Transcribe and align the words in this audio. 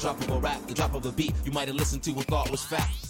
drop 0.00 0.18
of 0.20 0.30
a 0.30 0.38
rap, 0.38 0.66
the 0.66 0.72
drop 0.74 0.94
of 0.94 1.04
a 1.04 1.12
beat 1.12 1.34
you 1.44 1.52
might 1.52 1.68
have 1.68 1.76
listened 1.76 2.02
to 2.02 2.10
and 2.12 2.24
thought 2.26 2.50
was 2.50 2.64
fact. 2.64 3.09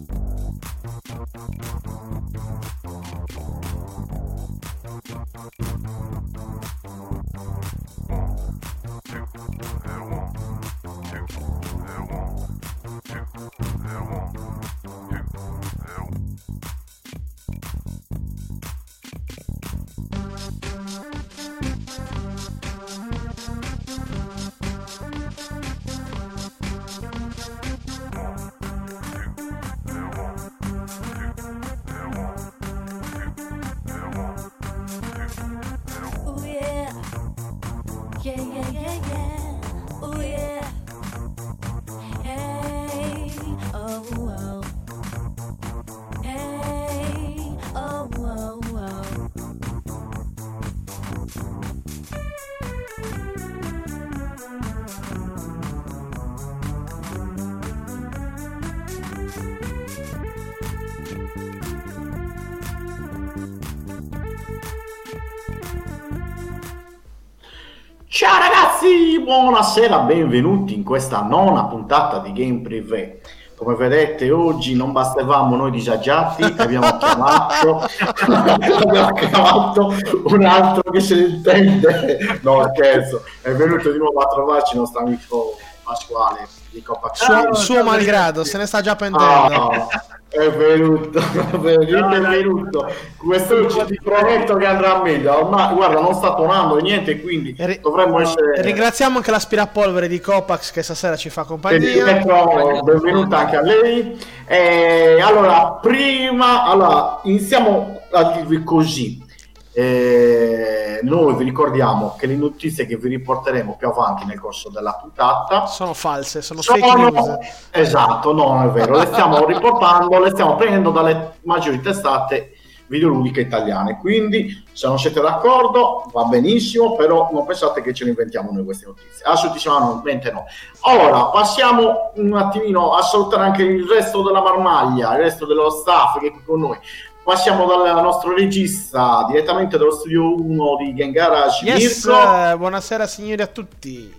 Buonasera, 69.41 69.97
benvenuti 70.01 70.75
in 70.75 70.83
questa 70.83 71.21
nona 71.21 71.65
puntata 71.65 72.19
di 72.19 72.31
Game 72.31 72.61
Privé. 72.61 73.21
Come 73.55 73.75
vedete 73.75 74.29
oggi 74.29 74.75
non 74.75 74.91
bastavamo 74.91 75.55
noi 75.55 75.71
disagiati, 75.71 76.43
abbiamo 76.43 76.85
chiamato, 76.97 77.87
abbiamo 78.27 79.13
chiamato 79.13 79.95
un 80.25 80.45
altro 80.45 80.91
che 80.91 80.99
se 80.99 81.15
ne 81.15 81.21
intende. 81.21 82.39
No 82.43 82.71
scherzo, 82.71 83.23
è 83.41 83.51
venuto 83.51 83.91
di 83.91 83.97
nuovo 83.97 84.19
a 84.19 84.27
trovarci 84.27 84.73
il 84.73 84.81
nostro 84.81 85.01
amico 85.01 85.57
Pasquale 85.83 86.47
di 86.69 86.81
Coppa 86.83 87.11
Suo, 87.13 87.53
suo 87.55 87.83
malgrado, 87.83 88.43
se 88.43 88.57
ne 88.57 88.65
sta 88.65 88.81
già 88.81 88.95
pentendo. 88.95 89.69
Ah, 89.69 89.87
è 90.31 90.49
venuto, 90.49 91.19
è 91.19 91.57
venuto, 91.57 91.97
No, 91.99 92.09
è 92.13 92.21
venuto. 92.21 92.89
Questo 93.17 93.69
ci 93.69 93.83
ti 93.85 93.99
prometto 94.01 94.55
che 94.55 94.65
andrà 94.65 95.01
meglio. 95.01 95.39
Ormai, 95.43 95.75
guarda, 95.75 95.99
non 95.99 96.13
sta 96.13 96.33
tuonando 96.35 96.77
e 96.77 96.81
niente, 96.83 97.19
quindi 97.21 97.53
E 97.57 97.65
ri- 97.65 97.79
dovremmo 97.81 98.17
essere... 98.19 98.61
Ringraziamo 98.61 99.17
anche 99.17 99.29
l'aspirapolvere 99.29 100.07
di 100.07 100.21
Copax 100.21 100.71
che 100.71 100.83
stasera 100.83 101.17
ci 101.17 101.29
fa 101.29 101.41
E 101.41 101.45
compagnia. 101.45 101.79
Pietro, 102.05 102.79
benvenuta 102.81 103.39
anche 103.39 103.55
a 103.57 103.61
lei. 103.61 104.17
Eh, 104.47 105.19
allora, 105.21 105.77
prima, 105.81 106.63
allora, 106.63 107.19
iniziamo 107.23 107.99
a 108.11 108.23
dirvi 108.31 108.63
così. 108.63 109.29
Eh, 109.73 110.99
noi 111.03 111.35
vi 111.35 111.43
ricordiamo 111.45 112.15
che 112.17 112.27
le 112.27 112.35
notizie 112.35 112.85
che 112.85 112.97
vi 112.97 113.07
riporteremo 113.09 113.75
più 113.77 113.87
avanti 113.87 114.25
nel 114.25 114.39
corso 114.39 114.69
della 114.69 114.93
puntata 114.93 115.65
Sono 115.65 115.93
false, 115.93 116.41
sono 116.41 116.61
fake 116.61 116.93
news. 116.95 117.23
sono 117.23 117.39
esatto, 117.71 118.33
no, 118.33 118.63
è 118.63 118.67
vero, 118.69 118.97
le 118.97 119.05
stiamo 119.05 119.45
riportando, 119.47 120.19
le 120.19 120.29
stiamo 120.31 120.55
prendendo 120.55 120.91
dalle 120.91 121.35
maggiori 121.43 121.79
testate 121.79 122.55
videoludiche 122.91 123.39
italiane. 123.39 123.97
Quindi, 123.97 124.63
se 124.73 124.85
non 124.85 124.99
siete 124.99 125.21
d'accordo, 125.21 126.09
va 126.11 126.25
benissimo, 126.25 126.97
però 126.97 127.29
non 127.31 127.45
pensate 127.45 127.81
che 127.81 127.93
ce 127.93 128.03
le 128.03 128.09
inventiamo 128.09 128.51
noi 128.51 128.65
queste 128.65 128.85
notizie. 128.85 129.25
Assolutamente 129.25 130.29
no. 130.29 130.43
Ora 130.81 131.27
passiamo 131.27 132.11
un 132.15 132.35
attimino 132.35 132.91
a 132.91 133.01
salutare 133.01 133.43
anche 133.43 133.63
il 133.63 133.87
resto 133.87 134.21
della 134.21 134.41
marmaglia, 134.41 135.13
il 135.13 135.23
resto 135.23 135.45
dello 135.45 135.69
staff 135.69 136.19
che 136.19 136.27
è 136.27 136.31
qui 136.31 136.43
con 136.43 136.59
noi. 136.59 136.77
Passiamo 137.23 137.65
dal 137.67 138.01
nostro 138.01 138.33
regista 138.33 139.25
direttamente 139.29 139.77
dallo 139.77 139.91
studio 139.91 140.35
1 140.41 140.75
di 140.77 140.93
Game 140.93 141.11
Garage, 141.11 141.63
Yes, 141.65 142.05
Mirko. 142.05 142.19
eh, 142.49 142.57
buonasera 142.57 143.05
signori 143.05 143.41
a 143.43 143.47
tutti. 143.47 144.13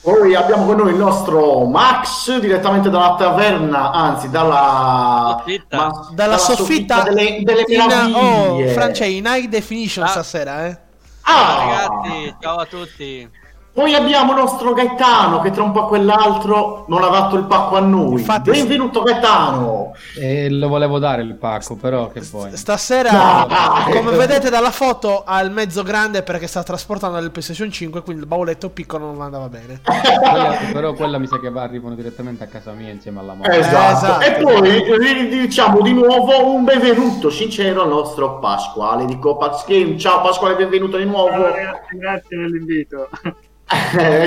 Poi 0.00 0.34
abbiamo 0.34 0.64
con 0.64 0.76
noi 0.76 0.92
il 0.92 0.96
nostro 0.96 1.64
Max 1.64 2.38
direttamente 2.38 2.88
dalla 2.88 3.16
taverna, 3.18 3.90
anzi 3.90 4.30
dalla 4.30 5.36
Soffitta. 5.38 5.76
ma- 5.76 6.08
Dalla 6.12 6.38
soffitta 6.38 7.02
delle, 7.02 7.40
delle 7.42 7.64
in, 7.66 8.14
oh. 8.14 8.66
Francia, 8.68 9.04
in 9.04 9.24
high 9.26 9.48
definition 9.48 10.04
Ah. 10.04 10.08
stasera, 10.08 10.66
eh. 10.66 10.78
Ciao 11.22 11.34
Ah, 11.36 11.58
ragazzi, 11.58 12.34
ciao 12.40 12.56
a 12.56 12.64
tutti. 12.66 13.30
Poi 13.76 13.92
abbiamo 13.94 14.32
il 14.32 14.38
nostro 14.38 14.72
Gaetano 14.72 15.40
che 15.40 15.50
tra 15.50 15.62
un 15.62 15.70
po' 15.70 15.84
a 15.84 15.86
quell'altro 15.86 16.86
non 16.88 17.02
ha 17.02 17.08
dato 17.08 17.36
il 17.36 17.44
pacco 17.44 17.76
a 17.76 17.80
noi. 17.80 18.12
Infatti- 18.12 18.50
Benvenuto 18.50 19.02
Gaetano. 19.02 19.92
E 20.18 20.48
lo 20.48 20.68
volevo 20.68 20.98
dare 20.98 21.20
il 21.20 21.34
pacco, 21.34 21.76
però 21.76 22.08
che 22.08 22.20
poi. 22.22 22.56
Stasera, 22.56 23.10
No, 23.12 23.46
dai. 23.46 23.92
come 23.92 24.16
vedete 24.16 24.48
dalla 24.48 24.70
foto, 24.70 25.24
ha 25.26 25.40
il 25.42 25.50
mezzo 25.50 25.82
grande 25.82 26.22
perché 26.22 26.46
sta 26.46 26.62
trasportando 26.62 27.18
il 27.18 27.30
PlayStation 27.30 27.70
5, 27.70 28.00
quindi 28.02 28.22
il 28.22 28.26
bauletto 28.28 28.70
piccolo 28.70 29.04
non 29.12 29.20
andava 29.20 29.50
bene. 29.50 29.82
Quella- 29.84 30.54
però 30.72 30.94
quella 30.94 31.18
mi 31.18 31.26
sa 31.26 31.38
che 31.38 31.50
va- 31.50 31.60
arrivano 31.62 31.94
direttamente 31.94 32.44
a 32.44 32.46
casa 32.46 32.72
mia 32.72 32.90
insieme 32.90 33.20
alla 33.20 33.34
mamma. 33.34 33.54
Esatto. 33.54 34.22
esatto. 34.22 34.24
E 34.24 34.32
poi 34.42 35.28
diciamo 35.28 35.82
di 35.82 35.92
nuovo 35.92 36.50
un 36.54 36.64
benvenuto 36.64 37.28
sincero 37.28 37.82
al 37.82 37.88
nostro 37.88 38.38
Pasquale 38.38 39.04
di 39.04 39.18
Copax 39.18 39.66
Game. 39.66 39.98
Ciao 39.98 40.22
Pasquale, 40.22 40.56
benvenuto 40.56 40.96
di 40.96 41.04
nuovo. 41.04 41.28
Ciao 41.28 41.42
ragazzi, 41.42 41.98
grazie 41.98 42.36
dell'invito. 42.38 43.08
Eh, 43.22 43.34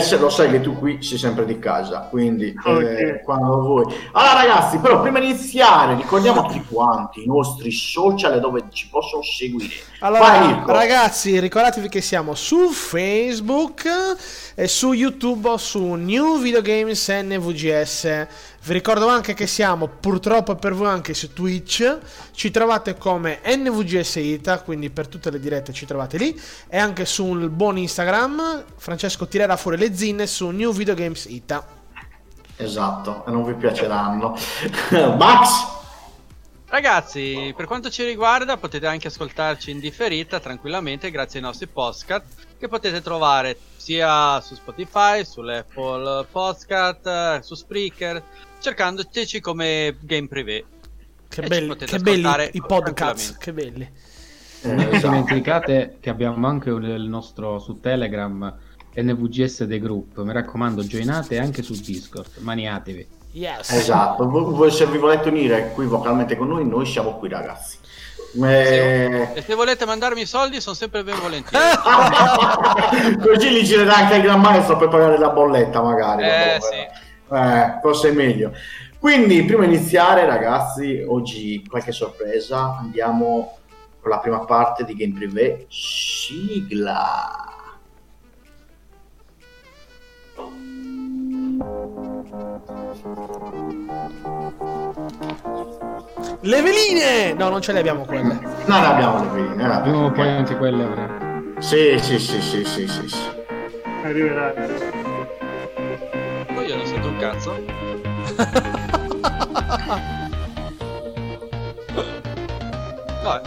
se 0.01 0.18
lo 0.18 0.30
sai 0.30 0.50
che 0.51 0.59
tu 0.59 0.77
qui 0.77 1.01
sei 1.01 1.18
sempre 1.18 1.45
di 1.45 1.59
casa, 1.59 2.07
quindi 2.09 2.53
eh, 2.65 3.15
Ok. 3.15 3.24
quando 3.24 3.62
vuoi. 3.62 3.86
Allora 4.12 4.33
ragazzi, 4.33 4.80
però 4.80 5.01
prima 5.01 5.19
di 5.19 5.30
iniziare 5.30 5.95
ricordiamo 5.95 6.41
a 6.41 6.47
tutti 6.47 6.65
quanti 6.68 7.24
i 7.24 7.25
nostri 7.25 7.71
social 7.71 8.38
dove 8.41 8.63
ci 8.71 8.89
possono 8.89 9.24
seguire. 9.24 9.74
Allora, 10.00 10.21
Vai, 10.21 10.62
ragazzi, 10.65 11.39
ricordatevi 11.39 11.88
che 11.88 12.01
siamo 12.01 12.36
su 12.36 12.69
Facebook 12.69 13.86
e 14.56 14.68
su 14.68 14.91
YouTube 14.91 15.57
su 15.57 15.94
New 15.94 16.38
Video 16.39 16.62
Games 16.62 17.07
NVGS. 17.07 18.27
Vi 18.61 18.73
ricordo 18.73 19.07
anche 19.07 19.33
che 19.33 19.47
siamo 19.47 19.88
purtroppo 19.88 20.56
per 20.56 20.73
voi 20.73 20.89
anche 20.89 21.13
su 21.13 21.33
Twitch. 21.33 21.97
Ci 22.31 22.51
trovate 22.51 22.97
come 22.97 23.39
NVGS 23.44 24.15
Ita, 24.17 24.61
quindi 24.61 24.89
per 24.89 25.07
tutte 25.07 25.31
le 25.31 25.39
dirette 25.39 25.73
ci 25.73 25.85
trovate 25.85 26.17
lì. 26.17 26.39
E 26.67 26.77
anche 26.77 27.06
sul 27.06 27.50
buon 27.50 27.77
Instagram. 27.77 28.65
Francesco 28.75 29.27
tirerà 29.27 29.56
fuori 29.56 29.77
le 29.77 29.95
zinne 29.95 30.27
su 30.27 30.50
New 30.50 30.71
Video 30.71 30.94
Games 30.94 31.25
Ita. 31.25 31.65
Esatto, 32.57 33.25
e 33.25 33.31
non 33.31 33.45
vi 33.45 33.53
piaceranno. 33.53 34.35
Max, 35.17 35.77
Ragazzi, 36.71 37.51
per 37.57 37.65
quanto 37.65 37.89
ci 37.89 38.03
riguarda, 38.03 38.57
potete 38.57 38.85
anche 38.85 39.07
ascoltarci 39.07 39.71
in 39.71 39.79
differita 39.79 40.39
tranquillamente 40.39 41.09
grazie 41.09 41.39
ai 41.39 41.45
nostri 41.45 41.65
podcast 41.65 42.45
che 42.59 42.67
potete 42.67 43.01
trovare 43.01 43.57
sia 43.75 44.39
su 44.41 44.53
Spotify, 44.53 45.25
sull'Apple 45.25 46.27
Podcast, 46.31 47.07
eh, 47.07 47.39
su 47.41 47.55
Spreaker, 47.55 48.21
cercandoci 48.59 49.39
come 49.39 49.95
Game 50.01 50.27
Privé. 50.27 50.63
Che 51.27 51.41
belli, 51.44 51.75
che 51.75 52.00
belli 52.00 52.27
i 52.53 52.61
podcast, 52.65 53.38
che 53.38 53.53
belli. 53.53 53.89
Eh, 54.61 54.71
Non 54.73 54.89
dimenticate 55.00 55.97
che 56.00 56.09
abbiamo 56.09 56.47
anche 56.47 56.69
il 56.69 57.06
nostro 57.07 57.59
su 57.59 57.79
Telegram 57.79 58.53
NVGS 58.95 59.65
The 59.67 59.79
Group. 59.79 60.19
Mi 60.23 60.33
raccomando, 60.33 60.83
joinate 60.83 61.38
anche 61.38 61.61
su 61.61 61.73
Discord. 61.73 62.38
Maniatevi. 62.39 63.07
Yes. 63.33 63.69
Esatto, 63.69 64.27
Vo- 64.27 64.51
voi 64.51 64.71
se 64.71 64.88
vi 64.88 64.97
volete 64.97 65.29
unire 65.29 65.71
qui 65.75 65.85
vocalmente 65.85 66.35
con 66.35 66.47
noi, 66.47 66.67
noi 66.67 66.85
siamo 66.88 67.15
qui 67.19 67.29
ragazzi. 67.29 67.77
Eh, 68.41 69.29
E 69.35 69.41
se 69.44 69.53
volete 69.53 69.85
mandarmi 69.85 70.21
i 70.21 70.25
soldi 70.25 70.59
sono 70.59 70.75
sempre 70.75 71.03
ben 71.03 71.19
volentieri. 71.19 71.63
Così 73.21 73.50
li 73.51 73.63
girerà 73.63 73.95
anche 73.97 74.15
il 74.15 74.23
gran 74.23 74.41
maestro 74.41 74.77
per 74.77 74.88
pagare 74.88 75.17
la 75.19 75.29
bolletta 75.29 75.81
magari. 75.81 76.23
Eh, 76.23 76.57
sì. 76.59 77.07
Eh, 77.31 77.79
forse 77.81 78.09
è 78.09 78.11
meglio. 78.13 78.51
Quindi, 78.99 79.43
prima 79.43 79.65
di 79.65 79.75
iniziare, 79.75 80.25
ragazzi, 80.25 81.03
oggi 81.07 81.63
qualche 81.67 81.91
sorpresa. 81.91 82.77
Andiamo 82.79 83.57
con 84.01 84.09
la 84.11 84.19
prima 84.19 84.39
parte 84.45 84.83
di 84.83 84.93
Game 84.95 85.13
Privé. 85.13 85.65
Sigla. 85.69 87.47
Le 96.41 96.61
veline! 96.61 97.33
No, 97.33 97.49
non 97.49 97.61
ce 97.61 97.71
le 97.73 97.79
abbiamo 97.79 98.05
quelle. 98.05 98.39
Non 98.65 98.83
abbiamo 98.83 99.21
le 99.23 99.29
veline. 99.41 99.77
eh, 99.77 99.81
Prima 99.81 100.05
o 100.05 100.11
poi 100.11 100.27
anche 100.29 100.57
quelle. 100.57 100.87
Sì, 101.59 101.97
sì, 101.99 102.17
sì, 102.19 102.41
sì, 102.41 102.63
sì, 102.65 102.87
sì, 102.87 103.07
sì. 103.07 103.27
Cazzo. 107.19 107.54
Vabbè. 113.22 113.41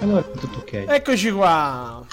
Allora 0.00 0.20
è 0.20 0.30
tutto 0.30 0.58
ok. 0.58 0.84
Eccoci 0.88 1.30
qua. 1.30 2.04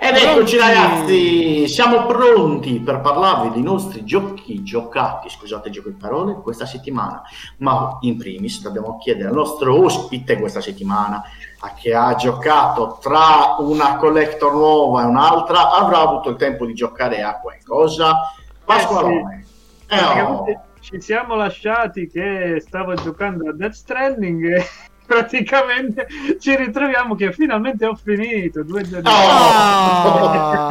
Ed 0.00 0.14
eccoci 0.14 0.56
ragazzi, 0.56 1.66
siamo 1.66 2.06
pronti 2.06 2.78
per 2.78 3.00
parlarvi 3.00 3.50
dei 3.50 3.62
nostri 3.62 4.04
giochi 4.04 4.62
giocati, 4.62 5.28
scusate 5.28 5.70
gioco 5.70 5.88
di 5.88 5.96
parole, 5.96 6.34
questa 6.40 6.66
settimana. 6.66 7.20
Ma 7.56 7.98
in 8.02 8.16
primis 8.16 8.62
dobbiamo 8.62 8.96
chiedere 8.98 9.30
al 9.30 9.34
nostro 9.34 9.84
ospite 9.84 10.38
questa 10.38 10.60
settimana, 10.60 11.20
a 11.58 11.74
che 11.74 11.94
ha 11.96 12.14
giocato 12.14 12.98
tra 13.00 13.56
una 13.58 13.96
collector 13.96 14.52
nuova 14.52 15.02
e 15.02 15.06
un'altra, 15.06 15.72
avrà 15.72 15.98
avuto 15.98 16.30
il 16.30 16.36
tempo 16.36 16.64
di 16.64 16.74
giocare 16.74 17.22
a 17.22 17.40
qualcosa. 17.40 18.32
Pasqualone. 18.64 19.47
Eh, 19.88 20.20
oh. 20.22 20.44
Ci 20.80 21.00
siamo 21.00 21.34
lasciati 21.34 22.06
che 22.08 22.62
stavo 22.64 22.94
giocando 22.94 23.48
a 23.48 23.52
Death 23.52 23.72
Stranding 23.72 24.44
e 24.44 24.64
praticamente 25.06 26.06
ci 26.38 26.54
ritroviamo 26.54 27.14
che 27.14 27.32
finalmente 27.32 27.86
ho 27.86 27.94
finito 27.94 28.62
due 28.62 28.82
giorni 28.82 29.08
Oh. 29.08 29.12
Ah. 29.50 30.66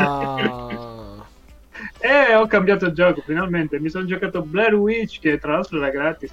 e 2.00 2.36
ho 2.36 2.46
cambiato 2.46 2.92
gioco 2.92 3.22
finalmente 3.22 3.80
mi 3.80 3.90
sono 3.90 4.06
giocato 4.06 4.44
Blair 4.44 4.76
Witch 4.76 5.20
che 5.20 5.40
tra 5.40 5.54
l'altro 5.54 5.78
era 5.78 5.90
gratis 5.90 6.32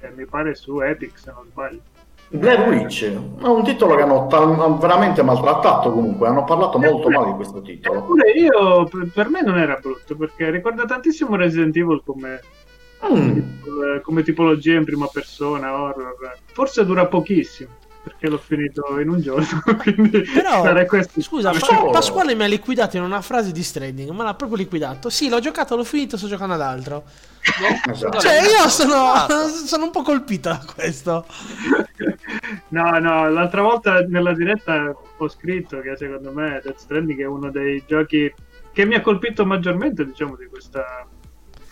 eh, 0.00 0.10
mi 0.16 0.26
pare 0.26 0.56
su 0.56 0.80
Epic 0.80 1.16
se 1.16 1.30
non 1.30 1.46
sbaglio 1.48 1.80
Blair 2.30 2.68
Witch 2.68 3.04
è 3.04 3.46
un 3.46 3.64
titolo 3.64 3.96
che 3.96 4.02
hanno 4.02 4.26
tal- 4.26 4.78
veramente 4.78 5.22
maltrattato 5.22 5.90
comunque, 5.92 6.28
hanno 6.28 6.44
parlato 6.44 6.78
molto 6.78 7.08
male 7.08 7.30
di 7.30 7.36
questo 7.36 7.62
titolo. 7.62 8.00
Eppure 8.00 8.30
io 8.32 8.84
per, 9.12 9.28
me 9.30 9.40
non 9.42 9.58
era 9.58 9.78
brutto 9.80 10.14
perché 10.16 10.50
ricorda 10.50 10.84
tantissimo 10.84 11.36
Resident 11.36 11.74
Evil 11.76 12.02
come, 12.04 12.40
Mm. 13.10 13.38
eh, 13.38 14.00
come 14.02 14.22
tipologia 14.24 14.74
in 14.74 14.84
prima 14.84 15.06
persona 15.06 15.72
horror 15.80 16.16
forse 16.46 16.84
dura 16.84 17.06
pochissimo 17.06 17.70
perché 18.08 18.28
l'ho 18.28 18.38
finito 18.38 18.98
in 18.98 19.08
un 19.08 19.20
giorno 19.20 19.46
Però, 20.34 20.62
scusa, 21.20 21.52
Ma 21.52 21.58
Pa- 21.58 21.66
solo. 21.66 21.90
Pasquale 21.90 22.34
mi 22.34 22.44
ha 22.44 22.46
liquidato 22.46 22.96
in 22.96 23.02
una 23.02 23.20
frase 23.20 23.52
di 23.52 23.62
Stranding, 23.62 24.10
ma 24.10 24.24
l'ha 24.24 24.34
proprio 24.34 24.58
liquidato. 24.58 25.10
Sì, 25.10 25.28
l'ho 25.28 25.40
giocato, 25.40 25.76
l'ho 25.76 25.84
finito, 25.84 26.16
sto 26.16 26.26
giocando 26.26 26.54
ad 26.54 26.60
altro. 26.62 27.04
Esatto. 27.90 28.18
Cioè, 28.18 28.40
io 28.42 28.68
sono, 28.68 29.14
Esatto. 29.14 29.48
sono 29.66 29.84
un 29.84 29.90
po' 29.90 30.02
colpito 30.02 30.48
da 30.48 30.64
questo. 30.74 31.26
No, 32.68 32.98
no, 32.98 33.30
l'altra 33.30 33.62
volta 33.62 34.00
nella 34.00 34.34
diretta 34.34 34.94
ho 35.16 35.28
scritto 35.28 35.80
che 35.80 35.96
secondo 35.96 36.32
me 36.32 36.60
Death 36.62 36.78
Stranding 36.78 37.20
è 37.20 37.26
uno 37.26 37.50
dei 37.50 37.82
giochi 37.86 38.32
che 38.72 38.84
mi 38.84 38.94
ha 38.94 39.00
colpito 39.00 39.44
maggiormente, 39.44 40.04
diciamo, 40.04 40.36
di 40.36 40.46
questa 40.46 41.06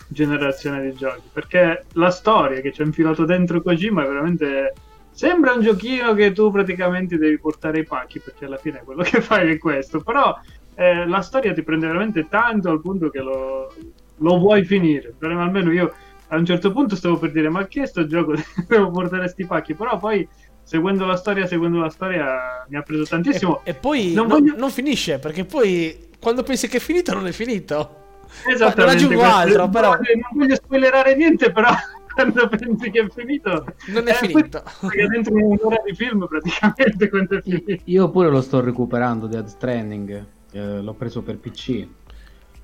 generazione 0.07 0.81
di 0.81 0.93
giochi. 0.93 1.29
Perché 1.31 1.85
la 1.93 2.09
storia 2.11 2.61
che 2.61 2.71
ci 2.71 2.81
ha 2.81 2.85
infilato 2.85 3.25
dentro 3.25 3.61
Kojima 3.61 4.03
è 4.03 4.07
veramente. 4.07 4.73
Sembra 5.17 5.53
un 5.53 5.61
giochino 5.61 6.13
che 6.13 6.31
tu 6.31 6.51
praticamente 6.51 7.17
devi 7.17 7.39
portare 7.39 7.79
i 7.79 7.83
pacchi, 7.83 8.19
perché 8.19 8.45
alla 8.45 8.57
fine 8.57 8.83
quello 8.85 9.01
che 9.01 9.19
fai 9.19 9.49
è 9.49 9.57
questo. 9.57 10.01
Però 10.01 10.39
eh, 10.75 11.07
la 11.07 11.21
storia 11.21 11.55
ti 11.55 11.63
prende 11.63 11.87
veramente 11.87 12.27
tanto 12.29 12.69
al 12.69 12.81
punto 12.81 13.09
che 13.09 13.17
lo, 13.21 13.73
lo 14.15 14.37
vuoi 14.37 14.63
finire. 14.63 15.15
Però 15.17 15.35
almeno 15.41 15.71
io 15.71 15.91
a 16.27 16.37
un 16.37 16.45
certo 16.45 16.71
punto 16.71 16.95
stavo 16.95 17.17
per 17.17 17.31
dire: 17.31 17.49
Ma 17.49 17.65
che 17.65 17.81
è 17.81 17.87
sto 17.87 18.05
gioco? 18.05 18.35
devo 18.69 18.91
portare 18.91 19.27
sti 19.27 19.45
pacchi. 19.47 19.73
Però 19.73 19.97
poi 19.97 20.27
seguendo 20.61 21.03
la 21.07 21.15
storia, 21.15 21.47
seguendo 21.47 21.79
la 21.79 21.89
storia, 21.89 22.65
mi 22.69 22.77
ha 22.77 22.83
preso 22.83 23.03
tantissimo. 23.05 23.61
E, 23.63 23.71
e 23.71 23.73
poi 23.73 24.13
Non 24.13 24.27
non, 24.27 24.39
voglio- 24.39 24.55
non 24.55 24.69
finisce, 24.69 25.17
perché 25.17 25.45
poi 25.45 26.09
quando 26.19 26.43
pensi 26.43 26.67
che 26.67 26.77
è 26.77 26.79
finito, 26.79 27.15
non 27.15 27.25
è 27.25 27.31
finito. 27.31 28.19
Esattamente. 28.47 28.81
Non 28.81 28.89
aggiungo 28.89 29.23
altro, 29.23 29.67
però. 29.67 29.93
Non 29.93 30.29
voglio 30.33 30.53
spoilerare 30.53 31.15
niente, 31.15 31.51
però 31.51 31.69
quando 32.17 32.47
pensi 32.47 32.89
che 32.89 33.01
è 33.01 33.09
finito... 33.09 33.65
Non 33.87 34.07
è 34.07 34.11
eh, 34.11 34.27
finito. 34.27 34.63
Perché 34.81 35.07
dentro 35.07 35.35
un'ora 35.35 35.81
di 35.85 35.93
film 35.93 36.27
praticamente 36.27 37.09
quando 37.09 37.37
è 37.37 37.41
finito. 37.41 37.83
Io 37.85 38.09
pure 38.09 38.29
lo 38.29 38.41
sto 38.41 38.59
recuperando 38.59 39.27
Dead 39.27 39.45
Stranding, 39.45 40.25
eh, 40.51 40.81
l'ho 40.81 40.93
preso 40.93 41.21
per 41.21 41.37
PC. 41.37 41.87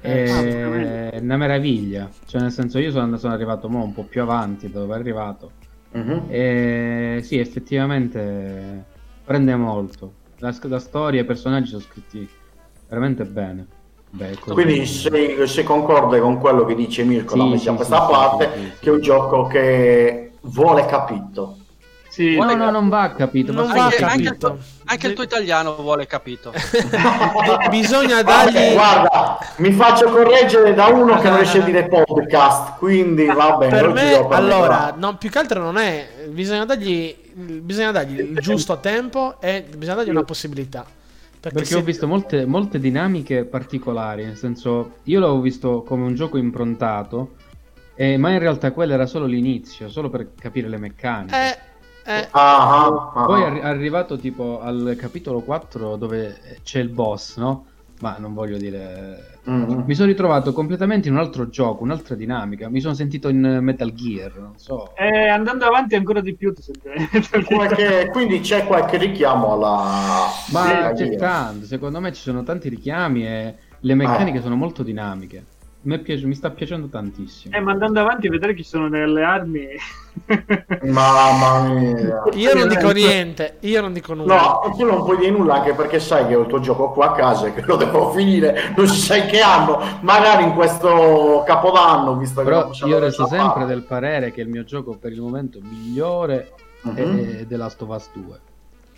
Eh, 0.01 1.11
È 1.11 1.19
una 1.19 1.37
meraviglia, 1.37 2.09
cioè 2.25 2.41
nel 2.41 2.51
senso 2.51 2.77
io 2.79 2.91
sono, 2.91 3.15
sono 3.17 3.33
arrivato 3.33 3.69
mo 3.69 3.83
un 3.83 3.93
po' 3.93 4.03
più 4.03 4.21
avanti 4.21 4.69
da 4.69 4.79
dove 4.79 4.95
è 4.95 4.97
arrivato. 4.99 5.51
Mhm. 5.91 6.25
E 6.27 7.19
sì, 7.21 7.37
effettivamente 7.37 8.83
prende 9.23 9.55
molto. 9.55 10.13
La, 10.39 10.53
la 10.63 10.79
storia 10.79 11.19
e 11.19 11.23
i 11.23 11.25
personaggi 11.25 11.69
sono 11.69 11.81
scritti 11.81 12.27
veramente 12.89 13.23
bene. 13.23 13.67
Beh, 14.15 14.37
così. 14.39 14.53
Quindi 14.53 14.85
sei, 14.85 15.47
sei 15.47 15.63
concorde 15.63 16.19
con 16.19 16.37
quello 16.39 16.65
che 16.65 16.75
dice 16.75 17.03
Mirko 17.03 17.33
Sì, 17.33 17.49
la 17.49 17.57
sì, 17.57 17.69
questa 17.75 18.05
sì, 18.05 18.11
parte, 18.11 18.51
sì, 18.53 18.59
sì, 18.59 18.65
sì. 18.65 18.71
che 18.79 18.89
è 18.89 18.93
un 18.93 19.01
gioco 19.01 19.47
che 19.47 20.31
vuole 20.41 20.85
capito. 20.85 21.57
Sì, 22.09 22.35
No, 22.35 22.53
no, 22.53 22.69
non 22.69 22.89
va 22.89 23.11
capito. 23.13 23.51
Non 23.51 23.65
ma 23.69 23.73
va 23.73 23.89
sai 23.89 23.97
che- 23.97 24.03
anche, 24.03 24.05
anche 24.05 24.21
il 24.21 24.27
capito. 24.27 24.47
tuo, 24.49 24.57
anche 24.85 25.07
il 25.07 25.13
tuo 25.13 25.23
italiano 25.23 25.75
vuole 25.77 26.05
capito. 26.05 26.51
Bi- 26.51 27.69
bisogna 27.71 28.21
dargli. 28.21 28.73
guarda, 28.73 29.39
mi 29.55 29.71
faccio 29.71 30.11
correggere 30.11 30.75
da 30.75 30.85
uno 30.89 31.17
che 31.19 31.27
non 31.29 31.37
riesce 31.37 31.57
a 31.57 31.63
dire 31.63 31.87
podcast, 31.87 32.77
quindi 32.77 33.25
va 33.25 33.55
bene. 33.57 33.71
per 33.71 33.89
me, 33.89 34.25
per 34.29 34.37
allora, 34.37 34.93
no, 34.95 35.17
più 35.17 35.31
che 35.31 35.39
altro 35.39 35.59
non 35.59 35.77
è. 35.77 36.07
Bisogna 36.29 36.65
dargli, 36.65 37.15
bisogna 37.33 37.89
dargli 37.91 38.19
il 38.19 38.37
giusto 38.41 38.77
tempo 38.79 39.37
e 39.41 39.65
bisogna 39.75 39.95
dargli 39.97 40.11
una 40.11 40.23
possibilità. 40.23 40.85
Perché, 41.43 41.57
Perché 41.57 41.65
se- 41.73 41.75
ho 41.75 41.81
visto 41.83 42.07
molte, 42.07 42.45
molte 42.45 42.79
dinamiche 42.79 43.43
particolari, 43.43 44.23
nel 44.23 44.37
senso, 44.37 44.99
io 45.03 45.19
l'avevo 45.19 45.41
visto 45.41 45.83
come 45.83 46.05
un 46.05 46.15
gioco 46.15 46.37
improntato, 46.37 47.35
eh, 47.95 48.15
ma 48.17 48.31
in 48.31 48.39
realtà 48.39 48.71
quello 48.71 48.93
era 48.93 49.05
solo 49.05 49.25
l'inizio, 49.25 49.89
solo 49.89 50.09
per 50.09 50.35
capire 50.35 50.69
le 50.69 50.77
meccaniche. 50.77 51.35
Eh, 51.35 51.57
eh, 52.05 52.27
Ah, 52.31 52.85
ah, 52.85 53.11
ah. 53.13 53.25
Poi 53.25 53.41
è 53.41 53.45
arri- 53.45 53.59
arrivato 53.61 54.17
tipo 54.17 54.61
al 54.61 54.95
capitolo 54.97 55.41
4 55.41 55.97
dove 55.97 56.59
c'è 56.63 56.79
il 56.79 56.89
boss, 56.89 57.35
no? 57.37 57.67
Ma 58.03 58.17
non 58.19 58.33
voglio 58.33 58.57
dire... 58.57 59.39
Mhm. 59.45 59.83
Mi 59.87 59.95
sono 59.95 60.09
ritrovato 60.09 60.51
completamente 60.51 61.07
in 61.07 61.13
un 61.13 61.21
altro 61.21 61.47
gioco, 61.47 61.83
un'altra 61.83 62.15
dinamica. 62.15 62.67
Mi 62.67 62.81
sono 62.81 62.93
sentito 62.93 63.29
in 63.29 63.59
Metal 63.61 63.93
Gear, 63.93 64.37
non 64.39 64.57
so. 64.57 64.93
Eh, 64.97 65.29
andando 65.29 65.65
avanti 65.65 65.95
ancora 65.95 66.19
di 66.19 66.35
più 66.35 66.53
ti 66.53 66.61
senti... 66.61 67.45
Qualche- 67.45 68.09
quindi 68.11 68.41
c'è 68.41 68.65
qualche 68.65 68.97
richiamo 68.97 69.53
alla... 69.53 70.27
Ma 70.51 70.91
c'è 70.93 71.15
tanto, 71.15 71.65
secondo 71.65 72.01
me 72.01 72.11
ci 72.11 72.21
sono 72.21 72.43
tanti 72.43 72.67
richiami 72.67 73.25
e 73.25 73.55
le 73.79 73.95
meccaniche 73.95 74.41
sono 74.41 74.57
molto 74.57 74.83
dinamiche. 74.83 75.45
Piaci- 75.83 76.25
mi 76.25 76.33
sta 76.35 76.49
piacendo 76.49 76.87
tantissimo. 76.87 77.55
Eh, 77.55 77.59
ma 77.59 77.71
andando 77.73 77.99
avanti 77.99 78.29
vedere 78.29 78.53
che 78.53 78.63
ci 78.63 78.69
sono 78.69 78.87
delle 78.89 79.23
armi... 79.23 79.67
Mamma 80.83 81.67
mia. 81.69 82.23
io 82.33 82.53
non 82.53 82.67
dico 82.67 82.91
niente. 82.91 83.57
Io 83.61 83.81
non 83.81 83.93
dico 83.93 84.13
nulla. 84.13 84.35
No, 84.63 84.73
tu 84.77 84.85
non 84.85 85.03
puoi 85.03 85.17
dire 85.17 85.31
nulla 85.31 85.55
anche 85.55 85.73
perché 85.73 85.99
sai 85.99 86.27
che 86.27 86.35
ho 86.35 86.41
il 86.41 86.47
tuo 86.47 86.59
gioco 86.59 86.91
qua 86.91 87.11
a 87.11 87.11
casa 87.13 87.47
e 87.47 87.53
che 87.53 87.61
lo 87.65 87.75
devo 87.75 88.11
finire, 88.11 88.73
non 88.75 88.87
si 88.87 88.99
sa 88.99 89.15
in 89.15 89.25
che 89.27 89.39
anno, 89.41 89.81
magari 90.01 90.43
in 90.43 90.53
questo 90.53 91.43
capodanno, 91.45 92.15
visto 92.15 92.41
che 92.41 92.47
Però 92.47 92.67
possiamo 92.67 92.93
io 92.93 92.99
resto 92.99 93.27
sempre 93.27 93.65
del 93.65 93.83
parere 93.83 94.31
che 94.31 94.41
il 94.41 94.47
mio 94.49 94.63
gioco 94.63 94.95
per 94.97 95.11
il 95.11 95.21
momento 95.21 95.59
migliore 95.61 96.51
Mhm. 96.83 97.37
è 97.39 97.47
The 97.47 97.55
Last 97.57 97.81
of 97.81 97.89
Us 97.89 98.09
2. 98.13 98.39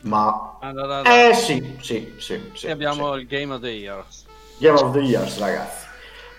Ma... 0.01 0.57
Allora, 0.59 0.97
allora, 0.97 1.29
Eh 1.29 1.33
sì, 1.33 1.75
sì, 1.79 2.13
sì, 2.17 2.39
sì. 2.53 2.65
e 2.67 2.71
abbiamo 2.71 3.13
sì. 3.13 3.19
il 3.21 3.27
Game 3.27 3.53
of 3.53 3.61
the 3.61 3.69
Year. 3.69 4.03
Game 4.57 4.79
of 4.79 4.91
the 4.91 4.99
Years, 4.99 5.37
ragazzi. 5.39 5.84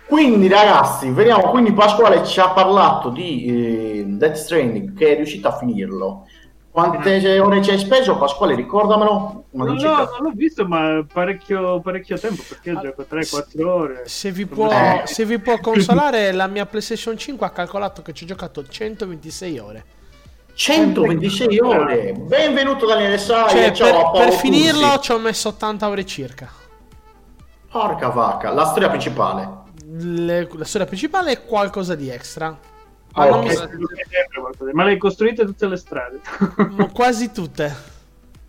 Quindi, 0.07 0.49
ragazzi, 0.49 1.11
vediamo. 1.11 1.51
Quindi, 1.51 1.73
Pasquale 1.73 2.25
ci 2.25 2.39
ha 2.41 2.51
parlato 2.51 3.09
di 3.11 3.45
eh, 3.47 4.05
Death 4.07 4.35
Stranding, 4.37 4.97
che 4.97 5.13
è 5.13 5.17
riuscito 5.17 5.49
a 5.49 5.57
finirlo. 5.57 6.27
Quante 6.71 7.41
ore 7.41 7.63
ci 7.63 7.71
hai 7.71 7.79
speso, 7.79 8.19
Pasquale? 8.19 8.55
Ricordamelo. 8.55 9.45
Una 9.51 9.65
Non 9.65 9.77
di 9.77 9.83
l'ho, 9.83 9.89
circa- 9.97 10.11
non 10.13 10.23
l'ho 10.29 10.33
visto, 10.35 10.67
ma 10.67 11.05
parecchio, 11.11 11.81
parecchio 11.81 12.19
tempo 12.19 12.43
perché 12.47 12.71
io 12.71 12.79
Ah, 12.79 12.83
gioco 12.83 13.07
3-4 13.09 13.67
ore. 13.67 14.03
Se 14.05 14.31
vi, 14.31 14.45
può, 14.45 14.71
Eh. 14.71 15.03
se 15.07 15.25
vi 15.25 15.39
può 15.39 15.59
consolare, 15.59 16.33
la 16.33 16.47
mia 16.49 16.67
PlayStation 16.67 17.17
5 17.17 17.47
ha 17.47 17.51
calcolato 17.51 18.03
che 18.03 18.13
ci 18.13 18.25
ho 18.25 18.27
giocato 18.27 18.67
126 18.67 19.59
ore. 19.59 19.85
126 20.53 21.59
ore. 21.61 22.13
Benvenuto 22.13 22.85
Daniele 22.87 23.17
Sai. 23.17 23.49
Cioè, 23.49 23.73
ciao 23.73 24.11
per, 24.11 24.25
per 24.27 24.33
finirlo 24.35 24.99
ci 24.99 25.13
ho 25.13 25.19
messo 25.19 25.49
80 25.49 25.89
ore 25.89 26.05
circa. 26.05 26.49
Porca 27.71 28.09
vacca, 28.09 28.53
la 28.53 28.67
storia 28.67 28.89
principale. 28.91 29.65
Le- 29.99 30.49
la 30.53 30.65
storia 30.65 30.87
principale 30.87 31.33
è 31.33 31.45
qualcosa 31.45 31.95
di 31.95 32.09
extra. 32.09 32.49
Ma 32.51 33.25
Ah, 33.25 33.29
non 33.31 33.45
Eh, 33.47 33.51
sempre. 33.55 33.79
Ma 34.73 34.85
le 34.85 34.91
hai 34.91 34.99
costruite 34.99 35.45
tutte 35.45 35.67
le 35.67 35.77
strade. 35.77 36.21
ma 36.71 36.87
quasi 36.91 37.33
tutte. 37.33 37.95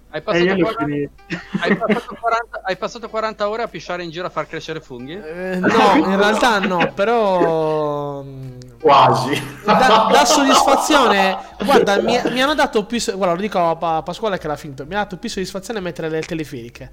Hai 0.10 0.20
E 0.20 0.22
passato, 0.22 0.44
io 0.46 0.56
le 0.56 0.62
ho 0.62 0.66
40, 0.74 0.84
finite. 0.86 1.12
hai 1.60 1.76
passato 1.76 2.18
40 2.20 2.62
hai 2.64 2.78
passato 2.78 3.10
40 3.10 3.50
ore 3.50 3.64
a 3.64 3.68
pisciare 3.68 4.04
in 4.04 4.10
giro 4.10 4.26
a 4.26 4.30
far 4.30 4.48
crescere 4.48 4.80
funghi? 4.82 5.14
Eh, 5.14 5.60
no, 5.60 5.96
in 6.08 6.18
realtà 6.18 6.60
no, 6.60 6.92
però... 6.94 8.24
mm, 8.24 8.58
Quasi. 8.80 9.42
Da, 9.66 10.08
da 10.12 10.24
soddisfazione, 10.26 11.38
guarda, 11.64 12.02
mi, 12.02 12.18
mi 12.32 12.42
hanno 12.42 12.54
dato 12.56 12.86
più. 12.86 13.00
Guarda, 13.04 13.36
lo 13.36 13.42
dico 13.42 13.60
a 13.60 13.76
Pa- 13.76 14.02
Pasquale 14.02 14.38
che 14.38 14.48
l'ha 14.48 14.56
finto. 14.56 14.86
Mi 14.86 14.96
ha 14.96 15.00
dato 15.00 15.18
più 15.18 15.30
soddisfazione 15.30 15.80
mettere 15.82 16.10
le 16.10 16.22
teleferiche. 16.22 16.92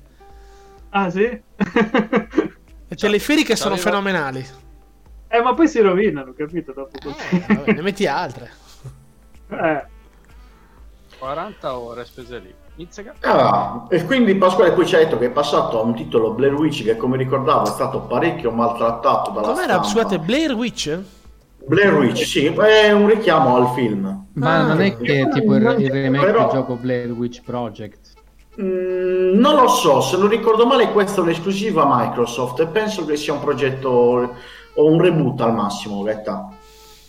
Ah, 0.90 1.11
sì? 1.11 1.40
Le 2.94 3.00
teleferiche 3.00 3.56
sono 3.56 3.74
c'avevo- 3.76 3.90
fenomenali. 3.90 4.46
eh, 5.28 5.40
ma 5.42 5.54
poi 5.54 5.68
si 5.68 5.80
rovinano, 5.80 6.32
capito? 6.36 6.72
Dopo 6.72 6.90
così. 7.02 7.16
Eh, 7.48 7.54
vabbè, 7.54 7.72
ne 7.72 7.82
metti 7.82 8.06
altre. 8.06 8.50
Eh. 9.50 9.84
40 11.18 11.78
ore 11.78 12.04
spese 12.04 12.38
lì. 12.38 12.54
Ah, 13.20 13.86
e 13.88 14.04
quindi 14.04 14.34
Pasquale 14.34 14.72
poi 14.72 14.84
ci 14.86 14.96
ha 14.96 14.98
detto 14.98 15.16
che 15.16 15.26
è 15.26 15.30
passato 15.30 15.78
a 15.78 15.82
un 15.84 15.94
titolo 15.94 16.32
Blair 16.32 16.54
Witch 16.54 16.82
che 16.82 16.96
come 16.96 17.16
ricordavo 17.16 17.62
è 17.66 17.70
stato 17.70 18.00
parecchio 18.00 18.50
maltrattato 18.50 19.30
dalla 19.30 19.46
Com'era? 19.52 19.62
stampa. 19.82 19.84
Scusate, 19.88 20.18
Blair 20.18 20.52
Witch? 20.54 20.98
Blair 21.66 21.94
Witch, 21.94 22.24
sì, 22.26 22.46
è 22.46 22.90
un 22.90 23.06
richiamo 23.06 23.54
al 23.56 23.74
film. 23.74 24.26
Ma 24.34 24.56
Ah. 24.56 24.66
non 24.66 24.80
è 24.80 24.96
che 24.96 25.20
è 25.20 25.28
tipo 25.28 25.54
il, 25.54 25.62
il 25.78 25.90
remake 25.90 26.24
Però- 26.26 26.40
del 26.46 26.50
gioco 26.50 26.74
Blair 26.76 27.10
Witch 27.12 27.42
Project. 27.42 28.03
Mm, 28.61 29.38
non 29.38 29.56
lo 29.56 29.66
so, 29.68 30.00
se 30.00 30.16
non 30.16 30.28
ricordo 30.28 30.64
male 30.66 30.92
questa 30.92 31.20
è 31.20 31.25
un'esclusiva 31.25 31.84
Microsoft 31.88 32.61
e 32.61 32.66
penso 32.66 33.04
che 33.04 33.16
sia 33.16 33.32
un 33.32 33.40
progetto 33.40 33.88
o 34.76 34.84
un 34.90 35.00
reboot 35.00 35.40
al 35.40 35.54
massimo, 35.54 35.99
in 35.99 36.04
realtà. 36.06 36.49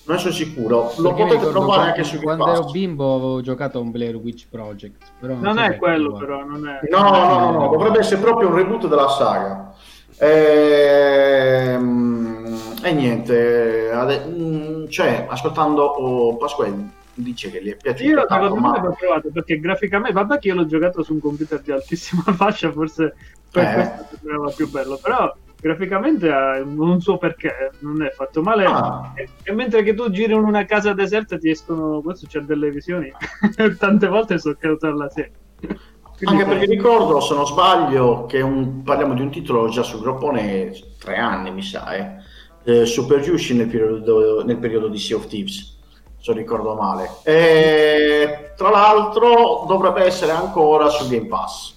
Non 0.08 0.20
sono 0.20 0.34
sicuro, 0.34 0.92
lo 0.98 1.14
Perché 1.14 1.24
potete 1.24 1.50
trovare 1.50 1.66
quando- 1.66 1.82
anche 1.86 2.04
su 2.04 2.20
Quando 2.22 2.48
ero 2.52 2.64
bimbo 2.66 3.16
avevo 3.16 3.42
giocato 3.42 3.80
a 3.80 3.82
un 3.82 3.90
Blair 3.92 4.16
Witch 4.16 4.46
Project. 4.52 5.02
Però 5.20 5.34
Non 5.34 5.56
so 5.58 5.62
è 5.64 5.78
quello, 5.78 6.10
uguale. 6.10 6.26
però, 6.26 6.44
non 6.46 6.68
è. 6.68 6.80
No, 6.92 7.02
no, 7.10 7.40
no, 7.40 7.52
no, 7.52 7.68
dovrebbe 7.70 8.00
essere 8.00 8.22
proprio 8.22 8.50
un 8.50 8.56
reboot 8.56 8.88
della 8.88 9.08
saga. 9.10 9.74
Ehm, 11.26 12.34
E, 12.84 12.92
niente, 12.94 13.90
ade- 13.92 14.26
mm, 14.28 14.86
cioè, 14.90 15.26
ascoltando 15.28 15.84
oh, 15.84 16.38
Pasquale 16.38 16.90
dice 17.16 17.50
che 17.52 17.64
gli 17.64 17.72
è 17.72 17.76
piaciuto 17.78 18.10
Io 18.10 18.26
tanto, 18.26 18.46
secondo 18.46 18.68
me 18.70 18.78
ma- 18.80 18.84
l'ho 18.88 18.96
provato 19.00 19.30
perché 19.32 19.60
graficamente, 19.60 20.14
vabbè 20.14 20.40
che 20.40 20.48
io 20.50 20.56
l'ho 20.56 20.66
giocato 20.66 21.04
su 21.04 21.14
un 21.14 21.20
computer 21.20 21.60
di 21.62 21.72
altissima 21.72 22.24
fascia, 22.34 22.72
forse 22.72 23.16
per 23.52 23.64
Eh. 23.64 23.74
questo 23.74 24.06
sembrava 24.20 24.52
più 24.52 24.70
bello, 24.70 25.00
però 25.02 25.34
graficamente 25.60 26.30
ha 26.32 26.62
un 26.62 27.00
suo 27.02 27.18
perché, 27.18 27.72
non 27.80 28.04
è 28.04 28.10
fatto 28.12 28.42
male. 28.42 28.66
Ah. 28.66 29.14
E, 29.16 29.30
e 29.44 29.52
mentre 29.54 29.82
che 29.84 29.94
tu 29.96 30.10
giri 30.12 30.34
in 30.34 30.40
una 30.44 30.66
casa 30.66 30.94
deserta 30.94 31.38
ti 31.38 31.50
escono, 31.50 32.02
questo 32.02 32.28
c'è 32.28 32.42
delle 32.42 32.70
visioni, 32.70 33.12
tante 33.80 34.08
volte 34.08 34.38
sono 34.38 34.56
caduto 34.60 34.88
alla 34.88 35.10
serie. 35.10 35.32
Quindi- 36.18 36.42
Anche 36.44 36.46
perché 36.46 36.66
ricordo, 36.66 37.20
se 37.20 37.34
non 37.34 37.46
sbaglio, 37.48 38.26
che 38.26 38.42
un- 38.42 38.84
parliamo 38.84 39.14
di 39.16 39.22
un 39.22 39.32
titolo 39.32 39.68
già 39.70 39.84
sul 39.84 40.02
groppone 40.02 40.72
tre 41.00 41.18
anni, 41.18 41.52
mi 41.52 41.62
sa, 41.64 41.94
eh, 41.94 42.12
eh, 42.64 42.86
Super 42.86 43.20
Yushi 43.26 43.54
nel 43.56 43.68
periodo, 43.68 44.44
nel 44.46 44.58
periodo 44.58 44.88
di 44.88 44.98
Sea 44.98 45.18
of 45.18 45.28
Thieves, 45.28 45.75
se 46.26 46.32
non 46.34 46.42
ricordo 46.42 46.74
male. 46.74 47.08
E, 47.24 48.54
tra 48.58 48.70
l'altro 48.72 49.66
dovrebbe 49.68 50.04
essere 50.06 50.32
ancora 50.32 50.90
su 50.90 51.08
Game 51.08 51.28
Pass. 51.28 51.74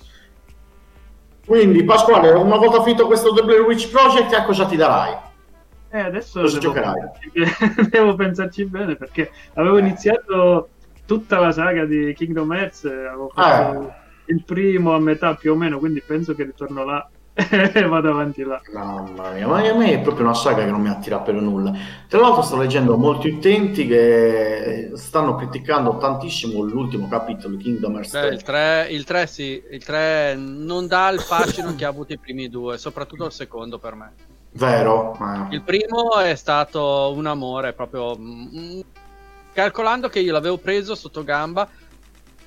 Quindi 1.45 1.85
Pasquale, 1.85 2.31
una 2.31 2.57
volta 2.57 2.83
finito 2.83 3.07
questo 3.07 3.33
The 3.35 3.43
Blair 3.43 3.61
Witch 3.62 3.90
Project, 3.90 4.33
a 4.33 4.45
cosa 4.45 4.64
ti 4.64 4.76
darai? 4.76 5.14
Eh, 5.90 6.00
adesso 6.00 6.40
Cosa 6.40 6.59
devo 6.59 6.73
giocherai? 6.73 7.11
devo 7.90 8.14
pensarci 8.14 8.64
bene 8.64 8.97
perché 8.97 9.31
avevo 9.55 9.76
Eh. 9.76 9.81
iniziato 9.81 10.69
tutta 11.07 11.38
la 11.38 11.52
saga 11.52 11.85
di 11.85 12.14
Kingdom 12.14 12.50
Hearts, 12.52 12.85
eh, 12.85 13.07
avevo 13.07 13.31
fatto 13.35 13.95
il 14.26 14.43
primo 14.45 14.95
a 14.95 14.99
metà 14.99 15.35
più 15.35 15.52
o 15.52 15.57
meno, 15.57 15.78
quindi 15.78 16.02
penso 16.07 16.35
che 16.35 16.45
ritorno 16.45 16.85
là 16.85 17.07
e 17.38 17.83
vado 17.87 18.11
avanti 18.11 18.42
là. 18.42 18.61
Mamma 18.73 19.30
mia, 19.30 19.47
ma 19.47 19.61
a 19.61 19.75
me 19.75 19.92
è 19.92 20.00
proprio 20.00 20.25
una 20.25 20.35
saga 20.35 20.64
che 20.64 20.71
non 20.71 20.80
mi 20.80 20.88
attira 20.88 21.21
per 21.21 21.35
nulla. 21.35 21.73
Tra 22.09 22.18
l'altro 22.18 22.42
sto 22.42 22.57
leggendo 22.57 22.97
molti 22.97 23.28
utenti 23.28 23.87
che 23.87 24.90
stanno 24.95 25.37
criticando 25.37 25.99
tantissimo 25.99 26.62
l'ultimo 26.62 27.07
capitolo 27.07 27.54
di 27.54 27.62
Kingdom 27.62 27.95
Hearts 27.95 28.11
Beh, 28.11 28.21
3. 28.21 28.35
il 28.35 28.42
3, 28.42 28.87
il 28.90 29.04
3 29.04 29.26
sì, 29.28 29.62
il 29.71 29.85
3 29.85 30.35
non 30.35 30.88
dà 30.88 31.11
il 31.11 31.21
fascino 31.21 31.76
che 31.76 31.85
ha 31.85 31.88
avuto 31.88 32.12
i 32.12 32.18
primi 32.18 32.49
due, 32.49 32.76
soprattutto 32.76 33.26
il 33.26 33.33
secondo 33.33 33.78
per 33.78 33.95
me. 33.95 34.12
Vero? 34.52 35.14
Eh. 35.14 35.54
Il 35.54 35.62
primo 35.62 36.16
è 36.16 36.35
stato 36.35 37.12
un 37.14 37.26
amore 37.26 37.73
proprio 37.73 38.16
mm, 38.18 38.80
calcolando 39.52 40.09
che 40.09 40.18
io 40.18 40.33
l'avevo 40.33 40.57
preso 40.59 40.97
sotto 40.97 41.23
gamba 41.23 41.68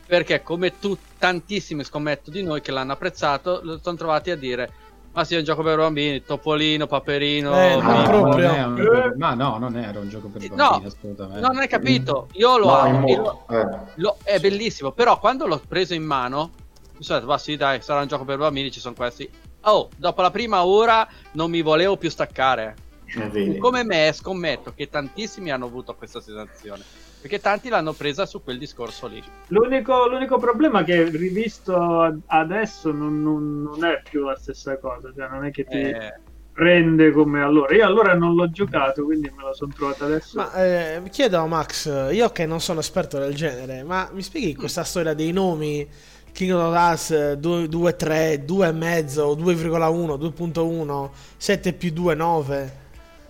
perché 0.05 0.43
come 0.43 0.77
tu 0.77 0.97
tantissimi 1.17 1.85
scommetto 1.85 2.29
di 2.29 2.43
noi 2.43 2.59
che 2.59 2.71
l'hanno 2.71 2.91
apprezzato 2.91 3.61
lo 3.63 3.79
sono 3.81 3.95
trovati 3.95 4.31
a 4.31 4.35
dire 4.35 4.80
ma 5.13 5.23
sì 5.25 5.35
è 5.35 5.37
un 5.37 5.43
gioco 5.43 5.61
per 5.63 5.77
bambini 5.77 6.23
Topolino 6.23 6.87
Paperino 6.87 7.53
Eh, 7.55 7.75
Mimmo". 7.75 7.81
non 7.81 8.01
Ma 8.01 8.03
proprio. 8.05 8.53
un 8.67 8.75
gioco- 8.75 9.13
Ma 9.17 9.33
no, 9.33 9.57
non 9.57 9.75
era 9.77 9.99
un 9.99 10.09
gioco 10.09 10.27
per 10.29 10.43
Eh, 10.43 10.47
bambini, 10.47 10.81
no, 10.81 10.87
assolutamente. 10.87 11.39
non 11.47 11.57
hai 11.57 11.67
capito 11.67 12.27
io 12.33 12.57
lo 12.57 12.67
No, 12.67 12.73
amo 12.75 13.15
lo- 13.15 13.45
eh. 13.49 13.67
lo- 13.95 14.17
è 14.23 14.39
bellissimo 14.39 14.91
però 14.91 15.19
quando 15.19 15.47
l'ho 15.47 15.61
preso 15.67 15.93
in 15.93 16.03
mano 16.03 16.51
mi 16.97 17.03
sono 17.03 17.19
detto 17.19 17.31
ma 17.31 17.37
sì 17.37 17.55
dai 17.57 17.81
sarà 17.81 18.01
un 18.01 18.07
gioco 18.07 18.23
per 18.25 18.37
bambini 18.37 18.71
ci 18.71 18.79
sono 18.79 18.95
questi 18.95 19.29
oh 19.61 19.89
dopo 19.97 20.21
la 20.21 20.31
prima 20.31 20.63
ora 20.65 21.07
non 21.31 21.49
mi 21.49 21.61
volevo 21.61 21.97
più 21.97 22.09
staccare 22.09 22.75
Eh, 23.13 23.57
come 23.57 23.83
me 23.83 24.11
scommetto 24.13 24.71
che 24.73 24.87
tantissimi 24.87 25.51
hanno 25.51 25.65
avuto 25.65 25.93
questa 25.95 26.21
sensazione 26.21 26.83
perché 27.21 27.39
tanti 27.39 27.69
l'hanno 27.69 27.93
presa 27.93 28.25
su 28.25 28.43
quel 28.43 28.57
discorso 28.57 29.07
lì 29.07 29.23
L'unico, 29.47 30.07
l'unico 30.07 30.37
problema 30.39 30.81
è 30.81 30.83
che 30.83 31.03
rivisto 31.09 32.01
ad- 32.01 32.19
adesso 32.27 32.91
non, 32.91 33.21
non- 33.21 33.61
non 33.61 33.83
è 33.85 34.01
più 34.07 34.23
la 34.25 34.35
stessa 34.35 34.77
cosa, 34.79 35.11
cioè 35.15 35.27
non 35.29 35.45
è 35.45 35.51
che 35.51 35.65
ti 35.65 35.77
Eh, 35.77 36.19
prende 36.53 37.11
come 37.11 37.41
allora. 37.41 37.73
Io 37.73 37.85
allora 37.85 38.13
non 38.13 38.33
l'ho 38.35 38.49
giocato, 38.49 39.03
quindi 39.05 39.31
me 39.35 39.43
la 39.43 39.53
sono 39.53 39.71
trovata 39.73 40.05
adesso. 40.05 40.37
Ma 40.37 40.53
eh, 40.53 41.01
chiedo 41.09 41.37
a 41.37 41.45
Max, 41.47 41.85
io 42.11 42.29
che 42.29 42.45
non 42.45 42.59
sono 42.59 42.79
esperto 42.81 43.17
del 43.19 43.35
genere, 43.35 43.83
ma 43.83 44.09
mi 44.13 44.21
spieghi 44.21 44.55
questa 44.55 44.83
storia 44.83 45.13
dei 45.13 45.31
nomi 45.31 45.87
Kingdom 46.31 46.73
Hearts 46.73 47.33
2, 47.33 47.67
2 47.67 47.95
3, 47.95 48.45
2,5, 48.45 49.35
2,1, 49.35 50.17
2.1, 50.17 51.09
7 51.37 51.73
più 51.73 51.91
2, 51.91 52.15
9? 52.15 52.77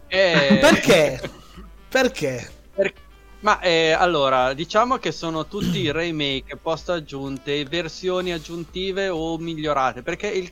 eh, 0.08 0.58
Perché? 0.60 1.20
Perché? 1.90 2.50
per- 2.74 2.94
ma 3.42 3.60
eh, 3.60 3.92
allora 3.92 4.54
diciamo 4.54 4.98
che 4.98 5.12
sono 5.12 5.46
tutti 5.48 5.92
remake 5.92 6.58
post 6.58 6.90
aggiunte 6.90 7.64
versioni 7.66 8.32
aggiuntive 8.32 9.10
o 9.10 9.38
migliorate 9.38 10.02
perché 10.04 10.28
il, 10.28 10.52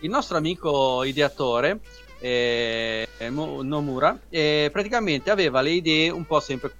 il 0.00 0.10
nostro 0.10 0.36
amico 0.36 1.04
ideatore 1.04 1.80
eh, 2.20 3.06
Nomura 3.30 4.20
eh, 4.28 4.68
praticamente 4.72 5.30
aveva 5.30 5.60
le 5.60 5.70
idee 5.70 6.10
un 6.10 6.26
po' 6.26 6.40
sempre 6.40 6.74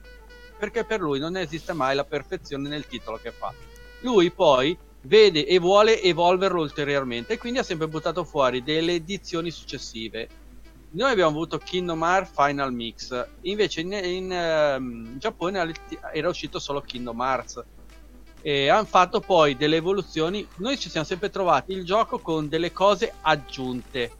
perché 0.59 0.85
per 0.85 1.01
lui 1.01 1.19
non 1.19 1.37
esiste 1.37 1.73
mai 1.73 1.95
la 1.95 2.05
perfezione 2.05 2.69
nel 2.69 2.87
titolo 2.87 3.19
che 3.23 3.31
fa. 3.31 3.55
Lui 4.01 4.31
poi 4.31 4.77
vede 5.03 5.47
e 5.47 5.59
vuole 5.59 6.03
evolverlo 6.03 6.61
ulteriormente 6.61 7.35
e 7.35 7.39
quindi 7.39 7.61
ha 7.61 7.63
sempre 7.63 7.87
buttato 7.87 8.25
fuori 8.25 8.63
delle 8.65 8.95
edizioni 8.95 9.51
successive 9.51 10.29
noi 10.91 11.11
abbiamo 11.11 11.31
avuto 11.31 11.59
Kingdom 11.59 12.03
Hearts 12.03 12.33
Final 12.35 12.73
Mix. 12.73 13.27
Invece 13.43 13.83
in, 13.83 13.93
in, 13.93 14.33
ehm, 14.33 15.19
Giappone 15.19 15.73
era 16.13 16.29
uscito 16.29 16.59
solo 16.59 16.81
Kingdom 16.81 17.21
Hearts. 17.21 17.65
E 18.41 18.69
hanno 18.69 18.87
fatto 18.87 19.21
poi 19.21 19.57
delle 19.57 19.77
evoluzioni. 19.77 20.47
Noi 20.57 20.79
ci 20.79 20.89
siamo 20.89 21.07
sempre 21.07 21.29
trovati 21.29 21.73
il 21.73 21.85
gioco 21.85 22.19
con 22.21 22.49
delle 22.49 22.73
cose 22.73 23.13
aggiunte. 23.21 24.13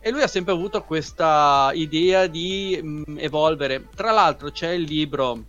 E 0.00 0.10
lui 0.10 0.22
ha 0.22 0.28
sempre 0.28 0.52
avuto 0.52 0.82
questa 0.82 1.70
idea 1.72 2.26
di 2.26 2.78
mh, 2.82 3.16
evolvere. 3.18 3.88
Tra 3.94 4.10
l'altro 4.10 4.50
c'è 4.50 4.70
il 4.70 4.82
libro 4.82 5.44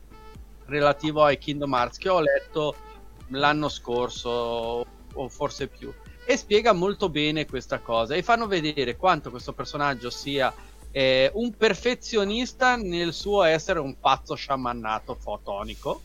relativo 0.65 1.23
ai 1.23 1.38
Kingdom 1.38 1.73
Hearts 1.73 1.97
che 1.97 2.10
ho 2.10 2.21
letto 2.21 2.75
l'anno 3.29 3.67
scorso 3.67 4.86
o 5.13 5.29
forse 5.29 5.67
più 5.67 5.93
e 6.29 6.35
spiega 6.35 6.73
molto 6.73 7.07
bene 7.07 7.45
questa 7.45 7.79
cosa 7.79 8.13
e 8.13 8.21
fanno 8.21 8.47
vedere 8.47 8.97
quanto 8.97 9.29
questo 9.29 9.53
personaggio 9.53 10.09
sia 10.09 10.53
eh, 10.91 11.31
un 11.35 11.55
perfezionista 11.55 12.75
nel 12.75 13.13
suo 13.13 13.43
essere 13.43 13.79
un 13.79 13.97
pazzo 13.97 14.35
sciamannato 14.35 15.15
fotonico. 15.15 16.01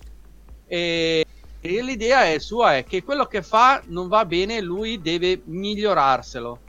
E, 0.68 1.26
e 1.60 1.82
l'idea 1.82 2.30
è 2.30 2.38
sua 2.38 2.76
è 2.76 2.84
che 2.84 3.02
quello 3.02 3.26
che 3.26 3.42
fa 3.42 3.82
non 3.86 4.06
va 4.06 4.24
bene 4.24 4.60
lui 4.60 5.00
deve 5.00 5.42
migliorarselo. 5.44 6.60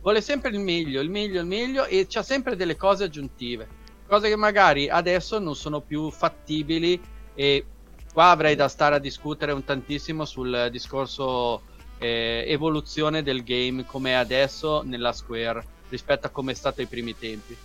Vuole 0.00 0.22
sempre 0.22 0.48
il 0.48 0.60
meglio 0.60 1.02
il 1.02 1.10
meglio 1.10 1.40
il 1.40 1.46
meglio 1.46 1.84
e 1.84 2.06
c'ha 2.08 2.22
sempre 2.22 2.56
delle 2.56 2.76
cose 2.76 3.04
aggiuntive. 3.04 3.68
Cose 4.06 4.30
che 4.30 4.36
magari 4.36 4.88
adesso 4.88 5.38
non 5.38 5.54
sono 5.54 5.82
più 5.82 6.10
fattibili 6.10 6.98
e 7.34 7.66
qua 8.10 8.30
avrei 8.30 8.54
da 8.54 8.68
stare 8.68 8.94
a 8.94 9.00
discutere 9.00 9.52
un 9.52 9.64
tantissimo 9.64 10.24
sul 10.24 10.68
discorso 10.70 11.74
eh, 11.98 12.44
evoluzione 12.46 13.22
del 13.22 13.42
game 13.42 13.84
come 13.84 14.10
è 14.10 14.14
adesso 14.14 14.82
nella 14.84 15.12
Square 15.12 15.64
rispetto 15.88 16.26
a 16.26 16.30
come 16.30 16.52
è 16.52 16.54
stato 16.54 16.80
ai 16.80 16.86
primi 16.86 17.16
tempi. 17.16 17.56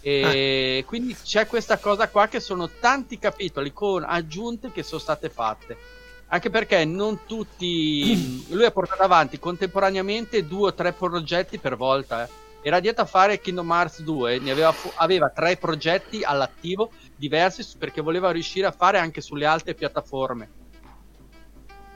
E 0.00 0.84
quindi 0.86 1.16
c'è 1.16 1.46
questa 1.46 1.78
cosa 1.78 2.08
qua 2.08 2.28
che 2.28 2.38
sono 2.38 2.70
tanti 2.70 3.18
capitoli 3.18 3.72
con 3.72 4.04
aggiunte 4.04 4.70
che 4.70 4.82
sono 4.82 5.00
state 5.00 5.28
fatte. 5.30 5.76
Anche 6.28 6.50
perché 6.50 6.84
non 6.84 7.20
tutti. 7.26 8.46
Lui 8.50 8.64
ha 8.64 8.70
portato 8.70 9.02
avanti 9.02 9.38
contemporaneamente 9.38 10.46
due 10.46 10.68
o 10.68 10.74
tre 10.74 10.92
progetti 10.92 11.58
per 11.58 11.76
volta. 11.76 12.24
eh. 12.24 12.28
Era 12.62 12.80
dietro 12.80 13.04
a 13.04 13.06
fare 13.06 13.40
Kingdom 13.40 13.70
Hearts 13.70 14.02
2, 14.02 14.40
ne 14.40 14.50
aveva, 14.50 14.72
fu- 14.72 14.90
aveva 14.96 15.28
tre 15.28 15.56
progetti 15.56 16.24
all'attivo 16.24 16.90
diversi 17.14 17.64
perché 17.78 18.00
voleva 18.00 18.32
riuscire 18.32 18.66
a 18.66 18.72
fare 18.72 18.98
anche 18.98 19.20
sulle 19.20 19.46
altre 19.46 19.74
piattaforme. 19.74 20.48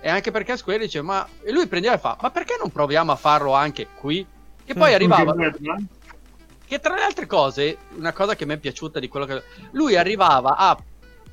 E 0.01 0.09
anche 0.09 0.31
perché 0.31 0.57
Square 0.57 0.79
dice, 0.79 1.03
ma 1.03 1.27
e 1.43 1.53
lui 1.53 1.67
prendeva 1.67 1.95
e 1.95 1.99
fa, 1.99 2.17
ma 2.21 2.31
perché 2.31 2.57
non 2.59 2.71
proviamo 2.71 3.13
a 3.13 3.17
farlo 3.17 3.53
anche 3.53 3.89
qui? 3.95 4.27
Che 4.65 4.75
poi 4.75 4.95
arrivava, 4.95 5.35
che 6.67 6.79
tra 6.79 6.95
le 6.95 7.03
altre 7.03 7.27
cose, 7.27 7.77
una 7.97 8.13
cosa 8.13 8.37
che 8.37 8.47
mi 8.47 8.55
è 8.55 8.57
piaciuta 8.57 9.01
di 9.01 9.09
quello 9.09 9.27
che 9.27 9.43
lui 9.73 9.97
arrivava 9.97 10.57
a 10.57 10.79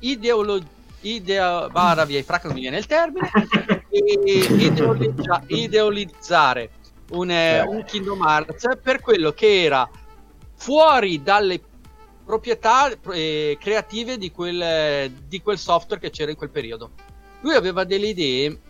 ideolo 0.00 0.60
idea 1.02 1.68
bara 1.68 2.04
via 2.04 2.18
i 2.18 2.24
fracchi 2.24 2.46
non 2.46 2.56
mi 2.56 2.62
viene 2.62 2.78
il 2.78 2.86
termine 2.86 3.30
e 3.88 4.48
ideolizza- 4.56 5.42
ideolizzare 5.46 6.70
un, 7.10 7.30
eh, 7.30 7.60
un 7.60 7.84
Kingdom 7.84 8.20
Hearts 8.20 8.66
per 8.82 9.00
quello 9.00 9.30
che 9.32 9.62
era 9.62 9.88
fuori 10.56 11.22
dalle 11.22 11.60
proprietà 12.24 12.90
eh, 13.12 13.56
creative 13.60 14.18
di 14.18 14.32
quel, 14.32 15.10
di 15.12 15.40
quel 15.40 15.56
software 15.56 16.00
che 16.00 16.10
c'era 16.10 16.32
in 16.32 16.36
quel 16.36 16.50
periodo 16.50 16.90
lui 17.40 17.54
aveva 17.54 17.84
delle 17.84 18.08
idee 18.08 18.60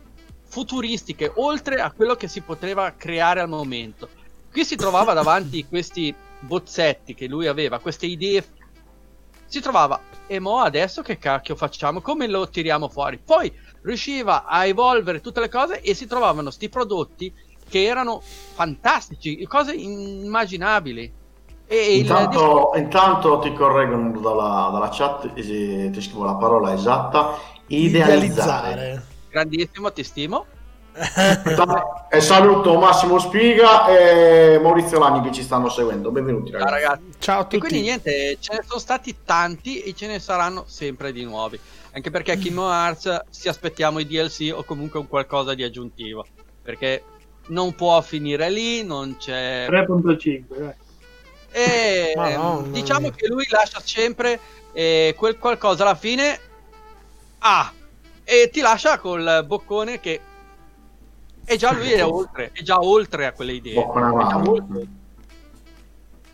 futuristiche 0.46 1.30
oltre 1.36 1.76
a 1.80 1.92
quello 1.92 2.14
che 2.14 2.28
si 2.28 2.40
poteva 2.40 2.92
creare 2.96 3.40
al 3.40 3.48
momento. 3.48 4.08
Qui 4.50 4.64
si 4.64 4.76
trovava 4.76 5.12
davanti 5.14 5.66
questi 5.66 6.14
bozzetti 6.40 7.14
che 7.14 7.26
lui 7.26 7.46
aveva 7.46 7.78
queste 7.78 8.06
idee. 8.06 8.44
Si 9.46 9.60
trovava 9.60 10.00
e 10.26 10.38
mo 10.40 10.58
adesso 10.58 11.02
che 11.02 11.18
cacchio 11.18 11.56
facciamo? 11.56 12.00
Come 12.00 12.26
lo 12.26 12.48
tiriamo 12.48 12.88
fuori? 12.88 13.18
Poi 13.18 13.52
riusciva 13.82 14.44
a 14.44 14.66
evolvere 14.66 15.20
tutte 15.20 15.40
le 15.40 15.48
cose 15.48 15.80
e 15.80 15.94
si 15.94 16.06
trovavano 16.06 16.50
sti 16.50 16.68
prodotti 16.68 17.32
che 17.68 17.84
erano 17.84 18.20
fantastici 18.20 19.44
cose 19.46 19.74
inimmaginabili 19.74 21.12
e 21.66 21.96
il 21.96 22.00
Intanto, 22.00 22.72
intanto 22.76 23.38
ti 23.40 23.52
correggono 23.52 24.18
dalla, 24.20 24.70
dalla 24.72 24.88
chat, 24.90 25.32
eh, 25.34 25.90
ti 25.92 26.00
scrivo 26.00 26.24
la 26.24 26.34
parola 26.34 26.72
esatta, 26.72 27.38
idealizzare. 27.68 29.02
grandissimo 29.30 29.92
ti 29.92 30.02
stimo 30.02 30.46
E 32.10 32.20
saluto 32.20 32.76
Massimo 32.78 33.18
Spiga 33.18 33.86
e 33.86 34.58
Maurizio 34.58 34.98
Lani 34.98 35.20
che 35.20 35.30
ci 35.32 35.42
stanno 35.42 35.68
seguendo. 35.68 36.10
Benvenuti 36.10 36.50
Ciao, 36.50 36.60
ragazzi. 36.64 36.82
ragazzi 36.82 37.02
Ciao 37.18 37.38
a 37.38 37.42
E 37.42 37.44
tutti. 37.44 37.58
quindi 37.58 37.80
niente, 37.82 38.36
ce 38.40 38.54
ne 38.54 38.64
sono 38.66 38.80
stati 38.80 39.16
tanti 39.24 39.80
e 39.82 39.94
ce 39.94 40.06
ne 40.06 40.18
saranno 40.18 40.64
sempre 40.66 41.12
di 41.12 41.22
nuovi. 41.24 41.60
Anche 41.92 42.10
perché 42.10 42.32
a 42.32 42.36
Kingdom 42.36 42.64
Hearts 42.68 43.24
si 43.30 43.48
aspettiamo 43.48 43.98
i 44.00 44.06
DLC 44.06 44.50
o 44.52 44.64
comunque 44.64 44.98
un 44.98 45.06
qualcosa 45.06 45.54
di 45.54 45.62
aggiuntivo. 45.62 46.26
Perché 46.62 47.04
non 47.48 47.74
può 47.74 48.00
finire 48.00 48.50
lì, 48.50 48.82
non 48.82 49.16
c'è... 49.18 49.66
3.5, 49.68 50.42
dai. 50.58 50.74
E 51.50 52.12
Madonna 52.16 52.66
diciamo 52.68 53.10
che 53.10 53.26
lui 53.28 53.46
lascia 53.50 53.80
sempre 53.84 54.38
eh, 54.72 55.14
quel 55.16 55.38
qualcosa 55.38 55.82
alla 55.84 55.94
fine. 55.94 56.40
Ah! 57.38 57.72
E 58.24 58.50
ti 58.52 58.60
lascia 58.60 58.98
col 58.98 59.44
boccone 59.46 60.00
che... 60.00 60.20
E 61.44 61.56
già 61.56 61.72
lui 61.72 61.92
è 61.92 62.04
oltre, 62.04 62.50
è 62.52 62.62
già 62.62 62.78
oltre 62.78 63.24
a 63.24 63.32
quelle 63.32 63.52
idee. 63.54 63.86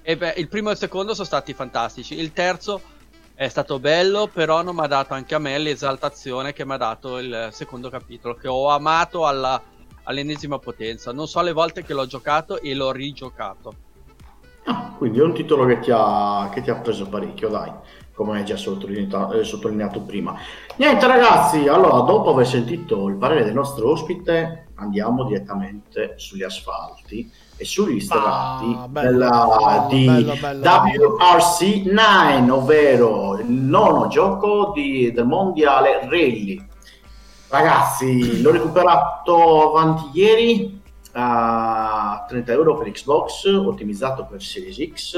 E 0.03 0.17
beh, 0.17 0.35
il 0.37 0.49
primo 0.49 0.71
e 0.71 0.73
il 0.73 0.79
secondo 0.79 1.15
sono 1.15 1.27
stati 1.27 1.55
fantastici. 1.55 2.19
Il 2.19 2.33
terzo 2.33 2.81
è 3.35 3.49
stato 3.49 3.79
bello, 3.79 4.29
però 4.33 4.63
non 4.63 4.75
mi 4.75 4.83
ha 4.83 4.87
dato 4.87 5.15
anche 5.15 5.35
a 5.35 5.39
me 5.39 5.57
l'esaltazione 5.59 6.53
che 6.53 6.67
mi 6.67 6.73
ha 6.73 6.77
dato 6.77 7.19
il 7.19 7.49
secondo 7.53 7.91
capitolo, 7.91 8.35
che 8.35 8.49
ho 8.49 8.69
amato 8.71 9.27
alla, 9.27 9.63
all'ennesima 10.03 10.59
potenza. 10.59 11.13
Non 11.13 11.29
so 11.29 11.41
le 11.43 11.53
volte 11.53 11.85
che 11.85 11.95
l'ho 11.95 12.07
giocato 12.07 12.61
e 12.61 12.75
l'ho 12.75 12.93
rigiocato. 12.93 13.75
Ah, 14.65 14.95
quindi 14.97 15.19
è 15.19 15.23
un 15.23 15.35
titolo 15.35 15.65
che 15.67 15.79
ti, 15.79 15.91
ha, 15.93 16.51
che 16.53 16.63
ti 16.63 16.71
ha 16.71 16.77
preso 16.77 17.09
parecchio, 17.09 17.49
dai, 17.49 17.71
come 18.15 18.39
hai 18.39 18.45
già 18.45 18.57
sottolineato, 18.57 19.33
eh, 19.33 19.45
sottolineato 19.45 20.01
prima. 20.03 20.37
Niente 20.77 21.07
ragazzi, 21.07 21.67
allora 21.67 22.01
dopo 22.01 22.31
aver 22.31 22.47
sentito 22.47 23.09
il 23.09 23.17
parere 23.17 23.43
del 23.45 23.53
nostro 23.55 23.91
ospite, 23.91 24.69
andiamo 24.77 25.25
direttamente 25.25 26.15
sugli 26.17 26.43
asfalti 26.45 27.29
e 27.57 27.65
sugli 27.65 28.01
strati 28.01 28.77
Ah, 28.79 28.89
bello, 28.89 29.11
della, 29.11 29.87
di 29.89 30.05
bello, 30.07 30.35
bello. 30.41 30.63
WRC9, 31.19 32.51
ovvero 32.51 33.39
il 33.39 33.47
nono 33.51 34.07
gioco 34.09 34.73
di- 34.75 35.11
del 35.13 35.27
mondiale 35.27 36.01
rally. 36.09 36.65
Ragazzi, 37.49 38.41
l'ho 38.43 38.51
recuperato 38.51 39.77
avanti 39.77 40.19
ieri 40.19 40.81
a 41.13 42.25
30 42.29 42.53
euro 42.53 42.77
per 42.77 42.91
Xbox, 42.91 43.45
ottimizzato 43.47 44.27
per 44.29 44.43
Series 44.43 44.77
X, 44.93 45.17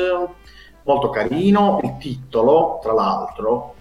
molto 0.86 1.10
carino. 1.10 1.80
Il 1.82 1.96
titolo, 1.98 2.78
tra 2.80 2.92
l'altro, 2.92 3.74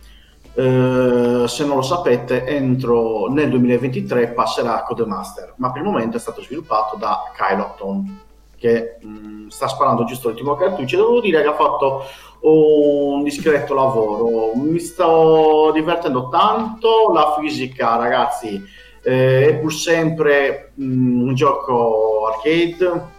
eh, 0.53 1.45
se 1.47 1.65
non 1.65 1.77
lo 1.77 1.81
sapete, 1.81 2.45
entro 2.45 3.27
nel 3.27 3.49
2023 3.49 4.29
passerà 4.29 4.79
a 4.79 4.83
Codemaster, 4.83 5.53
ma 5.57 5.71
per 5.71 5.81
il 5.81 5.87
momento 5.87 6.17
è 6.17 6.19
stato 6.19 6.41
sviluppato 6.41 6.97
da 6.97 7.31
Kyloton, 7.35 8.19
che 8.57 8.97
mh, 9.01 9.47
sta 9.47 9.67
sparando 9.67 10.03
giusto 10.03 10.29
l'ultimo 10.29 10.55
cartuccio. 10.55 10.97
Devo 10.97 11.21
dire 11.21 11.41
che 11.41 11.47
ha 11.47 11.55
fatto 11.55 12.03
un 12.41 13.23
discreto 13.23 13.73
lavoro. 13.73 14.55
Mi 14.55 14.79
sto 14.79 15.71
divertendo 15.73 16.29
tanto. 16.29 17.11
La 17.13 17.35
fisica, 17.39 17.95
ragazzi, 17.95 18.61
eh, 19.03 19.47
è 19.47 19.55
pur 19.55 19.73
sempre 19.73 20.71
mh, 20.75 21.21
un 21.21 21.35
gioco 21.35 22.27
arcade. 22.27 23.13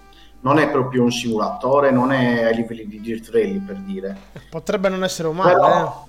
Non 0.46 0.60
è 0.60 0.70
proprio 0.70 1.02
un 1.02 1.10
simulatore, 1.10 1.90
non 1.90 2.12
è 2.12 2.44
ai 2.44 2.54
livelli 2.54 2.86
di 2.86 3.00
Dirt 3.00 3.30
Rally 3.30 3.58
per 3.58 3.74
dire. 3.78 4.16
Potrebbe 4.48 4.88
non 4.88 5.02
essere 5.02 5.26
umano, 5.26 5.48
Però, 5.52 6.06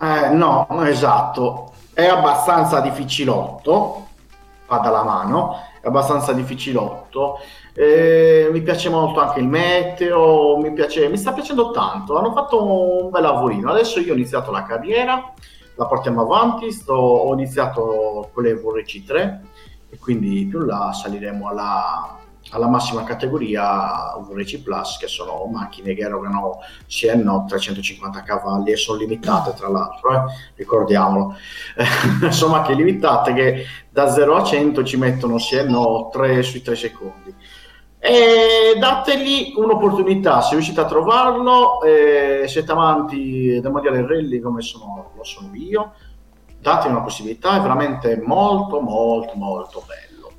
eh, 0.00 0.28
no, 0.28 0.68
esatto, 0.84 1.72
è 1.92 2.06
abbastanza 2.06 2.78
difficilotto, 2.78 4.06
va 4.68 4.78
dalla 4.78 5.02
mano, 5.02 5.56
è 5.80 5.88
abbastanza 5.88 6.32
difficilotto. 6.32 7.40
Eh, 7.74 8.50
mi 8.52 8.62
piace 8.62 8.88
molto 8.88 9.18
anche 9.18 9.40
il 9.40 9.48
meteo, 9.48 10.58
mi, 10.58 10.72
piace, 10.72 11.08
mi 11.08 11.16
sta 11.16 11.32
piacendo 11.32 11.72
tanto. 11.72 12.16
Hanno 12.16 12.32
fatto 12.32 13.02
un 13.02 13.10
bel 13.10 13.22
lavorino. 13.22 13.72
Adesso 13.72 13.98
io 13.98 14.12
ho 14.12 14.16
iniziato 14.16 14.52
la 14.52 14.62
carriera, 14.62 15.32
la 15.74 15.86
portiamo 15.86 16.20
avanti. 16.20 16.70
Sto, 16.70 16.94
ho 16.94 17.32
iniziato 17.32 18.30
con 18.32 18.44
le 18.44 18.54
VRC3 18.54 19.38
e 19.90 19.98
quindi 19.98 20.46
più 20.46 20.60
là 20.60 20.92
saliremo 20.92 21.48
alla, 21.48 22.21
alla 22.52 22.68
massima 22.68 23.02
categoria 23.04 24.14
VRC 24.20 24.62
Plus, 24.62 24.98
che 24.98 25.08
sono 25.08 25.44
macchine 25.46 25.94
che 25.94 26.02
erogano 26.02 26.58
CNO 26.86 27.46
350 27.48 28.22
cavalli 28.22 28.72
e 28.72 28.76
sono 28.76 28.98
limitate 28.98 29.54
tra 29.54 29.68
l'altro, 29.68 30.12
eh, 30.12 30.22
ricordiamolo. 30.56 31.34
sono 32.30 32.52
macchine 32.52 32.76
limitate 32.76 33.32
che 33.32 33.64
da 33.88 34.10
0 34.10 34.36
a 34.36 34.44
100 34.44 34.84
ci 34.84 34.96
mettono 34.96 35.36
CNO 35.36 36.10
3 36.12 36.42
sui 36.42 36.62
3 36.62 36.76
secondi. 36.76 37.34
E 37.98 38.76
dategli 38.78 39.54
un'opportunità 39.56 40.42
se 40.42 40.54
riuscite 40.54 40.80
a 40.80 40.86
trovarlo, 40.86 41.80
eh, 41.82 42.44
siete 42.48 42.72
amanti 42.72 43.60
del 43.60 43.70
mondiale 43.70 44.06
rally 44.06 44.40
come 44.40 44.60
sono, 44.60 45.12
lo 45.16 45.24
sono 45.24 45.54
io, 45.54 45.92
dategli 46.58 46.90
una 46.90 47.02
possibilità, 47.02 47.56
è 47.56 47.60
veramente 47.60 48.20
molto 48.22 48.80
molto 48.80 49.34
molto 49.36 49.84
bello. 49.86 50.32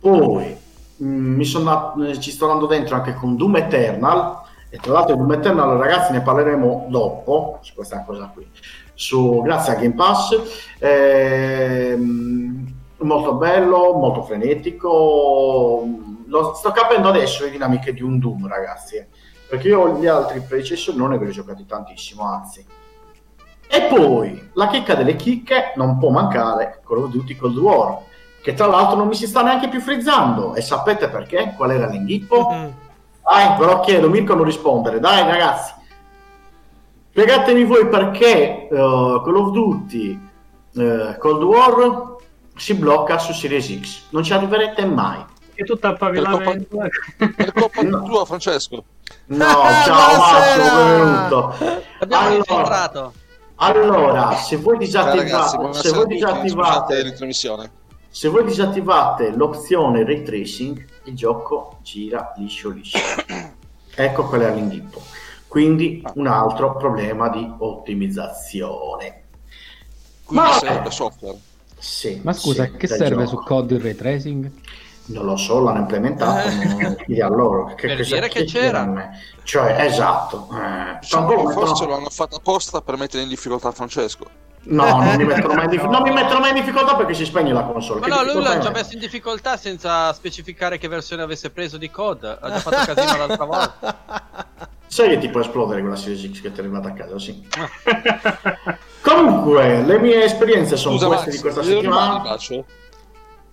Poi 0.00 0.64
mh, 0.96 1.06
mi 1.06 1.44
sono, 1.44 1.94
eh, 2.04 2.18
ci 2.20 2.30
sto 2.30 2.46
andando 2.46 2.66
dentro 2.66 2.96
anche 2.96 3.14
con 3.14 3.36
Doom 3.36 3.56
Eternal, 3.56 4.42
e 4.68 4.78
tra 4.78 4.92
l'altro 4.92 5.16
Doom 5.16 5.32
Eternal 5.32 5.78
ragazzi 5.78 6.12
ne 6.12 6.22
parleremo 6.22 6.86
dopo, 6.88 7.58
su 7.62 7.74
questa 7.74 8.02
cosa 8.04 8.30
qui, 8.32 8.46
su, 8.94 9.40
grazie 9.42 9.72
a 9.72 9.76
Game 9.76 9.94
Pass. 9.94 10.36
Ehm, 10.78 12.74
molto 12.98 13.34
bello, 13.34 13.92
molto 13.94 14.22
frenetico. 14.22 15.86
Lo, 16.26 16.54
sto 16.54 16.72
capendo 16.72 17.08
adesso 17.08 17.44
le 17.44 17.50
dinamiche 17.50 17.92
di 17.92 18.02
un 18.02 18.18
Doom, 18.18 18.48
ragazzi. 18.48 19.04
Perché 19.48 19.68
io 19.68 19.98
gli 19.98 20.06
altri 20.06 20.40
predecessori 20.40 20.96
non 20.96 21.10
ne 21.10 21.16
avevo 21.16 21.30
giocati 21.30 21.64
tantissimo, 21.64 22.24
anzi. 22.24 22.64
E 23.68 23.82
poi 23.82 24.50
la 24.54 24.68
chicca 24.68 24.94
delle 24.94 25.16
chicche 25.16 25.72
non 25.76 25.98
può 25.98 26.10
mancare 26.10 26.80
Call 26.86 27.04
of 27.04 27.10
Duty 27.10 27.36
Cold 27.36 27.56
War, 27.56 27.98
che 28.46 28.54
tra 28.54 28.66
l'altro 28.66 28.96
non 28.96 29.08
mi 29.08 29.16
si 29.16 29.26
sta 29.26 29.42
neanche 29.42 29.68
più 29.68 29.80
frizzando. 29.80 30.54
E 30.54 30.60
sapete 30.60 31.08
perché? 31.08 31.54
Qual 31.56 31.68
era 31.72 31.88
l'inghippo? 31.88 32.48
Mm. 32.52 32.68
Dai, 33.24 33.58
ve 33.58 33.64
lo 33.66 33.80
chiedo, 33.80 34.08
Mirko 34.08 34.36
non 34.36 34.44
rispondere. 34.44 35.00
Dai, 35.00 35.24
ragazzi. 35.28 35.72
Spiegatemi 37.10 37.64
voi 37.64 37.88
perché 37.88 38.68
eh, 38.68 38.68
Call 38.68 39.36
of 39.36 39.50
Duty 39.50 40.28
eh, 40.76 41.16
Cold 41.18 41.42
War 41.42 42.14
si 42.54 42.74
blocca 42.74 43.18
su 43.18 43.32
Series 43.32 43.80
X. 43.80 44.02
Non 44.10 44.22
ci 44.22 44.32
arriverete 44.32 44.84
mai. 44.84 45.24
È 45.52 45.64
tutta 45.64 45.88
a 45.88 45.94
pavillamento. 45.94 46.76
Per 47.16 47.52
colpa 47.52 47.82
No. 47.82 48.04
tua, 48.04 48.24
Francesco. 48.26 48.84
No, 49.26 49.44
ciao 49.84 50.14
buonasera! 50.14 50.84
benvenuto. 50.84 51.54
Abbiamo 51.98 52.44
Allora, 52.46 52.92
allora, 53.56 54.36
se 54.36 54.56
voi 54.56 54.78
disattivate, 54.78 55.16
ragazzi, 55.16 55.56
se 55.80 55.90
voi 55.90 56.04
scusate 56.04 56.42
disattivate, 56.42 57.02
l'intromissione. 57.02 57.70
Se 58.16 58.28
voi 58.28 58.44
disattivate 58.44 59.28
l'opzione 59.28 60.02
ray 60.02 60.22
tracing, 60.22 60.82
il 61.04 61.14
gioco 61.14 61.76
gira 61.82 62.32
liscio 62.38 62.70
liscio. 62.70 62.96
ecco 63.94 64.24
qual 64.24 64.40
è 64.40 64.54
l'inghippo. 64.54 65.02
Quindi 65.46 66.02
un 66.14 66.26
altro 66.26 66.76
problema 66.76 67.28
di 67.28 67.46
ottimizzazione. 67.58 69.24
Quindi 70.24 70.46
Ma- 70.46 70.52
serve 70.54 70.90
software. 70.90 71.38
Sì, 71.76 72.18
Ma 72.24 72.32
scusa, 72.32 72.64
sì, 72.64 72.76
che 72.78 72.86
serve 72.86 73.24
gioco. 73.24 73.42
su 73.42 73.46
COD 73.48 73.70
il 73.72 73.80
ray 73.80 73.94
tracing? 73.94 74.50
Non 75.08 75.26
lo 75.26 75.36
so, 75.36 75.60
l'hanno 75.60 75.80
implementato, 75.80 76.48
non 76.48 76.96
chiedi 76.96 77.20
a 77.20 77.28
loro. 77.28 77.74
Che 77.74 77.86
Per 77.86 78.02
dire 78.02 78.28
che 78.28 78.44
c'era. 78.44 79.10
Cioè, 79.42 79.76
esatto. 79.80 80.48
Eh, 80.52 81.06
tampoco 81.06 81.50
Forse 81.50 81.84
lo 81.84 81.96
hanno 81.96 82.08
fatto 82.08 82.36
apposta 82.36 82.80
per 82.80 82.96
mettere 82.96 83.24
in 83.24 83.28
difficoltà 83.28 83.72
Francesco. 83.72 84.45
No, 84.68 85.00
non 85.02 85.16
mi, 85.16 85.24
mettono 85.24 85.54
mai 85.54 85.64
in 85.64 85.70
dif- 85.70 85.84
non 85.84 86.02
mi 86.02 86.12
mettono 86.12 86.40
mai 86.40 86.50
in 86.50 86.56
difficoltà 86.56 86.96
perché 86.96 87.14
si 87.14 87.24
spegne 87.24 87.52
la 87.52 87.62
console. 87.62 88.00
Ma 88.00 88.06
Che 88.06 88.12
no, 88.12 88.32
lui 88.32 88.42
l'ha 88.42 88.58
già 88.58 88.70
messo 88.70 88.94
in 88.94 89.00
difficoltà 89.00 89.56
senza 89.56 90.12
specificare 90.12 90.78
che 90.78 90.88
versione 90.88 91.22
avesse 91.22 91.50
preso 91.50 91.76
di 91.76 91.90
COD. 91.90 92.38
Ha 92.40 92.50
già 92.50 92.58
fatto 92.58 92.94
casino 92.94 93.16
l'altra 93.16 93.44
volta. 93.46 93.96
Sai 94.86 95.08
che 95.10 95.18
ti 95.18 95.28
può 95.28 95.40
esplodere 95.40 95.80
quella 95.80 95.96
Series 95.96 96.32
X 96.32 96.40
che 96.40 96.52
ti 96.52 96.58
è 96.58 96.62
arrivata 96.62 96.88
a 96.88 96.92
casa, 96.92 97.18
sì. 97.18 97.46
Comunque, 99.02 99.82
le 99.82 99.98
mie 99.98 100.24
esperienze 100.24 100.76
sono 100.76 100.96
Scusa, 100.96 101.06
queste 101.06 101.26
Max, 101.26 101.34
di 101.34 101.40
questa 101.40 101.62
settimana. 101.62 102.36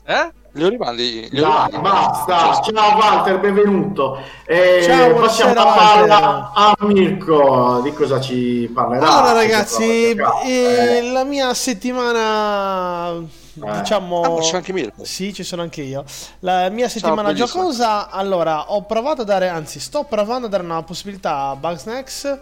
Eh? 0.06 0.34
Glielo 0.56 0.70
rimandi? 0.70 1.28
glielo 1.32 1.48
Dai, 1.48 1.66
rimandi? 1.72 1.78
basta. 1.82 2.62
Cioè, 2.64 2.74
Ciao 2.76 2.98
Walter, 2.98 3.40
benvenuto. 3.40 4.20
Eh, 4.46 4.82
Ciao, 4.84 5.14
passiamo 5.16 5.54
la 5.56 5.64
palla 5.66 6.52
a 6.54 6.76
Mirko. 6.82 7.80
Di 7.82 7.92
cosa 7.94 8.20
ci 8.22 8.70
parlerà? 8.72 9.08
Allora 9.18 9.34
ragazzi, 9.34 10.12
eh, 10.12 10.16
Eh, 10.46 11.12
la 11.12 11.24
mia 11.24 11.52
settimana 11.56 13.20
diciamo 13.54 14.22
Ah, 14.22 14.40
c'è 14.42 14.58
anche 14.58 14.74
Mirko. 14.74 15.04
Sì, 15.04 15.34
ci 15.34 15.42
sono 15.44 15.64
anche 15.64 15.82
io. 15.82 16.04
La 16.42 16.70
mia 16.70 16.88
settimana 16.88 17.32
bellissimo. 17.34 17.64
giocosa, 17.64 18.10
allora, 18.12 18.74
ho 18.74 18.84
provato 18.84 19.24
a 19.24 19.26
dare, 19.26 19.48
anzi, 19.48 19.80
sto 19.80 20.04
provando 20.04 20.46
a 20.46 20.50
dare 20.52 20.62
una 20.64 20.84
possibilità 20.84 21.48
a 21.50 21.56
Bugsnax, 21.56 22.38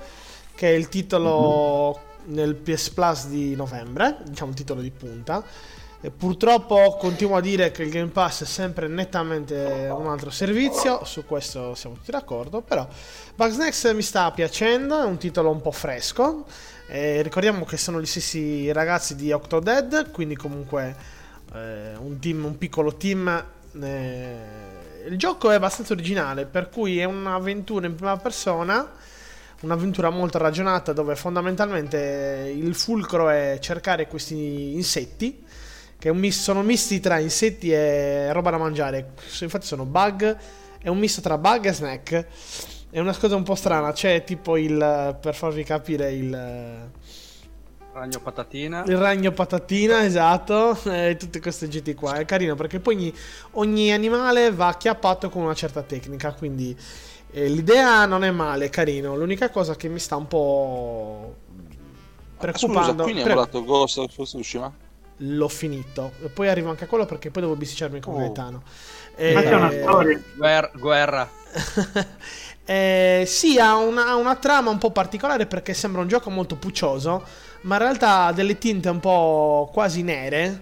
che 0.53 0.67
è 0.67 0.73
il 0.73 0.89
titolo 0.89 1.97
nel 2.25 2.55
PS 2.55 2.89
Plus 2.89 3.27
di 3.27 3.55
novembre, 3.55 4.17
diciamo 4.25 4.49
un 4.49 4.55
titolo 4.57 4.81
di 4.81 4.91
punta. 4.91 5.41
Purtroppo 6.09 6.97
continuo 6.97 7.35
a 7.35 7.41
dire 7.41 7.69
che 7.69 7.83
il 7.83 7.91
Game 7.91 8.07
Pass 8.07 8.41
è 8.41 8.45
sempre 8.45 8.87
nettamente 8.87 9.87
un 9.95 10.07
altro 10.07 10.31
servizio, 10.31 11.05
su 11.05 11.25
questo 11.25 11.75
siamo 11.75 11.95
tutti 11.95 12.09
d'accordo, 12.09 12.61
però 12.61 12.87
Bugsnax 13.35 13.93
mi 13.93 14.01
sta 14.01 14.31
piacendo, 14.31 14.99
è 14.99 15.05
un 15.05 15.17
titolo 15.17 15.51
un 15.51 15.61
po' 15.61 15.71
fresco. 15.71 16.45
Eh, 16.87 17.21
ricordiamo 17.21 17.65
che 17.65 17.77
sono 17.77 18.01
gli 18.01 18.07
stessi 18.07 18.71
ragazzi 18.71 19.15
di 19.15 19.31
Octodad, 19.31 20.09
quindi 20.09 20.35
comunque 20.35 20.95
eh, 21.53 21.95
un 21.95 22.17
team, 22.19 22.45
un 22.45 22.57
piccolo 22.57 22.95
team. 22.95 23.45
eh, 23.79 24.35
il 25.07 25.17
gioco 25.17 25.51
è 25.51 25.55
abbastanza 25.55 25.93
originale, 25.93 26.45
per 26.45 26.69
cui 26.69 26.99
è 26.99 27.03
un'avventura 27.03 27.85
in 27.85 27.95
prima 27.95 28.17
persona, 28.17 28.91
un'avventura 29.61 30.09
molto 30.09 30.39
ragionata 30.39 30.93
dove 30.93 31.15
fondamentalmente 31.15 32.51
il 32.55 32.73
fulcro 32.73 33.29
è 33.29 33.57
cercare 33.59 34.07
questi 34.07 34.73
insetti, 34.73 35.43
che 36.01 36.07
è 36.07 36.11
un 36.11 36.17
mis- 36.17 36.41
sono 36.41 36.63
misti 36.63 36.99
tra 36.99 37.19
insetti 37.19 37.71
e 37.71 38.33
roba 38.33 38.49
da 38.49 38.57
mangiare. 38.57 39.13
Infatti 39.39 39.67
sono 39.67 39.85
bug, 39.85 40.35
è 40.81 40.87
un 40.87 40.97
misto 40.97 41.21
tra 41.21 41.37
bug 41.37 41.67
e 41.67 41.73
snack. 41.73 42.25
È 42.89 42.99
una 42.99 43.15
cosa 43.15 43.35
un 43.35 43.43
po' 43.43 43.53
strana. 43.53 43.91
C'è 43.91 44.23
tipo 44.23 44.57
il. 44.57 45.15
Per 45.21 45.35
farvi 45.35 45.63
capire 45.63 46.11
il. 46.11 46.89
Ragno 47.93 48.19
patatina. 48.19 48.83
Il 48.87 48.97
ragno 48.97 49.31
patatina, 49.31 50.03
esatto. 50.03 50.75
E 50.85 51.17
tutte 51.19 51.39
queste 51.39 51.67
GT 51.67 51.93
qua. 51.93 52.15
È 52.15 52.25
carino 52.25 52.55
perché 52.55 52.79
poi 52.79 52.95
ogni, 52.95 53.13
ogni 53.51 53.93
animale 53.93 54.51
va 54.51 54.69
acchiappato 54.69 55.29
con 55.29 55.43
una 55.43 55.53
certa 55.53 55.83
tecnica. 55.83 56.33
Quindi 56.33 56.75
eh, 57.29 57.47
l'idea 57.47 58.07
non 58.07 58.23
è 58.23 58.31
male, 58.31 58.65
è 58.65 58.69
carino. 58.71 59.15
L'unica 59.15 59.51
cosa 59.51 59.75
che 59.75 59.87
mi 59.87 59.99
sta 59.99 60.15
un 60.15 60.25
po' 60.27 61.35
Scusa, 61.45 62.37
preoccupando. 62.39 63.03
quindi 63.03 63.21
Pre- 63.21 63.33
hanno 63.33 63.41
dato 63.41 63.63
Ghost 63.63 63.99
of 63.99 64.11
Tsushima? 64.11 64.89
L'ho 65.23 65.47
finito. 65.47 66.13
E 66.23 66.29
poi 66.29 66.49
arrivo 66.49 66.69
anche 66.69 66.85
a 66.85 66.87
quello 66.87 67.05
perché 67.05 67.29
poi 67.31 67.43
devo 67.43 67.55
bisticciarmi 67.55 67.99
con 67.99 68.15
Oh. 68.15 68.17
Gaetano. 68.17 68.63
Ma 69.33 69.43
c'è 69.43 69.53
una 69.55 69.69
Eh, 69.69 69.81
storia. 69.81 70.21
Guer- 70.35 70.71
guerra. 70.77 71.29
Eh, 72.63 73.23
sì, 73.27 73.57
ha 73.59 73.75
una, 73.75 74.07
ha 74.07 74.15
una 74.15 74.35
trama 74.35 74.69
un 74.69 74.77
po' 74.77 74.91
particolare 74.91 75.45
perché 75.47 75.73
sembra 75.73 75.99
un 76.01 76.07
gioco 76.07 76.29
molto 76.29 76.55
puccioso, 76.55 77.25
ma 77.61 77.75
in 77.75 77.81
realtà 77.81 78.25
ha 78.25 78.33
delle 78.33 78.57
tinte 78.57 78.87
un 78.87 78.99
po' 78.99 79.69
quasi 79.73 80.03
nere. 80.03 80.61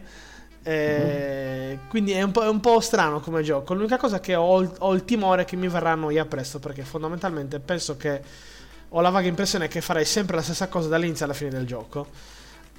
eh, 0.63 1.79
Quindi 1.89 2.11
è 2.13 2.21
un, 2.23 2.31
po', 2.31 2.43
è 2.43 2.47
un 2.49 2.59
po' 2.61 2.79
strano 2.79 3.19
come 3.19 3.43
gioco. 3.43 3.73
L'unica 3.73 3.97
cosa 3.97 4.17
è 4.17 4.19
che 4.21 4.33
ho, 4.35 4.59
il- 4.61 4.71
ho 4.79 4.93
il 4.93 5.05
timore 5.05 5.45
che 5.45 5.55
mi 5.55 5.67
verrà 5.67 5.91
a 5.91 5.95
noia 5.95 6.25
presto 6.25 6.57
perché 6.59 6.83
fondamentalmente 6.83 7.59
penso 7.59 7.95
che 7.97 8.21
ho 8.89 9.01
la 9.01 9.09
vaga 9.09 9.27
impressione 9.27 9.67
che 9.67 9.81
farei 9.81 10.05
sempre 10.05 10.35
la 10.37 10.41
stessa 10.41 10.67
cosa 10.67 10.87
dall'inizio 10.87 11.25
alla 11.25 11.33
fine 11.35 11.51
del 11.51 11.65
gioco. 11.67 12.07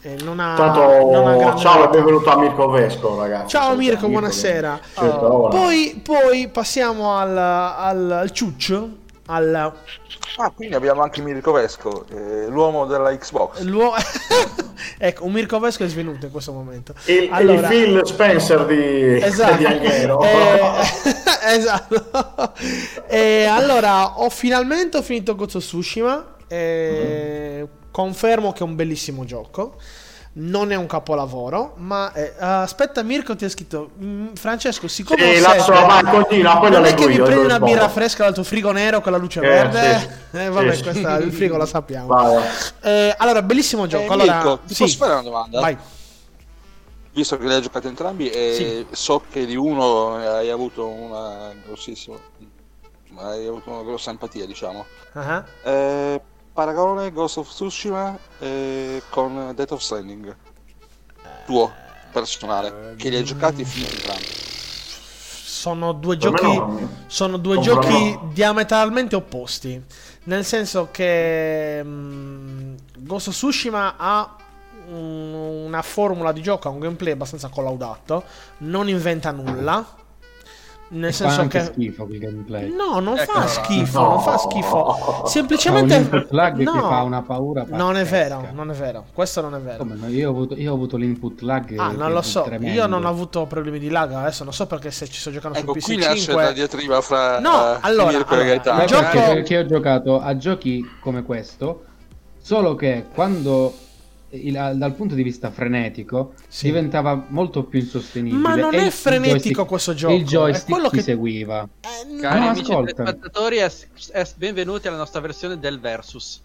E 0.03 0.17
non 0.23 0.41
ha, 0.41 0.55
Tanto, 0.57 1.11
non 1.11 1.43
ha 1.43 1.57
ciao 1.57 1.85
e 1.85 1.89
benvenuto 1.89 2.31
a 2.31 2.39
Mirko 2.39 2.71
Vesco, 2.71 3.21
ragazzi. 3.21 3.49
Ciao 3.49 3.65
Salutiamo 3.69 3.91
Mirko, 3.93 4.09
buonasera. 4.09 4.81
Ora. 4.95 5.49
Poi, 5.51 6.01
poi 6.03 6.49
passiamo 6.49 7.17
al, 7.19 7.37
al, 7.37 8.11
al 8.11 8.31
ciuccio, 8.31 8.89
al, 9.27 9.73
Ah, 10.37 10.51
quindi 10.55 10.75
abbiamo 10.75 11.03
anche 11.03 11.21
Mirko 11.21 11.53
Vesco, 11.53 12.07
eh, 12.11 12.47
l'uomo 12.49 12.87
della 12.87 13.15
Xbox. 13.15 13.61
l'uomo... 13.61 13.93
ecco, 14.97 15.27
un 15.27 15.33
Mirko 15.33 15.59
Vesco 15.59 15.85
è 15.85 15.89
svenuto 15.89 16.25
in 16.25 16.33
questo 16.33 16.53
momento. 16.53 16.95
Il, 17.05 17.29
Allora- 17.31 17.69
il 17.71 17.85
Phil 17.85 18.01
Spencer 18.07 18.65
di, 18.65 19.23
Esatto. 19.23 19.57
di 19.57 19.67
Agnero. 19.67 20.23
Eh, 21.43 21.57
esatto. 21.57 22.55
E 23.07 23.45
allora, 23.45 24.19
ho 24.21 24.31
finalmente 24.31 24.97
ho 24.97 25.03
finito 25.03 25.33
of 25.39 25.47
Tsushima. 25.47 26.37
e 26.47 27.67
Confermo 27.91 28.53
che 28.53 28.61
è 28.61 28.63
un 28.63 28.75
bellissimo 28.77 29.25
gioco. 29.25 29.77
Non 30.33 30.71
è 30.71 30.77
un 30.77 30.87
capolavoro, 30.87 31.75
ma 31.79 32.13
eh, 32.13 32.33
aspetta, 32.39 33.03
Mirko 33.03 33.35
ti 33.35 33.45
ha 33.45 33.49
scritto 33.51 33.91
"Mm, 34.01 34.35
Francesco. 34.35 34.87
Siccome 34.87 35.35
Sì, 35.35 35.41
lascio 35.41 35.73
sete, 35.75 35.87
vai, 35.87 36.03
continua, 36.05 36.59
poi 36.59 36.71
non 36.71 36.83
la 36.83 36.89
è 36.89 36.95
che 36.95 37.01
leggo 37.01 37.09
mi 37.09 37.15
io, 37.15 37.25
prendi 37.25 37.41
io 37.41 37.47
una 37.47 37.59
birra 37.59 37.89
fresca 37.89 38.23
dal 38.25 38.35
tuo 38.35 38.45
frigo 38.45 38.71
nero 38.71 39.01
con 39.01 39.11
la 39.11 39.19
luce 39.19 39.41
Eh, 39.41 39.43
verde. 39.43 39.99
sì. 39.99 40.39
Eh, 40.39 40.49
vabbè, 40.49 40.75
Sì, 40.77 40.83
questa, 40.85 41.19
sì. 41.19 41.25
il 41.25 41.33
frigo 41.33 41.57
la 41.57 41.67
sappiamo. 41.67 42.17
Eh, 42.81 43.13
allora, 43.19 43.43
bellissimo 43.43 43.85
Eh, 43.85 43.89
gioco. 43.89 44.13
allora, 44.13 44.35
Mirko, 44.35 44.59
ti 44.67 44.75
sì, 44.75 44.83
posso 44.85 44.97
fare 44.99 45.13
una 45.15 45.23
domanda? 45.23 45.61
vai. 45.61 45.77
Visto 47.13 47.37
che 47.37 47.45
li 47.45 47.53
hai 47.55 47.61
giocati 47.61 47.89
entrambi 47.89 48.31
e 48.31 48.87
so 48.93 49.25
che 49.29 49.45
di 49.45 49.57
uno 49.57 50.15
hai 50.15 50.49
avuto 50.49 50.87
una 50.87 51.53
grossissima 51.67 52.17
hai 53.17 53.47
avuto 53.47 53.71
una 53.71 53.83
grossa 53.83 54.11
empatia, 54.11 54.47
diciamo. 54.47 54.87
Ah, 55.15 55.45
Eh, 55.65 56.21
paragone 56.65 57.11
Ghost 57.11 57.39
of 57.39 57.49
Tsushima 57.49 58.19
eh, 58.39 59.03
con 59.09 59.53
Death 59.57 59.71
of 59.73 59.81
Stranding. 59.81 60.37
Tuo, 61.47 61.73
personale, 62.13 62.95
che 62.99 63.09
li 63.09 63.17
hai 63.17 63.25
giocati 63.25 63.65
fino 63.65 63.87
entrambi. 63.89 64.27
Sono 64.27 65.93
due 65.93 66.19
giochi. 66.19 66.45
no. 66.45 66.89
Sono 67.07 67.39
due 67.39 67.55
Non 67.55 67.63
giochi 67.65 68.11
provo. 68.13 68.31
diametralmente 68.35 69.17
opposti. 69.17 69.83
Nel 70.25 70.45
senso 70.45 70.89
che 70.91 71.81
mm, 71.83 72.75
Ghost 72.99 73.29
of 73.29 73.35
Tsushima 73.35 73.95
ha 73.97 74.37
un- 74.89 75.65
una 75.67 75.81
formula 75.81 76.31
di 76.33 76.43
gioco, 76.43 76.69
ha 76.69 76.73
un 76.73 76.79
gameplay 76.79 77.13
abbastanza 77.15 77.49
collaudato, 77.49 78.23
non 78.59 78.87
inventa 78.91 79.31
nulla. 79.31 79.97
Nel 80.93 81.15
Fa 81.15 81.29
senso 81.31 81.47
che 81.47 81.61
schifo 81.61 82.05
quel 82.05 82.19
gameplay. 82.19 82.75
No, 82.75 82.99
non 82.99 83.17
Ecco, 83.17 83.33
fa 83.33 83.47
schifo, 83.47 84.01
No. 84.01 84.09
non 84.09 84.21
fa 84.23 84.39
schifo. 84.39 85.21
Un 85.23 85.29
Semplicemente 85.29 86.27
lag 86.31 86.57
no, 86.59 86.73
che 86.73 86.79
fa 86.81 87.03
una 87.03 87.23
paura 87.23 87.65
Non 87.69 87.97
è 87.97 88.05
vero, 88.05 88.37
pazzesca. 88.39 88.55
non 88.57 88.71
è 88.71 88.75
vero. 88.75 89.05
Questo 89.13 89.41
non 89.41 89.55
è 89.55 89.61
vero. 89.61 89.79
Come, 89.79 90.09
io, 90.09 90.29
ho 90.29 90.33
avuto, 90.33 90.55
io 90.57 90.73
ho 90.73 90.75
avuto 90.75 90.97
l'input 90.97 91.43
lag 91.43 91.77
Ah, 91.79 91.93
non 91.93 92.11
lo 92.13 92.23
so. 92.23 92.43
tremendo. 92.43 92.75
Io 92.75 92.87
non 92.89 93.05
ho 93.05 93.09
avuto 93.09 93.47
problemi 93.47 93.79
di 93.79 93.89
lag. 93.89 94.11
Adesso 94.13 94.43
non 94.43 94.53
so 94.53 94.67
perché 94.67 94.91
se 94.91 95.07
ci 95.09 95.21
sto 95.21 95.31
giocando 95.31 95.59
Ecco, 95.59 95.79
su 95.79 95.87
qui 95.87 95.97
nasce 95.97 96.33
la 96.35 96.51
PS5. 96.51 96.53
diatriba 96.55 97.01
fra 97.01 97.39
No, 97.39 97.51
eh, 97.75 97.79
allora, 97.83 98.09
allora, 98.27 98.45
e 98.51 98.53
il 98.83 98.87
gioco- 98.89 99.43
che 99.45 99.59
ho 99.59 99.67
giocato 99.67 100.21
a 100.21 100.37
giochi 100.37 100.85
come 101.01 101.23
questo, 101.23 101.85
solo 102.41 102.75
che 102.75 103.05
quando 103.15 103.73
il- 104.31 104.73
dal 104.77 104.95
punto 104.95 105.15
di 105.15 105.23
vista 105.23 105.51
frenetico 105.51 106.35
Sì. 106.49 106.67
diventava 106.67 107.27
molto 107.29 107.65
più 107.65 107.81
insostenibile. 107.81 108.41
Ma 108.41 108.55
non 108.55 108.75
e 108.75 108.87
è 108.87 108.91
frenetico 108.91 109.33
joystick- 109.37 109.67
questo 109.67 109.95
gioco, 109.95 110.15
Il 110.15 110.23
è 110.23 110.25
joystick 110.25 110.91
che- 110.91 111.03
seguiva. 111.03 111.69
Eh, 111.81 112.17
Cari 112.21 112.41
No, 112.41 112.49
amici 112.49 112.71
ascolta. 112.71 112.93
telespettatori, 112.93 113.59
es- 113.59 113.89
es- 114.13 114.35
benvenuti 114.37 114.89
alla 114.89 114.97
nostra 114.97 115.21
versione 115.21 115.59
del 115.59 115.81
Versus. 115.81 116.41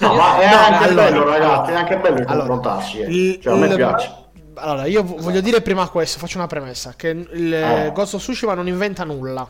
No, 0.00 0.14
ma 0.14 0.40
è 0.40 0.50
No, 0.50 0.56
anche 0.56 0.84
allora- 0.88 1.10
bello, 1.10 1.24
ragazzi. 1.24 1.70
È 1.70 1.74
anche 1.74 1.96
bello 1.98 2.16
allora, 2.16 2.34
confrontarsi. 2.36 2.98
eh. 3.00 3.06
il- 3.08 3.40
Cioè, 3.40 3.52
a 3.52 3.56
me 3.56 3.66
il- 3.66 3.74
piace. 3.76 4.14
Allora, 4.56 4.84
io 4.86 5.02
v- 5.02 5.20
voglio 5.20 5.40
dire 5.40 5.60
prima 5.62 5.88
questo, 5.88 6.18
faccio 6.20 6.38
una 6.38 6.46
premessa, 6.46 6.94
che 6.96 7.08
il 7.08 7.52
Eh. 7.52 7.90
Ghost 7.92 8.14
of 8.14 8.20
Tsushima 8.22 8.54
non 8.54 8.68
inventa 8.68 9.02
nulla. 9.02 9.48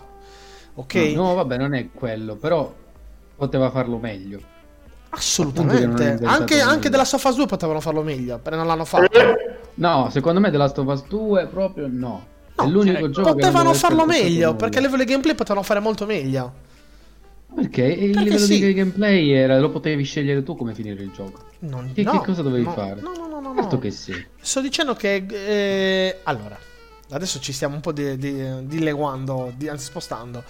Ok? 0.77 0.94
No, 1.14 1.35
vabbè, 1.35 1.59
non 1.59 1.75
è 1.75 1.88
quello, 1.92 2.37
però 2.37 2.73
poteva 3.37 3.70
farlo 3.70 3.99
meglio. 3.99 4.40
Assolutamente. 5.14 6.18
Anche, 6.24 6.61
anche 6.61 6.88
della 6.88 7.05
Sofas 7.05 7.37
2 7.37 7.46
potevano 7.46 7.81
farlo 7.81 8.03
meglio, 8.03 8.38
però 8.38 8.57
non 8.57 8.66
l'hanno 8.66 8.85
fatto. 8.85 9.09
No, 9.74 10.09
secondo 10.11 10.40
me 10.40 10.50
The 10.50 10.57
Last 10.57 10.79
of 10.79 10.87
Us 10.87 11.05
2 11.09 11.46
proprio 11.46 11.88
no. 11.90 12.27
No, 12.57 12.64
è 12.64 12.68
l'unico 12.68 12.98
ecco, 12.98 13.11
gioco 13.11 13.33
Potevano 13.35 13.74
farlo 13.74 14.07
meglio, 14.07 14.55
perché 14.55 14.79
a 14.79 14.81
livello 14.81 15.03
di 15.03 15.11
gameplay 15.11 15.35
potevano 15.35 15.64
fare 15.64 15.81
molto 15.81 16.07
meglio. 16.07 16.53
Perché 17.55 17.83
il 17.85 18.11
Perché 18.12 18.22
livello 18.29 18.44
sì. 18.46 18.61
di 18.61 18.74
gameplay 18.74 19.31
era, 19.31 19.59
lo 19.59 19.70
potevi 19.70 20.03
scegliere 20.05 20.42
tu 20.42 20.57
come 20.57 20.74
finire 20.74 21.03
il 21.03 21.11
gioco. 21.12 21.42
Non, 21.61 21.92
Che- 21.92 22.03
no, 22.03 22.20
che 22.20 22.27
cosa 22.27 22.42
dovevi 22.42 22.64
no, 22.64 22.72
fare? 22.72 23.00
No, 23.00 23.12
no, 23.16 23.27
no, 23.29 23.40
no. 23.40 23.55
Certo 23.55 23.74
no. 23.77 23.81
che 23.81 23.90
sì. 23.90 24.27
Sto 24.40 24.61
dicendo 24.61 24.94
che. 24.94 25.24
eh, 25.29 26.18
allora, 26.24 26.59
adesso 27.11 27.38
ci 27.40 27.53
stiamo 27.53 27.77
un 27.77 27.81
po' 27.81 27.92
di, 27.92 28.16
di- 28.16 28.66
dileguando, 28.66 29.53
di- 29.57 29.68
anzi 29.68 29.85
spostando. 29.85 30.42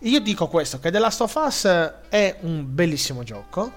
Io 0.00 0.20
dico 0.20 0.48
questo: 0.48 0.78
che 0.78 0.90
The 0.90 0.98
Last 0.98 1.20
of 1.22 1.34
Us 1.34 1.64
è 2.10 2.36
un 2.40 2.64
bellissimo 2.68 3.22
gioco, 3.22 3.72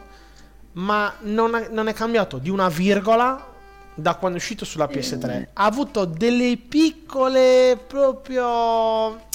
ma 0.73 1.13
non 1.21 1.55
è, 1.55 1.67
non 1.71 1.87
è 1.87 1.93
cambiato 1.93 2.37
di 2.37 2.49
una 2.49 2.69
virgola 2.69 3.51
da 3.95 4.15
quando 4.15 4.37
è 4.37 4.41
uscito 4.41 4.65
sulla 4.65 4.85
PS3. 4.91 5.47
Ha 5.53 5.65
avuto 5.65 6.05
delle 6.05 6.57
piccole 6.57 7.77
proprio. 7.87 8.45
Ha 8.45 9.07
avuto 9.07 9.29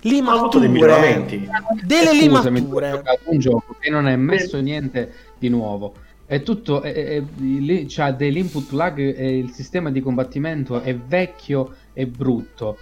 dei 0.00 0.10
Limature. 0.10 0.68
miglioramenti. 0.68 1.48
Delle 1.84 2.06
Scusami, 2.10 2.20
tu 2.68 2.76
hai 2.76 2.80
limature. 2.80 2.90
giocato 2.90 3.20
un 3.26 3.38
gioco 3.38 3.76
che 3.78 3.90
non 3.90 4.08
è 4.08 4.16
messo 4.16 4.60
niente 4.60 5.12
di 5.38 5.48
nuovo. 5.48 5.94
È 6.26 6.42
tutto, 6.42 6.82
è, 6.82 6.92
è- 6.92 7.04
è- 7.18 7.22
lì 7.38 7.86
c'ha 7.88 8.10
dell'input 8.10 8.72
lag 8.72 8.98
e 8.98 9.36
il 9.38 9.52
sistema 9.52 9.90
di 9.92 10.00
combattimento 10.00 10.80
è 10.80 10.96
vecchio 10.96 11.74
e 11.92 12.06
brutto. 12.06 12.78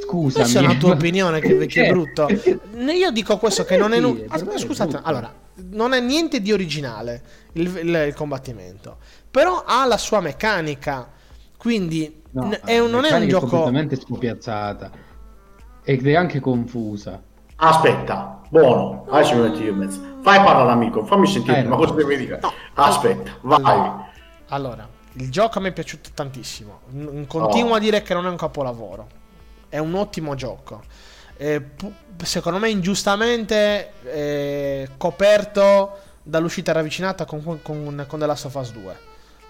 Scusami. 0.00 0.32
Questa 0.44 0.60
è 0.60 0.64
una 0.64 0.74
tua 0.76 0.92
opinione 0.94 1.40
che 1.40 1.54
vecchio 1.54 1.82
è 1.82 1.86
Perché? 1.88 1.92
brutto. 1.92 2.28
Io 2.90 3.10
dico 3.10 3.36
questo 3.36 3.64
che 3.64 3.76
non 3.76 3.92
è 3.92 3.96
Sì, 3.96 4.00
nu- 4.00 4.14
per 4.16 4.26
Aspetta, 4.30 4.50
me 4.52 4.56
è 4.56 4.58
scusate, 4.58 5.00
allora, 5.02 5.34
non 5.70 5.92
è 5.92 6.00
niente 6.00 6.40
di 6.40 6.52
originale 6.52 7.22
il, 7.52 7.66
il- 7.76 8.04
il 8.08 8.14
combattimento, 8.14 8.98
però 9.30 9.64
ha 9.66 9.84
la 9.86 9.98
sua 9.98 10.20
meccanica. 10.20 11.10
Quindi 11.56 12.22
No, 12.32 12.46
n- 12.46 12.60
è 12.64 12.78
un- 12.78 12.90
non 12.90 13.04
è 13.04 13.12
un 13.14 13.28
gioco 13.28 13.46
completamente 13.46 13.96
scopiazzata 13.96 14.90
ed 15.84 16.06
è 16.06 16.14
anche 16.14 16.40
confusa. 16.40 17.20
Aspetta, 17.56 18.40
buono. 18.48 19.06
Adesso 19.10 19.34
mi 19.36 19.42
metti 19.42 19.62
io 19.62 19.72
in 19.72 19.76
mezzo. 19.78 20.00
Fai 20.22 20.42
parlare 20.42 20.70
amico, 20.72 21.04
fammi 21.04 21.26
sentire. 21.26 21.58
Eh, 21.58 21.62
ma 21.64 21.70
no. 21.70 21.76
cosa 21.76 21.92
devi 21.94 22.16
dire? 22.16 22.40
Aspetta, 22.74 23.30
vai. 23.42 23.90
Allora, 24.48 24.88
il 25.14 25.30
gioco 25.30 25.58
a 25.58 25.60
me 25.60 25.68
è 25.68 25.72
piaciuto 25.72 26.10
tantissimo. 26.14 26.80
Continuo 27.26 27.72
Oh. 27.72 27.74
a 27.74 27.78
dire 27.78 28.02
che 28.02 28.14
non 28.14 28.26
è 28.26 28.28
un 28.28 28.36
capolavoro. 28.36 29.06
È 29.68 29.78
un 29.78 29.94
ottimo 29.94 30.34
gioco. 30.34 30.82
Eh, 31.36 31.60
pu- 31.60 31.92
secondo 32.22 32.58
me 32.58 32.70
ingiustamente 32.70 33.92
eh, 34.04 34.88
coperto 34.96 35.98
dall'uscita 36.22 36.72
ravvicinata 36.72 37.24
con, 37.24 37.42
con, 37.62 38.04
con 38.06 38.18
The 38.20 38.26
Last 38.26 38.44
of 38.46 38.54
Us 38.54 38.72
2. 38.72 38.96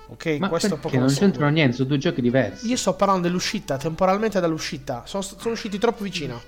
Ok, 0.09 0.37
Ma 0.41 0.49
questo 0.49 0.77
perché 0.77 0.99
non 0.99 1.09
c'entrano 1.09 1.51
niente, 1.51 1.77
sono 1.77 1.89
due 1.89 1.99
giochi 1.99 2.21
diversi. 2.21 2.69
Io 2.69 2.77
sto 2.77 2.95
parlando 2.95 3.29
dell'uscita, 3.29 3.77
temporalmente 3.79 4.41
dall'uscita. 4.41 5.03
Sono, 5.07 5.23
sono 5.23 5.53
usciti 5.55 5.79
troppo 5.79 6.03
vicino. 6.03 6.41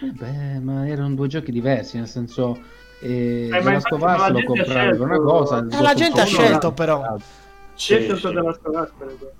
Eh 0.00 0.10
Beh, 0.10 0.58
ma 0.60 0.86
erano 0.86 1.14
due 1.14 1.26
giochi 1.26 1.52
diversi, 1.52 1.96
nel 1.96 2.06
senso 2.08 2.58
eh, 3.00 3.48
ma 3.50 3.58
The 3.58 3.70
Last 3.70 3.92
of 3.92 4.00
Us 4.02 4.06
la 4.06 4.28
lo 4.28 4.38
gente 4.38 4.52
ha 4.60 4.64
compravi 4.64 4.90
per 4.90 5.00
una 5.00 5.14
scelto- 5.14 5.22
cosa, 5.22 5.58
Eh, 5.58 5.82
la 5.82 5.90
of 5.90 5.94
gente 5.96 6.20
ha 6.20 6.24
scelto, 6.24 6.72
però. 6.72 7.16
C'è 7.76 8.00
Sì, 8.08 8.16
storia 8.18 8.42
per 8.42 9.06
esempio. 9.06 9.32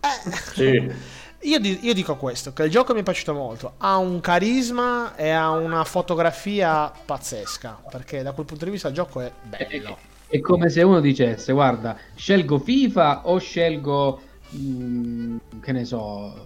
Sì. 0.55 1.14
Io, 1.42 1.61
di- 1.61 1.79
io 1.83 1.94
dico 1.94 2.16
questo, 2.16 2.53
che 2.53 2.64
il 2.64 2.70
gioco 2.70 2.92
mi 2.94 3.01
è 3.01 3.03
piaciuto 3.03 3.33
molto, 3.35 3.75
ha 3.79 3.96
un 3.99 4.20
carisma 4.20 5.14
e 5.16 5.31
ha 5.31 5.51
una 5.51 5.85
fotografia 5.85 6.90
pazzesca, 7.05 7.83
perché 7.90 8.22
da 8.22 8.33
quel 8.33 8.46
punto 8.46 8.64
di 8.64 8.70
vista 8.70 8.88
il 8.88 8.94
gioco 8.94 9.20
è 9.20 9.31
bello. 9.42 9.99
È 10.29 10.40
come 10.40 10.68
se 10.70 10.83
uno 10.83 10.99
dicesse, 11.01 11.53
guarda, 11.53 11.96
scelgo 12.14 12.59
FIFA 12.59 13.29
o 13.29 13.38
scelgo, 13.38 14.20
mm, 14.57 15.37
che 15.61 15.72
ne 15.72 15.85
so, 15.85 16.42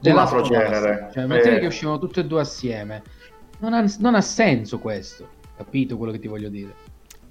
Un 0.00 0.18
altro 0.18 0.40
genere. 0.42 1.10
Cioè, 1.12 1.26
mettete 1.26 1.56
Eh. 1.56 1.60
che 1.60 1.66
uscivano 1.66 1.98
tutte 1.98 2.20
e 2.20 2.24
due 2.24 2.40
assieme. 2.40 3.02
Non 3.58 3.74
ha, 3.74 3.84
non 3.98 4.14
ha 4.14 4.20
senso 4.22 4.78
questo, 4.78 5.28
capito 5.56 5.96
quello 5.98 6.12
che 6.12 6.18
ti 6.18 6.28
voglio 6.28 6.48
dire? 6.48 6.74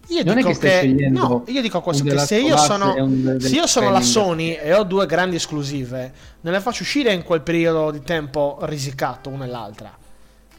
Io 0.08 0.24
Non 0.24 0.34
è 0.34 0.44
dico 0.44 0.50
che 0.50 0.70
scegliendo 0.70 1.20
no, 1.20 1.44
io 1.48 1.62
dico 1.62 1.82
questo, 1.82 2.04
che 2.04 2.18
se 2.20 2.38
io 2.38 2.58
sono, 2.58 2.94
se 3.39 3.56
io 3.56 3.65
sono 3.68 3.89
la. 3.89 4.02
Sony 4.02 4.52
e 4.54 4.74
ho 4.74 4.84
due 4.84 5.06
grandi 5.06 5.36
esclusive, 5.38 6.13
non 6.41 6.54
le 6.54 6.60
faccio 6.60 6.84
uscire 6.84 7.12
in 7.13 7.24
quel 7.24 7.41
periodo 7.41 7.89
di 7.91 8.02
tempo 8.02 8.58
risicato 8.62 9.30
una 9.30 9.46
e 9.46 9.48
l'altra. 9.48 9.91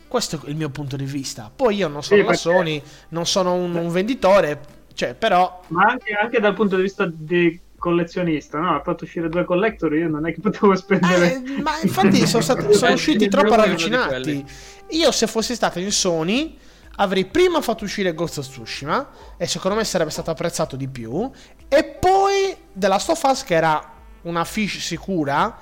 Questo 0.08 0.40
è 0.44 0.48
il 0.48 0.56
mio 0.56 0.70
punto 0.70 0.96
di 0.96 1.04
vista. 1.04 1.50
Poi 1.54 1.76
io 1.76 1.88
non 1.88 2.02
sono 2.02 2.20
Sì, 2.20 2.26
la 2.26 2.30
perché- 2.32 2.40
Sony, 2.50 2.82
non 3.10 3.26
sono 3.26 3.54
un, 3.54 3.74
un 3.74 3.88
venditore, 3.90 4.60
cioè, 4.94 5.14
però 5.14 5.62
Ma 5.68 5.84
anche, 5.84 6.12
anche 6.12 6.40
dal 6.40 6.54
punto 6.54 6.76
di 6.76 6.82
vista 6.82 7.08
di 7.12 7.60
collezionista, 7.78 8.58
no? 8.58 8.74
Ha 8.74 8.80
fatto 8.82 9.04
uscire 9.04 9.28
due 9.28 9.44
collector, 9.44 9.94
io 9.94 10.08
non 10.08 10.26
è 10.26 10.32
che 10.32 10.40
potevo 10.40 10.74
spendere. 10.76 11.34
Eh, 11.34 11.60
ma 11.62 11.78
infatti 11.82 12.24
sono, 12.26 12.42
stati- 12.42 12.72
sono 12.74 12.90
Eh, 12.90 12.94
usciti 12.94 13.28
troppo 13.28 13.54
ravvicinati. 13.54 14.44
Io, 14.90 15.10
se 15.12 15.26
fossi 15.26 15.54
stato 15.54 15.78
in 15.80 15.90
Sony, 15.92 16.56
avrei 16.96 17.24
prima 17.26 17.60
fatto 17.60 17.84
uscire 17.84 18.14
Ghost 18.14 18.38
of 18.38 18.48
Tsushima. 18.48 19.08
E 19.36 19.46
secondo 19.46 19.76
me 19.76 19.84
sarebbe 19.84 20.10
stato 20.10 20.30
apprezzato 20.30 20.76
di 20.76 20.88
più. 20.88 21.30
E 21.68 21.84
poi 21.84 22.56
The 22.72 22.88
Last 22.88 23.08
of 23.10 23.22
Us, 23.22 23.42
che 23.44 23.54
era 23.54 23.92
una 24.22 24.44
fish 24.44 24.78
sicura, 24.78 25.56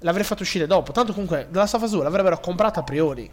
l'avrei 0.00 0.24
fatto 0.24 0.42
uscire 0.42 0.66
dopo. 0.66 0.92
Tanto 0.92 1.12
comunque, 1.12 1.48
The 1.50 1.58
Last 1.58 1.74
of 1.74 1.82
Us 1.82 1.90
2 1.90 2.02
l'avrebbero 2.02 2.38
comprata 2.40 2.80
a 2.80 2.82
priori. 2.82 3.30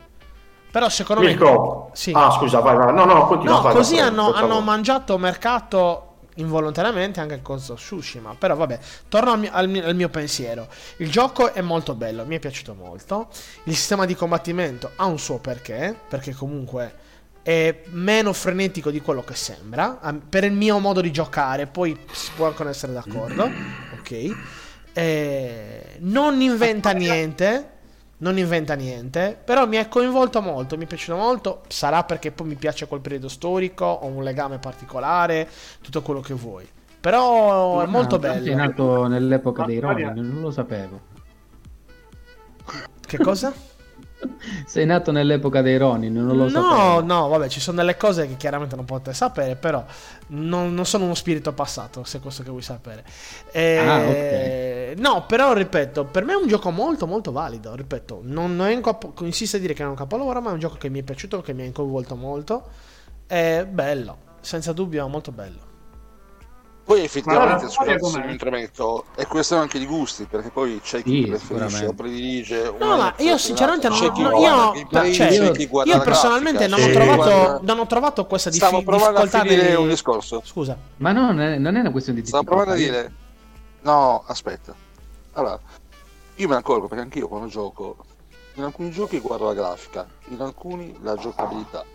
Però 0.72 0.88
secondo 0.90 1.22
me. 1.24 1.30
Mirko, 1.30 1.90
Sì. 1.94 2.12
ah 2.16 2.30
scusa, 2.32 2.60
vai, 2.60 2.76
vai. 2.76 2.94
No, 2.94 3.06
no, 3.06 3.26
continua. 3.26 3.56
No, 3.56 3.62
vai, 3.62 3.74
così 3.74 3.96
vai, 3.96 4.08
hanno, 4.08 4.32
hanno 4.34 4.60
mangiato 4.62 5.18
mercato 5.18 6.04
involontariamente 6.36 7.20
anche 7.20 7.42
con 7.42 7.58
Tsushima. 7.58 8.36
Però 8.38 8.56
vabbè, 8.56 8.80
torno 9.08 9.32
al 9.32 9.40
mio, 9.40 9.50
al 9.52 9.68
mio- 9.68 9.86
al 9.86 9.96
mio 9.96 10.10
pensiero. 10.10 10.68
Il 10.98 11.10
gioco 11.10 11.54
è 11.54 11.62
molto 11.62 11.96
bello, 11.96 12.24
mi 12.26 12.36
è 12.36 12.40
piaciuto 12.40 12.76
molto. 12.76 13.30
Il 13.64 13.76
sistema 13.76 14.06
di 14.06 14.14
combattimento 14.16 14.92
ha 14.98 15.06
un 15.06 15.18
suo 15.18 15.40
perché, 15.40 15.96
perché 16.08 16.34
comunque 16.36 16.94
è 17.42 17.82
meno 17.92 18.34
frenetico 18.34 18.92
di 18.92 19.02
quello 19.02 19.24
che 19.24 19.36
sembra. 19.36 20.00
Per 20.28 20.44
il 20.44 20.54
mio 20.54 20.80
modo 20.80 21.02
di 21.02 21.12
giocare, 21.12 21.68
poi 21.68 21.98
si 22.12 22.32
può 22.36 22.48
anche 22.48 22.64
non 22.64 22.72
essere 22.72 22.94
d'accordo. 22.94 23.50
Ok. 24.00 24.36
Eh, 24.94 25.98
non 26.00 26.40
inventa 26.42 26.92
niente. 26.94 27.78
Non 28.22 28.38
inventa 28.38 28.74
niente, 28.74 29.40
però 29.42 29.66
mi 29.66 29.78
è 29.78 29.88
coinvolto 29.88 30.42
molto, 30.42 30.76
mi 30.76 30.84
è 30.84 30.88
piaciuto 30.88 31.16
molto. 31.18 31.62
Sarà 31.70 32.04
perché 32.04 32.32
poi 32.32 32.48
mi 32.48 32.56
piace 32.56 32.86
quel 32.86 33.00
periodo 33.00 33.30
storico, 33.30 33.86
ho 33.86 34.08
un 34.08 34.24
legame 34.24 34.58
particolare, 34.60 35.48
tutto 35.82 36.02
quello 36.02 36.20
che 36.20 36.34
vuoi. 36.34 36.68
Però 37.00 37.80
è 37.82 37.86
molto 37.86 38.20
Sei 38.20 38.30
bello. 38.42 38.56
nato 38.56 39.08
nell'epoca 39.08 39.64
dei 39.64 39.80
Ronin, 39.80 40.12
non 40.16 40.42
lo 40.42 40.52
sapevo. 40.52 41.00
Che 43.08 43.18
cosa? 43.20 43.54
Sei 44.66 44.86
nato 44.86 45.12
nell'epoca 45.12 45.62
dei 45.62 45.78
Ronin, 45.78 46.14
non 46.14 46.36
lo 46.36 46.48
no, 46.48 46.50
sapevo. 46.50 47.02
no, 47.02 47.28
vabbè, 47.28 47.48
ci 47.48 47.60
sono 47.60 47.78
delle 47.78 47.96
cose 47.98 48.28
che 48.28 48.36
chiaramente 48.38 48.76
non 48.76 48.86
potete 48.86 49.14
sapere, 49.14 49.56
però 49.56 49.84
non, 50.28 50.74
non 50.74 50.86
sono 50.86 51.06
uno 51.06 51.14
spirito 51.16 51.54
passato, 51.54 52.04
se 52.04 52.18
è 52.18 52.22
questo 52.22 52.44
che 52.44 52.50
vuoi 52.50 52.62
sapere. 52.62 53.04
Eh, 53.52 54.94
No, 54.98 55.26
però 55.26 55.54
ripeto, 55.54 56.06
per 56.06 56.24
me 56.26 56.34
è 56.34 56.36
un 56.36 56.48
gioco 56.48 56.72
molto 56.72 57.06
molto 57.08 57.32
valido, 57.32 57.76
ripeto, 57.76 58.22
non, 58.24 58.56
non 58.56 58.68
è 58.68 58.76
un 58.76 58.82
capo- 58.82 59.14
insisto 59.26 59.58
a 59.58 59.60
dire 59.60 59.74
che 59.74 59.84
è 59.84 59.86
un 59.86 59.96
capolavoro, 59.96 60.42
ma 60.42 60.50
è 60.50 60.54
un 60.54 60.60
gioco 60.60 60.76
che 60.78 60.90
mi 60.90 61.00
è 61.00 61.04
piaciuto, 61.04 61.42
che 61.42 61.54
mi 61.54 61.66
ha 61.68 61.72
coinvolto 61.72 62.16
molto. 62.16 62.68
È 63.28 63.66
bello, 63.70 64.18
senza 64.42 64.74
dubbio, 64.74 65.08
molto 65.08 65.32
bello. 65.32 65.68
Poi 66.90 67.04
effettivamente, 67.04 67.70
scusate 67.70 68.04
se 68.04 68.20
mi 68.24 68.32
intrometto, 68.32 69.06
è 69.14 69.28
questione 69.28 69.62
anche 69.62 69.78
di 69.78 69.86
gusti, 69.86 70.26
perché 70.26 70.50
poi 70.50 70.80
c'è 70.82 71.04
chi 71.04 71.22
Sì, 71.22 71.28
preferisce 71.28 71.86
o 71.86 71.94
predilige 71.94 72.64
No, 72.80 72.86
una 72.88 72.96
ma 72.96 73.14
io 73.18 73.38
sinceramente 73.38 73.88
non, 73.90 74.00
no, 74.00 74.12
io, 74.40 74.72
gameplay, 74.72 75.14
cioè, 75.14 75.30
io 75.30 75.54
la 75.86 76.00
personalmente 76.00 76.66
non 76.66 76.82
ho, 76.82 76.90
trovato, 76.90 77.16
guarda- 77.16 77.60
non 77.62 77.78
ho 77.78 77.86
trovato 77.86 78.26
questa 78.26 78.52
Stavo 78.52 78.78
a 78.78 78.80
difficoltà 78.80 79.42
finire 79.42 79.62
nei- 79.62 79.76
un 79.76 79.88
discorso. 79.88 80.42
Scusa. 80.44 80.76
Ma 80.96 81.12
no, 81.12 81.28
non 81.28 81.42
è, 81.42 81.58
non 81.60 81.76
è 81.76 81.80
una 81.82 81.92
questione 81.92 82.22
di 82.22 82.26
Stavo 82.26 82.44
provando 82.44 82.72
a 82.72 82.76
difficoltà. 82.76 83.02
dire, 83.04 83.16
no, 83.82 84.24
aspetta. 84.26 84.74
Allora, 85.34 85.60
io 86.38 86.48
me 86.48 86.54
ne 86.56 86.60
accorgo 86.60 86.88
perché 86.88 87.04
anch'io 87.04 87.28
quando 87.28 87.46
gioco, 87.50 87.98
in 88.56 88.64
alcuni 88.64 88.90
giochi 88.90 89.20
guardo 89.20 89.46
la 89.46 89.54
grafica, 89.54 90.08
in 90.30 90.42
alcuni 90.42 90.98
la 91.04 91.14
giocabilità, 91.18 91.86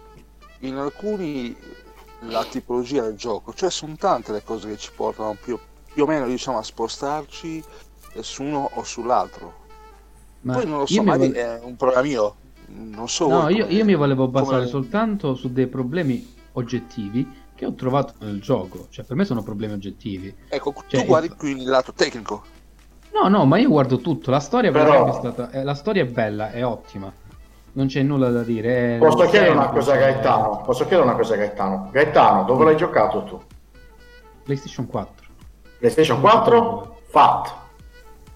in 0.60 0.76
alcuni 0.76 1.82
la 2.28 2.44
tipologia 2.44 3.02
del 3.02 3.16
gioco, 3.16 3.52
cioè 3.54 3.70
sono 3.70 3.94
tante 3.96 4.32
le 4.32 4.42
cose 4.42 4.68
che 4.68 4.76
ci 4.76 4.90
portano 4.94 5.36
più, 5.40 5.58
più 5.92 6.02
o 6.02 6.06
meno 6.06 6.26
diciamo 6.26 6.58
a 6.58 6.62
spostarci 6.62 7.62
su 8.20 8.42
uno 8.42 8.70
o 8.74 8.82
sull'altro. 8.84 9.62
Ma 10.42 10.54
Poi 10.54 10.66
non 10.66 10.78
lo 10.80 10.86
so, 10.86 11.02
magari 11.02 11.28
vol- 11.28 11.36
è 11.36 11.60
un 11.62 11.76
problema 11.76 12.02
mio, 12.02 12.34
non 12.66 13.08
so. 13.08 13.28
No, 13.28 13.48
io, 13.48 13.66
io 13.66 13.84
mi 13.84 13.94
volevo 13.94 14.28
basare 14.28 14.56
come- 14.58 14.66
soltanto 14.68 15.34
su 15.34 15.50
dei 15.52 15.66
problemi 15.66 16.34
oggettivi 16.52 17.42
che 17.54 17.66
ho 17.66 17.74
trovato 17.74 18.14
nel 18.18 18.40
gioco. 18.40 18.88
Cioè, 18.90 19.04
per 19.04 19.16
me 19.16 19.24
sono 19.24 19.42
problemi 19.42 19.72
oggettivi. 19.74 20.34
Ecco, 20.48 20.74
cioè, 20.86 21.00
tu 21.00 21.06
guardi 21.06 21.28
qui 21.30 21.52
il 21.52 21.64
lato 21.68 21.92
tecnico. 21.92 22.44
No, 23.14 23.28
no, 23.28 23.44
ma 23.46 23.58
io 23.58 23.68
guardo 23.68 24.00
tutto. 24.00 24.30
La 24.30 24.40
storia, 24.40 24.70
per 24.72 24.84
Però- 24.84 25.08
è 25.08 25.12
stata. 25.12 25.50
eh, 25.50 25.62
la 25.62 25.74
storia 25.74 26.02
è 26.02 26.06
bella, 26.06 26.50
è 26.50 26.64
ottima. 26.64 27.12
Non 27.76 27.86
c'è 27.86 28.02
nulla 28.02 28.30
da 28.30 28.42
dire. 28.42 28.96
è 28.96 28.98
Posso 28.98 29.26
chiedere 29.28 29.50
una 29.50 29.68
cosa 29.68 29.94
a 29.94 29.96
Gaetano? 29.96 30.62
Posso 30.64 30.84
chiedere 30.86 31.02
una 31.08 31.16
cosa 31.16 31.34
a 31.34 31.36
Gaetano? 31.38 31.88
Gaetano, 31.90 32.44
dove 32.44 32.64
l'hai 32.64 32.76
giocato 32.76 33.24
tu? 33.24 33.40
PlayStation 34.44 34.86
4. 34.86 35.26
PlayStation 35.78 36.20
4? 36.20 36.96
Fatto. 37.08 37.50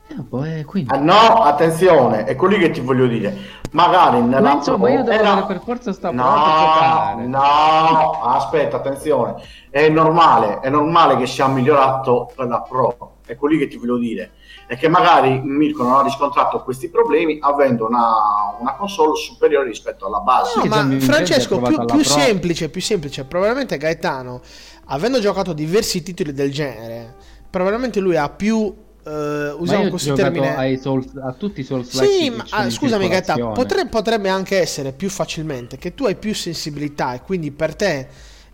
Eh, 0.09 0.15
boh, 0.17 0.43
eh, 0.45 0.65
quindi. 0.65 0.93
Ah, 0.93 0.99
no, 0.99 1.43
attenzione, 1.43 2.25
è 2.25 2.35
quello 2.35 2.57
che 2.57 2.71
ti 2.71 2.81
voglio 2.81 3.07
dire. 3.07 3.57
Magari 3.73 4.23
nella 4.23 4.41
Ma 4.41 4.53
insomma, 4.55 4.89
io 4.91 5.03
devo 5.03 5.11
era- 5.11 5.33
avere 5.33 5.47
per 5.47 5.61
forza 5.61 5.93
sta 5.93 6.11
No, 6.11 6.23
giocare. 6.23 7.27
no, 7.27 8.23
aspetta, 8.23 8.79
attenzione. 8.79 9.35
È 9.71 9.89
normale, 9.89 10.61
è 10.61 10.71
normale 10.71 11.17
che 11.17 11.27
sia 11.27 11.47
migliorato 11.47 12.31
per 12.35 12.47
la 12.49 12.61
Pro. 12.63 13.17
È 13.27 13.37
quello 13.37 13.59
che 13.59 13.69
ti 13.69 13.77
voglio 13.77 13.99
dire. 13.99 14.31
È 14.69 14.77
che 14.77 14.87
magari 14.87 15.41
Mirko 15.41 15.83
non 15.83 15.95
ha 15.95 16.03
riscontrato 16.03 16.63
questi 16.63 16.91
problemi 16.91 17.39
avendo 17.41 17.87
una, 17.87 18.55
una 18.61 18.75
console 18.75 19.17
superiore 19.17 19.67
rispetto 19.67 20.05
alla 20.05 20.21
base. 20.21 20.59
No, 20.59 20.67
ma 20.67 20.87
Francesco, 21.01 21.59
più, 21.59 21.87
più 21.87 22.05
semplice, 22.05 22.69
più 22.69 22.83
semplice. 22.83 23.25
Probabilmente 23.25 23.79
Gaetano, 23.79 24.43
avendo 24.89 25.21
giocato 25.21 25.55
diversi 25.55 26.03
titoli 26.03 26.35
del 26.35 26.53
genere, 26.53 27.15
probabilmente 27.49 27.99
lui 27.99 28.17
ha 28.17 28.29
più. 28.29 28.87
Ma 29.05 29.55
usiamo 29.55 29.89
questo 29.89 30.13
termine. 30.13 30.77
Souls- 30.77 31.17
a 31.17 31.33
tutti 31.33 31.61
i 31.61 31.65
Souls 31.65 31.89
Sì, 31.89 32.29
ma 32.29 32.45
ah, 32.51 32.69
scusami 32.69 33.09
Gaetano, 33.09 33.53
potrei... 33.53 33.65
potre- 33.65 33.89
potrebbe 33.89 34.29
anche 34.29 34.61
essere 34.61 34.93
più 34.93 35.09
facilmente 35.09 35.79
che 35.79 35.95
tu 35.95 36.05
hai 36.05 36.17
più 36.17 36.35
sensibilità 36.35 37.15
e 37.15 37.23
quindi 37.23 37.53
per 37.53 37.75
te 37.75 38.07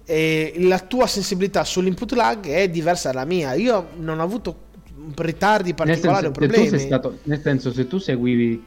eh, 0.04 0.54
la 0.58 0.78
tua 0.78 1.08
sensibilità 1.08 1.64
sull'input 1.64 2.12
lag 2.12 2.46
è 2.46 2.68
diversa 2.68 3.10
dalla 3.10 3.24
mia. 3.24 3.54
Io 3.54 3.88
non 3.96 4.20
ho 4.20 4.22
avuto 4.22 4.62
ritardi 5.16 5.74
particolari 5.74 6.26
o 6.26 6.28
se 6.28 6.34
problemi. 6.34 6.68
sei 6.68 6.78
stato, 6.80 7.18
nel 7.24 7.40
senso, 7.40 7.72
se 7.72 7.86
tu 7.86 7.98
seguivi, 7.98 8.64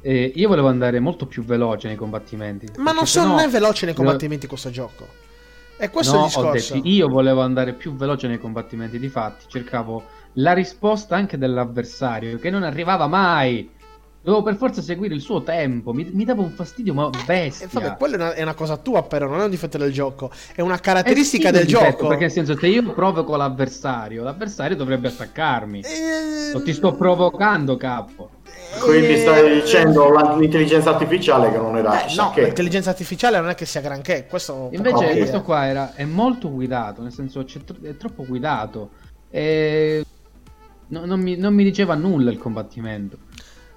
eh, 0.00 0.32
io 0.34 0.48
volevo 0.48 0.68
andare 0.68 1.00
molto 1.00 1.26
più 1.26 1.44
veloce 1.44 1.88
nei 1.88 1.96
combattimenti. 1.96 2.68
Ma 2.76 2.92
non 2.92 3.06
sono 3.06 3.34
né 3.34 3.48
veloce 3.48 3.86
nei 3.86 3.94
combattimenti 3.94 4.46
questo 4.46 4.70
gioco. 4.70 5.26
È 5.76 5.90
questo 5.90 6.14
no, 6.14 6.18
il 6.18 6.24
ho 6.24 6.26
discorso. 6.26 6.74
detto, 6.74 6.88
io 6.88 7.08
volevo 7.08 7.40
andare 7.40 7.72
più 7.72 7.94
veloce 7.94 8.26
nei 8.26 8.38
combattimenti. 8.38 8.98
Difatti, 8.98 9.44
cercavo 9.46 10.04
la 10.34 10.52
risposta 10.52 11.14
anche 11.14 11.38
dell'avversario 11.38 12.38
che 12.38 12.50
non 12.50 12.64
arrivava 12.64 13.06
mai. 13.06 13.70
Dovevo 14.20 14.42
per 14.42 14.56
forza 14.56 14.82
seguire 14.82 15.14
il 15.14 15.20
suo 15.20 15.42
tempo. 15.42 15.92
Mi, 15.92 16.10
mi 16.12 16.24
dava 16.24 16.42
un 16.42 16.50
fastidio, 16.50 16.92
ma 16.92 17.08
E 17.08 17.24
bestia. 17.24 17.68
vabbè, 17.70 17.96
quella 17.96 18.14
è 18.14 18.18
una, 18.18 18.34
è 18.34 18.42
una 18.42 18.54
cosa 18.54 18.76
tua, 18.76 19.02
però, 19.04 19.26
non 19.28 19.40
è 19.40 19.44
un 19.44 19.50
difetto 19.50 19.78
del 19.78 19.92
gioco. 19.92 20.30
È 20.54 20.60
una 20.60 20.74
Eh 20.76 20.80
caratteristica 20.80 21.48
sì, 21.48 21.54
del 21.54 21.66
difetto, 21.66 21.90
gioco. 21.90 22.06
Perché 22.08 22.24
nel 22.24 22.32
senso, 22.32 22.58
se 22.58 22.66
io 22.66 22.82
provoco 22.92 23.36
l'avversario, 23.36 24.24
l'avversario 24.24 24.76
dovrebbe 24.76 25.08
attaccarmi. 25.08 25.80
Eh, 25.80 26.52
O 26.54 26.62
ti 26.62 26.72
sto 26.72 26.94
provocando, 26.94 27.76
capo. 27.76 28.30
Quindi 28.82 29.14
eh, 29.14 29.18
stai 29.18 29.60
dicendo 29.60 30.10
l'intelligenza 30.38 30.90
artificiale 30.90 31.50
che 31.50 31.56
non 31.56 31.76
era 31.76 32.04
Eh, 32.06 32.14
no, 32.16 32.30
che. 32.32 32.42
l'intelligenza 32.42 32.90
artificiale 32.90 33.38
non 33.40 33.48
è 33.48 33.54
che 33.54 33.64
sia 33.66 33.80
granché. 33.80 34.26
Questo 34.28 34.68
Invece 34.72 35.04
Ok. 35.06 35.16
questo 35.16 35.42
qua 35.42 35.66
era, 35.66 35.94
è 35.94 36.04
molto 36.04 36.50
guidato, 36.50 37.00
nel 37.02 37.12
senso 37.12 37.44
c'è 37.44 37.60
tro- 37.64 37.78
è 37.82 37.96
troppo 37.96 38.26
guidato. 38.26 38.90
E 39.30 40.04
no- 40.88 41.04
non, 41.06 41.20
mi, 41.20 41.36
non 41.36 41.54
mi 41.54 41.64
diceva 41.64 41.94
nulla 41.94 42.30
il 42.30 42.38
combattimento. 42.38 43.16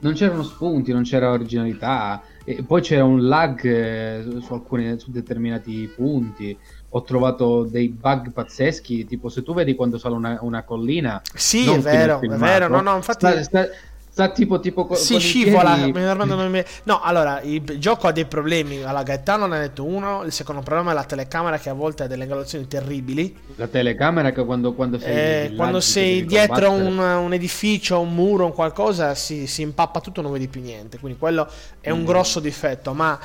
Non 0.02 0.14
c'erano 0.14 0.44
spunti, 0.44 0.92
non 0.92 1.04
c'era 1.04 1.32
originalità. 1.32 2.22
E 2.44 2.64
poi 2.64 2.82
c'era 2.82 3.04
un 3.04 3.28
lag 3.28 3.64
eh, 3.64 4.24
su, 4.42 4.54
alcuni, 4.54 5.00
su 5.00 5.12
determinati 5.12 5.92
punti. 5.96 6.58
Ho 6.90 7.04
trovato 7.04 7.64
dei 7.64 7.90
bug 7.90 8.32
pazzeschi. 8.32 9.06
Tipo, 9.06 9.30
se 9.30 9.44
tu 9.44 9.54
vedi 9.54 9.76
quando 9.76 9.98
sale 9.98 10.16
una, 10.16 10.38
una 10.42 10.64
collina, 10.64 11.22
Sì, 11.34 11.70
è 11.72 11.80
vero, 11.80 12.20
è 12.20 12.28
vero. 12.28 12.68
No, 12.68 12.82
no, 12.82 12.96
infatti. 12.96 13.28
sta- 13.28 13.44
sta- 13.44 13.68
Sta 14.14 14.28
tipo, 14.28 14.60
tipo 14.60 14.86
co- 14.86 14.96
si 14.96 15.14
con 15.14 15.22
scivola. 15.22 15.76
mi 15.78 16.50
mie- 16.50 16.66
No, 16.84 17.00
allora 17.02 17.40
il 17.42 17.62
gioco 17.80 18.08
ha 18.08 18.12
dei 18.12 18.26
problemi. 18.26 18.84
Alla 18.84 19.04
Gaetano 19.04 19.46
ne 19.46 19.56
ha 19.56 19.60
detto 19.62 19.86
uno. 19.86 20.24
Il 20.26 20.34
secondo 20.34 20.62
problema 20.62 20.92
è 20.92 20.94
la 20.94 21.06
telecamera 21.06 21.58
che 21.58 21.70
a 21.70 21.74
volte 21.74 22.04
ha 22.04 22.08
delle 22.08 22.24
angolazioni 22.24 22.68
terribili. 22.68 23.34
La 23.56 23.68
telecamera 23.68 24.32
che 24.32 24.44
quando, 24.44 24.74
quando 24.74 25.00
sei, 25.00 25.46
Eh, 25.46 25.56
quando 25.56 25.80
sei 25.80 26.26
dietro 26.26 26.72
un, 26.72 26.98
un 26.98 27.34
edificio, 27.34 28.02
un 28.02 28.14
muro, 28.14 28.46
un 28.46 28.54
qualcosa, 28.54 29.16
si, 29.16 29.48
si 29.48 29.62
impappa 29.62 30.02
tutto, 30.02 30.22
non 30.22 30.34
vedi 30.34 30.50
più 30.50 30.60
niente. 30.62 31.00
Quindi 31.00 31.18
quello 31.18 31.48
è 31.80 31.90
Mm. 31.90 31.96
un 31.96 32.04
grosso 32.04 32.42
difetto. 32.42 32.94
Ma 32.94 33.18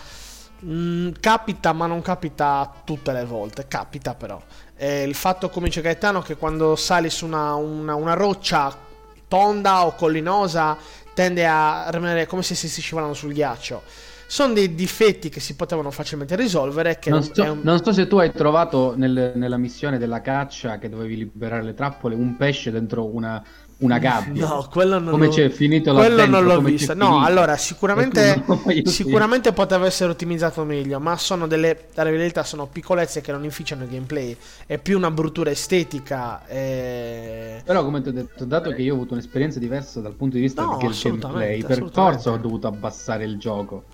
mh, 0.60 1.10
capita, 1.18 1.72
ma 1.72 1.86
non 1.86 2.00
capita 2.00 2.72
tutte 2.84 3.12
le 3.12 3.24
volte. 3.24 3.66
Capita 3.66 4.14
però. 4.14 4.40
Eh, 4.76 5.02
il 5.02 5.14
fatto, 5.16 5.48
come 5.48 5.66
dice 5.66 5.80
Gaetano, 5.80 6.22
che 6.22 6.36
quando 6.36 6.76
sali 6.76 7.10
su 7.10 7.26
una, 7.26 7.54
una- 7.54 7.96
una 7.96 8.14
roccia 8.14 8.84
tonda 9.28 9.86
o 9.86 9.94
collinosa 9.94 10.76
tende 11.14 11.46
a 11.46 11.88
rimanere 11.90 12.26
come 12.26 12.42
se 12.42 12.54
si 12.54 12.66
stessi 12.68 12.80
scivolando 12.82 13.14
sul 13.14 13.32
ghiaccio. 13.32 13.82
Sono 14.28 14.52
dei 14.54 14.74
difetti 14.74 15.28
che 15.28 15.38
si 15.38 15.54
potevano 15.54 15.90
facilmente 15.92 16.34
risolvere. 16.34 16.98
Che 16.98 17.10
Non 17.10 17.20
non- 17.20 17.32
so, 17.32 17.42
un- 17.52 17.60
non 17.62 17.82
so 17.82 17.92
se 17.92 18.06
tu 18.08 18.16
hai 18.18 18.32
trovato 18.32 18.94
nel- 18.96 19.32
nella 19.36 19.56
missione 19.56 19.98
della 19.98 20.20
caccia 20.20 20.78
che 20.78 20.88
dovevi 20.88 21.16
liberare 21.16 21.62
le 21.62 21.74
trappole 21.74 22.14
un 22.16 22.36
pesce 22.36 22.72
dentro 22.72 23.04
una, 23.06 23.42
una 23.78 23.98
gabbia. 23.98 24.46
No, 24.46 24.66
quello 24.70 24.98
non 24.98 25.10
Come 25.10 25.26
l'ho- 25.26 25.32
c'è 25.32 25.50
finito 25.50 25.92
Quello 25.92 26.24
non 26.24 26.44
l'ho 26.44 26.62
c'è 26.62 26.94
No, 26.94 27.06
finito. 27.06 27.18
allora 27.18 27.56
sicuramente, 27.58 28.42
E 28.68 28.82
sì. 28.86 28.90
sicuramente 29.04 29.52
poteva 29.52 29.84
essere 29.84 30.10
ottimizzato 30.12 30.64
meglio, 30.64 30.98
ma 30.98 31.16
sono 31.18 31.46
delle 31.46 31.88
la 31.94 32.04
verità 32.04 32.42
sono 32.42 32.66
piccolezze 32.66 33.20
che 33.20 33.32
non 33.32 33.44
inficiano 33.44 33.82
il 33.84 33.90
gameplay. 33.90 34.34
È 34.66 34.78
più 34.78 34.96
una 34.96 35.10
bruttura 35.10 35.50
estetica. 35.50 36.46
E... 36.46 37.60
Però 37.64 37.84
come 37.84 38.00
ti 38.00 38.08
ho 38.08 38.12
detto, 38.12 38.44
dato 38.46 38.70
che 38.70 38.80
io 38.80 38.92
ho 38.92 38.96
avuto 38.96 39.12
un'esperienza 39.12 39.58
diversa 39.58 40.00
dal 40.00 40.14
punto 40.14 40.36
di 40.36 40.42
vista 40.42 40.62
No, 40.62 40.78
del 40.80 40.92
gameplay, 40.98 41.62
per 41.62 41.90
forza 41.92 42.30
ho 42.30 42.38
dovuto 42.38 42.66
abbassare 42.68 43.24
il 43.24 43.36
gioco. 43.36 43.84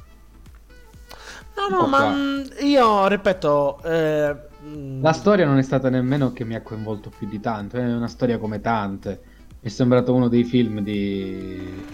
No, 1.57 1.69
no, 1.69 1.87
ma 1.87 1.99
qua. 1.99 2.11
mm, 2.15 2.43
io 2.63 3.07
ripeto. 3.09 3.83
eh, 3.85 4.37
mm, 4.65 5.03
La 5.03 5.13
storia 5.13 5.45
non 5.45 5.59
è 5.59 5.63
stata 5.63 5.89
nemmeno 5.91 6.33
che 6.33 6.45
mi 6.45 6.55
ha 6.55 6.63
coinvolto 6.63 7.11
più 7.17 7.29
di 7.29 7.41
tanto, 7.41 7.77
è 7.77 7.85
una 7.85 8.09
storia 8.09 8.39
come 8.39 8.61
tante. 8.61 9.21
Mi 9.65 9.69
è 9.71 9.73
sembrato 9.73 10.13
uno 10.13 10.27
dei 10.29 10.43
film 10.43 10.81
di, 10.81 11.85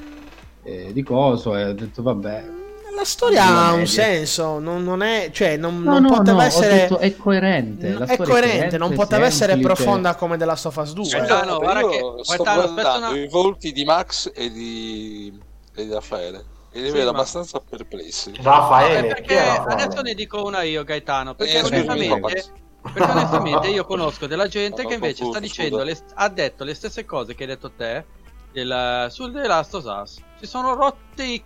eh, 0.63 0.91
di 0.93 1.03
Coso 1.03 1.55
e 1.55 1.65
ho 1.67 1.73
detto 1.75 2.03
vabbè. 2.03 2.57
La 2.97 3.05
storia 3.05 3.45
ha 3.47 3.73
un 3.75 3.87
senso, 3.87 4.59
non, 4.59 4.83
non 4.83 5.03
è, 5.03 5.29
cioè, 5.33 5.57
non, 5.59 5.83
No, 5.83 5.93
non 5.93 6.03
no, 6.05 6.09
poteva 6.09 6.33
no, 6.39 6.43
ho 6.43 6.47
essere. 6.47 6.75
detto 6.75 6.97
è 6.99 7.15
coerente. 7.15 7.91
la 7.93 8.07
è 8.07 8.15
storia 8.15 8.33
coerente, 8.33 8.79
non 8.79 8.95
poteva 8.95 9.27
essere 9.27 9.59
profonda 9.59 10.15
come 10.17 10.37
The 10.39 10.45
Last 10.47 10.65
of 10.67 10.77
Us 10.77 10.93
2. 10.95 11.05
Sì, 11.05 11.17
no, 11.19 11.43
no, 11.45 11.59
guarda 11.59 11.87
che- 11.89 12.15
aspetta 12.21 12.55
guardando 12.55 13.07
una- 13.11 13.17
i 13.19 13.29
volti 13.29 13.71
di 13.73 13.85
Max 13.85 14.33
e 14.35 14.51
di, 14.51 15.39
e 15.77 15.85
di 15.85 15.93
Raffaele 15.93 16.45
e 16.73 16.81
li 16.81 16.87
Sì, 16.87 16.93
vedo 16.93 17.13
ma- 17.13 17.19
abbastanza 17.19 17.61
perplessi. 17.61 18.31
Eh, 18.31 18.43
Raffaele, 18.43 19.09
Raffaele? 19.11 19.83
adesso 19.83 20.01
ne 20.01 20.15
dico 20.15 20.43
una 20.45 20.63
io, 20.63 20.83
Gaetano. 20.85 21.35
Perché 21.35 21.59
Eh, 21.59 21.61
scusami, 21.61 22.09
onestamente, 22.09 22.53
perché 22.93 23.11
onestamente 23.11 23.69
io 23.69 23.85
conosco 23.85 24.27
della 24.27 24.49
gente 24.49 24.85
che 24.87 24.95
invece 24.95 25.25
sta 25.25 25.39
dicendo, 25.39 25.83
le- 25.83 25.99
ha 26.15 26.29
detto 26.29 26.65
le 26.65 26.75
stesse 26.75 27.05
cose 27.05 27.35
che 27.35 27.43
hai 27.45 27.49
detto 27.49 27.71
te 27.71 28.05
del, 28.53 29.07
sul 29.11 29.33
The 29.33 29.47
Last 29.47 29.75
of 29.75 29.85
Us. 29.85 30.23
Si 30.39 30.47
sono 30.47 30.75
rotti 30.75 31.23
i- 31.35 31.45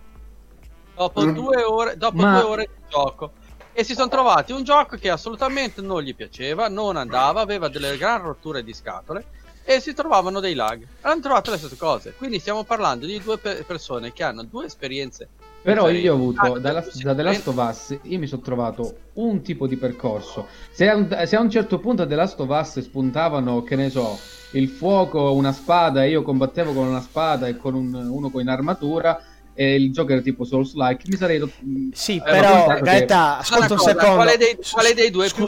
dopo 0.95 1.21
Mm. 1.21 1.33
due 1.33 1.63
ore, 1.63 1.97
dopo 1.97 2.17
Ma- 2.17 2.39
due 2.39 2.49
ore 2.49 2.69
di 2.75 2.83
gioco. 2.89 3.31
E 3.75 3.83
si 3.83 3.93
sono 3.95 4.07
trovati 4.07 4.51
un 4.51 4.63
gioco 4.63 4.97
che 4.97 5.09
assolutamente 5.09 5.81
non 5.81 6.01
gli 6.03 6.13
piaceva, 6.15 6.67
non 6.69 6.95
andava, 6.95 7.41
aveva 7.41 7.67
delle 7.69 7.97
gran 7.97 8.21
rotture 8.21 8.63
di 8.63 8.71
scatole 8.73 9.25
e 9.63 9.79
si 9.79 9.93
trovavano 9.95 10.39
dei 10.39 10.53
lag. 10.53 10.85
Hanno 11.01 11.21
trovato 11.21 11.49
le 11.49 11.57
stesse 11.57 11.75
cose. 11.77 12.13
Quindi 12.13 12.37
stiamo 12.39 12.63
parlando 12.65 13.07
di 13.07 13.19
due 13.19 13.39
pe- 13.39 13.63
persone 13.65 14.13
che 14.13 14.23
hanno 14.23 14.43
due 14.43 14.65
esperienze 14.65 15.29
Però 15.63 15.89
io 15.89 16.11
ho 16.11 16.15
avuto 16.15 16.59
dalla, 16.59 16.83
da 17.01 17.15
The 17.15 17.21
Last 17.23 17.47
of 17.47 17.55
Us, 17.69 17.97
io 18.03 18.19
mi 18.19 18.27
sono 18.27 18.41
trovato 18.41 18.95
un 19.13 19.41
tipo 19.41 19.65
di 19.65 19.77
percorso. 19.77 20.47
Se 20.71 20.89
a, 20.89 20.95
un, 20.95 21.07
se 21.25 21.35
a 21.35 21.39
un 21.39 21.49
certo 21.49 21.79
punto 21.79 22.01
a 22.01 22.05
The 22.05 22.15
Last 22.15 22.39
of 22.41 22.49
Us 22.49 22.79
spuntavano, 22.81 23.63
che 23.63 23.75
ne 23.77 23.89
so, 23.89 24.19
il 24.51 24.67
fuoco, 24.67 25.31
una 25.33 25.53
spada, 25.53 26.03
e 26.03 26.09
io 26.09 26.21
combattevo 26.21 26.73
con 26.73 26.87
una 26.87 26.99
spada 27.01 27.47
e 27.47 27.55
con 27.57 27.75
un- 27.75 27.93
uno 27.93 28.29
con 28.29 28.45
armatura, 28.47 29.23
e 29.53 29.75
il 29.75 29.91
gioco 29.93 30.11
era 30.11 30.21
tipo 30.21 30.43
Souls-like, 30.43 31.03
mi 31.07 31.15
sarei... 31.15 31.53
Sì, 31.93 32.17
Eh, 32.17 32.21
però 32.23 32.49
contato 32.65 32.73
che- 32.73 32.81
Gaeta, 32.81 33.15
Una 33.23 33.37
ascolta 33.37 33.73
un 33.73 33.79
secondo. 33.79 34.15
Quale 34.15 34.37
dei, 34.37 34.57
quale 34.71 34.93
dei 34.93 35.09
due, 35.11 35.27
è 35.27 35.31
più, 35.33 35.47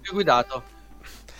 più 0.00 0.12
guidato? 0.12 0.62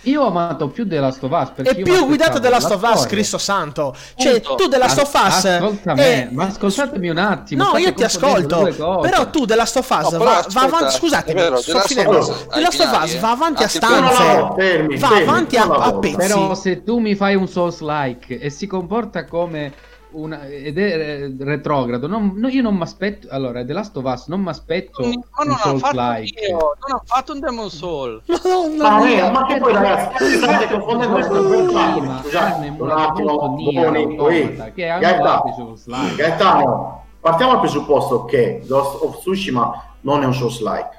Io 0.03 0.21
ho 0.23 0.27
amato 0.27 0.69
più 0.69 0.87
The 0.87 0.99
Last 0.99 1.21
of 1.23 1.31
Us 1.31 1.49
perché 1.55 1.71
È 1.71 1.81
più 1.81 2.05
guidato 2.05 2.39
The 2.39 2.49
Last 2.49 2.69
la 2.69 2.75
of 2.75 2.95
Us. 2.95 3.05
Cristo 3.05 3.37
Santo. 3.37 3.93
Cioè, 4.15 4.39
Punto. 4.39 4.63
tu 4.63 4.69
The 4.69 4.77
Last 4.77 4.99
of 4.99 5.13
Us. 5.13 5.45
Ascolta 5.45 5.91
è- 5.91 5.95
me, 5.95 6.29
ma 6.31 6.45
ascoltatemi 6.45 7.09
un 7.09 7.17
attimo. 7.17 7.63
No, 7.71 7.77
io 7.77 7.93
ti 7.93 8.03
ascolto. 8.03 8.99
Però 9.01 9.29
tu 9.29 9.45
The 9.45 9.55
Last 9.55 9.75
of 9.75 9.89
Us 9.89 10.11
No, 10.11 10.17
va, 10.19 10.45
va 10.49 10.61
avanti. 10.61 10.95
Scusate, 10.95 11.31
è 11.31 11.35
vero, 11.35 11.55
The 11.57 11.61
sto 11.63 11.73
Last 11.73 11.85
of 11.85 11.91
finendo. 11.91 12.17
Us 12.17 12.47
The 12.47 12.59
Last 12.61 12.79
of 12.79 12.85
Us 12.85 12.91
binari, 13.01 13.17
va 13.19 13.31
avanti 13.31 13.63
a 13.63 13.67
stanze. 13.67 14.23
No, 14.37 14.53
fermi, 14.57 14.97
va 14.97 15.07
fermi, 15.07 15.23
avanti 15.27 15.57
a, 15.57 15.93
pezzi. 15.99 16.15
Però 16.15 16.55
se 16.55 16.83
tu 16.83 16.99
mi 16.99 17.15
fai 17.15 17.35
un 17.35 17.47
Souls-like 17.47 18.39
e 18.39 18.49
si 18.49 18.67
comporta 18.67 19.25
come 19.25 19.73
una, 20.11 20.47
ed 20.47 20.77
è 20.77 20.81
eh, 20.81 21.35
retrogrado, 21.39 22.07
non- 22.07 22.33
no, 22.35 22.47
io 22.47 22.61
non 22.61 22.75
mi 22.75 22.81
aspetto. 22.81 23.27
Allora, 23.29 23.63
The 23.63 23.73
Last 23.73 23.95
of 23.97 24.03
Us 24.05 24.27
non 24.27 24.41
mi 24.41 24.49
aspetto 24.49 25.01
Ma 25.03 25.07
un 25.07 25.21
non 25.45 25.49
ho 25.53 25.57
fatto 25.57 25.77
Souls-like. 25.77 26.45
io, 26.47 26.57
non 26.57 26.97
ho 26.97 27.01
fatto 27.05 27.33
un 27.33 27.39
Demon 27.39 27.69
Soul. 27.69 28.21
Madonna 28.25 28.89
Ma, 28.89 29.09
eh, 29.09 29.31
ma 29.31 29.45
che 29.45 29.57
poi 29.59 29.73
ragazzi, 29.73 30.35
state 30.37 30.67
confondendo 30.67 31.15
persone. 31.15 31.77
hanno 31.77 32.19
Scusate, 32.23 32.67
un 32.77 32.89
attimo. 32.91 33.39
Automata, 33.39 34.71
che 34.71 34.85
Gaetano. 34.85 35.75
Gaetano, 36.15 37.03
partiamo 37.19 37.51
dal 37.51 37.61
presupposto 37.61 38.25
che 38.25 38.61
Ghost 38.65 39.01
of 39.03 39.17
Tsushima 39.19 39.83
non 40.01 40.23
è 40.23 40.25
un 40.25 40.33
Souls-like. 40.33 40.98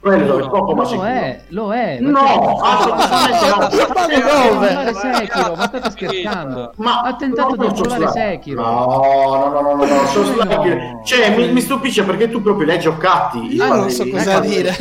Quello 0.00 0.38
è 0.38 0.48
poco 0.48 0.74
ma 0.74 0.82
Lo 0.82 0.88
sicuro. 0.88 1.06
è, 1.06 1.40
lo 1.48 1.74
è. 1.74 1.98
No, 2.00 2.58
assolutamente 2.62 4.18
no. 4.18 4.58
Ma? 4.58 4.92
Sekiro, 4.94 5.54
ma 5.54 5.64
state 5.66 5.90
scherzando? 5.90 6.72
Ma 6.76 7.00
ha 7.02 7.14
tentato 7.16 7.54
di 7.56 7.72
trovare. 7.74 8.08
Sekiro. 8.08 8.62
No, 8.62 8.86
no, 8.86 9.48
no, 9.50 9.60
no, 9.60 9.74
no, 9.74 9.84
no. 9.84 9.84
No. 9.84 11.02
Cioè, 11.04 11.36
mi, 11.36 11.52
mi 11.52 11.60
stupisce 11.60 12.02
perché 12.04 12.30
tu 12.30 12.40
proprio 12.40 12.64
li 12.64 12.72
hai 12.72 12.78
giocati. 12.80 13.54
Io 13.54 13.66
non 13.66 13.90
so 13.90 14.08
cosa 14.08 14.40
dire. 14.40 14.74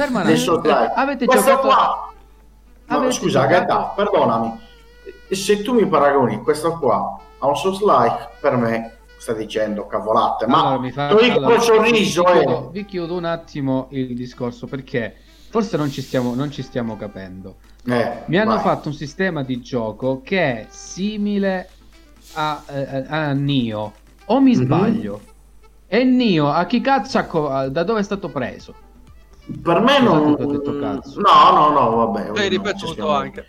Avete 0.96 1.26
giocato 1.26 1.60
qua... 1.68 2.08
No, 2.86 2.96
Avete 2.96 3.12
scusa, 3.12 3.46
Gaetano, 3.46 3.92
perdonami. 3.96 4.58
Se 5.32 5.62
tu 5.62 5.74
mi 5.74 5.86
paragoni 5.86 6.42
questo 6.42 6.78
qua 6.80 7.20
a 7.40 7.46
un 7.48 7.56
Souls-like, 7.58 8.30
per 8.40 8.56
me 8.56 8.99
stai 9.20 9.36
dicendo 9.36 9.86
cavolate. 9.86 10.48
Ma 10.48 10.62
Allora, 10.62 10.80
mi 10.80 10.92
fa- 10.92 11.08
allora, 11.10 11.56
il 11.56 11.62
sorriso, 11.62 12.24
vi, 12.24 12.30
eh. 12.32 12.40
chiudo, 12.40 12.70
vi 12.72 12.86
chiudo 12.86 13.16
un 13.18 13.26
attimo 13.26 13.88
il 13.92 14.16
discorso 14.16 14.66
perché 14.66 15.16
forse 15.50 15.76
non 15.78 15.90
ci 15.92 16.02
stiamo, 16.02 16.34
non 16.34 16.50
ci 16.52 16.62
stiamo 16.64 16.96
capendo. 16.96 17.58
Eh, 17.86 18.24
Mi 18.28 18.38
hanno 18.38 18.54
vai. 18.56 18.64
fatto 18.64 18.88
un 18.88 18.94
sistema 18.94 19.44
di 19.44 19.62
gioco 19.62 20.22
che 20.24 20.40
è 20.62 20.66
simile 20.70 21.70
a, 22.34 22.64
eh, 22.68 23.06
a 23.08 23.32
Nio. 23.34 23.94
O 24.26 24.40
mi 24.40 24.56
Mhm. 24.56 24.64
sbaglio? 24.64 25.22
E 25.88 26.04
Nio 26.04 26.50
a 26.50 26.66
chi 26.66 26.82
cazzo 26.82 27.24
co- 27.26 27.50
a- 27.50 27.68
da 27.68 27.84
dove 27.84 28.00
è 28.00 28.04
stato 28.04 28.30
preso? 28.30 28.74
Per 29.64 29.80
me 29.82 30.00
non... 30.00 30.36
ho 30.40 30.46
detto 30.46 30.78
cazzo. 30.80 31.20
No, 31.20 31.52
no, 31.52 31.70
no, 31.72 31.96
vabbè. 32.06 32.32
L'hai 32.36 32.50
ripetuto 32.50 32.92
stiamo- 32.92 33.10
anche. 33.10 33.46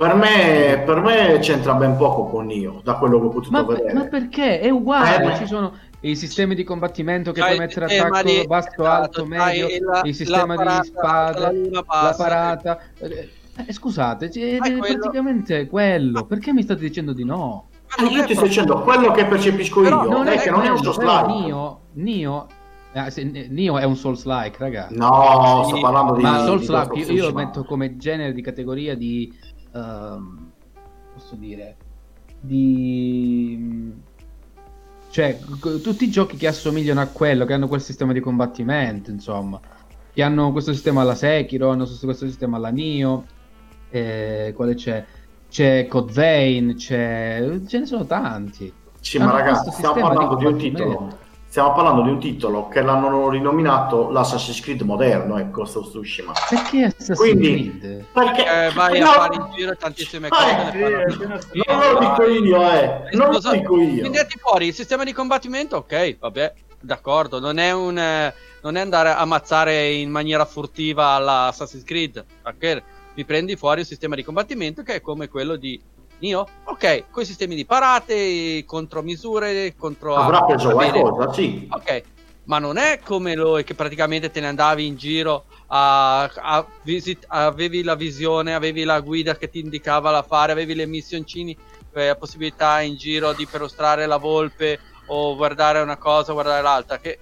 Per 0.00 0.14
me, 0.14 0.82
per 0.86 1.02
me 1.02 1.38
c'entra 1.40 1.74
ben 1.74 1.94
poco 1.98 2.24
con 2.24 2.46
Nio, 2.46 2.80
da 2.82 2.94
quello 2.94 3.20
che 3.20 3.26
ho 3.26 3.28
potuto 3.28 3.50
Ma, 3.50 3.62
vedere. 3.64 3.92
ma 3.92 4.04
perché? 4.06 4.58
È 4.58 4.70
uguale, 4.70 5.22
Eh, 5.22 5.26
ma- 5.26 5.36
ci 5.36 5.44
sono 5.44 5.72
i 6.00 6.16
sistemi 6.16 6.54
di 6.54 6.64
combattimento 6.64 7.32
che 7.32 7.40
C'hai 7.40 7.56
puoi 7.56 7.66
mettere 7.66 7.84
attacco 7.84 8.22
di- 8.26 8.46
basso, 8.46 8.68
esatto, 8.68 8.86
alto, 8.86 9.26
medio, 9.26 9.66
la- 9.82 10.00
il 10.04 10.14
sistema 10.14 10.54
parata, 10.54 10.80
di 10.80 10.86
spade, 10.86 11.68
la 11.70 11.84
la 11.86 12.14
parata. 12.16 12.78
Eh, 12.98 13.28
eh, 13.66 13.72
scusate, 13.74 14.30
cioè, 14.30 14.56
Ma 14.58 14.64
è 14.68 14.70
è 14.72 14.76
quello- 14.78 14.98
praticamente 15.00 15.66
quello. 15.66 16.24
Perché 16.24 16.54
mi 16.54 16.62
state 16.62 16.80
dicendo 16.80 17.12
di 17.12 17.24
no? 17.26 17.66
Ah, 17.98 18.04
io 18.04 18.24
ti 18.24 18.34
sto 18.34 18.44
dicendo 18.46 18.80
quello 18.80 19.10
che 19.10 19.26
percepisco 19.26 19.82
Però 19.82 20.04
io, 20.04 20.08
non 20.08 20.26
è, 20.28 20.36
è 20.36 20.38
che 20.38 20.48
non 20.50 20.62
è 20.62 20.70
un 20.70 20.78
slide. 20.78 21.26
Nio, 21.26 21.80
Nio, 21.92 22.46
eh, 22.94 23.80
è 23.80 23.84
un 23.84 23.96
Souls-like, 23.96 24.56
raga. 24.58 24.86
No, 24.92 25.64
sto 25.66 25.78
parlando 25.78 26.14
di 26.14 26.22
Ma 26.22 26.38
Souls-like 26.44 26.98
io, 27.00 27.12
io 27.12 27.26
lo 27.26 27.34
metto 27.34 27.64
come 27.64 27.98
genere 27.98 28.32
di 28.32 28.40
categoria 28.40 28.96
di... 28.96 29.30
ehm, 29.72 30.50
posso 31.14 31.34
dire... 31.36 31.76
Di... 32.40 33.92
Cioè, 35.10 35.38
c- 35.38 35.80
tutti 35.80 36.04
i 36.04 36.10
giochi 36.10 36.36
che 36.36 36.46
assomigliano 36.46 37.00
a 37.00 37.06
quello, 37.06 37.44
che 37.44 37.52
hanno 37.52 37.68
quel 37.68 37.80
sistema 37.80 38.12
di 38.12 38.20
combattimento, 38.20 39.10
insomma. 39.10 39.60
Che 40.12 40.22
hanno 40.22 40.52
questo 40.52 40.72
sistema 40.72 41.02
alla 41.02 41.14
Sekiro, 41.14 41.70
hanno 41.70 41.86
questo 42.02 42.26
sistema 42.26 42.56
alla 42.56 42.70
Nio. 42.70 43.26
eh, 43.90 44.52
quale 44.54 44.74
c'è? 44.74 45.04
C'è 45.48 45.86
Code 45.86 46.12
Vein, 46.12 46.76
c'è... 46.76 47.60
Ce 47.66 47.78
ne 47.78 47.86
sono 47.86 48.06
tanti. 48.06 48.72
Sì, 49.00 49.18
ma 49.18 49.32
ragazzi, 49.32 49.70
stiamo 49.70 50.00
parlando 50.00 50.36
di 50.36 50.44
un 50.46 50.56
titolo. 50.56 51.18
Stiamo 51.50 51.72
parlando 51.72 52.02
di 52.02 52.10
un 52.10 52.20
titolo 52.20 52.68
che 52.68 52.80
l'hanno 52.80 53.28
rinominato 53.28 54.08
l'Assassin's 54.10 54.60
Creed 54.60 54.82
moderno, 54.82 55.36
ecco, 55.36 55.62
of 55.62 55.88
Tsushima. 55.88 56.32
Perché 56.48 56.84
Assassin's 56.84 57.18
Quindi- 57.18 57.76
Creed? 57.78 58.04
Perché 58.12 58.66
Eh, 58.66 58.70
vai 58.72 59.00
no, 59.00 59.08
a 59.08 59.12
fare 59.12 59.34
in 59.34 59.46
giro 59.56 59.76
tantissime 59.76 60.28
Eh, 60.28 60.30
cose. 60.30 60.44
fanno 60.44 60.76
è 61.00 61.06
tutti. 61.38 61.58
appena 61.58 61.84
non 61.84 61.92
lo 61.92 61.98
dico 61.98 62.24
io, 62.28 62.70
eh, 62.70 63.08
non 63.16 63.26
lo 63.26 63.34
Scusa, 63.34 63.50
dico 63.50 63.76
io. 63.80 63.98
Quindi 63.98 64.08
metti 64.18 64.38
fuori 64.38 64.66
il 64.68 64.74
sistema 64.74 65.02
di 65.02 65.12
combattimento, 65.12 65.76
ok, 65.78 66.18
vabbè, 66.20 66.52
d'accordo, 66.78 67.40
non 67.40 67.58
è 67.58 67.72
un 67.72 67.98
eh, 67.98 68.32
non 68.62 68.76
è 68.76 68.80
andare 68.80 69.08
a 69.08 69.16
ammazzare 69.18 69.90
in 69.90 70.10
maniera 70.10 70.44
furtiva 70.44 71.08
alla 71.08 71.46
Assassin's 71.46 71.82
Creed, 71.82 72.24
ok? 72.44 72.82
Mi 73.14 73.24
prendi 73.24 73.56
fuori 73.56 73.80
il 73.80 73.86
sistema 73.86 74.14
di 74.14 74.22
combattimento 74.22 74.82
che 74.82 74.94
è 74.96 75.00
come 75.00 75.28
quello 75.28 75.56
di 75.56 75.80
Nio, 76.20 76.46
ok, 76.64 77.10
con 77.10 77.22
i 77.22 77.26
sistemi 77.26 77.54
di 77.54 77.64
parate, 77.64 78.64
contromisure, 78.66 79.74
contro 79.76 80.16
Avrà 80.16 80.44
preso 80.44 80.70
qualcosa, 80.70 81.32
sì. 81.32 81.66
Ok, 81.70 82.02
ma 82.44 82.58
non 82.58 82.76
è 82.76 83.00
come 83.02 83.34
lo 83.34 83.54
che 83.64 83.74
praticamente 83.74 84.30
te 84.30 84.40
ne 84.40 84.48
andavi 84.48 84.86
in 84.86 84.96
giro 84.96 85.46
a, 85.68 86.22
a 86.22 86.66
visit- 86.82 87.24
avevi 87.28 87.82
la 87.82 87.94
visione, 87.94 88.54
avevi 88.54 88.84
la 88.84 89.00
guida 89.00 89.36
che 89.36 89.48
ti 89.48 89.60
indicava 89.60 90.10
la 90.10 90.22
fare, 90.22 90.52
avevi 90.52 90.74
le 90.74 90.86
missioncini, 90.86 91.56
eh, 91.94 92.08
la 92.08 92.16
possibilità 92.16 92.80
in 92.80 92.96
giro 92.96 93.32
di 93.32 93.46
perlustrare 93.46 94.04
la 94.06 94.18
volpe 94.18 94.78
o 95.06 95.36
guardare 95.36 95.80
una 95.80 95.96
cosa, 95.96 96.32
guardare 96.32 96.62
l'altra, 96.62 96.98
che 96.98 97.20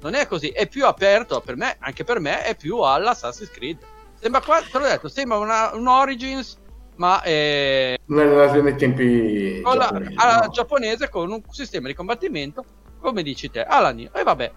non 0.00 0.14
è 0.14 0.26
così, 0.26 0.48
è 0.48 0.68
più 0.68 0.86
aperto 0.86 1.40
per 1.40 1.56
me, 1.56 1.76
anche 1.80 2.04
per 2.04 2.20
me 2.20 2.44
è 2.44 2.54
più 2.54 2.78
all'Assassin's 2.78 3.50
Creed. 3.50 3.78
Sembra 4.20 4.40
qua, 4.40 4.60
te 4.60 4.78
l'ho 4.78 4.84
detto, 4.84 5.08
sembra 5.08 5.38
una, 5.38 5.74
un 5.74 5.88
Origins, 5.88 6.58
ma 7.02 7.20
eh, 7.22 7.98
Nei, 8.04 8.76
tempi 8.76 9.60
con 9.60 9.76
la- 9.76 9.86
giapponesi, 9.86 10.14
alla 10.16 10.40
no? 10.44 10.52
giapponese 10.52 11.08
con 11.08 11.32
un 11.32 11.42
sistema 11.50 11.88
di 11.88 11.94
combattimento 11.94 12.64
come 13.00 13.24
dici 13.24 13.50
te 13.50 13.64
alla 13.64 13.90
Nio 13.90 14.12
e 14.14 14.22
vabbè. 14.22 14.52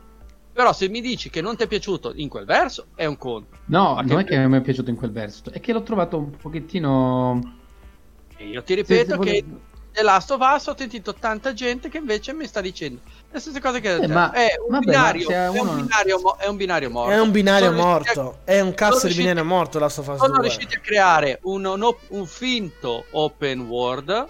Però 0.54 0.72
se 0.72 0.88
mi 0.88 1.02
dici 1.02 1.32
che 1.32 1.42
non 1.42 1.58
ti 1.58 1.64
è 1.64 1.68
piaciuto 1.68 2.14
in 2.16 2.30
quel 2.30 2.46
verso 2.46 2.86
è 2.96 3.06
un 3.06 3.18
conto 3.18 3.58
No, 3.66 4.00
non 4.06 4.20
è 4.20 4.24
che 4.24 4.38
mi 4.48 4.58
è 4.58 4.62
piaciuto 4.62 4.92
in 4.92 4.96
quel 4.96 5.12
verso, 5.12 5.52
è 5.52 5.60
che 5.60 5.74
l'ho 5.74 5.82
trovato 5.82 6.18
un 6.20 6.30
pochettino... 6.30 7.58
e 8.38 8.46
io 8.46 8.62
ti 8.64 8.76
ripeto 8.76 9.22
Sì, 9.24 9.28
sì, 9.28 9.34
che 9.34 9.46
The 9.92 10.04
Last 10.04 10.30
of 10.32 10.40
Us 10.42 10.68
ho 10.68 10.78
sentito 10.78 11.16
tanta 11.16 11.52
gente 11.54 11.90
che 11.90 11.98
invece 11.98 12.32
mi 12.34 12.46
sta 12.46 12.62
dicendo 12.62 13.02
le 13.32 13.40
stesse 13.40 13.60
cose 13.60 13.80
che 13.82 13.96
Eh, 13.96 14.08
ma- 14.08 14.32
è, 14.32 14.54
un 14.66 14.72
vabbè, 14.72 14.86
ma 14.86 14.92
binario, 14.92 15.28
se 15.28 15.34
è, 15.34 15.48
uno- 15.50 15.72
un 15.72 15.82
binario 15.82 16.20
mo- 16.22 16.36
è 16.38 16.48
un 16.48 16.56
binario 16.58 16.90
morto 16.92 17.12
È 17.12 17.20
un 17.20 17.32
binario 17.32 17.66
Sono 17.70 17.76
riusciti 17.96 18.20
a- 18.20 18.22
morto. 18.24 18.38
È 18.46 18.60
un 18.62 18.74
cazzo 18.74 19.08
di 19.08 19.14
binario 19.14 19.44
morto 19.44 19.80
la 19.80 19.86
Us 19.88 19.94
sono 19.94 20.16
2. 20.16 20.42
riusciti 20.42 20.76
a 20.76 20.80
creare 20.80 21.40
un, 21.44 21.66
un 21.66 21.84
op- 21.84 22.00
un 22.10 22.26
finto 22.26 23.06
open 23.12 23.62
world 23.62 24.28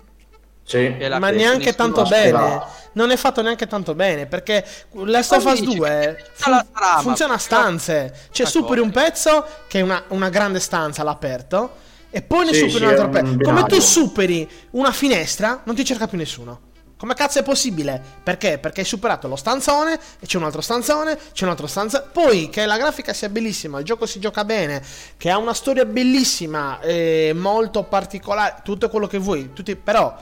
Sì. 0.63 0.89
Ma 1.19 1.29
che 1.29 1.35
neanche 1.35 1.75
tanto 1.75 2.03
bene. 2.03 2.63
Non 2.93 3.11
è 3.11 3.17
fatto 3.17 3.41
neanche 3.43 3.67
tanto 3.67 3.93
bene. 3.93 4.25
Perché 4.25 4.65
Last 4.93 5.33
of 5.33 5.43
Ma 5.43 5.51
Us 5.51 5.59
dici 5.59 5.75
2 5.75 5.89
che 6.17 6.23
fun- 6.33 6.33
tutta 6.33 6.49
la 6.49 6.65
trama, 6.73 7.01
funziona 7.01 7.33
a 7.35 7.37
stanze. 7.37 8.13
Cioè, 8.31 8.45
Ma 8.45 8.51
superi 8.51 8.79
un 8.79 8.89
pezzo 8.89 9.45
che 9.67 9.79
è 9.79 9.81
una, 9.83 10.01
una 10.07 10.29
grande 10.29 10.59
stanza 10.59 11.01
all'aperto. 11.01 11.75
E 12.09 12.21
poi 12.23 12.45
ne 12.45 12.53
Sì, 12.53 12.59
superi 12.61 12.77
sì, 12.77 12.83
un 12.83 12.89
altro 12.89 13.09
pezzo. 13.09 13.37
Come 13.43 13.63
tu 13.65 13.79
superi 13.79 14.49
una 14.71 14.91
finestra, 14.91 15.61
non 15.65 15.75
ti 15.75 15.83
cerca 15.85 16.07
più 16.07 16.17
nessuno. 16.17 16.59
Come 16.97 17.13
cazzo 17.13 17.39
è 17.39 17.43
possibile? 17.43 18.01
Perché? 18.23 18.57
Perché 18.57 18.79
hai 18.81 18.85
superato 18.85 19.27
lo 19.27 19.35
stanzone, 19.35 19.99
e 20.19 20.25
c'è 20.25 20.37
un 20.37 20.45
altro 20.45 20.61
stanzone, 20.61 21.17
c'è 21.33 21.43
un 21.43 21.49
altro 21.49 21.67
stanzone. 21.67 22.05
Poi 22.11 22.49
che 22.49 22.65
la 22.65 22.77
grafica 22.77 23.11
sia 23.11 23.27
bellissima, 23.27 23.79
il 23.79 23.85
gioco 23.85 24.05
si 24.05 24.19
gioca 24.19 24.45
bene, 24.45 24.81
che 25.17 25.29
ha 25.29 25.37
una 25.37 25.53
storia 25.53 25.83
bellissima, 25.83 26.79
eh, 26.79 27.33
molto 27.35 27.83
particolare, 27.83 28.61
tutto 28.63 28.89
quello 28.89 29.07
che 29.07 29.17
vuoi. 29.17 29.51
tutti- 29.53 29.75
però 29.75 30.15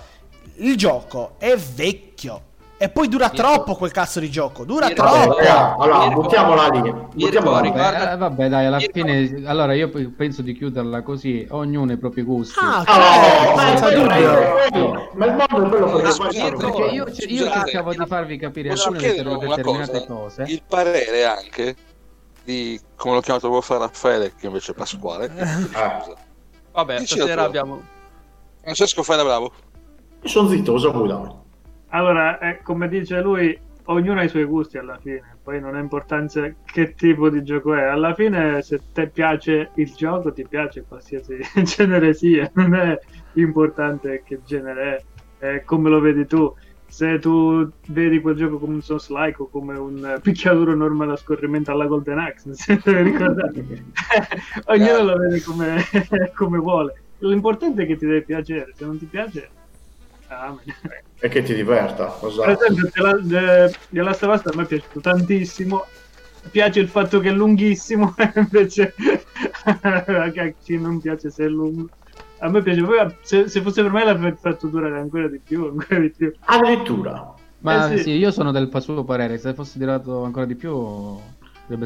il 0.58 0.76
gioco 0.76 1.36
è 1.38 1.56
vecchio. 1.56 2.52
E 2.76 2.90
poi 2.90 3.08
dura 3.08 3.30
Mirko. 3.32 3.48
troppo 3.48 3.76
quel 3.76 3.92
cazzo 3.92 4.20
di 4.20 4.30
gioco. 4.30 4.66
Dura 4.66 4.88
Mirko. 4.88 5.04
Troppo. 5.06 5.38
allora, 5.38 6.06
Mirko- 6.08 6.22
buttiamola 6.22 6.68
lì. 6.68 6.94
Buttiamola 7.14 7.60
lì. 7.62 7.68
Eh, 7.70 8.18
vabbè, 8.18 8.50
dai, 8.50 8.66
alla 8.66 8.78
Mirko- 8.78 8.94
fine... 9.00 9.42
Allora, 9.46 9.74
io 9.74 9.90
penso 10.18 10.42
di 10.42 10.54
chiuderla 10.54 11.02
così, 11.02 11.48
ognuno 11.52 11.92
ha 11.92 11.94
i 11.94 11.98
propri 11.98 12.24
gusti. 12.24 12.60
Ah, 12.62 12.82
ok, 12.82 12.90
Oh, 12.90 13.56
ma, 13.56 13.62
senza 13.68 13.88
è 13.90 14.06
bello, 14.06 14.10
dubbio. 14.70 15.10
ma 15.14 15.26
il 15.26 15.32
mondo 15.50 15.66
è 15.66 15.70
bello 15.70 15.92
perché 15.92 16.56
Perché 16.58 16.82
io, 16.82 17.06
io 17.06 17.14
Scusate, 17.14 17.60
cercavo 17.70 17.92
di 17.94 18.06
farvi 18.06 18.38
capire 18.38 18.70
alcune 18.72 18.98
chiedere 19.00 19.24
delle 19.30 19.46
una 19.46 19.56
determinate 19.56 19.92
cosa? 20.06 20.14
cose. 20.14 20.44
Il 20.48 20.62
parere 20.68 21.26
anche 21.26 21.76
di 22.44 22.78
come 22.98 23.16
l'ho 23.16 23.22
chiamato 23.22 23.48
vuoi 23.48 23.62
fare 23.62 23.80
Raffaele, 23.82 24.34
che 24.38 24.48
invece 24.48 24.74
è 24.74 24.76
Pasquale. 24.76 25.32
Eh. 25.34 25.46
Scusa. 25.46 26.04
vabbè 26.74 27.06
stasera 27.06 27.44
abbiamo 27.44 27.82
Francesco, 28.62 29.04
fai 29.04 29.16
da 29.18 29.24
bravo. 29.24 29.52
Io 30.22 30.30
sono 30.30 30.50
zitto, 30.50 30.74
cosa 30.74 30.90
vuoi 30.90 31.08
da 31.08 31.18
me? 31.20 31.42
Allora, 31.94 32.40
eh, 32.40 32.60
come 32.64 32.88
dice 32.88 33.22
lui, 33.22 33.58
ognuno 33.86 34.20
ha 34.20 34.24
i 34.24 34.30
suoi 34.30 34.46
gusti 34.46 34.80
alla 34.80 34.98
fine, 34.98 35.38
poi 35.44 35.60
non 35.60 35.76
ha 35.76 35.80
importanza 35.80 36.52
che 36.66 36.96
tipo 36.96 37.30
di 37.30 37.44
gioco 37.44 37.76
è. 37.76 37.84
Alla 37.84 38.16
fine, 38.16 38.64
se 38.64 38.82
ti 38.92 39.08
piace 39.10 39.70
il 39.76 39.94
gioco, 39.94 40.34
ti 40.34 40.46
piace 40.48 40.86
qualsiasi 40.88 41.38
genere 41.64 42.16
sia, 42.16 42.50
non 42.56 42.74
è 42.74 42.98
importante 43.34 44.24
che 44.26 44.40
genere 44.44 45.06
è, 45.38 45.46
è 45.46 45.64
come 45.64 45.90
lo 45.90 46.00
vedi 46.00 46.26
tu. 46.26 46.52
Se 46.88 47.18
tu 47.20 47.72
vedi 47.88 48.22
quel 48.22 48.36
gioco 48.36 48.60
come 48.60 48.76
un 48.76 48.82
Souls 48.82 49.10
like 49.10 49.42
o 49.42 49.48
come 49.50 49.78
un 49.78 50.20
picchiaduro 50.22 50.76
normale 50.76 51.14
a 51.14 51.16
scorrimento 51.16 51.72
alla 51.72 51.86
Golden 51.86 52.20
Axe, 52.20 52.54
se 52.58 52.80
ricordate, 52.84 53.66
ognuno 54.66 55.04
lo 55.04 55.18
vede 55.18 55.42
come, 55.44 55.84
come 56.34 56.58
vuole. 56.58 57.02
L'importante 57.20 57.84
è 57.84 57.86
che 57.86 57.98
ti 57.98 58.06
deve 58.06 58.22
piacere, 58.24 58.74
se 58.76 58.86
non 58.86 58.98
ti 59.00 59.06
piace, 59.06 59.50
amen. 60.42 60.60
E 61.20 61.28
che 61.30 61.42
ti 61.44 61.54
diverta, 61.54 62.06
Per 62.08 62.30
esatto. 62.30 62.52
esempio, 62.64 62.90
The 62.92 63.02
La- 63.02 63.20
The- 63.22 63.76
The 63.90 64.02
Last 64.02 64.24
of 64.24 64.34
Us 64.36 64.46
a 64.54 64.56
me 64.58 64.64
è 64.64 64.66
piaciuto 64.66 65.00
tantissimo. 65.00 65.86
Piace 66.52 66.80
il 66.82 66.90
fatto 66.90 67.20
che 67.22 67.30
è 67.30 67.32
lunghissimo, 67.32 68.14
invece 68.36 68.94
a 69.64 70.54
chi 70.62 70.78
non 70.78 71.00
piace 71.00 71.30
se 71.32 71.46
è 71.46 71.48
lungo. 71.48 71.88
A 72.40 72.50
me 72.50 72.62
piace, 72.62 72.84
poi 72.84 73.16
se, 73.22 73.48
se 73.48 73.62
fosse 73.62 73.82
per 73.82 73.92
me 73.92 74.04
l'avrei 74.04 74.36
fatto 74.40 74.68
durare 74.68 75.00
ancora 75.00 75.28
di 75.30 75.40
più, 75.40 75.66
ancora 75.80 76.00
di 76.00 76.10
più. 76.10 76.34
Addirittura. 76.42 77.34
Ma 77.60 77.90
Eh, 77.90 77.98
sì. 77.98 78.04
sì. 78.04 78.10
io 78.18 78.32
sono 78.32 78.52
del 78.52 78.70
suo 78.82 79.06
parere, 79.06 79.38
se 79.38 79.54
fosse 79.54 79.80
durato 79.80 80.24
ancora 80.26 80.46
di 80.46 80.56
più... 80.56 81.18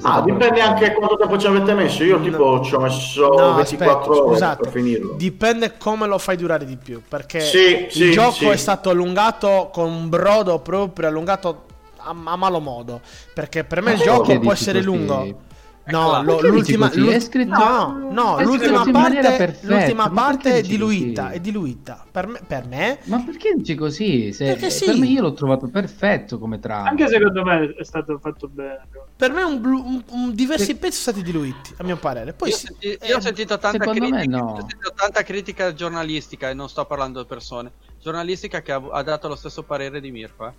Ah, 0.01 0.21
dipende 0.21 0.59
anche 0.59 0.91
quanto 0.93 1.17
tempo 1.17 1.37
ci 1.37 1.45
avete 1.45 1.73
messo. 1.73 2.03
Io 2.03 2.19
tipo 2.19 2.61
ci 2.63 2.73
ho 2.73 2.79
messo 2.79 3.27
No, 3.27 3.53
24 3.53 3.59
aspetta, 3.61 4.09
ore 4.09 4.29
scusate. 4.33 4.61
per 4.63 4.71
finirlo. 4.71 5.13
Dipende 5.13 5.77
come 5.77 6.07
lo 6.07 6.17
fai 6.17 6.35
durare 6.35 6.65
di 6.65 6.77
più. 6.77 7.01
Perché 7.07 7.39
Sì, 7.41 7.85
il 7.85 7.91
sì, 7.91 8.11
gioco 8.11 8.31
sì. 8.31 8.47
è 8.47 8.55
stato 8.57 8.89
allungato 8.89 9.69
con 9.71 9.85
un 9.91 10.09
brodo 10.09 10.59
proprio 10.59 11.07
allungato 11.07 11.65
a, 11.97 12.09
a 12.09 12.35
malo 12.35 12.59
modo. 12.59 13.01
Perché 13.33 13.63
per 13.63 13.81
me 13.81 13.91
il 13.93 13.97
Perché 13.97 14.11
gioco 14.11 14.39
può 14.39 14.51
essere 14.51 14.81
lungo. 14.81 15.45
No, 15.89 16.17
Eccola. 16.17 16.21
lo- 16.21 16.41
l'ultima, 16.49 16.87
così? 16.87 16.99
l'ult- 16.99 17.13
È 17.13 17.19
scritto- 17.19 17.57
no, 17.57 18.09
no, 18.11 18.37
è 18.37 18.43
l'ultima 18.43 18.83
parte, 18.91 19.19
perfetta, 19.37 19.67
l'ultima 19.75 20.03
ma 20.07 20.09
parte 20.09 20.53
è 20.55 20.61
diluita, 20.61 21.23
così? 21.25 21.35
è 21.35 21.39
diluita. 21.39 22.05
Per 22.11 22.27
me, 22.27 22.39
per 22.45 22.65
me 22.65 22.99
Ma 23.03 23.19
perché 23.23 23.53
dici 23.55 23.75
così? 23.75 24.33
Se- 24.33 24.45
Perché 24.45 24.69
sì. 24.69 24.85
Per 24.85 24.97
me 24.97 25.05
io 25.07 25.21
l'ho 25.21 25.33
trovato 25.33 25.67
perfetto 25.67 26.37
come 26.39 26.59
trama. 26.59 26.89
Anche 26.89 27.07
secondo 27.07 27.43
me 27.43 27.73
è 27.73 27.83
stato 27.83 28.17
fatto 28.19 28.47
bene. 28.49 28.85
per 29.15 29.31
me 29.31 29.43
un 29.43 29.61
blu- 29.61 29.83
un- 29.85 30.03
un- 30.09 30.33
diversi 30.35 30.75
pezzi 30.75 30.99
sono 31.01 31.15
stati 31.17 31.23
diluiti, 31.23 31.73
a 31.77 31.83
mio 31.83 31.97
parere. 31.97 32.33
Poi 32.33 32.49
io, 32.49 32.55
senti- 32.55 32.87
eh, 32.93 33.07
io 33.07 33.17
ho 33.17 33.21
sentito 33.21 33.57
tanta 33.57 33.85
critica, 33.89 34.23
no. 34.25 34.51
ho 34.51 34.55
sentito 34.57 34.91
tanta 34.95 35.23
critica 35.23 35.73
giornalistica 35.73 36.49
e 36.49 36.53
non 36.53 36.67
sto 36.69 36.85
parlando 36.85 37.21
di 37.21 37.27
persone 37.27 37.71
giornalistica 38.01 38.61
che 38.61 38.71
ha, 38.73 38.81
ha 38.91 39.01
dato 39.03 39.27
lo 39.27 39.35
stesso 39.35 39.63
parere 39.63 39.99
di 40.01 40.11
Mirko 40.11 40.47
eh. 40.47 40.51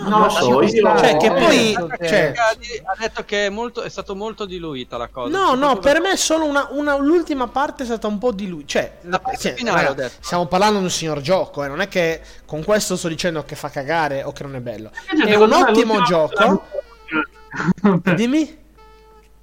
Non 0.00 0.20
lo 0.22 0.28
so, 0.28 0.62
io... 0.62 0.68
Cioè, 0.96 1.16
che 1.16 1.28
poi- 1.30 1.76
che- 1.98 2.06
cioè- 2.08 2.32
ha, 2.36 2.96
detto 2.98 3.24
che 3.24 3.46
è, 3.46 3.48
molto, 3.50 3.82
è 3.82 3.88
stato 3.88 4.14
molto 4.14 4.44
diluita 4.44 4.96
la 4.96 5.08
cosa 5.08 5.36
No, 5.36 5.54
no, 5.54 5.76
per 5.78 6.00
me 6.00 6.16
solo 6.16 6.44
una, 6.44 6.68
una- 6.70 6.96
l'ultima 6.96 7.48
parte 7.48 7.82
è 7.82 7.86
stata 7.86 8.06
un 8.06 8.18
po' 8.18 8.30
di 8.32 8.46
lui. 8.48 8.66
Cioè, 8.66 8.98
La 9.02 9.18
parte 9.18 9.38
sì, 9.38 9.52
finale, 9.54 9.78
raga, 9.78 9.90
ho 9.90 9.94
detto. 9.94 10.16
stiamo 10.20 10.46
parlando 10.46 10.78
di 10.78 10.84
un 10.84 10.90
signor 10.90 11.20
gioco, 11.20 11.64
eh, 11.64 11.68
non 11.68 11.80
è 11.80 11.88
che 11.88 12.20
con 12.46 12.62
questo 12.64 12.96
sto 12.96 13.08
dicendo 13.08 13.42
che 13.44 13.56
fa 13.56 13.68
cagare 13.70 14.22
o 14.22 14.32
che 14.32 14.42
non 14.44 14.54
è 14.54 14.60
bello. 14.60 14.90
Invece, 15.12 15.32
È 15.32 15.36
un 15.36 15.48
me, 15.48 15.56
ottimo 15.56 16.02
gioco. 16.02 16.62
Dimmi? 18.14 18.56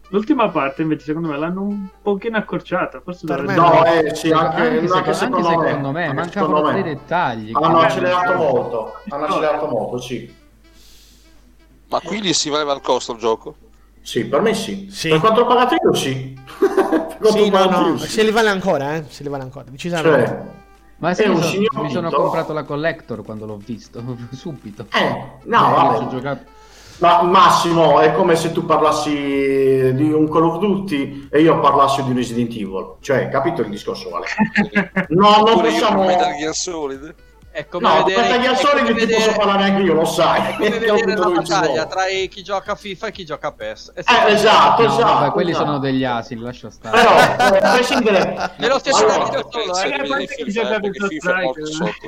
L'ultima 0.10 0.50
parte 0.50 0.84
invece 0.84 1.04
secondo 1.06 1.28
me 1.30 1.38
l'hanno 1.38 1.64
un 1.64 1.88
pochino 2.02 2.38
accorciata. 2.38 3.02
Forse 3.04 3.26
Per 3.26 3.42
dovrebbe- 3.42 3.60
me 3.60 3.68
No, 3.68 3.86
eh, 3.86 4.16
sì, 4.16 4.32
anche, 4.32 4.62
anche, 4.62 4.94
anche 4.94 5.14
secondo, 5.14 5.48
anche 5.48 5.68
secondo 5.68 5.92
me, 5.92 6.04
Anche 6.06 6.16
mancavano 6.16 6.62
me. 6.62 6.74
dei 6.74 6.84
dettagli. 6.84 7.52
Hanno 7.54 7.80
accelerato 7.80 8.34
molto. 8.36 8.94
Hanno 9.10 9.26
accelerato 9.26 9.68
molto, 9.68 10.00
sì. 10.00 10.44
Ma 11.90 12.00
quindi 12.02 12.34
si 12.34 12.50
valeva 12.50 12.74
il 12.74 12.82
costo 12.82 13.14
il 13.14 13.20
gioco? 13.20 13.56
Sì, 14.02 14.26
per 14.26 14.42
me 14.42 14.54
sì. 14.54 14.88
Sì. 14.92 15.10
Per 15.10 15.20
quanto 15.20 15.42
ho 15.42 15.46
pagato 15.46 15.76
io, 15.82 15.94
sì. 15.94 16.34
Sì, 17.26 17.50
no, 17.50 17.66
no, 17.66 17.88
io, 17.88 17.98
sì. 17.98 18.08
se 18.10 18.24
li 18.24 18.30
vale 18.32 18.50
ancora, 18.50 18.96
eh? 18.96 19.06
Se 19.08 19.24
li 19.24 19.30
vale 19.30 19.44
ancora, 19.44 19.66
decisamente. 19.70 20.26
Cioè, 20.28 20.42
Ma 20.98 21.16
È 21.16 21.28
un 21.28 21.42
so- 21.42 21.48
signor 21.50 21.82
mi 21.82 21.90
sono 21.92 22.10
comprato 22.12 22.54
la 22.54 22.64
collector 22.64 23.24
quando 23.24 23.46
l'ho 23.46 23.58
visto, 23.58 24.02
subito. 24.32 24.86
eh, 24.94 25.00
Eh, 25.04 25.26
no, 25.46 25.58
io 25.58 25.76
vabbè. 25.76 25.98
ci 25.98 26.04
ho 26.04 26.10
giocato. 26.10 26.44
Ma 27.00 27.24
Massimo, 27.24 28.00
è 28.00 28.14
come 28.14 28.36
se 28.36 28.52
tu 28.52 28.64
parlassi 28.66 29.12
di 29.96 30.12
un 30.14 30.30
Call 30.30 30.44
of 30.46 30.60
Duty 30.60 31.28
e 31.32 31.42
io 31.42 31.60
parlassi 31.60 32.04
di 32.04 32.12
un 32.12 32.16
Resident 32.16 32.52
Evil. 32.52 32.94
Cioè, 33.02 33.28
capito 33.30 33.62
il 33.62 33.70
discorso, 33.70 34.10
Vale? 34.10 34.26
No, 35.10 35.38
non 35.38 35.48
io 35.48 35.62
possiamo... 35.62 35.98
con 35.98 36.06
Metal 36.06 36.36
Gear 36.38 36.54
Solid? 36.54 37.16
È 37.56 37.68
come 37.70 37.88
No, 37.88 38.04
vedere, 38.04 38.22
Metal 38.24 38.42
Gear 38.42 38.54
è 38.54 38.58
Solid 38.58 38.78
come 38.86 38.88
ti 39.00 39.06
vedere- 39.06 39.24
posso 39.28 39.38
parlare 39.38 39.64
anche 39.64 39.82
io, 39.84 39.94
lo 39.94 40.04
sai. 40.04 40.42
è 40.42 40.56
come 40.58 40.70
Che 40.72 40.80
vedere 40.92 41.16
la 41.16 41.30
battaglia 41.30 41.86
tra 41.86 42.02
chi 42.30 42.44
gioca 42.44 42.74
a 42.74 42.76
FIFA 42.76 43.08
e 43.08 43.12
chi 43.14 43.24
gioca 43.24 43.48
a 43.48 43.52
PES. 43.54 43.92
Eh, 43.96 44.04
esatto, 44.34 44.82
No, 44.82 44.88
esatto. 44.90 45.14
vabbè, 45.14 45.32
quelli 45.32 45.52
esatto. 45.52 45.66
sono 45.66 45.80
degli 45.80 46.04
asili, 46.04 46.42
lascia 46.42 46.70
stare. 46.70 46.98
Però, 46.98 47.16
eh, 47.16 47.58
a 47.66 47.72
prescindere... 47.76 48.52
Me 48.58 48.68
lo 48.68 48.78
stiamo 48.80 48.98
Allora, 48.98 49.46
solo, 49.50 49.74
se 49.74 49.88
eh. 49.88 49.92
che 49.92 50.04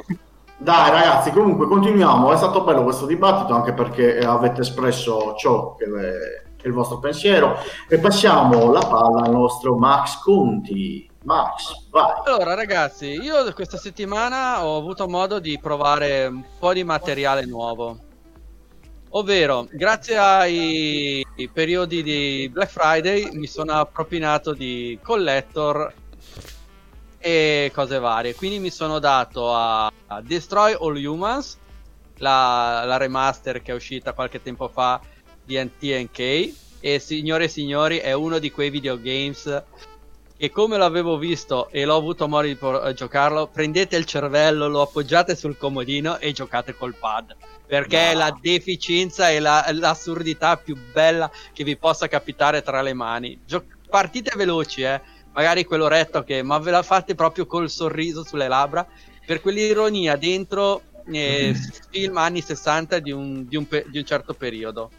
eh. 0.09 0.17
Dai 0.57 0.89
ragazzi, 0.89 1.31
comunque 1.31 1.65
continuiamo, 1.67 2.33
è 2.33 2.35
stato 2.35 2.63
bello 2.63 2.83
questo 2.83 3.05
dibattito 3.05 3.53
anche 3.53 3.71
perché 3.71 4.17
eh, 4.17 4.25
avete 4.25 4.61
espresso 4.61 5.33
ciò 5.37 5.75
che 5.75 5.85
è 5.85 6.67
il 6.67 6.73
vostro 6.73 6.97
pensiero 6.99 7.55
e 7.87 7.99
passiamo 7.99 8.69
la 8.71 8.79
palla 8.85 9.21
al 9.23 9.31
nostro 9.31 9.77
Max 9.77 10.19
Conti. 10.19 11.07
Max, 11.27 11.87
vai. 11.89 12.21
Allora 12.23 12.53
ragazzi, 12.53 13.07
io 13.07 13.51
questa 13.53 13.75
settimana 13.75 14.63
ho 14.63 14.77
avuto 14.77 15.09
modo 15.09 15.39
di 15.39 15.59
provare 15.59 16.25
un 16.27 16.41
po' 16.57 16.71
di 16.71 16.85
materiale 16.85 17.45
nuovo. 17.45 17.99
Ovvero, 19.09 19.67
grazie 19.69 20.17
ai 20.17 21.25
periodi 21.51 22.01
di 22.01 22.49
Black 22.49 22.71
Friday 22.71 23.29
mi 23.33 23.45
sono 23.45 23.73
appropinato 23.73 24.53
di 24.53 24.97
collector 25.03 25.93
e 27.17 27.71
cose 27.75 27.99
varie. 27.99 28.33
Quindi 28.33 28.59
mi 28.59 28.69
sono 28.69 28.99
dato 28.99 29.53
a, 29.53 29.91
Destroy 30.21 30.77
All 30.79 30.95
Humans, 30.95 31.57
la, 32.19 32.85
la 32.85 32.95
remaster 32.95 33.61
che 33.61 33.73
è 33.73 33.75
uscita 33.75 34.13
qualche 34.13 34.41
tempo 34.41 34.69
fa 34.69 35.01
di 35.43 35.61
NTNK. 35.61 36.19
E 36.79 36.99
signore 36.99 37.45
e 37.45 37.49
signori, 37.49 37.97
è 37.97 38.13
uno 38.13 38.39
di 38.39 38.49
quei 38.49 38.69
videogames 38.69 39.63
che 40.37 40.51
come 40.51 40.77
l'avevo 40.77 41.17
visto 41.17 41.67
e 41.71 41.83
l'ho 41.83 41.95
avuto 41.95 42.27
modo 42.27 42.45
di 42.45 42.55
por- 42.55 42.85
eh, 42.87 42.93
giocarlo, 42.93 43.47
prendete 43.47 43.95
il 43.95 44.05
cervello, 44.05 44.67
lo 44.67 44.81
appoggiate 44.81 45.35
sul 45.35 45.57
comodino 45.57 46.19
e 46.19 46.31
giocate 46.31 46.75
col 46.75 46.93
pad. 46.95 47.35
Perché 47.65 48.11
è 48.11 48.13
la 48.13 48.37
deficienza 48.39 49.29
e 49.31 49.39
la- 49.39 49.65
l'assurdità 49.71 50.55
più 50.57 50.77
bella 50.93 51.29
che 51.51 51.63
vi 51.63 51.75
possa 51.75 52.07
capitare 52.07 52.61
tra 52.61 52.81
le 52.81 52.93
mani. 52.93 53.39
Gio- 53.45 53.65
partite 53.89 54.31
veloci, 54.35 54.83
eh. 54.83 55.01
Magari 55.33 55.65
quell'oretto 55.65 56.23
che, 56.23 56.41
ma 56.43 56.57
ve 56.59 56.71
la 56.71 56.83
fate 56.83 57.13
proprio 57.15 57.45
col 57.45 57.69
sorriso 57.69 58.23
sulle 58.23 58.47
labbra. 58.47 58.87
Per 59.25 59.41
quell'ironia 59.41 60.15
dentro 60.15 60.83
eh, 61.11 61.53
film 61.89 62.17
anni 62.17 62.41
60 62.41 62.99
di 62.99 63.11
un, 63.11 63.47
di 63.47 63.55
un 63.55 63.67
pe- 63.67 63.85
di 63.87 63.97
un 63.97 64.05
certo 64.05 64.33
periodo. 64.33 64.91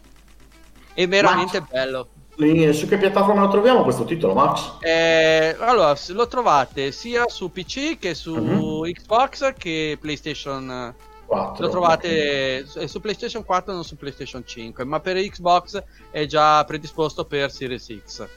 È 0.93 1.07
veramente 1.07 1.61
bello. 1.61 2.09
Eh, 2.41 2.71
Su 2.73 2.87
che 2.87 2.97
piattaforma 2.97 3.41
lo 3.41 3.49
troviamo 3.49 3.83
questo 3.83 4.05
titolo, 4.05 4.33
Max? 4.33 4.77
Eh, 4.79 5.57
allora, 5.59 5.93
lo 6.09 6.27
trovate 6.27 6.91
sia 6.93 7.27
su 7.27 7.51
PC 7.51 7.97
che 7.99 8.13
su 8.13 8.33
Mhm. 8.35 8.91
Xbox 8.93 9.53
che 9.57 9.97
PlayStation. 9.99 10.71
eh, 10.71 10.95
4. 11.25 11.65
Lo 11.65 11.69
trovate 11.69 12.65
su- 12.65 12.79
è 12.79 12.87
su 12.87 13.01
PlayStation 13.01 13.43
4 13.43 13.73
non 13.73 13.83
su 13.83 13.95
PlayStation 13.97 14.43
5, 14.45 14.83
ma 14.85 14.99
per 14.99 15.17
Xbox 15.17 15.83
è 16.11 16.25
già 16.25 16.63
predisposto 16.63 17.25
per 17.25 17.51
Series 17.51 17.85
X. 18.03 18.27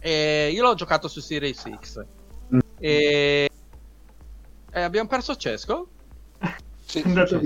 E 0.00 0.50
io 0.52 0.62
l'ho 0.62 0.74
giocato 0.74 1.06
su 1.08 1.20
Series 1.20 1.62
X. 1.80 2.04
Mm. 2.54 2.58
E... 2.80 3.48
eh, 4.72 4.80
abbiamo 4.82 5.08
perso 5.08 5.36
Cesco? 5.36 5.86
Sì, 6.84 7.00
È 7.00 7.06
andato. 7.06 7.40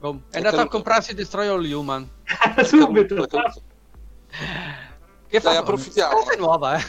Oh, 0.00 0.20
è 0.30 0.36
andato 0.36 0.60
a 0.60 0.68
comprarsi 0.68 1.12
Destroy 1.12 1.48
All 1.48 1.70
Human. 1.70 2.08
Subito. 2.64 3.26
Che 5.28 5.40
Dai, 5.40 5.54
fa? 5.54 5.60
approfittiamo. 5.60 6.28
È 6.30 6.36
nuova, 6.36 6.76
eh. 6.78 6.84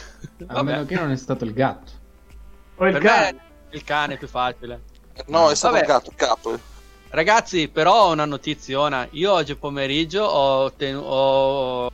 A 0.46 0.62
meno 0.62 0.84
che 0.84 0.94
non 0.94 1.10
è 1.10 1.16
stato 1.16 1.44
il 1.44 1.52
gatto. 1.52 1.92
Ho 2.76 2.86
il 2.86 2.92
Per 2.92 3.02
cane. 3.02 3.38
il 3.70 3.84
cane 3.84 4.14
è 4.14 4.18
più 4.18 4.28
facile. 4.28 4.82
No, 5.26 5.50
è 5.50 5.54
stato 5.56 5.74
Vabbè. 5.74 5.86
un 5.86 5.92
gatto, 5.92 6.12
capo. 6.14 6.54
eh. 6.54 6.60
Ragazzi, 7.10 7.68
però 7.68 8.04
ho 8.08 8.12
una 8.12 8.24
notiziona. 8.26 9.08
Io 9.12 9.32
oggi 9.32 9.56
pomeriggio 9.56 10.22
ho, 10.24 10.72
tenu- 10.74 11.02
ho- 11.04 11.90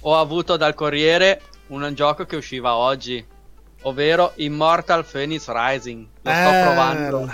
ho 0.00 0.16
avuto 0.20 0.56
dal 0.56 0.74
Corriere 0.74 1.40
un 1.68 1.90
gioco 1.94 2.24
che 2.26 2.36
usciva 2.36 2.74
oggi, 2.76 3.24
ovvero 3.82 4.32
Immortal 4.36 5.04
Phoenix 5.04 5.48
Rising. 5.48 6.06
Lo 6.22 6.30
sto 6.30 6.50
Eh, 6.50 6.62
provando. 6.62 7.32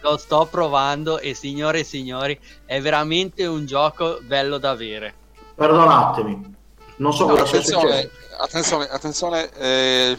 Lo 0.00 0.16
sto 0.16 0.46
provando 0.46 1.18
e 1.20 1.34
signore 1.34 1.80
e 1.80 1.84
signori, 1.84 2.36
è 2.64 2.80
veramente 2.80 3.46
un 3.46 3.64
gioco 3.66 4.18
bello 4.22 4.58
da 4.58 4.70
avere. 4.70 5.14
Perdonatemi. 5.54 6.56
Non 7.02 7.12
so 7.12 7.26
No, 7.26 7.32
cosa 7.34 7.42
attenzione, 7.44 8.10
attenzione, 8.38 8.88
attenzione. 8.88 9.50
Eh, 9.54 10.18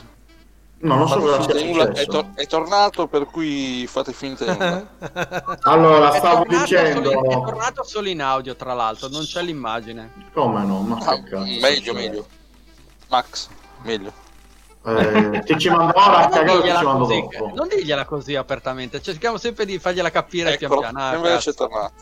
No, 0.84 0.96
non 0.98 1.08
so 1.08 1.18
cosa 1.22 1.42
sia 1.44 1.64
1 1.72 1.94
è, 1.94 2.06
tor- 2.06 2.34
è 2.36 2.46
tornato, 2.46 3.08
per 3.08 3.26
cui 3.26 3.88
fate 3.88 4.12
finta 4.12 4.44
di 4.44 4.52
nulla. 4.60 4.86
Allora, 5.62 6.12
È 6.12 6.18
stavo 6.18 6.44
tornato, 6.44 6.68
solo 6.68 7.10
in, 7.10 7.18
è 7.22 7.22
dicendo... 7.22 7.42
tornato 7.46 7.84
solo 7.86 8.10
in 8.10 8.22
audio, 8.22 8.56
tra 8.58 8.74
l'altro, 8.74 9.08
non 9.08 9.24
c'è 9.24 9.42
l'immagine. 9.44 10.12
Come 10.34 10.66
no? 10.66 10.82
Ma 10.82 10.98
Ah, 11.06 11.18
meglio, 11.62 11.94
meglio. 11.94 12.28
Max, 13.08 13.48
meglio. 13.84 14.12
Eh, 14.86 15.42
ti 15.46 15.58
ci 15.58 15.70
mando 15.72 15.94
ora 15.96 16.18
a 16.18 16.28
non, 16.28 16.30
cagare 16.32 16.52
ti 16.52 16.58
digliela 16.58 16.80
ci 16.80 16.84
mando 16.86 17.06
così, 17.06 17.22
dopo? 17.22 17.52
non 17.56 17.68
digliela 17.70 18.06
così 18.06 18.36
apertamente, 18.36 19.02
cerchiamo 19.02 19.38
sempre 19.38 19.64
di 19.66 19.80
fargliela 19.80 20.12
capire 20.12 20.58
pian 20.58 20.72
Eccolo, 20.74 20.82
piano. 20.82 21.00
ah, 21.00 21.16
invece 21.16 21.52
è 21.52 21.54
tornato. 21.54 21.94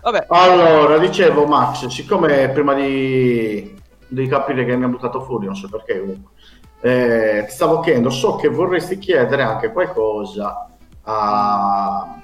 Vabbè, 0.00 0.26
Allora, 0.30 0.98
dicevo 0.98 1.46
Max, 1.46 1.86
siccome 1.86 2.48
prima 2.50 2.74
di, 2.74 3.80
di 4.12 4.26
capire 4.28 4.64
che 4.64 4.76
mi 4.76 4.84
ha 4.84 4.88
buttato 4.88 5.22
fuori, 5.22 5.46
non 5.46 5.56
so 5.56 5.68
perché 5.68 5.98
comunque, 6.00 6.32
eh, 6.82 7.44
ti 7.46 7.52
stavo 7.52 7.80
chiedendo, 7.80 8.10
so 8.10 8.36
che 8.36 8.48
vorresti 8.48 8.98
chiedere 8.98 9.42
anche 9.42 9.72
qualcosa 9.72 10.68
a, 11.02 12.16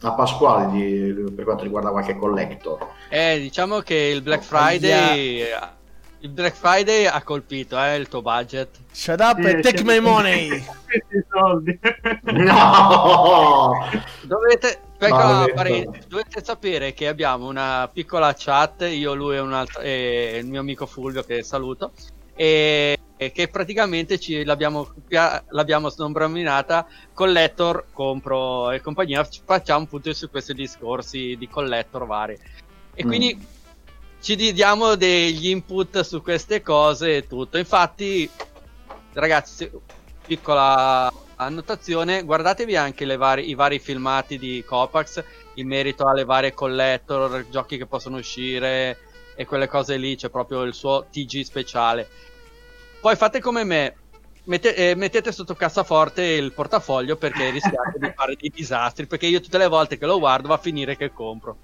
a 0.00 0.12
Pasquale 0.14 0.70
di- 0.72 1.32
per 1.34 1.44
quanto 1.44 1.62
riguarda 1.62 1.90
qualche 1.90 2.16
collector. 2.16 2.86
eh, 3.10 3.38
diciamo 3.40 3.78
che 3.80 3.94
il 3.94 4.22
Black 4.22 4.42
Oh, 4.42 4.46
Friday. 4.46 5.44
Il 6.20 6.30
Black 6.30 6.54
Friday 6.56 7.04
ha 7.04 7.22
colpito 7.22 7.78
eh, 7.78 7.96
il 7.96 8.08
tuo 8.08 8.22
budget. 8.22 8.68
Shut 8.90 9.20
up 9.20 9.38
Sì, 9.42 9.46
and 9.46 9.62
take 9.62 9.84
my 9.84 10.00
money. 10.00 10.64
Soldi. 11.30 11.78
No! 12.32 13.72
Dovete, 14.22 14.78
Maledetto. 14.98 15.54
parentesi, 15.54 16.08
dovete 16.08 16.44
sapere 16.44 16.94
che 16.94 17.08
abbiamo 17.08 17.46
una 17.48 17.90
piccola 17.92 18.34
chat, 18.36 18.82
io, 18.82 19.14
lui 19.14 19.36
e, 19.36 19.38
un 19.40 19.52
altro, 19.52 19.80
e 19.80 20.38
il 20.40 20.46
mio 20.46 20.60
amico 20.60 20.86
Fulvio 20.86 21.24
che 21.24 21.42
saluto, 21.42 21.92
e, 22.34 22.96
e 23.16 23.32
che 23.32 23.48
praticamente 23.48 24.18
ci, 24.18 24.44
l'abbiamo, 24.44 24.92
l'abbiamo 25.48 25.88
snombrominata 25.88 26.86
Collector, 27.12 27.86
compro 27.92 28.70
e 28.70 28.80
compagnia, 28.80 29.26
ci 29.28 29.40
facciamo 29.44 29.84
appunto 29.84 30.12
su 30.14 30.30
questi 30.30 30.54
discorsi 30.54 31.36
di 31.36 31.48
collector 31.48 32.06
vari. 32.06 32.38
E 32.94 33.04
Mm. 33.04 33.08
quindi 33.08 33.46
ci 34.20 34.36
diamo 34.52 34.94
degli 34.94 35.48
input 35.48 36.00
su 36.00 36.22
queste 36.22 36.62
cose 36.62 37.16
e 37.16 37.26
tutto. 37.26 37.58
Infatti, 37.58 38.28
ragazzi, 39.12 39.70
piccola 40.24 41.12
annotazione, 41.36 42.22
guardatevi 42.22 42.76
anche 42.76 43.04
le 43.04 43.16
vari- 43.16 43.48
i 43.48 43.54
vari 43.54 43.78
filmati 43.78 44.38
di 44.38 44.62
Copax 44.66 45.22
in 45.54 45.68
merito 45.68 46.06
alle 46.06 46.24
varie 46.24 46.52
collector, 46.52 47.46
giochi 47.48 47.76
che 47.76 47.86
possono 47.86 48.16
uscire 48.18 48.98
e 49.36 49.44
quelle 49.46 49.66
cose 49.66 49.96
lì, 49.96 50.16
c'è 50.16 50.30
proprio 50.30 50.62
il 50.62 50.74
suo 50.74 51.06
TG 51.10 51.42
speciale. 51.42 52.08
Poi 53.00 53.16
fate 53.16 53.40
come 53.40 53.64
me. 53.64 53.96
mette- 54.44 54.74
eh, 54.74 54.94
mettete 54.94 55.32
sotto 55.32 55.54
cassaforte 55.54 56.22
il 56.22 56.52
portafoglio 56.52 57.16
perché 57.16 57.50
rischiate 57.50 57.98
di 57.98 58.12
fare 58.14 58.36
dei 58.38 58.50
disastri. 58.54 59.06
Perché 59.06 59.26
io 59.26 59.40
tutte 59.40 59.58
le 59.58 59.68
volte 59.68 59.98
che 59.98 60.06
lo 60.06 60.18
guardo 60.18 60.48
va 60.48 60.54
a 60.54 60.58
finire 60.58 60.96
che 60.96 61.12
compro. 61.12 61.56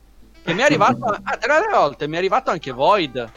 Che 0.42 0.52
mi 0.52 0.60
è 0.60 0.64
arrivato, 0.64 1.04
ah, 1.22 1.36
tre 1.38 1.66
volte 1.70 2.06
mi 2.08 2.14
è 2.14 2.18
arrivato 2.18 2.50
anche 2.50 2.72
Void. 2.72 3.30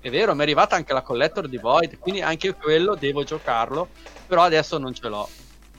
È 0.00 0.10
vero, 0.10 0.34
mi 0.34 0.40
è 0.40 0.42
arrivata 0.42 0.76
anche 0.76 0.92
la 0.92 1.02
collector 1.02 1.48
di 1.48 1.58
Void. 1.58 1.98
Quindi 1.98 2.20
anche 2.20 2.54
quello 2.54 2.94
devo 2.94 3.24
giocarlo. 3.24 3.88
Però 4.26 4.42
adesso 4.42 4.78
non 4.78 4.92
ce 4.92 5.08
l'ho. 5.08 5.28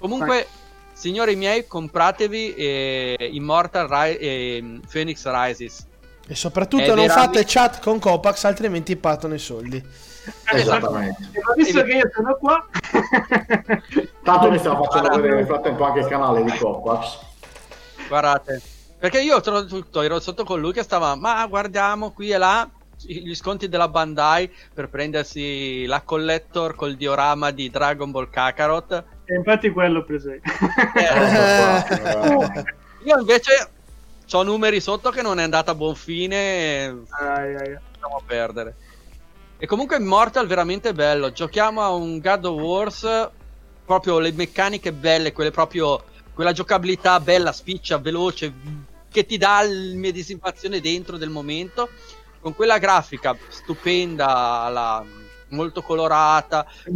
Comunque, 0.01 0.47
signori 0.91 1.35
miei, 1.35 1.65
compratevi 1.67 2.53
eh, 2.55 3.29
Immortal 3.31 3.87
Ri- 3.87 4.17
eh, 4.17 4.79
Phoenix 4.91 5.25
Rises. 5.25 5.87
E 6.27 6.35
soprattutto 6.35 6.83
È 6.83 6.87
non 6.87 7.05
veramente- 7.07 7.37
fate 7.39 7.45
chat 7.45 7.81
con 7.81 7.99
Copax, 7.99 8.43
altrimenti 8.45 8.95
partono 8.97 9.33
i 9.35 9.39
soldi. 9.39 9.81
Esattamente. 10.53 11.29
Ma 11.33 11.53
visto 11.55 11.83
che 11.83 11.91
io 11.93 12.09
sono 12.13 12.35
qua, 12.35 12.67
Tanto 14.23 14.49
noi 14.49 14.59
stiamo 14.59 14.83
facendo 14.83 15.15
vedere 15.15 15.35
nel 15.35 15.45
frattempo 15.45 15.83
anche 15.83 15.99
il 15.99 16.07
canale 16.07 16.43
di 16.43 16.51
Copax. 16.57 17.19
Guardate, 18.07 18.61
perché 18.99 19.21
io 19.21 19.39
tro- 19.41 19.65
tutto 19.65 20.01
ero 20.01 20.19
sotto 20.19 20.43
con 20.43 20.59
lui 20.59 20.73
che 20.73 20.83
stava, 20.83 21.15
ma 21.15 21.45
guardiamo 21.47 22.11
qui 22.11 22.29
e 22.31 22.37
là 22.37 22.69
gli 23.03 23.33
sconti 23.33 23.67
della 23.67 23.87
Bandai 23.87 24.51
per 24.73 24.87
prendersi 24.89 25.85
la 25.87 26.01
collector 26.01 26.75
col 26.75 26.95
diorama 26.95 27.49
di 27.51 27.69
Dragon 27.69 28.11
Ball 28.11 28.29
Kakarot. 28.29 29.03
E 29.31 29.35
infatti 29.35 29.69
quello 29.69 29.99
ho 29.99 30.03
preso 30.03 30.31
io. 30.31 30.41
Eh, 30.95 31.07
Io 33.03 33.17
invece 33.17 33.69
ho 34.31 34.43
numeri 34.43 34.79
sotto 34.81 35.09
che 35.09 35.21
non 35.21 35.39
è 35.39 35.43
andata 35.43 35.71
a 35.71 35.75
buon 35.75 35.95
fine 35.95 36.35
e 36.35 36.95
Ai, 37.19 37.55
ai, 37.55 37.55
ai. 37.55 37.77
lasciamo 37.91 38.21
perdere. 38.25 38.75
E 39.57 39.65
comunque 39.65 39.97
Immortal 39.97 40.47
veramente 40.47 40.93
bello. 40.93 41.31
Giochiamo 41.31 41.81
a 41.81 41.91
un 41.93 42.19
God 42.19 42.45
of 42.45 42.61
Wars, 42.61 43.29
proprio 43.85 44.19
le 44.19 44.31
meccaniche 44.33 44.91
belle, 44.91 45.31
quelle 45.31 45.51
proprio 45.51 46.03
quella 46.33 46.51
giocabilità 46.51 47.19
bella, 47.19 47.51
spiccia, 47.51 47.97
veloce, 47.99 48.51
che 49.09 49.25
ti 49.25 49.37
dà 49.37 49.61
l'immedesimazione 49.61 50.79
dentro 50.81 51.17
del 51.17 51.29
momento, 51.29 51.89
con 52.39 52.55
quella 52.55 52.79
grafica 52.79 53.35
stupenda, 53.49 54.67
la- 54.69 55.03
molto 55.49 55.81
colorata. 55.81 56.65
Il 56.85 56.93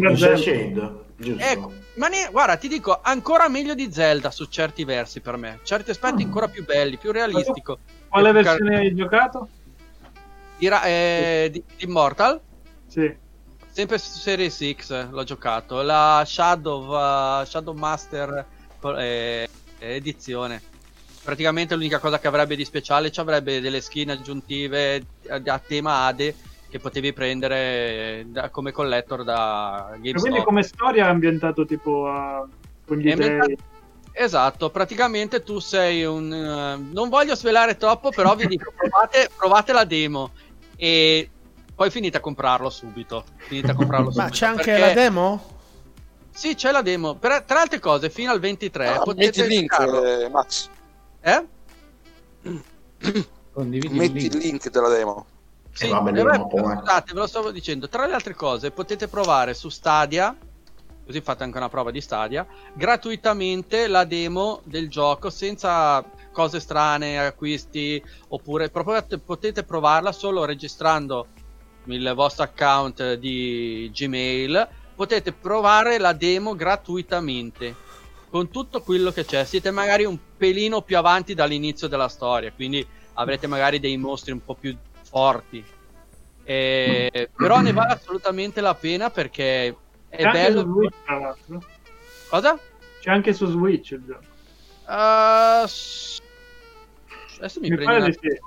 giusto? 1.17 1.43
Ecco, 1.43 1.73
ma 1.95 2.07
ne- 2.07 2.29
guarda, 2.31 2.55
ti 2.57 2.67
dico, 2.67 2.99
ancora 3.01 3.47
meglio 3.47 3.73
di 3.73 3.91
Zelda 3.91 4.31
su 4.31 4.45
certi 4.45 4.83
versi 4.83 5.21
per 5.21 5.37
me. 5.37 5.59
Certi 5.63 5.91
aspetti 5.91 6.23
Ah. 6.23 6.25
ancora 6.25 6.47
più 6.47 6.63
belli, 6.65 6.97
più 6.97 7.11
realistico. 7.11 7.79
Quale 8.07 8.31
versione 8.31 8.77
hai 8.77 8.95
giocato? 8.95 9.49
Di, 10.57 10.67
eh, 10.67 11.49
di- 11.51 11.63
di 11.77 11.83
Immortal? 11.85 12.39
Sì. 12.87 13.13
Sempre 13.71 13.97
su 13.97 14.17
Series 14.19 14.57
X 14.73 15.09
l'ho 15.09 15.23
giocato. 15.25 15.81
La 15.81 16.23
Shadow, 16.25 17.41
uh, 17.41 17.43
Shadow 17.45 17.73
Master 17.73 18.45
eh, 18.97 19.49
edizione. 19.79 20.61
Praticamente 21.23 21.73
l'unica 21.75 21.99
cosa 21.99 22.19
che 22.19 22.27
avrebbe 22.27 22.55
di 22.55 22.63
speciale 22.63 23.11
ci 23.11 23.19
avrebbe 23.19 23.59
delle 23.59 23.81
skin 23.81 24.11
aggiuntive 24.11 25.05
a, 25.27 25.41
a 25.43 25.59
tema 25.59 26.05
Ade 26.05 26.35
che 26.75 26.79
potevi 26.81 27.13
prendere 27.13 27.57
eh, 28.19 28.25
da- 28.27 28.49
come 28.49 28.73
collector 28.73 29.23
da 29.23 29.91
GameStop. 29.93 30.19
quindi 30.19 30.43
come 30.43 30.61
storia 30.61 31.05
è 31.05 31.09
ambientato 31.09 31.65
tipo 31.65 32.07
a... 32.07 32.45
con 32.85 32.97
gli 32.97 33.07
È 33.07 33.11
ambientato-. 33.13 33.53
Esatto, 34.11 34.69
praticamente 34.69 35.41
tu 35.43 35.59
sei 35.59 36.03
un... 36.03 36.31
eh, 36.33 36.75
non 36.93 37.07
voglio 37.09 37.33
svelare 37.35 37.77
troppo, 37.77 38.09
però 38.09 38.35
vi 38.35 38.47
dico, 38.47 38.73
provate, 38.75 39.29
provate 39.35 39.71
la 39.73 39.85
demo 39.85 40.31
e 40.75 41.29
poi 41.73 41.89
finite 41.89 42.17
a 42.17 42.19
comprarlo 42.19 42.69
subito. 42.69 43.23
Finite 43.37 43.71
a 43.71 43.75
comprarlo 43.75 44.07
subito. 44.11 44.23
Ma 44.23 44.29
c'è 44.29 44.45
anche 44.45 44.63
perché- 44.63 44.79
la 44.79 44.93
demo? 44.93 45.53
Sì, 46.31 46.55
c'è 46.55 46.71
la 46.71 46.81
demo. 46.81 47.15
Per- 47.15 47.43
tra 47.43 47.61
altre 47.61 47.79
cose, 47.79 48.09
fino 48.09 48.31
al 48.31 48.39
23 48.41 48.87
Ah, 48.87 48.99
potete 48.99 49.25
metti 49.25 49.39
il 49.39 49.47
link, 49.47 49.79
eh, 49.79 50.29
Max. 50.29 50.69
Eh? 51.21 51.45
Condividi 53.53 53.95
Metti 53.97 54.25
il 54.25 54.31
link. 54.31 54.43
link 54.43 54.69
della 54.69 54.89
demo. 54.89 55.25
Sì, 55.75 55.89
va 55.89 55.99
bene, 55.99 56.21
eh, 56.21 56.47
po', 56.47 56.71
eh. 56.71 56.77
scusate, 56.77 57.13
ve 57.13 57.19
lo 57.19 57.27
stavo 57.27 57.51
dicendo. 57.51 57.89
Tra 57.89 58.05
le 58.05 58.13
altre 58.13 58.33
cose, 58.33 58.71
potete 58.71 59.09
provare 59.09 59.53
su 59.53 59.67
Stadia, 59.67 60.33
così 61.05 61.19
fate 61.19 61.43
anche 61.43 61.57
una 61.57 61.67
prova 61.67 61.91
di 61.91 61.99
Stadia, 61.99 62.47
gratuitamente 62.73 63.87
la 63.87 64.05
demo 64.05 64.61
del 64.63 64.89
gioco 64.89 65.29
senza 65.29 66.01
cose 66.31 66.61
strane, 66.61 67.19
acquisti, 67.19 68.01
oppure 68.29 68.69
proprio 68.69 69.05
potete 69.19 69.63
provarla 69.63 70.13
solo 70.13 70.45
registrando 70.45 71.27
il 71.87 72.13
vostro 72.15 72.45
account 72.45 73.15
di 73.15 73.91
Gmail. 73.93 74.67
Potete 74.95 75.33
provare 75.33 75.97
la 75.97 76.13
demo 76.13 76.55
gratuitamente 76.55 77.75
con 78.29 78.49
tutto 78.49 78.81
quello 78.81 79.11
che 79.11 79.25
c'è. 79.25 79.43
Siete 79.43 79.71
magari 79.71 80.05
un 80.05 80.17
pelino 80.37 80.81
più 80.83 80.97
avanti 80.97 81.33
dall'inizio 81.33 81.89
della 81.89 82.07
storia, 82.07 82.53
quindi 82.53 82.85
avrete 83.15 83.45
magari 83.45 83.79
dei 83.79 83.97
mostri 83.97 84.31
un 84.31 84.43
po' 84.43 84.55
più 84.55 84.75
forti. 85.15 85.65
Eh, 86.43 87.29
però 87.33 87.61
ne 87.61 87.71
vale 87.71 87.93
assolutamente 87.93 88.59
la 88.59 88.75
pena 88.75 89.09
perché 89.09 89.67
è 90.09 90.17
C'è 90.17 90.23
anche 90.23 90.31
bello. 90.41 90.61
su 90.61 90.71
Switch, 90.73 90.95
tra 91.05 91.19
l'altro. 91.19 91.63
Cosa? 92.29 92.59
C'è 92.99 93.11
anche 93.11 93.33
su 93.33 93.45
Switch 93.47 93.91
il 93.91 94.03
gioco. 94.05 94.23
Uh, 94.87 95.65
s- 95.65 96.17
adesso 97.37 97.59
mi, 97.61 97.69
Mi 97.69 97.75
prendi 97.75 97.85
pare 97.85 97.97
un 97.97 98.03
attimo, 98.03 98.33
sì. 98.33 98.39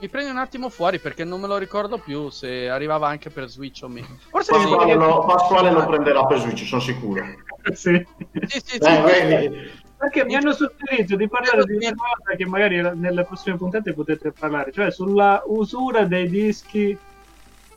mi 0.00 0.08
prendi 0.08 0.30
un 0.30 0.38
attimo 0.38 0.68
fuori 0.70 0.98
perché 0.98 1.24
non 1.24 1.40
me 1.40 1.46
lo 1.46 1.56
ricordo 1.58 1.98
più 1.98 2.30
se 2.30 2.68
arrivava 2.68 3.06
anche 3.06 3.28
per 3.28 3.48
Switch 3.48 3.82
o 3.82 3.88
meno. 3.88 4.18
Forse 4.30 4.50
Pasquale, 4.52 4.92
sì. 4.92 4.98
lo, 4.98 5.24
Pasquale 5.26 5.70
lo 5.70 5.86
prenderà 5.86 6.24
per 6.24 6.38
Switch, 6.38 6.64
sono 6.64 6.80
sicuro. 6.80 7.22
sì. 7.74 8.04
Sì, 8.46 8.60
sì, 8.64 8.78
sì. 8.80 8.88
Eh, 8.88 9.02
vedi? 9.02 9.82
Perché 9.96 10.24
mi 10.24 10.34
hanno 10.34 10.52
suggerito 10.52 11.16
di 11.16 11.28
parlare 11.28 11.64
di 11.64 11.76
una 11.76 11.94
cosa 11.94 12.36
che 12.36 12.46
magari 12.46 12.80
nelle 12.98 13.24
prossime 13.24 13.56
puntate 13.56 13.92
potete 13.94 14.32
parlare, 14.32 14.70
cioè 14.72 14.90
sulla 14.90 15.42
usura 15.46 16.04
dei 16.04 16.28
dischi 16.28 16.96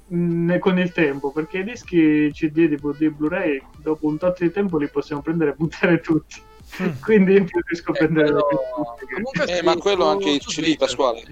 mh, 0.07 0.57
con 0.59 0.77
il 0.79 0.91
tempo, 0.91 1.31
perché 1.31 1.59
i 1.59 1.63
dischi 1.63 2.29
CD, 2.33 2.67
DVD, 2.67 3.09
Blu-ray, 3.09 3.61
dopo 3.77 4.07
un 4.07 4.17
tot 4.17 4.39
di 4.39 4.51
tempo 4.51 4.77
li 4.77 4.89
possiamo 4.89 5.21
prendere 5.21 5.51
e 5.51 5.53
buttare 5.55 5.99
tutti. 6.01 6.41
Quindi 7.01 7.33
io 7.33 7.45
preferisco 7.45 7.93
Eh, 7.93 7.97
prendere 7.97 8.31
quello- 8.31 8.95
più 8.97 9.43
Eh, 9.47 9.63
ma 9.63 9.75
quello 9.77 10.03
su- 10.03 10.09
anche 10.09 10.29
il 10.31 10.39
CD, 10.39 10.75
Pasquale. 10.77 11.23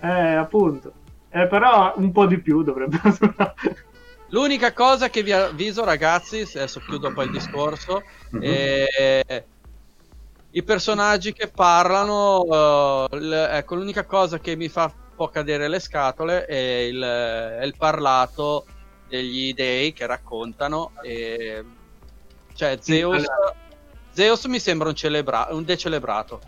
Eh, 0.00 0.08
appunto. 0.34 0.92
Eh, 1.30 1.46
però 1.48 1.92
un 1.96 2.10
po' 2.12 2.24
di 2.26 2.38
più 2.40 2.62
dovrebbe 2.62 2.98
L'unica 4.30 4.72
cosa 4.72 5.08
che 5.10 5.22
vi 5.22 5.32
avviso, 5.32 5.84
ragazzi, 5.84 6.40
adesso 6.54 6.80
chiudo 6.80 7.12
poi 7.12 7.26
il 7.26 7.30
discorso, 7.32 8.02
Mhm. 8.30 8.40
è 8.42 9.44
i 10.50 10.62
personaggi 10.62 11.32
che 11.32 11.48
parlano. 11.48 13.06
eh, 13.10 13.18
l- 13.18 13.48
ecco, 13.52 13.74
l'unica 13.74 14.04
cosa 14.04 14.38
che 14.38 14.56
mi 14.56 14.68
fa 14.68 14.84
un 14.84 15.14
po' 15.14 15.28
cadere 15.28 15.68
le 15.68 15.80
scatole 15.80 16.44
è 16.46 16.56
il, 16.56 17.00
è 17.02 17.64
il 17.64 17.74
parlato 17.76 18.64
degli 19.08 19.52
dei 19.54 19.92
che 19.92 20.06
raccontano. 20.06 20.92
E, 21.02 21.64
cioè, 22.54 22.78
Zeus, 22.80 23.24
Zeus 24.12 24.44
mi 24.46 24.58
sembra 24.58 24.88
un, 24.88 24.94
celebra- 24.94 25.48
un 25.50 25.64
decelebrato. 25.64 26.40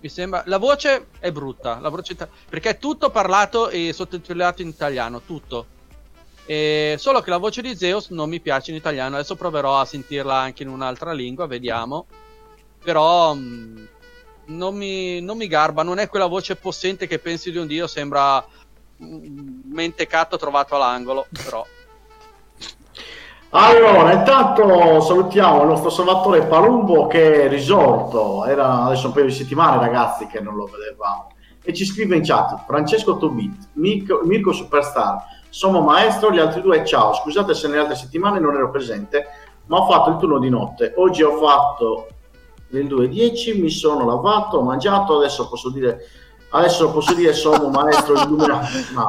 Mi 0.00 0.08
sembra. 0.08 0.42
La 0.46 0.58
voce 0.58 1.08
è 1.18 1.32
brutta, 1.32 1.78
la 1.80 1.88
voce 1.88 2.12
ita- 2.12 2.28
perché 2.48 2.70
è 2.70 2.78
tutto 2.78 3.10
parlato 3.10 3.70
e 3.70 3.92
sottotitolato 3.92 4.62
in 4.62 4.68
italiano, 4.68 5.22
tutto. 5.22 5.66
E 6.44 6.94
solo 6.98 7.20
che 7.22 7.30
la 7.30 7.38
voce 7.38 7.60
di 7.60 7.74
Zeus 7.74 8.10
non 8.10 8.28
mi 8.28 8.38
piace 8.38 8.70
in 8.70 8.76
italiano. 8.76 9.16
Adesso 9.16 9.34
proverò 9.34 9.80
a 9.80 9.84
sentirla 9.84 10.36
anche 10.36 10.62
in 10.62 10.68
un'altra 10.68 11.12
lingua, 11.12 11.46
vediamo. 11.46 12.06
Però 12.86 13.34
mh, 13.34 13.88
non, 14.44 14.76
mi, 14.76 15.20
non 15.20 15.36
mi 15.36 15.48
garba, 15.48 15.82
non 15.82 15.98
è 15.98 16.08
quella 16.08 16.26
voce 16.26 16.54
possente 16.54 17.08
che 17.08 17.18
pensi 17.18 17.50
di 17.50 17.58
un 17.58 17.66
dio, 17.66 17.88
sembra 17.88 18.44
un 18.98 19.62
mentecato 19.72 20.36
trovato 20.36 20.76
all'angolo. 20.76 21.26
Però. 21.32 21.66
Allora, 23.50 24.12
intanto 24.12 25.00
salutiamo 25.00 25.62
il 25.62 25.66
nostro 25.66 25.90
salvatore 25.90 26.46
Palumbo 26.46 27.08
che 27.08 27.46
è 27.46 27.48
risorto, 27.48 28.44
era 28.44 28.84
adesso 28.84 29.08
un 29.08 29.12
paio 29.14 29.24
di 29.24 29.32
settimane 29.32 29.80
ragazzi 29.80 30.28
che 30.28 30.38
non 30.38 30.54
lo 30.54 30.66
vedevamo, 30.66 31.32
e 31.64 31.74
ci 31.74 31.84
scrive 31.84 32.14
in 32.14 32.22
chat 32.22 32.66
Francesco 32.66 33.16
Tobit, 33.16 33.70
Mirko, 33.72 34.20
Mirko 34.22 34.52
Superstar, 34.52 35.24
Somo 35.48 35.80
Maestro, 35.80 36.30
gli 36.30 36.38
altri 36.38 36.60
due 36.60 36.84
ciao, 36.84 37.14
scusate 37.14 37.52
se 37.52 37.66
nelle 37.66 37.80
altre 37.80 37.96
settimane 37.96 38.38
non 38.38 38.54
ero 38.54 38.70
presente, 38.70 39.26
ma 39.66 39.78
ho 39.78 39.90
fatto 39.90 40.10
il 40.10 40.16
turno 40.18 40.38
di 40.38 40.50
notte, 40.50 40.92
oggi 40.96 41.24
ho 41.24 41.36
fatto 41.38 42.06
le 42.68 42.80
2.10, 42.82 43.60
mi 43.60 43.70
sono 43.70 44.04
lavato, 44.06 44.58
ho 44.58 44.62
mangiato, 44.62 45.16
adesso 45.18 45.48
posso 45.48 45.70
dire, 45.70 45.98
adesso 46.50 46.90
posso 46.90 47.14
dire 47.14 47.32
Somo 47.32 47.68
Maestro 47.68 48.14
illuminato. 48.14 48.66
No. 48.94 49.08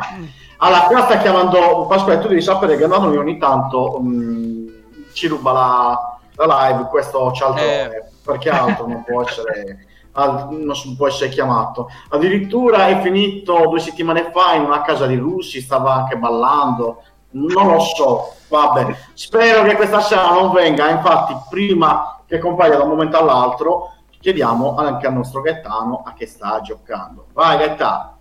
Allora, 0.59 0.81
qua 0.83 1.03
sta 1.03 1.17
chiamando 1.19 1.85
Pasquale, 1.87 2.19
tu 2.19 2.27
devi 2.27 2.41
sapere 2.41 2.77
che 2.77 2.87
Nano 2.87 3.07
ogni 3.19 3.37
tanto 3.37 3.99
mh, 3.99 4.73
ci 5.13 5.27
ruba 5.27 5.51
la, 5.51 6.17
la 6.45 6.67
live, 6.69 6.87
questo 6.89 7.31
cialtrone, 7.31 7.95
Eh. 7.95 8.03
perché 8.23 8.49
altro 8.49 8.87
non 8.87 9.03
può 9.03 9.23
essere 9.23 9.85
non 10.17 10.95
può 10.97 11.07
essere 11.07 11.29
chiamato. 11.29 11.89
Addirittura 12.09 12.87
è 12.87 13.01
finito 13.01 13.67
due 13.69 13.79
settimane 13.79 14.31
fa 14.33 14.55
in 14.55 14.63
una 14.63 14.81
casa 14.81 15.05
di 15.05 15.15
russi, 15.15 15.61
stava 15.61 15.93
anche 15.93 16.17
ballando, 16.17 17.03
non 17.31 17.67
lo 17.73 17.79
so, 17.79 18.33
vabbè. 18.47 18.95
Spero 19.13 19.61
che 19.61 19.75
questa 19.75 20.01
sera 20.01 20.31
non 20.31 20.51
venga, 20.51 20.89
infatti 20.89 21.35
prima 21.51 22.16
che 22.27 22.37
compaia 22.39 22.77
da 22.77 22.83
un 22.83 22.89
momento 22.89 23.17
all'altro 23.17 23.93
chiediamo 24.19 24.75
anche 24.75 25.07
al 25.07 25.13
nostro 25.13 25.41
Gaetano 25.41 26.03
a 26.05 26.13
che 26.13 26.25
sta 26.27 26.59
giocando. 26.61 27.27
Vai 27.33 27.57
Gaetano. 27.57 28.15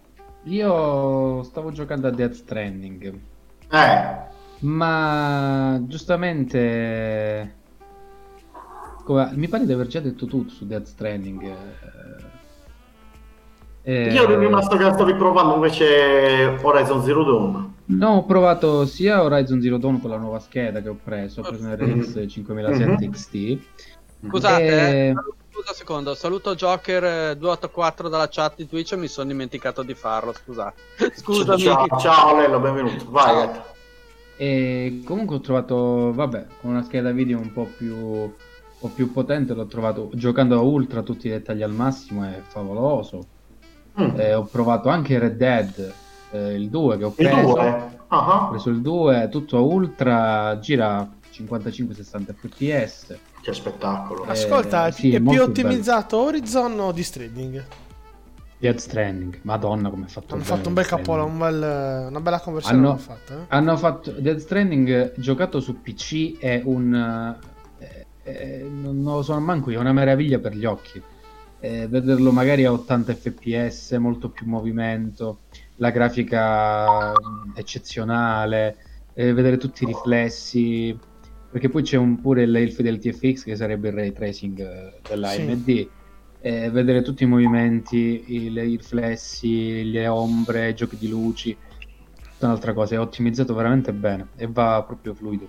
Io 0.45 1.43
stavo 1.43 1.73
giocando 1.73 2.07
a 2.07 2.11
Death 2.11 2.33
Stranding, 2.35 3.21
Eh, 3.69 4.17
ma 4.61 5.79
giustamente 5.83 7.55
come- 9.05 9.31
mi 9.35 9.49
pare 9.49 9.67
di 9.67 9.73
aver 9.73 9.87
già 9.89 9.99
detto 10.01 10.27
tutto 10.27 10.51
su 10.51 10.67
Death 10.67 10.87
Stranding. 10.87 11.43
eh. 13.83 14.13
io 14.13 14.23
ero 14.25 14.33
Eh, 14.35 14.39
rimasto 14.39 14.77
che 14.77 14.85
stavi 14.93 15.15
provando 15.15 15.55
invece 15.55 16.59
Horizon 16.61 17.03
Zero 17.05 17.23
Dawn. 17.25 17.75
No, 17.87 18.09
ho 18.17 18.25
provato 18.25 18.85
sia 18.85 19.23
Horizon 19.23 19.61
Zero 19.61 19.79
Dawn 19.79 20.01
con 20.01 20.11
la 20.11 20.17
nuova 20.17 20.41
scheda 20.41 20.81
che 20.83 20.89
ho 20.89 20.99
preso, 21.03 21.41
ho 21.41 21.45
preso 21.45 21.65
un 21.65 21.75
RX 21.77 22.27
5007 22.27 23.07
Mhm. 23.07 23.13
XT. 23.13 23.59
Scusate, 24.29 24.63
Eh, 24.63 25.09
eh, 25.09 25.15
scusa 25.53 25.71
un 25.71 25.75
secondo, 25.77 26.15
saluto 26.15 26.55
Joker 26.55 27.05
eh, 27.05 27.37
284 27.37 28.09
dalla 28.09 28.29
chat 28.29 28.57
di 28.57 28.69
Twitch, 28.69 28.93
mi 28.95 29.09
sono 29.09 29.29
dimenticato 29.29 29.83
di 29.83 29.95
farlo, 29.95 30.33
scusate. 30.33 30.75
Scusami. 31.17 31.63
Ciao, 31.63 31.87
ciao 31.99 32.37
Lello, 32.37 32.59
benvenuto. 32.61 33.07
Vai. 33.11 33.49
E 34.39 35.03
comunque 35.05 35.37
ho 35.37 35.41
trovato, 35.41 36.13
vabbè, 36.13 36.47
con 36.61 36.71
una 36.73 36.83
scheda 36.83 37.11
video 37.11 37.39
un 37.39 37.53
po' 37.53 37.69
più, 37.77 37.97
un 37.97 38.31
po' 38.79 38.89
più 38.89 39.11
potente, 39.11 39.55
l'ho 39.55 39.67
trovato 39.67 40.11
giocando 40.13 40.57
a 40.59 40.61
ultra, 40.61 41.03
tutti 41.03 41.27
i 41.27 41.31
dettagli 41.31 41.63
al 41.63 41.73
massimo, 41.73 42.23
è 42.25 42.43
favoloso. 42.47 43.27
Mm. 43.99 44.11
Eh, 44.21 44.35
ho 44.35 44.45
provato 44.45 44.91
anche 44.91 45.19
Red 45.19 45.37
Dead, 45.37 45.95
eh, 46.33 46.53
il 46.53 46.69
2 46.69 46.99
che 46.99 47.05
ho 47.05 47.09
Il 47.09 47.15
preso. 47.15 47.41
due? 47.55 47.95
Ah, 48.09 48.45
Ho 48.45 48.49
preso 48.51 48.69
il 48.69 48.83
2, 48.83 49.29
tutto 49.31 49.57
a 49.57 49.61
ultra, 49.61 50.59
gira 50.61 51.09
55-60 51.33 52.35
fps. 52.35 53.19
Che 53.47 53.53
spettacolo. 53.53 54.25
Eh, 54.25 54.31
Ascolta, 54.31 54.91
sì, 54.91 55.15
è 55.15 55.19
è 55.19 55.21
più 55.21 55.41
ottimizzato 55.41 56.17
Horizon 56.17 56.81
o 56.81 56.91
di 56.91 57.05
Stranding? 57.05 57.65
Death 58.59 58.79
Stranding, 58.79 59.39
madonna 59.43 59.89
come 59.89 60.07
ha 60.07 60.09
fatto 60.09 60.35
Hanno 60.35 60.43
fatto 60.43 60.67
un 60.67 60.75
bel 60.75 60.85
Stranding. 60.85 61.19
un 61.21 61.39
bel- 61.39 62.07
una 62.09 62.21
bella 62.21 62.41
conversione 62.41 62.79
Hanno- 62.79 62.89
hanno 62.89 62.99
fatto. 62.99 63.33
Eh? 63.35 63.45
Hanno 63.47 63.77
fatto 63.77 64.11
Death 64.11 64.39
Stranding 64.39 64.89
eh, 64.89 65.13
giocato 65.19 65.61
su 65.61 65.81
PC 65.81 66.39
è 66.41 66.61
un 66.65 67.37
eh, 67.79 68.07
eh, 68.25 68.67
non 68.69 69.01
lo 69.05 69.23
so 69.23 69.39
manco 69.39 69.71
io, 69.71 69.79
è 69.79 69.81
una 69.81 69.93
meraviglia 69.93 70.41
per 70.41 70.57
gli 70.57 70.65
occhi. 70.65 71.01
Eh, 71.61 71.87
vederlo 71.87 72.33
magari 72.33 72.65
a 72.65 72.73
80 72.73 73.15
fps, 73.15 73.93
molto 73.93 74.29
più 74.29 74.47
movimento, 74.47 75.43
la 75.77 75.91
grafica 75.91 77.11
mm, 77.13 77.53
eccezionale, 77.55 78.77
eh, 79.15 79.33
vedere 79.33 79.57
tutti 79.57 79.85
i 79.85 79.87
riflessi, 79.87 80.99
perché 81.57 81.71
poi 81.71 81.83
c'è 81.83 81.97
un- 81.97 82.21
pure 82.21 82.43
il, 82.43 82.55
il 82.55 82.71
Fidelity 82.71 83.13
FX 83.15 83.45
che 83.45 83.57
sarebbe 83.57 83.89
il 83.89 83.95
ray 83.95 84.13
tracing 84.13 84.61
eh, 84.61 85.01
della 85.09 85.29
Sì. 85.29 85.41
AMD. 85.41 85.89
eh, 86.43 86.69
vedere 86.71 87.01
tutti 87.01 87.23
i 87.23 87.27
movimenti, 87.27 88.25
i, 88.27 88.51
le- 88.53 88.67
i 88.67 88.77
riflessi, 88.77 89.91
le 89.91 90.07
ombre, 90.07 90.69
i 90.69 90.75
giochi 90.75 90.99
di 90.99 91.09
luci, 91.09 91.57
tutta 92.33 92.45
un'altra 92.47 92.75
cosa, 92.75 92.95
è 92.95 93.01
ottimizzato 93.01 93.55
veramente 93.55 93.95
bene 93.95 94.29
e 94.37 94.47
va 94.47 94.85
proprio 94.87 95.15
fluido. 95.15 95.49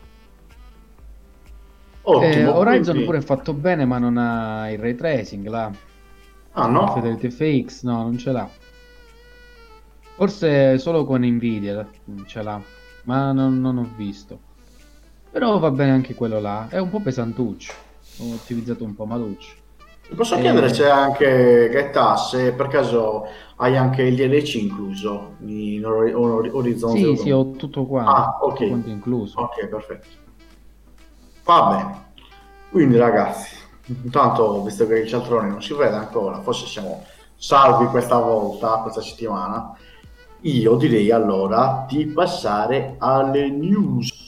Ottimo. 2.04 2.24
Eh, 2.34 2.46
Horizon 2.46 2.84
quindi- 2.86 3.04
pure 3.04 3.18
è 3.18 3.22
fatto 3.22 3.54
bene, 3.54 3.84
ma 3.84 3.98
non 3.98 4.16
ha 4.18 4.72
il 4.72 4.80
ray 4.80 4.96
tracing, 4.96 5.46
là. 5.48 5.70
Ah 6.54 6.68
no? 6.68 6.94
Fidelity 6.94 7.30
FX, 7.32 7.84
no, 7.84 8.04
non 8.04 8.18
ce 8.18 8.32
l'ha. 8.32 8.50
Forse 10.16 10.78
solo 10.80 11.04
con 11.04 11.22
Nvidia 11.22 11.86
ce 12.26 12.42
l'ha, 12.42 12.60
ma 13.04 13.34
non, 13.34 13.60
non 13.60 13.78
ho 13.78 13.90
visto. 13.98 14.40
Però 15.32 15.60
va 15.60 15.72
bene 15.72 15.92
anche 15.92 16.16
quello 16.16 16.40
là, 16.40 16.68
è 16.70 16.78
un 16.80 16.90
po' 16.90 17.00
pesantuccio, 17.00 17.74
ho 18.20 18.34
ottimizzato 18.34 18.84
un 18.84 18.96
po' 18.96 19.06
maluccio. 19.06 19.56
Ti 20.08 20.16
Posso 20.16 20.36
Eh. 20.36 20.42
chiedere 20.42 20.74
se 20.74 20.88
anche 20.90 21.70
Gaeta, 21.70 22.16
se 22.16 22.54
per 22.54 22.68
caso 22.68 23.26
hai 23.58 23.76
anche 23.76 24.04
il 24.04 24.16
DLC 24.16 24.56
incluso 24.56 25.34
in 25.46 25.84
Horizon 25.86 26.92
Sì, 26.92 27.00
Zero 27.02 27.16
sì, 27.18 27.32
ho 27.32 27.52
tutto 27.52 27.86
quanto, 27.86 28.12
Ah, 28.12 28.38
ok. 28.42 28.54
tutto 28.56 28.68
quanto 28.70 28.90
incluso. 28.90 29.40
Ok, 29.42 29.68
perfetto. 29.68 30.08
Va 31.44 31.62
bene. 31.76 32.06
Quindi 32.70 32.98
ragazzi, 32.98 33.56
intanto 34.04 34.64
visto 34.64 34.88
che 34.88 35.00
il 35.00 35.08
cialtrone 35.08 35.50
non 35.50 35.62
si 35.62 35.74
vede 35.74 35.96
ancora, 35.96 36.40
forse 36.42 36.66
siamo 36.68 37.04
salvi 37.36 37.86
questa 37.88 38.18
volta, 38.18 38.80
questa 38.82 39.02
settimana, 39.02 39.74
io 40.42 40.76
direi 40.76 41.12
allora 41.12 41.86
di 41.88 42.06
passare 42.08 42.96
alle 43.00 43.50
news. 43.50 44.27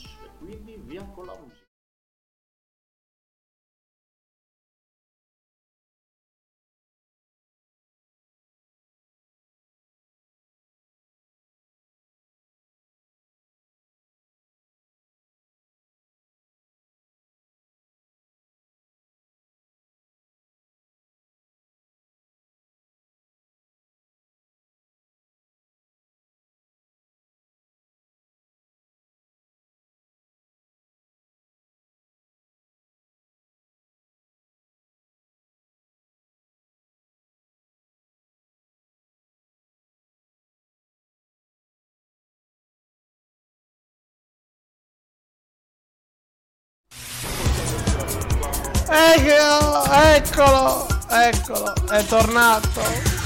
Eccolo, 48.92 49.84
eccolo, 50.14 50.86
eccolo, 51.08 51.72
è 51.90 52.04
tornato, 52.06 52.80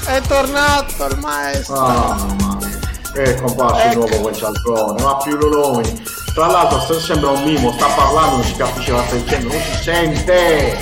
è 0.05 0.21
tornato 0.21 1.05
il 1.07 1.17
maestro. 1.19 1.79
Ah, 1.79 2.13
mamma 2.13 2.57
mia. 2.59 2.79
È 3.23 3.35
comparso 3.41 3.75
di 3.75 3.81
Ecco. 3.93 3.99
nuovo 3.99 4.17
quel 4.21 4.35
cialtrone, 4.35 5.01
ma 5.01 5.17
più 5.17 5.37
nomi. 5.49 6.03
Tra 6.35 6.47
l'altro 6.47 6.99
sembra 6.99 7.29
un 7.31 7.43
mimo, 7.43 7.71
sta 7.71 7.87
parlando, 7.87 8.35
non 8.35 8.43
si 8.45 8.55
capisce 8.55 8.91
cosa 8.91 9.05
sta 9.07 9.15
dicendo, 9.15 9.47
non 9.53 9.61
si 9.61 9.83
sente. 9.83 10.77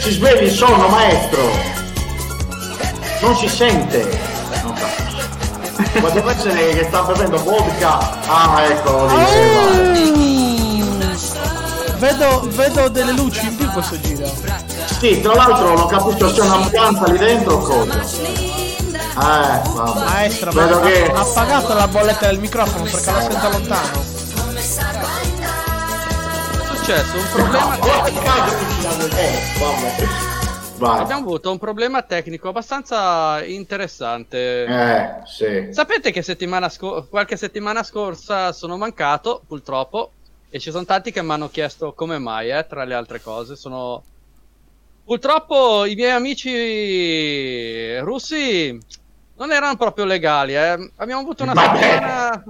Si 0.00 0.10
svegli 0.12 0.44
il 0.46 0.50
sonno, 0.50 0.88
maestro. 0.88 1.42
Non 3.20 3.36
si 3.36 3.48
sente. 3.48 4.18
Non 4.64 4.72
capisce. 4.72 6.00
Potrebbe 6.00 6.30
essere 6.32 6.68
che 6.74 6.84
sta 6.88 7.02
bevendo 7.02 7.40
vodka. 7.42 7.98
Ah, 8.26 8.62
eccolo 8.64 9.06
lì. 9.06 9.14
eh, 9.14 10.10
Uh, 10.14 10.31
vedo, 12.02 12.40
vedo 12.50 12.88
delle 12.88 13.12
luci 13.12 13.46
in 13.46 13.56
più 13.56 13.70
questo 13.70 14.00
giro. 14.00 14.26
Sì, 14.98 15.20
tra 15.20 15.34
l'altro 15.34 15.76
non 15.76 15.86
capisco 15.86 16.28
se 16.28 16.34
c'è 16.34 16.42
un'ambulanza 16.42 17.12
lì 17.12 17.18
dentro 17.18 17.54
o 17.54 17.58
cosa. 17.58 18.00
Eh, 18.00 19.68
vabbè. 19.68 20.04
Maestro, 20.04 20.52
ma 20.52 20.64
Vedo 20.64 20.78
ha, 20.78 20.80
che... 20.80 21.12
ha 21.12 21.24
pagato 21.24 21.74
la 21.74 21.86
bolletta 21.86 22.26
del 22.26 22.40
microfono 22.40 22.84
perché 22.84 23.10
la 23.12 23.20
sento 23.20 23.48
lontano. 23.50 24.00
È 26.60 26.74
successo 26.74 27.16
un 27.16 27.28
problema 27.32 27.78
tecnico. 27.78 28.20
Eh, 29.16 29.38
vabbè. 29.58 30.30
Vai. 30.78 30.98
Abbiamo 30.98 31.20
avuto 31.20 31.52
un 31.52 31.58
problema 31.58 32.02
tecnico 32.02 32.48
abbastanza 32.48 33.44
interessante. 33.44 34.64
Eh, 34.64 35.10
sì. 35.24 35.68
Sapete 35.70 36.10
che 36.10 36.22
settimana 36.22 36.68
sco- 36.68 37.06
qualche 37.08 37.36
settimana 37.36 37.84
scorsa 37.84 38.50
sono 38.50 38.76
mancato, 38.76 39.42
purtroppo, 39.46 40.10
e 40.54 40.58
ci 40.58 40.70
sono 40.70 40.84
tanti 40.84 41.10
che 41.12 41.22
mi 41.22 41.30
hanno 41.30 41.48
chiesto 41.48 41.94
come 41.94 42.18
mai, 42.18 42.50
eh, 42.50 42.66
tra 42.66 42.84
le 42.84 42.92
altre 42.92 43.22
cose. 43.22 43.56
Sono... 43.56 44.04
Purtroppo 45.02 45.86
i 45.86 45.94
miei 45.94 46.10
amici 46.10 47.98
russi 48.00 48.78
non 49.38 49.50
erano 49.50 49.76
proprio 49.76 50.04
legali, 50.04 50.54
eh. 50.54 50.92
Abbiamo 50.96 51.22
avuto 51.22 51.42
una 51.42 51.54
Vabbè. 51.54 51.78
settimana... 51.80 52.44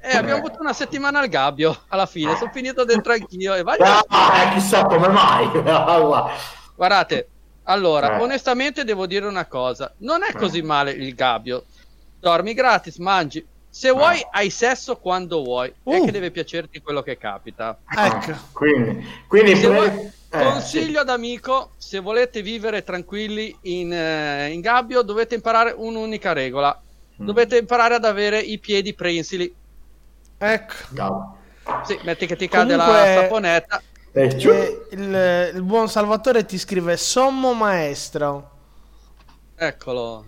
Eh, 0.00 0.16
abbiamo 0.16 0.38
avuto 0.38 0.60
una 0.60 0.72
settimana 0.72 1.20
al 1.20 1.28
gabbio, 1.28 1.84
alla 1.88 2.06
fine. 2.06 2.34
Sono 2.36 2.50
finito 2.52 2.84
dentro 2.84 3.12
anch'io 3.12 3.54
e 3.54 3.62
vai... 3.62 3.78
Ah, 3.80 4.02
eh, 4.42 4.54
chissà 4.54 4.84
come 4.84 5.06
mai. 5.06 5.48
Guardate, 6.74 7.28
allora, 7.64 8.16
Eh. 8.16 8.20
onestamente 8.22 8.82
devo 8.82 9.06
dire 9.06 9.26
una 9.26 9.46
cosa, 9.46 9.92
non 9.98 10.24
è 10.24 10.32
così 10.32 10.60
male 10.60 10.90
il 10.90 11.14
gabbio. 11.14 11.64
Dormi 12.18 12.52
gratis, 12.52 12.96
mangi. 12.96 13.46
Se 13.78 13.90
vuoi, 13.92 14.20
hai 14.32 14.50
sesso 14.50 14.96
quando 14.96 15.40
vuoi. 15.44 15.68
È 15.68 15.72
Uh. 15.98 16.04
che 16.04 16.10
deve 16.10 16.32
piacerti 16.32 16.80
quello 16.80 17.00
che 17.00 17.16
capita. 17.16 17.78
Ecco. 17.96 18.32
Quindi, 18.50 19.06
quindi 19.28 19.54
Se 19.54 19.68
pre- 19.68 19.76
vuoi- 19.76 20.10
eh, 20.30 20.42
consiglio 20.42 20.98
ad 21.02 21.08
amico, 21.08 21.70
se 21.76 22.00
volete 22.00 22.42
vivere 22.42 22.82
tranquilli 22.82 23.56
in, 23.62 23.92
eh, 23.92 24.48
in 24.50 24.60
gabbio, 24.62 25.02
dovete 25.02 25.36
imparare 25.36 25.72
un'unica 25.76 26.32
regola. 26.32 26.76
Mm. 27.22 27.24
Dovete 27.24 27.56
imparare 27.56 27.94
ad 27.94 28.04
avere 28.04 28.40
i 28.40 28.58
piedi 28.58 28.94
prensili. 28.94 29.54
Ecco. 30.38 30.72
sì. 30.88 30.94
Cavolo. 30.96 31.36
Sì, 31.84 31.98
metti 32.02 32.26
che 32.26 32.34
ti 32.34 32.48
cade 32.48 32.74
Comunque- 32.74 33.14
la 33.14 33.20
saponetta. 33.22 33.82
Eh, 34.10 34.34
giù. 34.34 34.50
Eh, 34.50 34.86
il, 34.90 35.52
il 35.54 35.62
buon 35.62 35.88
Salvatore 35.88 36.44
ti 36.44 36.58
scrive 36.58 36.96
Sommo 36.96 37.52
maestro. 37.52 38.50
Eccolo. 39.54 40.24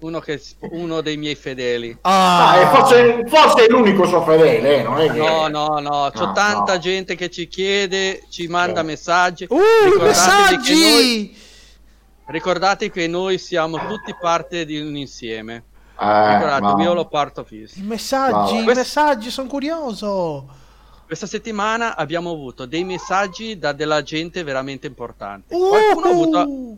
Uno, 0.00 0.20
che, 0.20 0.40
uno 0.72 1.00
dei 1.00 1.16
miei 1.16 1.34
fedeli. 1.34 1.96
Ah, 2.02 2.56
e 2.58 2.66
forse, 2.66 3.24
forse 3.26 3.64
è 3.64 3.68
l'unico 3.70 4.06
suo 4.06 4.22
fedele, 4.22 4.78
eh, 4.78 4.82
non 4.82 4.98
è 5.00 5.10
che... 5.10 5.16
No, 5.18 5.46
no, 5.48 5.78
no, 5.78 6.10
c'è 6.12 6.24
No, 6.26 6.32
tanta 6.32 6.74
no. 6.74 6.78
gente 6.78 7.14
che 7.14 7.30
ci 7.30 7.48
chiede, 7.48 8.24
ci 8.28 8.46
manda 8.48 8.80
Sì. 8.80 8.86
messaggi. 8.86 9.46
Uh, 9.48 10.02
messaggi! 10.02 10.74
che 10.74 10.90
noi- 10.90 11.36
Ricordate 12.26 12.90
che 12.90 13.06
noi 13.06 13.38
siamo 13.38 13.86
tutti 13.86 14.14
parte 14.20 14.64
di 14.64 14.78
un 14.78 14.96
insieme. 14.96 15.64
Eh, 15.98 16.32
Ricordatevi, 16.34 16.72
ma- 16.74 16.82
io 16.82 16.94
lo 16.94 17.06
parto 17.06 17.44
fisso. 17.44 17.78
I 17.78 17.82
messaggi, 17.82 18.56
i 18.58 18.64
messaggi, 18.64 19.30
sono 19.30 19.48
curioso. 19.48 20.48
Questa 21.06 21.26
settimana 21.26 21.96
abbiamo 21.96 22.30
avuto 22.30 22.64
dei 22.66 22.82
messaggi 22.82 23.58
da 23.58 23.72
della 23.72 24.02
gente 24.02 24.42
veramente 24.42 24.86
importante. 24.86 25.54
Uh, 25.54 25.68
Qualcuno 25.68 26.06
ha 26.06 26.10
avuto, 26.10 26.76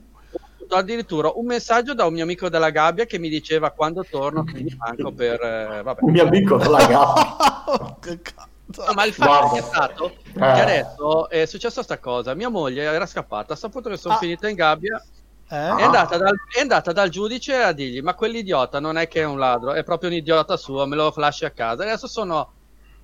ha 0.67 0.75
avuto 0.75 0.75
addirittura 0.77 1.31
un 1.35 1.47
messaggio 1.47 1.95
da 1.95 2.05
un 2.07 2.13
mio 2.13 2.25
amico 2.25 2.49
della 2.49 2.71
gabbia 2.71 3.05
che 3.05 3.19
mi 3.19 3.29
diceva 3.29 3.71
quando 3.71 4.05
torno 4.09 4.45
che 4.45 4.61
mi 4.61 4.75
manco 4.77 5.13
per... 5.13 5.41
eh, 5.41 5.83
vabbè. 5.83 6.01
Un 6.03 6.11
mio 6.11 6.27
amico 6.27 6.57
della 6.57 6.79
gabbia. 6.87 7.97
che 8.01 8.21
cazzo. 8.21 8.85
No, 8.85 8.93
ma 8.95 9.05
il 9.05 9.13
fatto 9.13 9.49
Guarda. 9.49 9.57
è 9.59 9.63
stato 9.63 10.15
che 10.33 10.39
Eh. 10.41 10.61
adesso 10.61 11.29
è 11.31 11.47
successa 11.47 11.83
sta 11.83 11.99
cosa. 11.99 12.35
Mia 12.35 12.49
moglie 12.49 12.83
era 12.83 13.07
scappata, 13.07 13.53
ha 13.53 13.57
saputo 13.57 13.89
che 13.89 13.97
sono 13.97 14.15
Ah. 14.15 14.19
finito 14.19 14.47
in 14.49 14.57
gabbia. 14.57 15.01
Eh? 15.49 15.55
È, 15.55 15.83
andata 15.83 16.17
dal, 16.17 16.35
è 16.53 16.61
andata 16.61 16.91
dal 16.91 17.09
giudice 17.09 17.55
a 17.55 17.71
dirgli: 17.71 18.01
Ma 18.01 18.15
quell'idiota 18.15 18.81
non 18.81 18.99
è 18.99 19.07
che 19.07 19.21
è 19.21 19.25
un 19.25 19.39
ladro, 19.39 19.73
è 19.73 19.85
proprio 19.85 20.11
un 20.11 20.17
idiota 20.17 20.57
suo, 20.57 20.85
me 20.87 20.97
lo 20.97 21.13
lasci 21.17 21.45
a 21.45 21.51
casa. 21.51 21.85
Adesso 21.85 22.09
sono 22.09 22.53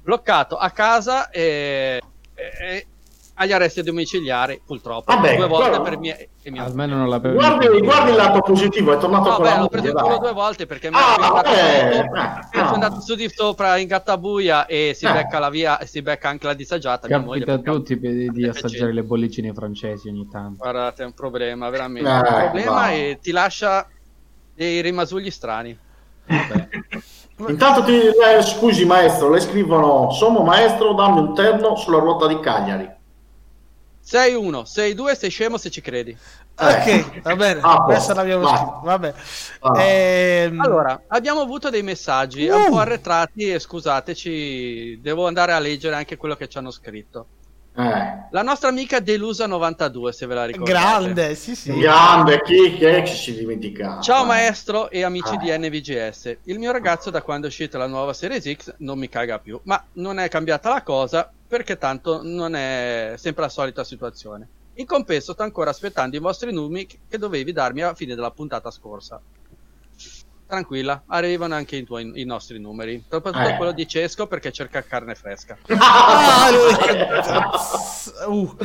bloccato 0.03 0.57
a 0.57 0.71
casa 0.71 1.31
e, 1.31 2.03
e- 2.35 2.87
agli 3.43 3.53
arresti 3.53 3.83
domiciliari, 3.83 4.61
purtroppo. 4.65 5.13
Vabbè, 5.15 5.37
due 5.37 5.47
volte 5.47 5.71
però- 5.71 5.83
per 5.83 5.99
mia 5.99 6.17
e 6.17 6.51
mia 6.51 6.65
Almeno 6.65 6.97
non 6.97 7.09
l'avevo 7.09 7.35
Guardi, 7.35 7.81
guardi 7.81 8.11
il 8.11 8.17
lato 8.17 8.41
positivo, 8.41 8.93
è 8.93 8.99
tornato 8.99 9.29
No, 9.29 9.35
con 9.37 9.45
beh, 9.45 9.51
la 9.51 9.59
l'ho 9.59 9.69
preso 9.69 9.93
due 10.19 10.33
volte 10.33 10.67
perché 10.67 10.91
mi 10.91 10.97
Ah, 10.97 11.17
è 11.17 11.23
andato 11.23 11.49
eh, 11.51 12.03
mi 12.03 12.61
no. 12.61 12.71
è 12.71 12.75
andato 12.75 13.01
su 13.01 13.15
di 13.15 13.29
sopra 13.29 13.77
in 13.77 13.87
gattabuia 13.87 14.67
e 14.67 14.93
si 14.97 15.05
Eh. 15.07 15.13
becca 15.13 15.39
la 15.39 15.51
via 15.51 15.79
e 15.79 15.87
si 15.87 16.03
becca 16.03 16.29
anche 16.29 16.47
la 16.47 16.55
disagiata. 16.55 17.07
Mia 17.09 17.19
moglie, 17.19 17.45
Capita 17.45 17.71
a 17.71 17.75
tutti 17.75 17.99
di, 17.99 18.29
di 18.33 18.47
assaggiare 18.47 18.93
le 18.93 19.03
bollicine 19.03 19.53
francesi 19.53 20.09
ogni 20.09 20.29
tanto. 20.31 20.57
Guardate, 20.63 21.03
è 21.03 21.07
un 21.07 21.13
problema, 21.15 21.69
veramente. 21.71 22.09
Eh, 22.09 22.13
un 22.13 22.23
problema 22.51 22.91
e 22.91 23.19
ti 23.21 23.31
lascia 23.31 23.87
dei 24.55 24.81
rimasugli 24.81 25.31
strani. 25.31 25.77
Vabbè. 26.27 26.69
Intanto 27.49 27.83
ti 27.83 27.93
eh, 27.99 28.41
scusi 28.43 28.85
maestro, 28.85 29.31
le 29.31 29.41
scrivono 29.41 30.11
Somo 30.13 30.43
maestro, 30.43 30.93
dammi 30.93 31.19
un 31.19 31.35
terno 31.35 31.75
sulla 31.75 31.99
ruota 31.99 32.29
di 32.29 32.39
Cagliari. 32.39 32.89
6-1, 34.05 34.63
6-2, 34.65 35.17
sei 35.17 35.31
scemo 35.31 35.57
se 35.57 35.71
ci 35.71 35.81
credi. 35.81 36.17
Ok, 36.55 37.23
va 37.23 37.35
bene. 37.37 37.61
Ah, 37.63 37.83
Questa 37.83 38.13
l'abbiamo 38.15 38.43
vai. 38.43 38.57
scritta. 38.57 38.81
Vabbè. 38.83 39.15
Ah. 39.61 39.83
Ehm, 39.83 40.61
Allora, 40.61 41.03
abbiamo 41.09 41.41
avuto 41.41 41.71
dei 41.71 41.83
messaggi 41.83 42.47
Uh. 42.49 42.57
un 42.57 42.71
po' 42.71 42.79
arretrati 42.79 43.51
e 43.51 43.59
scusateci, 43.59 45.01
devo 45.01 45.27
andare 45.27 45.53
a 45.53 45.59
leggere 45.59 45.95
anche 45.95 46.17
quello 46.17 46.37
che 46.37 46.49
ci 46.49 46.59
hanno 46.59 46.71
scritto. 46.71 47.27
Eh, 47.75 48.27
La 48.33 48.43
nostra 48.43 48.69
amica 48.69 48.99
Delusa92, 48.99 50.11
se 50.11 50.27
ve 50.27 50.35
la 50.35 50.45
ricordate. 50.45 50.71
grande, 50.73 51.35
sì, 51.35 51.57
sì. 51.57 51.73
grande, 51.79 52.43
chi 52.43 52.77
che 52.77 53.03
ci 53.07 53.15
si 53.17 53.35
dimentica? 53.39 53.99
Ciao 54.01 54.27
maestro 54.27 54.91
e 54.91 55.03
amici 55.05 55.35
Ah. 55.35 55.39
di 55.39 55.51
NVGS. 55.57 56.37
Il 56.45 56.59
mio 56.59 56.71
ragazzo 56.71 57.09
da 57.09 57.23
quando 57.23 57.47
è 57.47 57.49
uscita 57.49 57.79
la 57.79 57.87
nuova 57.87 58.13
Series 58.13 58.45
X 58.57 58.75
non 58.79 58.99
mi 58.99 59.09
caga 59.09 59.39
più, 59.39 59.59
ma 59.65 59.83
non 59.95 60.19
è 60.19 60.29
cambiata 60.29 60.69
la 60.69 60.83
cosa 60.83 61.33
perché 61.53 61.77
tanto 61.77 62.23
non 62.23 62.55
è 62.55 63.13
sempre 63.19 63.43
la 63.43 63.51
solita 63.51 63.85
situazione. 63.85 64.49
In 64.77 64.87
compenso 64.87 65.35
sto 65.35 65.43
ancora 65.43 65.69
aspettando 65.69 66.17
i 66.17 66.19
vostri 66.19 66.51
numeri 66.51 66.87
che 67.07 67.19
dovevi 67.19 67.53
darmi 67.53 67.83
alla 67.83 67.93
fine 67.93 68.15
della 68.15 68.31
puntata 68.31 68.71
scorsa. 68.71 69.21
Tranquilla, 70.47 71.03
arrivano 71.09 71.55
anche 71.55 71.77
i, 71.77 71.85
tuoi, 71.85 72.11
i 72.15 72.25
nostri 72.25 72.59
numeri, 72.59 73.05
soprattutto 73.07 73.49
Eh. 73.51 73.57
quello 73.59 73.73
di 73.73 73.87
Cesco 73.87 74.27
perché 74.27 74.51
cerca 74.51 74.83
carne 74.83 75.15
fresca. 75.15 75.59
Ah, 75.69 76.49
uh, 78.29 78.57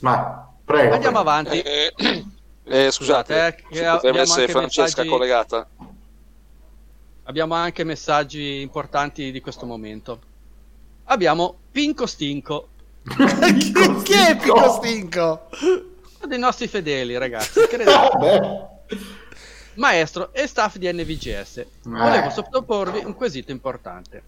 Ma, 0.00 0.52
prego. 0.62 0.92
Andiamo 0.96 1.22
prego. 1.22 1.30
avanti. 1.30 1.60
Eh, 1.60 1.94
eh, 2.64 2.90
scusate, 2.90 3.56
eh, 3.70 3.78
abbiamo 3.78 3.94
potrebbe 3.94 4.20
essere 4.20 4.48
Francesca 4.48 4.82
messaggi- 5.02 5.08
collegata. 5.08 5.66
Abbiamo 7.22 7.54
anche 7.54 7.84
messaggi 7.84 8.60
importanti 8.60 9.32
di 9.32 9.40
questo 9.40 9.64
momento. 9.64 10.28
Abbiamo 11.10 11.56
Pinco 11.72 12.06
Stinco, 12.06 12.68
chi, 13.02 13.72
chi 14.04 14.12
è 14.12 14.36
Pico 14.36 14.68
Stinco? 14.74 15.48
uno 15.60 16.26
dei 16.28 16.38
nostri 16.38 16.68
fedeli 16.68 17.18
ragazzi, 17.18 17.58
credete. 17.66 17.90
Vabbè. 17.90 18.68
maestro 19.74 20.32
e 20.32 20.46
staff 20.46 20.76
di 20.76 20.90
NVGS. 20.92 21.66
Volevo 21.82 22.30
sottoporvi 22.30 23.02
un 23.04 23.14
quesito 23.14 23.50
importante. 23.50 24.22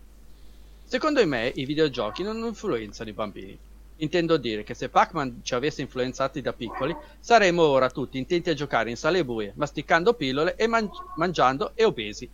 Secondo 0.84 1.24
me 1.24 1.52
i 1.54 1.64
videogiochi 1.64 2.24
non 2.24 2.38
influenzano 2.38 3.10
i 3.10 3.12
bambini. 3.12 3.56
Intendo 3.98 4.36
dire 4.36 4.64
che 4.64 4.74
se 4.74 4.88
Pac-Man 4.88 5.38
ci 5.44 5.54
avesse 5.54 5.82
influenzati 5.82 6.40
da 6.40 6.52
piccoli, 6.52 6.96
saremmo 7.20 7.62
ora 7.62 7.90
tutti 7.90 8.18
intenti 8.18 8.50
a 8.50 8.54
giocare 8.54 8.90
in 8.90 8.96
sale 8.96 9.24
buie, 9.24 9.52
masticando 9.54 10.14
pillole 10.14 10.56
e 10.56 10.66
man- 10.66 10.90
mangiando 11.14 11.70
e 11.74 11.84
obesi. 11.84 12.28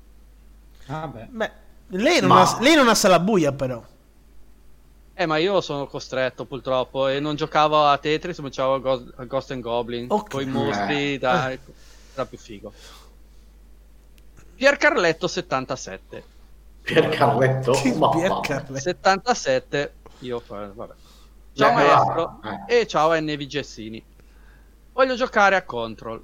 Vabbè. 0.86 1.26
Beh, 1.28 1.50
lei 1.88 2.20
non, 2.20 2.30
Ma- 2.30 2.40
ha, 2.50 2.58
lei 2.62 2.74
non 2.76 2.88
ha 2.88 2.94
sala 2.94 3.20
buia, 3.20 3.52
però. 3.52 3.84
Eh, 5.20 5.26
ma 5.26 5.36
io 5.38 5.60
sono 5.60 5.88
costretto 5.88 6.44
purtroppo 6.44 7.08
e 7.08 7.18
non 7.18 7.34
giocavo 7.34 7.84
a 7.86 7.98
Tetris, 7.98 8.38
ma 8.38 8.50
giocavo 8.50 8.74
a 8.74 8.78
Ghost, 8.78 9.12
a 9.16 9.24
Ghost 9.24 9.50
and 9.50 9.62
Goblin 9.62 10.06
Ok. 10.08 10.30
con 10.30 10.42
i 10.42 10.46
mostri, 10.46 11.14
Eh. 11.14 11.18
dai, 11.18 11.58
era 12.14 12.24
più 12.24 12.38
figo. 12.38 12.72
Piercarletto 14.54 15.26
77. 15.26 16.24
Pier 16.82 17.08
Carletto? 17.08 17.72
Ma 17.96 18.08
Pier 18.10 18.28
va. 18.28 18.40
Carletto. 18.40 18.78
77 18.78 19.92
io 20.20 20.40
vabbè. 20.46 20.94
Ciao 21.52 21.70
Eh, 21.70 21.72
maestro 21.74 22.40
eh. 22.68 22.80
e 22.80 22.86
ciao 22.86 23.12
NV 23.12 23.40
Gessini. 23.46 24.04
Voglio 24.92 25.14
giocare 25.16 25.56
a 25.56 25.62
Control. 25.64 26.22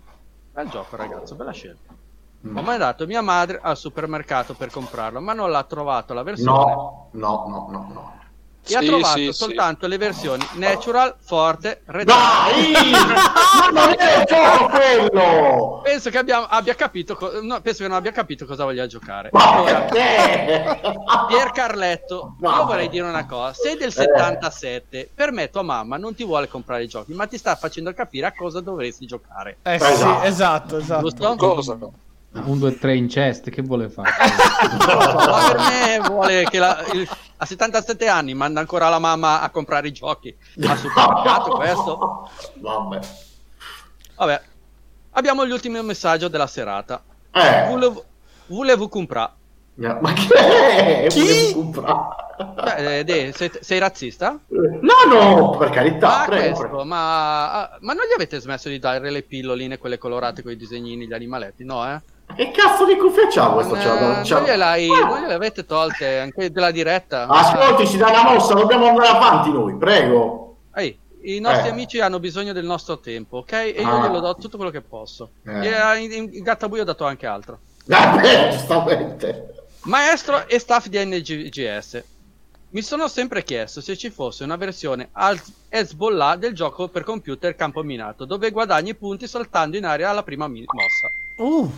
Bel 0.53 0.69
gioco 0.69 0.95
ragazzo, 0.95 1.35
bella 1.35 1.51
scelta. 1.51 1.93
Mm. 2.47 2.57
Ho 2.57 2.63
mandato 2.63 3.07
mia 3.07 3.23
madre 3.23 3.59
al 3.61 3.77
supermercato 3.77 4.55
per 4.55 4.71
comprarlo, 4.71 5.21
ma 5.21 5.33
non 5.33 5.51
l'ha 5.51 5.65
trovato 5.65 6.15
la 6.15 6.23
versione. 6.23 6.73
No, 6.73 7.09
no, 7.13 7.45
no, 7.49 7.67
no, 7.71 7.89
no. 7.93 8.23
E 8.67 8.75
ha 8.77 8.81
Sì, 8.81 8.87
trovato 8.87 9.19
sì, 9.19 9.25
sì. 9.27 9.33
soltanto 9.33 9.87
le 9.87 9.99
versioni 9.99 10.47
Natural, 10.55 11.15
Forte, 11.21 11.83
Red 11.85 12.07
Dai! 12.07 12.73
Ma 13.73 13.81
non 13.87 13.95
è 13.97 14.19
il 14.19 14.25
gioco 14.27 14.69
quello! 14.69 15.81
Penso 15.83 16.09
che 16.11 16.17
abbiamo- 16.19 16.47
abbia 16.49 16.75
capito, 16.75 17.15
co- 17.15 17.41
no, 17.43 17.61
penso 17.61 17.83
che 17.83 17.89
non 17.89 17.99
abbia 17.99 18.13
capito 18.13 18.47
cosa 18.47 18.65
voglia 18.65 18.87
giocare. 18.87 19.29
Ma 19.33 19.61
Ora? 19.61 19.81
Pier 21.29 21.51
Carletto, 21.53 22.37
Vabbè. 22.39 22.57
io 22.57 22.65
vorrei 22.67 22.89
dire 22.89 23.07
una 23.07 23.27
cosa: 23.27 23.53
sei 23.53 23.75
Eh. 23.75 23.77
del 23.77 23.93
77, 23.93 25.11
per 25.15 25.31
me 25.33 25.51
tua 25.51 25.63
mamma 25.63 25.97
non 25.97 26.15
ti 26.15 26.25
vuole 26.25 26.49
comprare 26.49 26.85
i 26.85 26.89
giochi, 26.89 27.13
ma 27.13 27.27
ti 27.27 27.37
sta 27.39 27.55
facendo 27.57 27.93
capire 27.93 28.27
a 28.27 28.33
cosa 28.35 28.61
dovresti 28.61 29.07
giocare. 29.07 29.59
Eh 29.63 29.79
sì, 29.79 29.85
Esatto. 29.93 30.25
esatto, 30.25 30.77
esatto. 30.79 31.03
Giusto? 31.03 31.35
Cosa? 31.37 31.79
Un 32.37 32.59
2 32.59 32.79
3 32.79 32.97
in 32.97 33.07
chest, 33.07 33.49
che 33.51 33.63
vuole 33.63 33.89
fare? 33.89 34.11
Ma 34.87 35.53
per 35.53 35.59
me 35.59 36.01
vuole 36.09 36.45
che 36.51 36.59
la- 36.59 36.83
il- 36.93 37.09
a 37.37 37.45
77 37.47 38.07
anni 38.09 38.35
manda 38.35 38.61
ancora 38.61 38.89
la 38.89 38.99
mamma 38.99 39.41
a 39.41 39.51
comprare 39.51 39.89
i 39.89 39.93
giochi 39.93 40.35
al 40.67 40.79
supermercato. 40.79 41.51
Questo, 41.57 42.31
Vabbè. 42.57 43.01
vabbè, 44.17 44.43
abbiamo 45.13 45.45
l'ultimo 45.45 45.83
messaggio 45.83 46.29
della 46.29 46.47
serata. 46.47 47.03
Eh, 47.33 47.67
Volevo, 47.69 48.05
volevo 48.47 48.89
comprare. 48.89 49.33
ma 49.75 50.13
che 50.13 50.35
è? 50.35 51.07
Chi? 51.09 51.53
Comprare. 51.53 52.23
Beh, 52.55 52.99
eh, 52.99 53.05
De, 53.05 53.33
sei, 53.33 53.51
sei 53.61 53.79
razzista? 53.79 54.39
No, 54.49 54.95
no, 55.09 55.57
per 55.57 55.71
carità, 55.71 56.19
Ma 56.19 56.25
prego, 56.27 56.43
questo, 56.49 56.61
prego. 56.69 56.85
ma, 56.85 57.53
ah, 57.53 57.79
ma 57.81 57.93
non 57.93 58.05
gli 58.07 58.13
avete 58.15 58.41
smesso 58.41 58.69
di 58.69 58.79
dare 58.81 59.11
le 59.11 59.23
pilloline, 59.23 59.79
quelle 59.79 59.99
colorate 59.99 60.43
con 60.43 60.51
i 60.53 60.57
disegnini, 60.57 61.07
gli 61.07 61.13
animaletti? 61.13 61.65
No, 61.65 61.85
eh? 61.89 62.01
Che 62.35 62.51
cazzo 62.51 62.85
di 62.85 62.97
cuffia 62.97 63.27
c'ha 63.29 63.55
C'ha- 63.55 64.45
eh, 64.45 64.89
Ah, 64.91 65.07
non 65.07 65.21
gliele 65.21 65.35
avete 65.35 65.65
tolte 65.65 66.19
anche 66.19 66.51
della 66.51 66.71
diretta? 66.71 67.27
Ascolti, 67.29 67.87
ci 67.87 67.97
dà 67.97 68.09
una 68.09 68.33
mossa, 68.33 68.55
dobbiamo 68.55 68.87
andare 68.89 69.09
avanti 69.09 69.53
noi, 69.53 69.77
prego. 69.77 70.57
Ehi, 70.75 70.99
I 71.27 71.39
nostri 71.41 71.69
Eh. 71.69 71.71
amici 71.71 72.01
hanno 72.01 72.19
bisogno 72.19 72.53
del 72.53 72.65
nostro 72.67 72.99
tempo, 72.99 73.39
ok? 73.39 73.53
E 73.53 73.75
io 73.79 73.89
Ah. 73.89 74.07
glielo 74.07 74.21
do 74.21 74.35
tutto 74.37 74.57
quello 74.57 74.71
che 74.73 74.81
posso. 74.83 75.31
Eh. 75.47 75.69
E 75.69 75.75
a- 75.75 75.97
in, 75.97 76.13
in 76.13 76.43
Gattabuio 76.43 76.83
ho 76.83 76.85
dato 76.85 77.05
anche 77.07 77.27
altro. 77.27 77.59
Vabbè, 77.87 78.51
giustamente. 78.51 79.55
Maestro 79.85 80.47
e 80.49 80.59
staff 80.59 80.87
di 80.89 80.99
NGS. 81.03 82.03
Mi 82.71 82.83
sono 82.83 83.07
sempre 83.09 83.45
chiesto 83.45 83.81
se 83.81 83.97
ci 83.97 84.11
fosse 84.11 84.43
una 84.45 84.57
versione 84.57 85.09
al 85.13 85.41
Hezbollah 85.69 86.35
del 86.37 86.53
gioco 86.55 86.89
per 86.89 87.05
computer 87.05 87.55
campo 87.55 87.83
minato, 87.83 88.25
dove 88.25 88.51
guadagni 88.51 88.95
punti 88.95 89.29
saltando 89.29 89.77
in 89.77 89.85
aria 89.87 90.11
alla 90.11 90.25
prima 90.25 90.49
mi- 90.49 90.65
mossa. 90.67 91.09
Uh, 91.37 91.73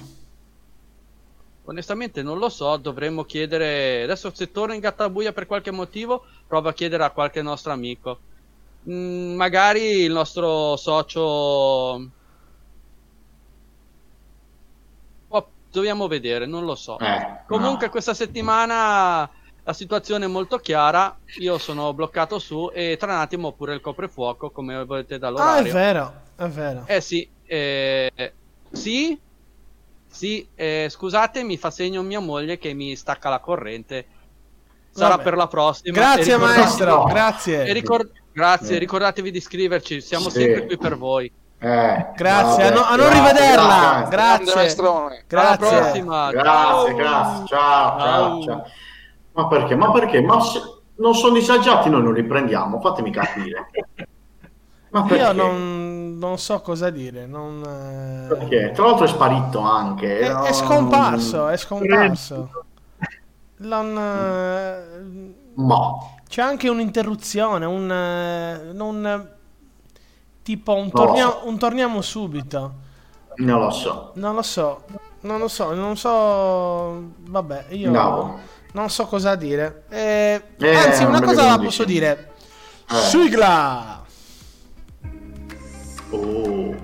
Onestamente 1.69 2.23
non 2.23 2.39
lo 2.39 2.49
so, 2.49 2.77
dovremmo 2.77 3.25
chiedere... 3.25 4.05
Adesso 4.05 4.33
se 4.35 4.51
torno 4.53 4.75
in 4.75 4.81
Gattabuia 4.81 5.33
per 5.33 5.47
qualche 5.47 5.71
motivo, 5.71 6.25
provo 6.47 6.69
a 6.69 6.73
chiedere 6.73 7.03
a 7.05 7.11
qualche 7.11 7.43
nostro 7.43 7.73
amico. 7.73 8.19
Mm, 8.89 9.35
magari 9.35 10.03
il 10.03 10.13
nostro 10.13 10.77
socio... 10.77 11.21
Oh, 15.29 15.49
dobbiamo 15.73 16.07
vedere, 16.07 16.47
non 16.47 16.65
lo 16.65 16.77
so. 16.77 16.99
Eh, 17.01 17.43
Comunque 17.47 17.87
no. 17.87 17.91
questa 17.91 18.15
settimana 18.15 19.29
la 19.67 19.73
situazione 19.73 20.27
è 20.27 20.29
molto 20.29 20.59
chiara, 20.59 21.19
io 21.41 21.59
sono 21.59 21.93
bloccato 21.93 22.39
su 22.39 22.71
e 22.73 22.97
tra 22.97 23.15
un 23.15 23.19
attimo 23.19 23.49
ho 23.49 23.53
pure 23.53 23.75
il 23.75 23.81
coprifuoco 23.81 24.51
come 24.51 24.85
volete 24.85 25.15
ah, 25.15 25.17
è 25.17 25.19
dall'orario. 25.19 25.73
vero, 25.73 26.15
è 26.37 26.47
vero. 26.47 26.85
Eh 26.87 27.01
sì, 27.01 27.29
eh, 27.45 28.33
sì, 28.71 29.19
sì, 30.17 30.49
eh, 30.55 30.87
scusate, 30.91 31.43
mi 31.45 31.57
fa 31.59 31.71
segno 31.71 32.01
mia 32.03 32.21
moglie 32.21 32.59
che 32.59 32.73
mi 32.73 32.97
stacca 32.97 33.29
la 33.29 33.39
corrente. 33.41 34.07
Sarà 34.91 35.11
Vabbè. 35.17 35.23
per 35.25 35.37
la 35.37 35.47
prossima. 35.47 35.93
Grazie 35.95 36.37
maestro, 36.39 36.97
no. 36.97 37.05
grazie. 37.05 37.67
e 37.67 37.73
ricor- 37.75 38.11
grazie, 38.33 38.77
Eh. 38.77 38.79
ricordatevi 38.79 39.31
di 39.31 39.37
iscriverci, 39.39 40.01
siamo 40.01 40.31
Sì. 40.31 40.41
sempre 40.41 40.65
qui 40.67 40.79
per 40.79 40.97
voi. 40.97 41.31
Eh, 41.59 42.07
Grazie, 42.17 42.65
vabbè, 42.65 42.67
a, 42.67 42.71
no- 42.75 42.85
a 42.85 42.97
non 42.97 43.07
grazie, 43.09 43.21
rivederla. 43.21 44.07
grazie. 44.11 44.45
Grazie. 44.45 44.83
Alla 44.87 45.57
Grazie. 45.57 45.57
prossima. 45.79 46.31
Grazie, 46.31 46.45
Ciao. 46.45 46.95
grazie. 46.95 47.47
Ciao, 47.47 47.47
ciao, 47.47 47.99
Ciao. 47.99 48.43
ciao. 48.43 48.65
Ma 49.33 49.47
perché? 49.49 49.75
Ma 49.75 49.91
perché? 49.91 50.21
Ma 50.23 50.41
se 50.41 50.61
non 50.97 51.15
sono 51.15 51.35
disagiati, 51.35 51.89
noi 51.91 52.03
non 52.03 52.15
li 52.15 52.25
prendiamo. 52.25 52.81
Fatemi 52.81 53.11
capire. 53.11 53.69
Io 54.93 55.33
non, 55.33 56.17
non 56.19 56.39
so 56.39 56.61
cosa 56.61 56.91
dire. 56.91 57.27
Non, 57.27 57.61
Perché? 58.29 58.73
Tra 58.75 58.87
l'altro 58.87 59.05
è 59.05 59.09
sparito 59.09 59.61
anche. 59.61 60.21
È, 60.21 60.33
no? 60.33 60.45
è 60.45 60.53
scomparso, 60.53 61.49
è 61.49 61.57
scomparso. 61.57 62.65
Non, 63.59 63.97
eh, 63.99 65.35
Ma 65.55 65.93
c'è 66.29 66.43
anche 66.43 66.69
un'interruzione, 66.69 67.65
un, 67.65 67.91
eh, 67.91 68.73
non, 68.73 69.31
tipo 70.43 70.75
un, 70.75 70.91
tornia- 70.91 71.31
so. 71.31 71.41
un 71.45 71.59
torniamo 71.59 72.01
subito. 72.03 72.75
Non 73.37 73.61
lo 73.61 73.71
so. 73.71 74.13
Non 74.15 74.35
lo 74.35 74.43
so, 74.43 74.85
non 75.21 75.39
lo 75.39 75.49
so, 75.49 75.75
non 75.75 75.97
so. 75.97 77.03
Vabbè, 77.29 77.67
io 77.71 77.91
No. 77.91 78.39
non 78.73 78.89
so 78.91 79.07
cosa 79.07 79.35
dire. 79.37 79.85
Eh, 79.89 80.43
Eh, 80.59 80.75
anzi, 80.75 81.05
una 81.05 81.21
cosa 81.21 81.47
la 81.47 81.59
posso 81.59 81.85
dire. 81.85 82.33
Eh. 82.91 82.95
Sigla! 82.95 84.05
Oh. 86.13 86.75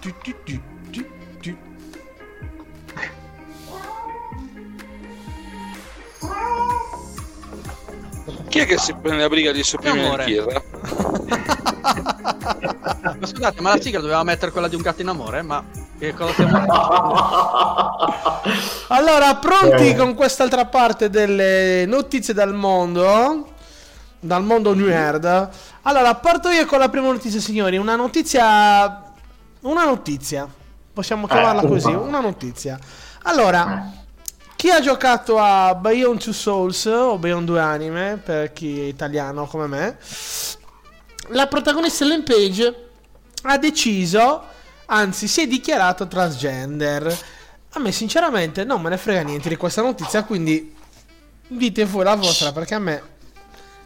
Tu, 0.00 0.12
tu, 0.24 0.34
tu, 0.44 0.60
Chi 8.52 8.58
è 8.58 8.66
che 8.66 8.76
si 8.76 8.92
prende 8.92 9.22
la 9.22 9.28
briga 9.30 9.50
di 9.50 9.62
sopprimere 9.64 10.24
in 10.30 10.44
chiesa? 10.44 10.62
Ma 13.18 13.26
scusate, 13.26 13.60
ma 13.62 13.74
la 13.74 13.80
sigla 13.80 14.00
doveva 14.00 14.22
mettere 14.24 14.52
quella 14.52 14.68
di 14.68 14.74
un 14.74 14.82
gatto 14.82 15.00
in 15.00 15.08
amore? 15.08 15.40
Ma 15.40 15.64
che 15.98 16.12
cosa 16.12 16.32
stiamo 16.34 16.58
Allora, 18.88 19.36
pronti 19.36 19.88
Eh. 19.88 19.96
con 19.96 20.14
quest'altra 20.14 20.66
parte 20.66 21.08
delle 21.08 21.86
notizie 21.86 22.34
dal 22.34 22.52
mondo? 22.54 23.48
Dal 24.20 24.42
mondo 24.44 24.74
nerd. 24.74 25.48
Allora, 25.82 26.14
parto 26.16 26.50
io 26.50 26.66
con 26.66 26.78
la 26.78 26.90
prima 26.90 27.06
notizia, 27.06 27.40
signori. 27.40 27.78
Una 27.78 27.96
notizia. 27.96 29.02
Una 29.60 29.84
notizia. 29.84 30.46
Possiamo 30.92 31.26
chiamarla 31.26 31.62
Eh, 31.62 31.66
così. 31.68 31.88
una. 31.88 31.98
Una 32.00 32.20
notizia. 32.20 32.78
Allora, 33.22 33.90
Eh. 33.94 34.00
Chi 34.62 34.70
ha 34.70 34.78
giocato 34.78 35.40
a 35.40 35.74
Beyond 35.74 36.22
Two 36.22 36.32
Souls 36.32 36.84
o 36.84 37.18
Beyond 37.18 37.46
Due 37.46 37.58
Anime, 37.58 38.20
per 38.22 38.52
chi 38.52 38.78
è 38.78 38.84
italiano 38.84 39.44
come 39.46 39.66
me, 39.66 39.98
la 41.30 41.48
protagonista 41.48 42.04
Ellen 42.04 42.22
Page 42.22 42.88
ha 43.42 43.58
deciso, 43.58 44.44
anzi 44.86 45.26
si 45.26 45.42
è 45.42 45.48
dichiarato 45.48 46.06
transgender. 46.06 47.18
A 47.70 47.80
me 47.80 47.90
sinceramente 47.90 48.62
non 48.62 48.80
me 48.80 48.90
ne 48.90 48.98
frega 48.98 49.22
niente 49.22 49.48
di 49.48 49.56
questa 49.56 49.82
notizia, 49.82 50.22
quindi 50.22 50.72
dite 51.48 51.84
voi 51.84 52.04
la 52.04 52.14
vostra 52.14 52.52
perché 52.52 52.74
a 52.76 52.78
me... 52.78 53.02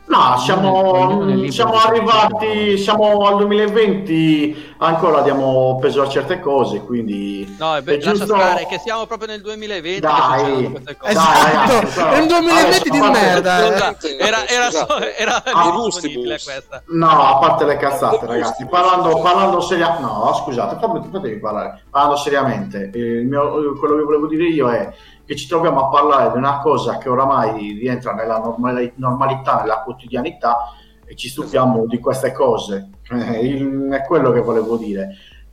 No, 0.09 0.35
è 0.35 0.39
siamo, 0.39 1.25
libero 1.25 1.51
siamo 1.51 1.73
di 1.73 1.79
fare 1.79 1.97
arrivati, 1.97 2.79
siamo 2.79 3.27
al 3.27 3.37
2020, 3.39 4.75
ancora 4.79 5.21
diamo 5.23 5.79
peso 5.81 6.03
a 6.03 6.09
certe 6.09 6.39
cose, 6.39 6.81
quindi 6.83 7.57
No, 7.59 7.75
è 7.75 7.83
be- 7.83 7.95
è 7.95 7.97
lascia 7.97 8.11
giusto- 8.13 8.27
stare 8.37 8.67
che 8.69 8.79
siamo 8.79 9.05
proprio 9.07 9.29
nel 9.29 9.41
2020 9.41 10.01
che 10.01 10.07
Dai. 10.07 10.39
succedono 10.39 10.71
queste 10.71 10.97
cose. 10.97 11.13
Dai, 11.13 11.23
Esatto, 11.25 11.73
ragazzi, 11.73 12.01
è 12.01 12.19
un 12.21 12.27
2020 12.29 12.91
di 12.91 13.01
merda. 13.01 13.59
eh. 13.59 13.97
Scusa, 13.99 14.17
era, 14.19 14.47
era, 14.49 14.71
so- 14.71 14.99
era 15.17 15.43
Ah, 15.45 15.83
disponibile 15.85 16.39
questa. 16.43 16.83
No, 16.87 17.09
a 17.11 17.39
parte 17.39 17.65
le 17.65 17.77
cazzate, 17.77 18.27
ragazzi, 18.27 18.65
parlando, 18.67 19.19
parlando 19.21 19.61
seriamente, 19.61 20.03
no, 20.03 20.33
scusate, 20.41 20.77
fammi, 20.81 21.09
fatemi 21.11 21.39
parlare, 21.41 21.83
parlando 21.91 22.17
seriamente, 22.17 22.91
il 22.95 23.27
mio- 23.27 23.75
quello 23.77 23.97
che 23.97 24.03
volevo 24.03 24.27
dire 24.29 24.45
io 24.45 24.71
è 24.71 24.93
che 25.27 25.37
ci 25.37 25.47
troviamo 25.49 25.81
a 25.81 25.89
parlare 25.89 26.31
di 26.33 26.39
una 26.39 26.61
cosa 26.61 26.99
che 26.99 27.09
oramai 27.09 27.73
rientra 27.73 28.13
nella 28.15 28.39
normali- 28.39 28.93
normalità, 28.97 29.61
nella 29.61 29.81
quotidianità 29.83 30.73
e 31.05 31.15
ci 31.17 31.29
stupiamo 31.29 31.87
di 31.87 31.99
queste 31.99 32.33
cose, 32.33 32.91
Eh, 33.11 33.39
il- 33.47 33.89
è 33.93 34.03
quello 34.05 34.31
che 34.33 34.41
volevo 34.41 34.77
dire. 34.77 35.11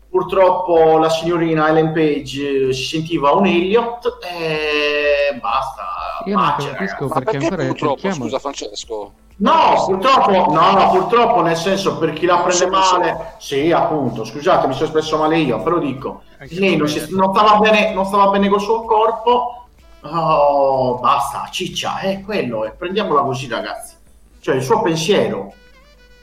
Purtroppo 0.09 0.97
la 0.99 1.09
signorina 1.09 1.69
Ellen 1.69 1.91
Page 1.91 2.67
eh, 2.69 2.73
si 2.73 2.83
sentiva 2.83 3.31
un 3.33 3.45
Elliot 3.47 4.19
e 4.23 5.37
basta. 5.39 5.83
Io 6.25 6.35
non 6.37 6.45
pace, 6.55 6.69
capisco 6.71 7.07
ragazzi. 7.07 7.23
Perché 7.23 7.47
perché 7.49 7.65
purtroppo, 7.67 7.99
cerchiamo- 7.99 8.23
scusa 8.25 8.39
Francesco? 8.39 9.11
No, 9.37 9.83
purtroppo, 9.87 10.31
no, 10.53 10.71
no, 10.71 10.89
purtroppo 10.91 11.41
nel 11.41 11.55
senso 11.55 11.97
per 11.97 12.13
chi 12.13 12.27
la 12.27 12.37
prende 12.37 12.67
male, 12.67 13.33
sì, 13.39 13.71
appunto, 13.71 14.23
scusate, 14.23 14.67
mi 14.67 14.73
sono 14.73 14.85
espresso 14.85 15.17
male 15.17 15.37
io, 15.39 15.61
però 15.63 15.79
dico, 15.79 16.21
Anche 16.37 16.59
lei 16.59 16.75
non, 16.77 16.87
si- 16.87 16.99
eh. 16.99 17.07
non 17.09 17.33
stava 17.35 17.57
bene, 17.57 17.93
non 17.93 18.05
stava 18.05 18.27
bene 18.29 18.47
col 18.47 18.61
suo 18.61 18.83
corpo, 18.85 19.62
oh, 20.03 20.99
basta, 20.99 21.47
ciccia, 21.51 21.99
è 21.99 22.21
quello, 22.21 22.65
e 22.65 22.71
prendiamola 22.71 23.21
così 23.21 23.47
ragazzi, 23.47 23.95
cioè 24.39 24.55
il 24.55 24.63
suo 24.63 24.81
pensiero, 24.81 25.53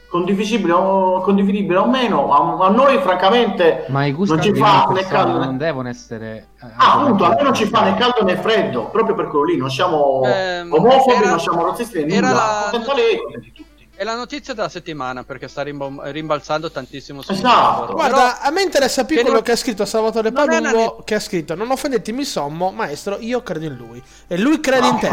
condivisibile 0.09 0.73
o, 0.73 1.21
condividibile 1.21 1.77
o 1.79 1.87
meno, 1.87 2.33
a, 2.33 2.65
a 2.65 2.69
noi 2.69 2.97
francamente 2.99 3.85
Ma 3.87 4.05
i 4.05 4.11
gusti 4.11 4.35
non 4.35 4.43
ci 4.43 4.53
fa 4.53 4.85
né 4.91 5.03
caldo 5.05 5.37
non 5.37 5.51
né... 5.51 5.57
devono 5.57 5.87
essere... 5.87 6.47
eh, 6.61 6.65
Ah, 6.75 6.99
appunto, 6.99 7.23
a 7.23 7.29
noi 7.29 7.43
non 7.43 7.53
ci 7.53 7.65
fa 7.65 7.83
né 7.83 7.95
caldo 7.95 8.23
né 8.25 8.35
freddo, 8.35 8.87
proprio 8.89 9.15
per 9.15 9.27
quello 9.27 9.45
lì, 9.45 9.57
non 9.57 9.69
siamo 9.71 10.21
Ehm, 10.25 10.71
omofobi, 10.73 11.13
era- 11.15 11.29
non 11.29 11.39
siamo 11.39 11.65
razzisti 11.65 12.03
né 12.03 12.13
era 12.13 12.27
nulla, 12.27 12.39
la- 12.41 12.69
contenta 12.71 12.93
lei, 12.93 13.17
contenti 13.17 13.51
tutti. 13.53 13.69
È 13.93 14.03
la 14.03 14.15
notizia 14.15 14.53
della 14.55 14.69
settimana 14.69 15.23
perché 15.23 15.47
sta 15.47 15.61
rimbom- 15.61 16.01
rimbalzando 16.05 16.71
tantissimo 16.71 17.21
su 17.21 17.33
Esatto. 17.33 17.93
Guarda, 17.93 18.39
a 18.41 18.49
me 18.49 18.63
interessa 18.63 19.03
più 19.05 19.15
che 19.17 19.21
quello 19.21 19.37
non- 19.37 19.45
che 19.45 19.51
ha 19.51 19.55
scritto 19.55 19.85
Salvatore 19.85 20.31
Palumbo, 20.31 21.01
che 21.03 21.15
ha 21.15 21.19
scritto 21.19 21.53
Non 21.55 21.69
offendetemi 21.69 22.23
sommo, 22.23 22.71
maestro, 22.71 23.17
io 23.19 23.43
credo 23.43 23.65
in 23.65 23.75
lui. 23.75 24.01
E 24.27 24.37
lui 24.39 24.59
crede 24.59 24.87
in 24.87 24.97
te. 24.97 25.09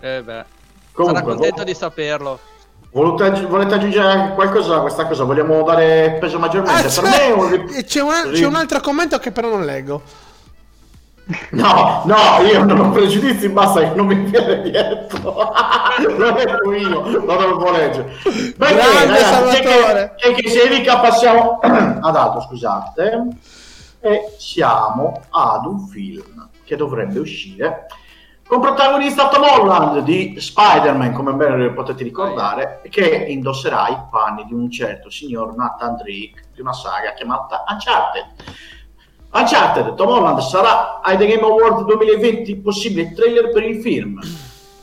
Eh 0.00 0.22
beh, 0.22 0.44
Comunque, 0.92 1.20
sarà 1.20 1.32
contento 1.34 1.56
vo- 1.58 1.64
di 1.64 1.74
saperlo. 1.74 2.38
volete, 2.90 3.24
aggi- 3.24 3.44
volete 3.46 3.74
aggiungere 3.74 4.32
qualcosa 4.34 4.76
a 4.76 4.80
questa 4.80 5.06
cosa? 5.06 5.24
Vogliamo 5.24 5.62
dare 5.64 6.16
peso 6.20 6.38
maggiormente? 6.38 6.86
Ah, 6.86 6.90
per 6.90 7.02
me 7.02 7.26
un 7.32 7.66
c'è, 7.66 7.84
c'è 7.84 8.00
una- 8.02 8.30
c'è 8.30 8.44
un 8.44 8.54
altro 8.54 8.80
commento 8.80 9.18
che 9.18 9.32
però 9.32 9.48
non 9.48 9.64
leggo. 9.64 10.02
No, 11.50 12.02
no, 12.06 12.46
io 12.46 12.64
non 12.64 12.80
ho 12.80 12.90
pregiudizi, 12.90 13.48
basta 13.48 13.80
che 13.80 13.94
non 13.94 14.06
mi 14.06 14.16
viene 14.16 14.62
dietro. 14.62 15.52
lo 16.16 16.34
leggo 16.34 16.72
io, 16.72 16.88
non 16.88 17.24
lo 17.24 17.36
devo 17.36 17.70
leggere. 17.70 18.12
Beh, 18.56 18.74
Grande 18.74 19.06
ragazzi, 19.06 19.62
Salvatore. 19.62 20.14
E 20.18 20.32
che, 20.32 20.42
che 20.42 20.50
se 20.50 20.68
mica 20.68 20.98
passiamo 20.98 21.58
ad 21.62 22.16
altro, 22.16 22.40
scusate. 22.42 23.26
E 24.00 24.34
siamo 24.38 25.20
ad 25.30 25.64
un 25.64 25.86
film 25.86 26.48
che 26.64 26.76
dovrebbe 26.76 27.18
uscire 27.18 27.86
con 28.52 28.60
protagonista 28.60 29.30
Tom 29.30 29.44
Holland 29.44 30.00
di 30.00 30.34
Spider-Man, 30.38 31.14
come 31.14 31.32
ben 31.32 31.72
potete 31.72 32.02
ricordare, 32.04 32.82
che 32.90 33.24
indosserà 33.28 33.88
i 33.88 33.96
panni 34.10 34.44
di 34.44 34.52
un 34.52 34.70
certo 34.70 35.08
signor 35.08 35.56
Nathan 35.56 35.96
Drake 35.96 36.50
di 36.52 36.60
una 36.60 36.74
saga 36.74 37.14
chiamata 37.14 37.64
Uncharted. 37.66 38.26
Uncharted, 39.34 39.94
Tom 39.94 40.10
Holland 40.10 40.40
sarà 40.40 41.00
ai 41.00 41.16
The 41.16 41.26
Game 41.26 41.42
Awards 41.42 41.84
2020 41.84 42.56
possibile 42.56 43.14
trailer 43.14 43.50
per 43.50 43.62
il 43.62 43.80
film. 43.80 44.20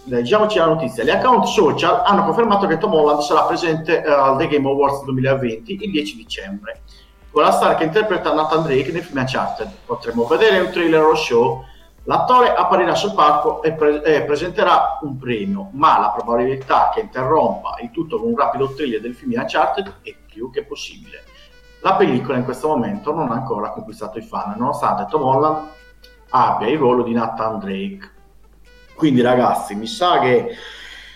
Leggiamoci 0.05 0.57
la 0.57 0.65
notizia. 0.65 1.03
Gli 1.03 1.11
account 1.11 1.45
social 1.45 2.01
hanno 2.03 2.23
confermato 2.23 2.65
che 2.65 2.79
Tom 2.79 2.95
Holland 2.95 3.21
sarà 3.21 3.43
presente 3.43 4.03
eh, 4.03 4.09
al 4.09 4.37
The 4.37 4.47
Game 4.47 4.67
Awards 4.67 5.03
2020 5.03 5.77
il 5.79 5.91
10 5.91 6.15
dicembre. 6.15 6.81
Con 7.29 7.43
la 7.43 7.51
star 7.51 7.75
che 7.75 7.83
interpreta 7.83 8.33
Nathan 8.33 8.63
Drake 8.63 8.91
nel 8.91 9.03
film 9.03 9.19
Uncharted. 9.19 9.69
Potremo 9.85 10.25
vedere 10.25 10.61
un 10.61 10.71
trailer 10.71 11.03
o 11.03 11.13
show. 11.13 11.63
L'attore 12.05 12.51
apparirà 12.51 12.95
sul 12.95 13.13
palco 13.13 13.61
e, 13.61 13.73
pre- 13.73 14.01
e 14.01 14.23
presenterà 14.23 14.97
un 15.03 15.19
premio, 15.19 15.69
ma 15.73 15.99
la 15.99 16.09
probabilità 16.09 16.89
che 16.91 17.01
interrompa 17.01 17.75
il 17.83 17.91
tutto 17.91 18.17
con 18.17 18.29
un 18.29 18.35
rapido 18.35 18.73
trailer 18.73 18.99
del 18.99 19.13
film 19.13 19.33
Uncharted 19.35 19.97
è 20.01 20.15
più 20.25 20.49
che 20.49 20.63
possibile. 20.63 21.28
La 21.81 21.95
pellicola 21.95 22.37
in 22.37 22.43
questo 22.43 22.67
momento 22.67 23.13
non 23.13 23.29
ha 23.31 23.35
ancora 23.35 23.69
conquistato 23.69 24.17
i 24.17 24.21
fan, 24.21 24.53
nonostante 24.57 25.05
Tom 25.09 25.23
Holland 25.23 25.67
abbia 26.29 26.67
il 26.67 26.77
ruolo 26.77 27.03
di 27.03 27.13
Nathan 27.13 27.59
Drake. 27.59 28.11
Quindi 28.95 29.21
ragazzi, 29.21 29.75
mi 29.75 29.87
sa 29.87 30.19
che 30.19 30.49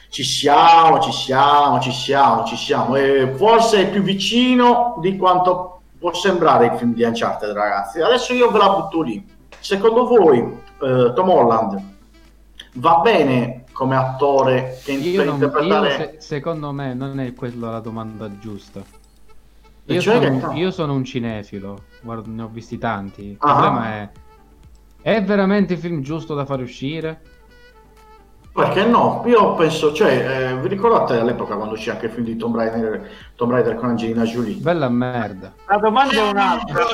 ci 0.09 0.23
siamo, 0.23 0.99
ci 0.99 1.11
siamo, 1.11 1.79
ci 1.81 1.91
siamo, 1.91 2.45
ci 2.45 2.55
siamo. 2.55 2.95
E 2.95 3.33
forse 3.35 3.81
è 3.81 3.89
più 3.89 4.01
vicino 4.01 4.95
di 5.01 5.17
quanto 5.17 5.81
può 5.99 6.13
sembrare 6.13 6.67
il 6.67 6.77
film 6.77 6.93
di 6.93 7.03
Uncharted, 7.03 7.51
ragazzi. 7.51 7.99
Adesso 7.99 8.33
io 8.33 8.49
ve 8.49 8.57
la 8.57 8.69
butto 8.69 9.01
lì. 9.01 9.25
Secondo 9.59 10.05
voi 10.07 10.39
eh, 10.81 11.11
Tom 11.13 11.29
Holland 11.29 11.81
va 12.75 12.99
bene 12.99 13.63
come 13.73 13.95
attore 13.97 14.79
che 14.83 14.93
Io 14.93 15.17
per 15.17 15.25
non- 15.25 15.33
interpretare... 15.35 15.87
io 15.89 15.95
se- 15.97 16.15
secondo 16.19 16.71
me 16.71 16.93
non 16.93 17.19
è 17.19 17.33
quella 17.33 17.71
la 17.71 17.79
domanda 17.79 18.29
giusta. 18.39 18.81
Io, 19.85 19.99
cioè 20.01 20.21
sono, 20.39 20.53
io 20.53 20.71
sono 20.71 20.93
un 20.93 21.03
cinefilo, 21.03 21.83
guarda, 22.01 22.29
ne 22.29 22.41
ho 22.43 22.47
visti 22.47 22.77
tanti. 22.77 23.29
Il 23.31 23.35
Ah. 23.39 23.51
problema 23.51 23.85
è: 23.93 24.09
è 25.01 25.23
veramente 25.23 25.73
il 25.73 25.79
film 25.79 26.01
giusto 26.01 26.33
da 26.33 26.45
fare 26.45 26.63
uscire? 26.63 27.21
Perché 28.53 28.85
no? 28.85 29.23
Io 29.25 29.55
penso, 29.55 29.91
cioè, 29.93 30.51
eh, 30.51 30.57
vi 30.59 30.67
ricordate 30.67 31.17
all'epoca 31.17 31.55
quando 31.55 31.73
uscì 31.73 31.89
anche 31.89 32.05
il 32.05 32.11
film 32.11 32.23
di 32.23 32.35
Tomb 32.37 32.55
Raider, 32.55 33.09
Tomb 33.35 33.51
Raider 33.51 33.73
con 33.75 33.89
Angelina 33.89 34.23
Jolie? 34.25 34.57
Bella 34.57 34.89
merda. 34.89 35.53
La 35.67 35.77
domanda 35.77 36.13
è 36.13 36.29
un'altra. 36.29 36.73
Ma 36.83 36.85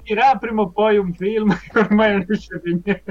uscirà 0.00 0.34
prima 0.40 0.62
o 0.62 0.70
poi 0.70 0.96
un 0.96 1.12
film 1.12 1.54
che 1.70 1.78
ormai 1.78 2.12
non 2.12 2.24
riesce 2.26 2.54
a 2.54 2.60
finire? 2.64 3.02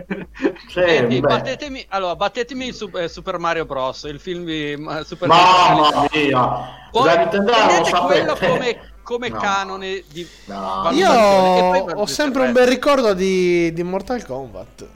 Cioè, 0.69 0.87
Senti, 0.87 1.19
beh. 1.19 1.27
battetemi, 1.27 1.85
allora, 1.89 2.15
battetemi 2.15 2.65
il 2.65 2.73
Sup- 2.73 2.95
eh, 2.97 3.07
Super 3.07 3.37
Mario 3.37 3.65
Bros. 3.65 4.03
Il 4.05 4.19
film 4.19 4.43
di 4.43 4.75
Super 5.03 5.27
Mario 5.27 5.43
Mamma 5.45 5.89
Bros. 5.91 6.07
mia! 6.15 6.59
Poi, 6.91 8.05
quello 8.07 8.35
come 8.39 8.79
come 9.03 9.29
No. 9.29 9.37
canone 9.37 10.03
di 10.11 10.27
No. 10.45 10.89
Io 10.91 11.11
E 11.11 11.81
poi 11.83 11.93
ho 11.95 12.05
sempre 12.05 12.45
un 12.45 12.51
bel 12.53 12.67
ricordo 12.67 13.13
di, 13.13 13.71
di 13.73 13.83
Mortal 13.83 14.25
Kombat. 14.25 14.87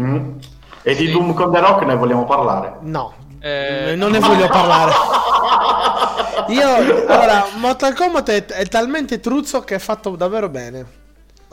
Mm. 0.00 0.30
E 0.82 0.94
di 0.96 1.06
Sì. 1.06 1.12
Doom 1.12 1.32
con 1.34 1.50
The 1.52 1.60
Rock 1.60 1.82
ne 1.84 1.94
vogliamo 1.96 2.24
parlare? 2.24 2.76
No, 2.82 3.14
Eh, 3.40 3.94
non 3.96 4.10
ne 4.10 4.18
voglio 4.18 4.48
parlare. 4.48 4.92
Io, 6.48 6.76
allora, 7.06 7.46
Mortal 7.56 7.94
Kombat 7.94 8.30
è, 8.30 8.44
è 8.46 8.66
talmente 8.66 9.20
truzzo 9.20 9.60
che 9.62 9.76
è 9.76 9.78
fatto 9.78 10.14
davvero 10.16 10.48
bene. 10.48 11.02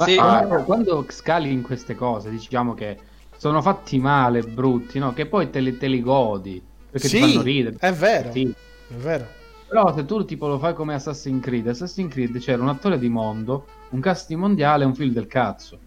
Sì. 0.03 0.15
quando, 0.15 0.63
quando 0.63 1.05
scali 1.09 1.51
in 1.51 1.61
queste 1.61 1.93
cose, 1.95 2.29
diciamo 2.31 2.73
che 2.73 2.97
sono 3.37 3.61
fatti 3.61 3.99
male, 3.99 4.41
brutti, 4.41 4.97
no? 4.99 5.13
Che 5.13 5.27
poi 5.27 5.49
te 5.51 5.59
li, 5.59 5.77
te 5.77 5.87
li 5.87 6.01
godi. 6.01 6.61
Perché 6.89 7.07
Sì, 7.07 7.21
ti 7.21 7.31
fanno 7.31 7.41
ridere. 7.43 7.75
è 7.79 7.91
vero. 7.93 8.31
Sì. 8.31 8.51
È 8.89 8.93
vero. 8.95 9.27
Però 9.71 9.95
se 9.95 10.03
tu 10.03 10.25
tipo 10.25 10.47
lo 10.47 10.59
fai 10.59 10.73
come 10.73 10.95
Assassin's 10.95 11.41
Creed, 11.41 11.65
Assassin's 11.65 12.11
Creed 12.11 12.37
c'era 12.39 12.61
un 12.61 12.67
attore 12.67 12.99
di 12.99 13.07
mondo, 13.07 13.65
un 13.91 14.01
casting 14.01 14.37
mondiale 14.37 14.83
e 14.83 14.87
un 14.87 14.93
film 14.93 15.13
del 15.13 15.27
cazzo. 15.27 15.79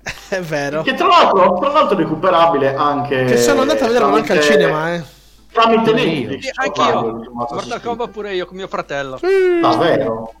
È 0.30 0.40
vero. 0.40 0.80
Che 0.80 0.94
tra 0.94 1.06
l'altro, 1.06 1.58
tra 1.58 1.72
l'altro 1.72 1.98
recuperabile 1.98 2.74
anche... 2.74 3.24
Che 3.24 3.36
sono 3.36 3.60
andato 3.60 3.84
a 3.84 3.88
vederlo 3.88 4.14
anche 4.14 4.32
al 4.32 4.40
cinema, 4.40 4.94
eh. 4.94 5.04
Tramite 5.52 5.90
io. 5.90 6.28
Netflix. 6.30 6.52
Sì, 6.52 6.92
l'ultimo 6.92 7.42
Assassin's 7.42 7.68
Mortal. 7.68 7.80
Kombat 7.82 8.10
pure 8.10 8.34
io 8.34 8.46
con 8.46 8.56
mio 8.56 8.66
fratello. 8.66 9.20
Davvero? 9.60 10.32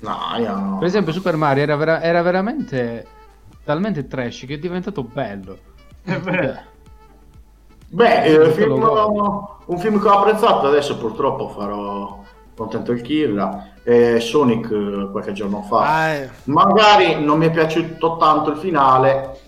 No, 0.00 0.18
io 0.38 0.56
no. 0.56 0.78
Per 0.78 0.88
esempio 0.88 1.12
Super 1.12 1.36
Mario 1.36 1.62
era, 1.62 1.76
vera- 1.76 2.02
era 2.02 2.22
veramente 2.22 3.06
talmente 3.62 4.08
trash 4.08 4.46
che 4.46 4.54
è 4.54 4.58
diventato 4.58 5.04
bello. 5.04 5.58
È 6.02 6.18
vero. 6.18 6.72
Beh, 7.94 8.24
eh, 8.24 8.36
Questo 8.36 8.54
film- 8.54 8.82
un 9.66 9.78
film 9.78 10.00
che 10.00 10.08
ho 10.08 10.18
apprezzato, 10.18 10.66
adesso 10.66 10.96
purtroppo 10.96 11.48
farò 11.50 12.22
contento 12.56 12.90
il 12.90 13.00
Kirra, 13.02 13.68
è 13.84 14.18
Sonic 14.18 14.68
eh, 14.70 15.10
qualche 15.12 15.32
giorno 15.32 15.62
fa. 15.62 15.78
Ah, 15.78 16.08
eh. 16.08 16.30
Magari 16.44 17.22
non 17.24 17.38
mi 17.38 17.46
è 17.46 17.50
piaciuto 17.52 18.16
tanto 18.16 18.50
il 18.50 18.56
finale, 18.56 19.38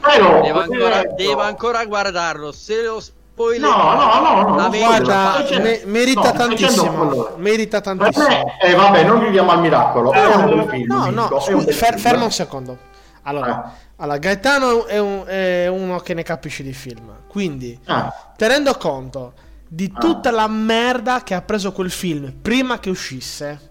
però... 0.00 0.40
Devo 0.40 0.60
ancora, 0.60 1.00
eh, 1.00 1.14
devo 1.16 1.40
ancora 1.40 1.84
guardarlo. 1.84 2.52
Se 2.52 2.80
lo 2.80 3.00
spoiler, 3.00 3.68
No, 3.68 3.92
no, 3.92 4.20
no, 4.20 4.56
no. 4.56 4.68
Guarda, 4.70 5.44
me- 5.60 5.82
merita 5.86 6.30
no, 6.30 6.38
tantissimo. 6.38 7.28
Merita 7.38 7.80
Per 7.80 7.96
tantissimo. 7.96 8.26
me, 8.28 8.44
eh, 8.62 8.74
vabbè, 8.74 9.02
non 9.02 9.18
viviamo 9.18 9.50
al 9.50 9.60
miracolo, 9.60 10.12
è 10.12 10.24
un 10.32 10.44
bel 10.46 10.68
film. 10.68 10.92
No, 10.94 11.10
no, 11.10 11.28
un 11.32 11.40
scusa, 11.40 11.72
fer- 11.72 11.98
ferma 11.98 12.22
un 12.22 12.30
secondo. 12.30 12.90
Allora, 13.22 13.64
Eh. 13.74 13.92
allora 13.96 14.18
Gaetano 14.18 14.86
è, 14.86 14.98
un- 14.98 15.24
è 15.26 15.66
uno 15.68 15.98
che 16.00 16.14
ne 16.14 16.22
capisce 16.22 16.62
di 16.62 16.72
film. 16.72 17.10
Quindi, 17.28 17.78
Ah, 17.86 18.32
tenendo 18.36 18.74
conto 18.76 19.32
di 19.68 19.90
Ah. 19.94 19.98
tutta 19.98 20.30
la 20.30 20.48
merda 20.48 21.22
che 21.22 21.34
ha 21.34 21.40
preso 21.42 21.72
quel 21.72 21.90
film 21.90 22.32
prima 22.42 22.78
che 22.80 22.90
uscisse, 22.90 23.70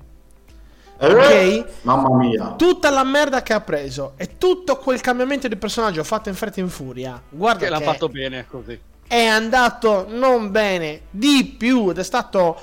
eh, 0.98 1.08
Ok. 1.14 1.66
Mamma 1.82 2.16
mia. 2.16 2.54
tutta 2.58 2.90
la 2.90 3.04
merda 3.04 3.42
che 3.44 3.54
ha 3.54 3.62
preso 3.62 4.14
e 4.18 4.38
tutto 4.38 4.78
quel 4.78 5.02
cambiamento 5.02 5.48
di 5.48 5.56
personaggio 5.58 6.04
fatto 6.04 6.30
in 6.30 6.36
fretta 6.36 6.60
e 6.60 6.64
in 6.64 6.70
furia, 6.70 7.22
guarda 7.30 7.66
che 7.66 7.70
l'ha 7.70 7.78
che 7.80 7.84
fatto 7.84 8.08
bene 8.10 8.46
così. 8.48 8.80
è 9.08 9.26
andato 9.26 10.06
non 10.10 10.50
bene 10.52 11.02
di 11.10 11.56
più 11.58 11.90
ed 11.90 11.98
è 12.00 12.04
stato 12.04 12.58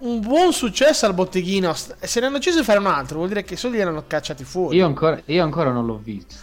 un 0.00 0.20
buon 0.20 0.52
successo 0.52 1.06
al 1.06 1.14
botteghino. 1.14 1.72
Se 1.74 2.20
ne 2.20 2.26
hanno 2.26 2.36
deciso 2.36 2.58
di 2.58 2.64
fare 2.64 2.78
un 2.78 2.86
altro, 2.86 3.16
vuol 3.16 3.28
dire 3.28 3.42
che 3.42 3.54
i 3.54 3.56
soldi 3.56 3.76
li 3.76 3.82
hanno 3.82 4.04
cacciati 4.06 4.44
fuori. 4.44 4.76
Io 4.76 4.86
ancora, 4.86 5.20
io 5.24 5.42
ancora 5.42 5.70
non 5.70 5.86
l'ho 5.86 6.00
visto. 6.02 6.34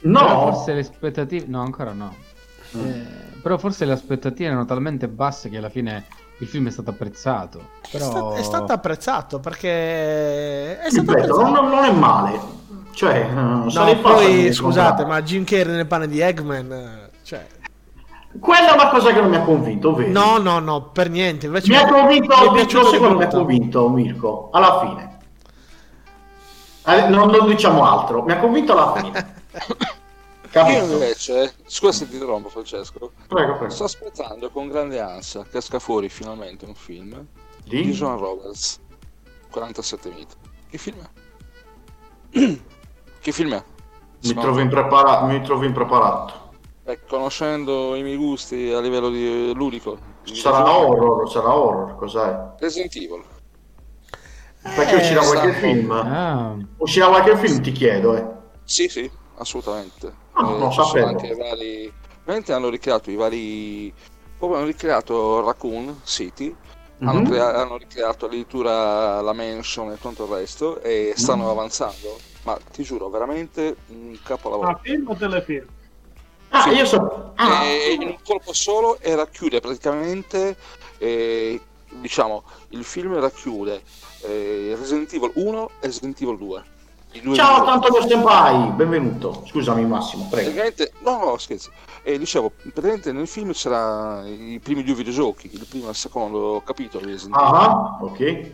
Però 0.00 0.12
No, 0.12 0.52
forse 0.52 0.72
le 0.74 0.80
aspettative... 0.80 1.44
No, 1.46 1.60
ancora 1.62 1.92
no. 1.92 2.14
Mm. 2.76 2.86
Eh, 2.88 3.06
però 3.42 3.58
forse 3.58 3.84
le 3.84 3.92
aspettative 3.92 4.48
erano 4.48 4.64
talmente 4.64 5.08
basse 5.08 5.48
che 5.50 5.58
alla 5.58 5.68
fine 5.68 6.06
il 6.38 6.46
film 6.46 6.68
è 6.68 6.70
stato 6.70 6.90
apprezzato. 6.90 7.70
È, 7.82 7.98
Però... 7.98 8.32
è 8.34 8.42
stato 8.42 8.72
apprezzato 8.72 9.40
perché 9.40 10.78
è 10.78 10.90
stato 10.90 11.12
ripeto, 11.12 11.34
apprezzato. 11.34 11.60
non, 11.60 11.68
non 11.70 11.84
è 11.84 11.92
male. 11.92 12.40
Cioè, 12.92 13.28
eh, 13.30 13.32
No, 13.32 13.66
poi 14.00 14.52
scusate, 14.52 15.02
comprare. 15.02 15.04
ma 15.08 15.22
Jim 15.22 15.44
Carrey 15.44 15.74
nel 15.74 15.86
pane 15.86 16.08
di 16.08 16.20
Eggman, 16.20 17.08
cioè, 17.22 17.46
Quella 18.38 18.70
è 18.70 18.72
una 18.72 18.90
cosa 18.90 19.12
che 19.12 19.20
non 19.20 19.30
mi 19.30 19.36
ha 19.36 19.42
convinto, 19.42 19.92
vero? 19.94 20.10
no, 20.12 20.38
no, 20.38 20.58
no, 20.60 20.82
per 20.90 21.10
niente. 21.10 21.46
Invece 21.46 21.68
Mi 21.70 21.76
ha 21.76 21.86
convinto, 21.86 22.52
mi 22.52 22.64
cosa 22.66 22.98
mi 23.00 23.22
ha 23.24 23.26
convinto 23.28 23.88
Mirko? 23.88 24.50
Alla 24.52 24.80
fine. 24.80 25.18
Eh, 26.86 27.08
non, 27.08 27.28
non 27.30 27.46
diciamo 27.48 27.84
altro, 27.84 28.22
mi 28.22 28.32
ha 28.32 28.38
convinto 28.38 28.72
alla 28.72 28.94
fine. 28.94 29.34
Io 30.42 30.48
Capito? 30.50 30.92
invece, 30.92 31.54
scusa 31.66 31.92
se 31.92 32.08
ti 32.08 32.14
interrompo 32.14 32.48
Francesco, 32.48 33.12
Prego, 33.28 33.54
prego. 33.56 33.72
sto 33.72 33.84
aspettando 33.84 34.50
con 34.50 34.68
grande 34.68 34.98
ansia 34.98 35.44
che 35.48 35.58
esca 35.58 35.78
fuori 35.78 36.08
finalmente 36.08 36.64
un 36.64 36.74
film 36.74 37.24
di 37.64 37.82
Di? 37.82 37.92
John 37.92 38.18
Roberts, 38.18 38.80
47 39.50 40.10
vite. 40.10 40.34
Che 40.68 40.78
film 40.78 40.96
è? 42.32 42.38
che 43.20 43.32
film 43.32 43.54
è? 43.54 43.62
Mi 44.22 44.34
trovo, 44.34 44.56
te? 44.56 44.62
imprepara- 44.62 45.22
mi 45.22 45.40
trovo 45.42 45.64
impreparato. 45.64 46.39
Eh, 46.90 46.98
conoscendo 47.06 47.94
i 47.94 48.02
miei 48.02 48.16
gusti 48.16 48.70
a 48.72 48.80
livello 48.80 49.10
di 49.10 49.52
ludico. 49.54 49.98
Sarà 50.24 50.76
horror, 50.76 51.30
sarà 51.30 51.54
horror, 51.54 51.96
cos'è? 51.96 52.54
Resident 52.58 52.94
Evil. 52.96 53.22
Perché 54.74 54.96
uscirà 54.96 55.20
qualche 55.22 55.52
film? 55.54 55.90
Ah, 55.92 56.56
Uscirà 56.78 57.06
qualche 57.08 57.36
film, 57.36 57.60
ti 57.62 57.70
chiedo, 57.72 58.16
eh. 58.16 58.26
Sì, 58.64 58.88
sì, 58.88 59.08
assolutamente. 59.38 60.12
Ah, 60.32 60.42
non 60.42 60.72
sono 60.72 60.86
sapevo. 60.86 61.06
anche 61.06 61.34
vari... 61.34 61.92
Ovviamente 62.22 62.52
hanno 62.52 62.68
ricreato 62.68 63.10
i 63.10 63.14
vari... 63.16 63.92
Proprio 64.36 64.58
hanno 64.58 64.66
ricreato 64.68 65.44
Raccoon 65.44 66.00
City, 66.04 66.54
hanno, 67.00 67.20
Mhm. 67.20 67.24
crea- 67.26 67.54
hanno 67.54 67.76
ricreato 67.76 68.26
addirittura 68.26 69.20
la 69.20 69.32
mansion 69.32 69.90
e 69.92 69.98
tutto 69.98 70.24
il 70.24 70.30
resto 70.30 70.80
e 70.80 71.12
stanno 71.14 71.44
Mm. 71.44 71.48
avanzando. 71.48 72.18
Ma 72.44 72.58
ti 72.72 72.82
giuro, 72.82 73.08
veramente 73.10 73.76
un 73.88 74.10
Ma 74.12 74.18
capolavoro. 74.22 74.80
film 74.82 75.08
o 75.08 75.14
telefilm? 75.14 75.66
Ah, 76.50 76.62
Sì. 76.62 76.68
io 76.70 76.84
so... 76.84 77.32
Ah, 77.36 77.64
E 77.64 77.92
in 77.92 78.02
un 78.02 78.16
colpo 78.24 78.52
solo 78.52 78.98
e 79.00 79.14
racchiude 79.14 79.60
praticamente, 79.60 80.56
eh, 80.98 81.58
diciamo, 82.00 82.42
il 82.70 82.84
film 82.84 83.18
racchiude 83.18 83.82
eh, 84.22 84.74
Resident 84.78 85.12
Evil 85.14 85.30
1 85.34 85.70
e 85.80 85.86
Resident 85.86 86.20
Evil 86.20 86.36
2. 86.36 86.64
I 87.12 87.20
due 87.22 87.34
Ciao, 87.34 87.64
tanto 87.64 87.90
mio 87.90 88.06
senpai, 88.06 88.70
benvenuto. 88.72 89.42
Scusami 89.46 89.84
Massimo, 89.84 90.28
prego. 90.30 90.60
No, 91.00 91.18
no, 91.24 91.38
scherzi. 91.38 91.70
E 92.02 92.18
dicevo, 92.18 92.50
praticamente 92.72 93.10
nel 93.12 93.26
film 93.26 93.52
c'era 93.52 94.22
i 94.26 94.60
primi 94.62 94.84
due 94.84 94.94
videogiochi, 94.94 95.48
il 95.52 95.66
primo 95.68 95.86
e 95.86 95.90
il 95.90 95.96
secondo 95.96 96.62
capitolo 96.64 97.04
di 97.06 97.12
Resident 97.12 97.36
Evil. 97.36 97.52
Ah, 97.54 97.98
ok. 98.00 98.50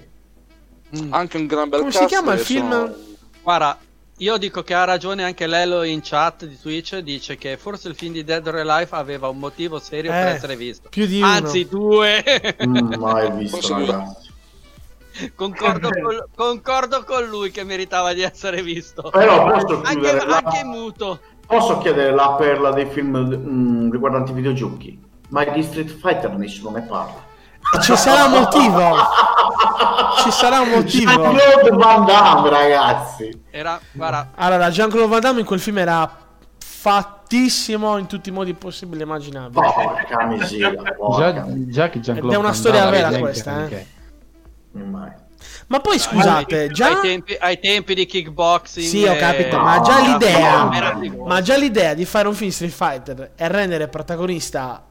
Anche 1.10 1.36
un 1.36 1.46
gran 1.46 1.68
bel 1.68 1.80
Come 1.80 1.92
si 1.92 2.04
chiama 2.06 2.32
il 2.34 2.40
e 2.40 2.42
film? 2.44 2.70
sono- 2.70 2.94
Guarda, 3.42 3.78
io 4.18 4.36
dico 4.38 4.62
che 4.62 4.72
ha 4.74 4.84
ragione 4.84 5.24
anche 5.24 5.46
Lelo 5.46 5.82
in 5.82 6.00
chat 6.02 6.46
di 6.46 6.58
Twitch. 6.58 6.96
Dice 6.98 7.36
che 7.36 7.56
forse 7.58 7.88
il 7.88 7.94
film 7.94 8.12
di 8.14 8.24
Dead 8.24 8.46
or 8.46 8.56
Alive 8.56 8.88
aveva 8.96 9.28
un 9.28 9.38
motivo 9.38 9.78
serio 9.78 10.10
per 10.10 10.26
Eh, 10.26 10.30
essere 10.30 10.56
visto. 10.56 10.88
più 10.88 11.06
di 11.06 11.20
uno. 11.20 11.26
Anzi, 11.30 11.66
due. 11.68 12.24
Mm, 12.64 12.94
mai 12.94 13.30
visto, 13.32 13.74
ragazzi. 13.74 14.30
concordo, 15.34 15.90
con, 15.90 16.24
concordo 16.34 17.04
con 17.04 17.24
lui 17.26 17.50
che 17.50 17.64
meritava 17.64 18.12
di 18.14 18.22
essere 18.22 18.62
visto. 18.62 19.10
Però 19.10 19.44
posso 19.50 19.82
Anche, 19.82 20.12
la... 20.12 20.40
anche 20.42 20.64
muto. 20.64 21.20
Posso 21.46 21.78
chiedere 21.78 22.12
la 22.12 22.34
perla 22.38 22.72
dei 22.72 22.86
film 22.86 23.16
mm, 23.18 23.90
riguardanti 23.92 24.32
i 24.32 24.34
videogiochi? 24.34 24.98
Ma 25.28 25.44
di 25.44 25.62
Street 25.62 25.90
Fighter 25.90 26.30
nessuno 26.36 26.70
ne 26.76 26.82
parla. 26.82 27.25
Ci 27.80 27.96
sarà 27.96 28.24
un 28.24 28.30
motivo. 28.32 28.96
Ci 30.22 30.30
sarà 30.30 30.60
un 30.60 30.68
motivo. 30.70 31.10
Jean-Claude 31.10 31.70
Van 31.76 32.04
Damme, 32.04 32.48
ragazzi. 32.50 33.42
Era, 33.50 33.80
guarda, 33.92 34.30
Allora, 34.34 34.70
Jean-Claude 34.70 35.08
Van 35.08 35.20
Damme 35.20 35.40
in 35.40 35.46
quel 35.46 35.60
film 35.60 35.78
era 35.78 36.10
fattissimo 36.58 37.96
in 37.98 38.06
tutti 38.06 38.28
i 38.28 38.32
modi 38.32 38.54
possibili 38.54 39.00
e 39.00 39.04
immaginabili. 39.04 39.52
Porca 39.52 40.24
miseria, 40.26 40.74
porca 40.96 41.32
già, 41.32 41.46
già 41.68 41.88
che 41.88 42.00
Jean-Claude 42.00 42.26
Ed 42.28 42.32
è 42.32 42.36
una 42.36 42.42
Van 42.48 42.54
storia 42.54 42.80
Damme 42.84 42.96
vera 42.96 43.18
questa, 43.18 43.50
anche- 43.52 43.86
Mai. 44.72 45.10
Ma 45.68 45.80
poi 45.80 45.98
scusate, 45.98 46.58
ai, 46.60 46.68
già 46.70 47.00
tempi, 47.00 47.36
ai 47.38 47.58
tempi 47.58 47.94
di 47.94 48.06
kickboxing. 48.06 48.86
Sì, 48.86 49.04
ho 49.04 49.14
e- 49.14 49.16
capito, 49.16 49.56
No, 49.56 49.62
ma 49.64 49.80
già 49.80 49.98
no, 50.00 50.12
l'idea. 50.12 50.70
Ma 51.24 51.40
già 51.40 51.56
l'idea 51.56 51.94
di 51.94 52.04
fare 52.04 52.28
un 52.28 52.34
film 52.34 52.50
Street 52.50 52.72
Fighter 52.72 53.32
e 53.34 53.48
rendere 53.48 53.88
protagonista 53.88 54.84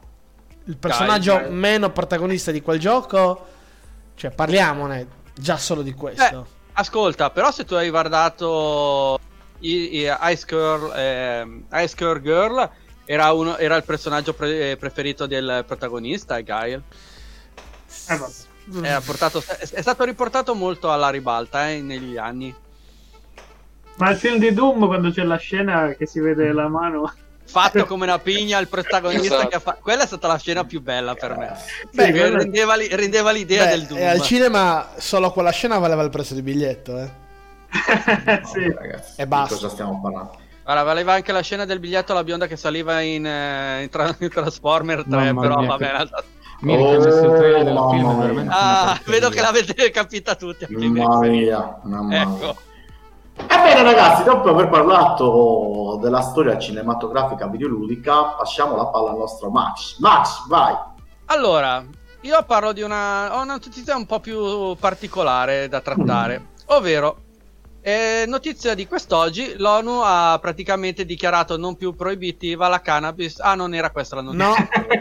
il 0.66 0.76
personaggio 0.76 1.32
Dai, 1.34 1.42
dai. 1.44 1.52
meno 1.52 1.90
protagonista 1.90 2.50
di 2.50 2.60
quel 2.60 2.78
gioco, 2.78 3.46
cioè 4.14 4.30
parliamone 4.30 5.06
già 5.34 5.56
solo 5.56 5.82
di 5.82 5.92
questo. 5.92 6.46
Ascolta, 6.74 7.30
però 7.30 7.50
se 7.50 7.64
tu 7.64 7.74
hai 7.74 7.88
guardato 7.90 9.18
i, 9.60 10.00
i 10.02 10.12
Ice 10.32 10.44
Girl, 10.46 10.92
ehm, 10.94 11.64
Ice 11.72 11.94
Girl 11.96 12.20
Girl 12.20 12.70
era, 13.04 13.32
uno- 13.32 13.56
era 13.56 13.76
il 13.76 13.84
personaggio 13.84 14.34
pre- 14.34 14.76
preferito 14.76 15.26
del 15.26 15.64
protagonista, 15.66 16.40
Guile. 16.40 16.82
Eh. 18.08 18.18
È, 18.82 19.00
portato- 19.04 19.42
è- 19.46 19.68
è 19.70 19.80
stato 19.80 20.04
riportato 20.04 20.54
molto 20.54 20.90
alla 20.92 21.08
ribalta 21.08 21.70
eh, 21.70 21.80
negli 21.80 22.16
anni. 22.18 22.54
Ma 23.96 24.10
il 24.10 24.16
film 24.18 24.38
di 24.38 24.52
Doom, 24.52 24.86
quando 24.86 25.10
c'è 25.10 25.22
la 25.22 25.36
scena 25.36 25.94
che 25.96 26.06
si 26.06 26.20
vede 26.20 26.52
la 26.52 26.68
mano 26.68 27.10
fatto 27.46 27.84
come 27.86 28.04
una 28.04 28.18
pigna 28.18 28.58
il 28.58 28.68
protagonista 28.68 29.34
Esatto. 29.34 29.48
che 29.48 29.54
ha 29.56 29.60
fatto 29.60 29.78
quella 29.82 30.02
è 30.02 30.06
stata 30.06 30.26
la 30.26 30.36
scena 30.38 30.64
più 30.64 30.82
bella 30.82 31.14
per 31.14 31.36
me 31.36 31.52
Beh, 31.92 32.10
quello- 32.10 32.36
rendeva, 32.38 32.74
li- 32.76 32.88
rendeva 32.94 33.30
l'idea 33.30 33.64
Beh, 33.64 33.70
del 33.70 33.82
Doom 33.86 33.98
e 34.00 34.04
al 34.06 34.20
cinema 34.22 34.88
solo 34.96 35.30
quella 35.30 35.50
scena 35.50 35.78
valeva 35.78 36.02
il 36.02 36.10
prezzo 36.10 36.34
di 36.34 36.42
biglietto, 36.42 36.98
eh. 36.98 37.10
sì. 38.52 38.72
Ragazzi, 38.72 39.12
E 39.20 39.22
di 39.24 39.26
basta. 39.26 39.54
cosa 39.54 39.68
stiamo 39.68 40.00
parlando? 40.00 40.38
Guarda, 40.64 40.82
valeva 40.82 41.12
anche 41.14 41.30
la 41.32 41.42
scena 41.42 41.64
del 41.64 41.78
biglietto 41.78 42.12
alla 42.12 42.24
bionda 42.24 42.46
che 42.46 42.56
saliva 42.56 43.00
in, 43.00 43.24
eh, 43.24 43.82
in 43.84 43.88
Tra- 43.88 44.14
in 44.18 44.28
Transformer 44.28 45.04
3 45.04 45.08
Mamma 45.08 45.40
però 45.40 45.58
mia, 45.58 45.68
vabbè 45.68 45.78
che- 45.84 45.90
in 45.90 45.96
realtà- 45.96 46.24
Miri 46.60 46.82
che 46.82 46.88
ha 46.94 46.98
messo 46.98 47.24
il 47.24 47.36
trailer 47.38 47.64
del 47.64 47.76
Oh, 47.76 47.90
film, 47.90 48.40
mia. 48.40 48.46
ah 48.48 49.00
vedo 49.04 49.28
che 49.28 49.40
l'avete 49.42 49.90
capita 49.90 50.34
tutti 50.36 50.66
Mamma 50.70 51.18
mia, 51.28 51.78
mamma 51.82 52.02
mia. 52.08 52.54
Ebbene 53.36 53.82
ragazzi, 53.82 54.22
dopo 54.22 54.50
aver 54.50 54.68
parlato 54.68 55.98
della 56.00 56.20
storia 56.20 56.58
cinematografica 56.58 57.46
videoludica, 57.46 58.34
passiamo 58.36 58.76
la 58.76 58.86
palla 58.86 59.10
al 59.10 59.18
nostro 59.18 59.50
Max. 59.50 59.98
Max, 59.98 60.46
vai! 60.46 60.74
Allora, 61.26 61.84
io 62.22 62.44
parlo 62.44 62.72
di 62.72 62.82
una, 62.82 63.36
ho 63.36 63.42
una 63.42 63.52
notizia 63.52 63.96
un 63.96 64.06
po' 64.06 64.20
più 64.20 64.74
particolare 64.76 65.68
da 65.68 65.80
trattare, 65.80 66.48
ovvero, 66.66 67.24
eh, 67.88 68.24
notizia 68.26 68.74
di 68.74 68.88
quest'oggi, 68.88 69.54
l'ONU 69.58 70.00
ha 70.02 70.36
praticamente 70.42 71.04
dichiarato 71.04 71.56
non 71.56 71.76
più 71.76 71.94
proibitiva 71.94 72.66
la 72.66 72.80
cannabis. 72.80 73.38
Ah, 73.38 73.54
non 73.54 73.74
era 73.74 73.90
questa 73.90 74.16
la 74.16 74.22
notizia. 74.22 74.48
No, 74.48 74.54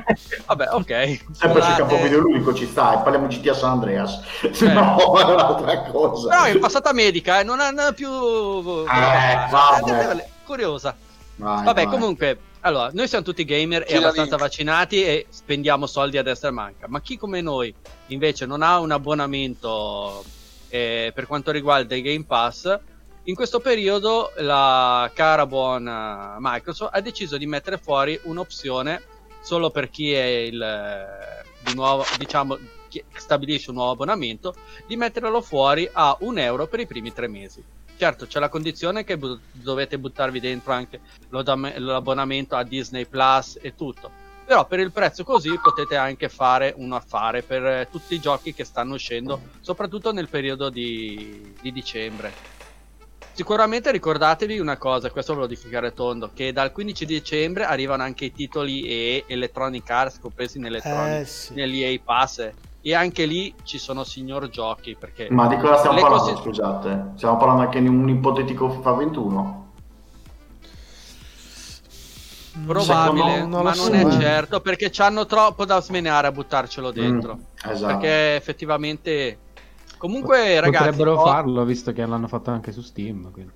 Vabbè, 0.46 0.68
ok. 0.70 1.20
Sempre 1.32 1.62
sul 1.64 1.76
campo 1.78 1.98
videoludico 2.00 2.54
ci 2.54 2.68
sta, 2.68 2.94
e 2.94 2.98
parliamo 3.02 3.26
di 3.26 3.40
GTA 3.40 3.56
San 3.56 3.72
Andreas. 3.72 4.22
Eh. 4.44 4.50
No, 4.72 5.18
è 5.18 5.24
un'altra 5.24 5.82
cosa. 5.90 6.38
No, 6.38 6.44
è 6.44 6.60
passata 6.60 6.94
medica, 6.94 7.40
eh, 7.40 7.44
non 7.44 7.60
è, 7.60 7.72
non 7.72 7.88
è 7.88 7.94
più... 7.96 8.08
Eh, 8.12 9.50
vabbè. 9.50 10.28
Curiosa. 10.46 10.96
Vai, 11.38 11.64
Vabbè, 11.66 11.86
vai. 11.86 11.92
comunque, 11.92 12.38
allora, 12.60 12.92
noi 12.94 13.08
siamo 13.08 13.24
tutti 13.24 13.44
gamer 13.46 13.82
e 13.82 13.86
Gira 13.86 13.98
abbastanza 13.98 14.36
link. 14.36 14.42
vaccinati 14.42 15.04
e 15.04 15.26
spendiamo 15.28 15.88
soldi 15.88 16.20
a 16.20 16.24
destra 16.24 16.50
e 16.50 16.52
manca. 16.52 16.86
Ma 16.88 17.02
chi 17.02 17.18
come 17.18 17.42
noi 17.42 17.74
invece 18.08 18.46
non 18.46 18.62
ha 18.62 18.78
un 18.80 18.92
abbonamento 18.92 20.24
eh, 20.76 21.12
per 21.14 21.26
quanto 21.26 21.52
riguarda 21.52 21.96
i 21.96 22.02
Game 22.02 22.26
Pass, 22.26 22.80
in 23.24 23.36
questo 23.36 23.60
periodo 23.60 24.32
la 24.38 25.10
cara 25.14 25.48
buona 25.48 26.38
Microsoft 26.40 26.94
ha 26.94 27.02
deciso 27.02 27.38
di 27.38 27.48
mettere 27.48 27.78
fuori 27.78 28.20
un'opzione 28.24 29.02
solo 29.42 29.70
per 29.72 29.90
chi 29.90 30.12
è 30.12 30.24
il 30.24 30.62
eh, 30.62 31.44
di 31.64 31.74
nuovo, 31.74 32.04
diciamo, 32.18 32.58
chi 32.88 33.04
stabilisce 33.14 33.70
un 33.70 33.78
nuovo 33.78 33.92
abbonamento, 33.92 34.54
di 34.86 34.96
metterlo 34.96 35.42
fuori 35.42 35.90
a 35.92 36.16
un 36.22 36.38
euro 36.38 36.68
per 36.68 36.82
i 36.82 36.86
primi 36.86 37.14
tre 37.14 37.28
mesi. 37.28 37.64
Certo, 37.98 38.28
c'è 38.28 38.40
la 38.40 38.50
condizione 38.50 39.04
che 39.04 39.18
bu- 39.18 39.40
dovete 39.52 39.98
buttarvi 39.98 40.40
dentro 40.40 40.74
anche 40.74 41.00
l'abbonamento 41.30 42.56
a 42.56 42.64
Disney 42.64 43.06
Plus 43.06 43.58
e 43.62 43.74
tutto. 43.74 44.25
Però 44.46 44.66
per 44.68 44.80
il 44.80 44.92
prezzo 44.92 45.24
così 45.24 45.60
potete 45.62 45.96
anche 45.96 46.30
fare 46.30 46.74
un 46.78 46.94
affare 46.94 47.42
per 47.42 47.66
eh, 47.66 47.88
tutti 47.90 48.14
i 48.14 48.20
giochi 48.20 48.54
che 48.54 48.64
stanno 48.64 48.94
uscendo, 48.94 49.42
soprattutto 49.60 50.12
nel 50.12 50.30
periodo 50.30 50.70
di, 50.70 51.56
di 51.60 51.72
dicembre. 51.72 52.54
Sicuramente 53.36 53.92
ricordatevi 53.92 54.60
una 54.60 54.78
cosa, 54.78 55.10
questo 55.10 55.34
ve 55.34 55.42
lo 55.42 55.48
dico 55.48 55.68
chiaro 55.68 55.88
e 55.88 55.94
tondo, 55.94 56.32
che 56.34 56.54
dal 56.54 56.72
15 56.72 57.06
dicembre 57.06 57.66
arrivano 57.66 58.04
anche 58.04 58.26
i 58.26 58.32
titoli 58.32 58.84
e 58.84 59.26
Electronic 59.28 59.90
Arts 59.90 60.20
compresi 60.20 60.58
eh 60.60 61.26
sì. 61.26 61.54
negli 61.54 61.84
EA 61.84 62.00
Pass 62.02 62.50
e 62.80 62.94
anche 62.94 63.26
lì 63.26 63.54
ci 63.64 63.78
sono 63.78 64.06
signor 64.06 64.48
giochi 64.48 64.96
perché 64.96 65.28
Ma 65.32 65.48
di 65.48 65.58
cosa 65.58 65.78
stiamo 65.78 66.00
parlando, 66.00 66.32
cose- 66.32 66.42
scusate? 66.44 67.12
Stiamo 67.16 67.36
parlando 67.36 67.64
anche 67.64 67.82
di 67.82 67.88
un 67.88 68.08
ipotetico 68.08 68.70
FIFA 68.70 68.92
21? 68.94 69.65
Probabile, 72.66 73.34
Secondo- 73.34 73.58
non 73.58 73.64
ma 73.64 73.74
non 73.74 73.76
so, 73.76 73.92
è 73.92 74.06
eh. 74.06 74.12
certo 74.20 74.62
perché 74.62 74.90
c'hanno 74.92 75.26
troppo 75.26 75.66
da 75.66 75.82
smenare 75.82 76.28
a 76.28 76.32
buttarcelo 76.32 76.92
dentro. 76.92 77.36
Mm, 77.36 77.72
esatto. 77.72 77.86
Perché 77.98 78.36
effettivamente 78.36 79.40
comunque 79.98 80.60
ragazzi, 80.60 80.86
Potrebbero 80.90 81.16
ho- 81.20 81.26
farlo 81.26 81.64
visto 81.66 81.92
che 81.94 82.06
l'hanno 82.06 82.28
fatto 82.28 82.52
anche 82.52 82.72
su 82.72 82.82
Steam. 82.82 83.32
quindi. 83.32 83.52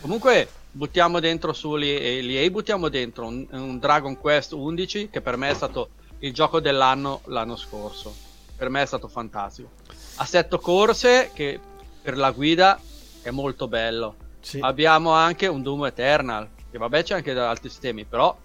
Comunque 0.00 0.48
buttiamo 0.70 1.18
dentro 1.18 1.52
su 1.52 1.74
l'EA 1.74 2.48
buttiamo 2.50 2.88
dentro 2.88 3.26
un, 3.26 3.46
un 3.50 3.78
Dragon 3.78 4.16
Quest 4.16 4.52
11 4.52 5.08
che 5.10 5.20
per 5.20 5.36
me 5.36 5.50
è 5.50 5.54
stato 5.54 5.88
il 6.20 6.32
gioco 6.32 6.60
dell'anno 6.60 7.20
l'anno 7.26 7.56
scorso. 7.56 8.14
Per 8.56 8.68
me 8.70 8.82
è 8.82 8.86
stato 8.86 9.08
fantastico. 9.08 9.70
Assetto 10.16 10.58
corse 10.58 11.30
che 11.32 11.58
per 12.02 12.16
la 12.16 12.30
guida 12.32 12.78
è 13.22 13.30
molto 13.30 13.68
bello. 13.68 14.14
Sì. 14.40 14.58
Abbiamo 14.60 15.10
anche 15.12 15.46
un 15.46 15.62
Doom 15.62 15.84
Eternal, 15.86 16.48
che 16.70 16.78
vabbè 16.78 17.02
c'è 17.02 17.14
anche 17.14 17.32
da 17.32 17.50
altri 17.50 17.68
sistemi, 17.68 18.04
però 18.04 18.36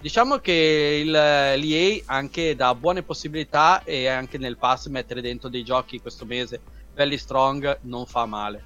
diciamo 0.00 0.38
che 0.38 1.00
il, 1.04 1.10
l'EA 1.10 2.02
anche 2.06 2.54
dà 2.56 2.74
buone 2.74 3.02
possibilità 3.02 3.82
e 3.84 4.08
anche 4.08 4.38
nel 4.38 4.56
pass 4.56 4.86
mettere 4.88 5.20
dentro 5.20 5.48
dei 5.48 5.62
giochi 5.64 6.00
questo 6.00 6.24
mese 6.24 6.60
belli 6.92 7.16
strong 7.16 7.78
non 7.82 8.06
fa 8.06 8.26
male. 8.26 8.64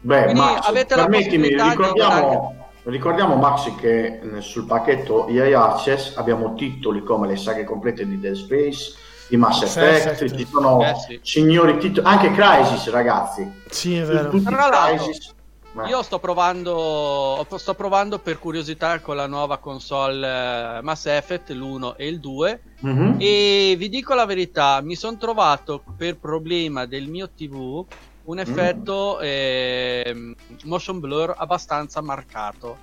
Beh, 0.00 0.24
Quindi 0.24 0.40
Max, 0.40 0.66
avete 0.66 0.94
la 0.96 1.06
possibilità 1.06 1.64
di 1.64 1.70
ricordiamo, 1.70 2.68
ricordiamo 2.84 3.36
Max 3.36 3.74
che 3.76 4.20
eh, 4.20 4.40
sul 4.40 4.64
pacchetto 4.66 5.26
EA 5.28 5.72
Access 5.72 6.16
abbiamo 6.16 6.54
titoli 6.54 7.02
come 7.02 7.26
le 7.26 7.36
saghe 7.36 7.64
complete 7.64 8.06
di 8.06 8.18
Dead 8.18 8.34
Space, 8.34 8.94
di 9.28 9.36
Mass 9.36 9.62
Effect, 9.62 10.36
ci 10.36 10.46
sono 10.46 10.82
Eh, 10.84 10.94
sì. 10.94 11.20
signori 11.22 11.78
titoli, 11.78 12.06
anche 12.06 12.30
Crysis 12.32 12.88
ragazzi. 12.90 13.50
Sì, 13.68 13.96
è 13.96 14.04
vero. 14.04 14.30
Tutti 14.30 14.44
Crysis. 14.54 15.34
Ma- 15.78 15.86
Io 15.88 16.02
sto 16.02 16.18
provando, 16.18 17.46
sto 17.56 17.74
provando 17.74 18.18
per 18.20 18.38
curiosità 18.38 19.00
con 19.00 19.16
la 19.16 19.26
nuova 19.26 19.58
console 19.58 20.78
eh, 20.78 20.82
Mass 20.82 21.06
Effect, 21.06 21.50
l'1 21.50 21.94
e 21.96 22.08
il 22.08 22.18
2 22.20 22.62
Mhm. 22.80 23.14
e 23.18 23.74
vi 23.78 23.88
dico 23.88 24.14
la 24.14 24.24
verità, 24.24 24.80
mi 24.82 24.94
sono 24.96 25.16
trovato 25.16 25.84
per 25.96 26.18
problema 26.18 26.86
del 26.86 27.08
mio 27.08 27.30
TV 27.32 27.86
un 28.22 28.38
effetto 28.40 29.20
ehm, 29.20 30.32
motion 30.64 30.98
blur 31.00 31.32
abbastanza 31.36 32.02
marcato. 32.02 32.82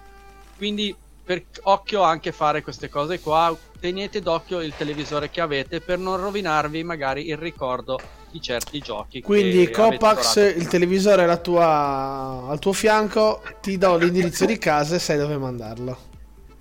Quindi 0.55 0.97
per 1.25 1.43
occhio 1.63 2.03
anche 2.03 2.31
fare 2.31 2.61
queste 2.61 2.87
cose 2.87 3.19
qua, 3.19 3.57
tenete 3.79 4.21
d'occhio 4.21 4.61
il 4.61 4.75
televisore 4.77 5.31
che 5.31 5.41
avete 5.41 5.81
per 5.81 5.97
non 5.97 6.17
rovinarvi 6.17 6.83
magari 6.83 7.27
il 7.27 7.37
ricordo 7.37 7.99
di 8.29 8.39
certi 8.39 8.79
giochi. 8.79 9.21
Quindi 9.21 9.71
Copax, 9.71 10.35
il 10.55 10.67
televisore 10.67 11.25
è 11.25 11.41
tua- 11.41 12.45
al 12.47 12.59
tuo 12.59 12.73
fianco, 12.73 13.41
ti 13.59 13.77
do 13.77 13.97
l'indirizzo 13.97 14.45
di 14.45 14.59
casa 14.59 14.95
e 14.95 14.99
sai 14.99 15.17
dove 15.17 15.37
mandarlo. 15.37 15.97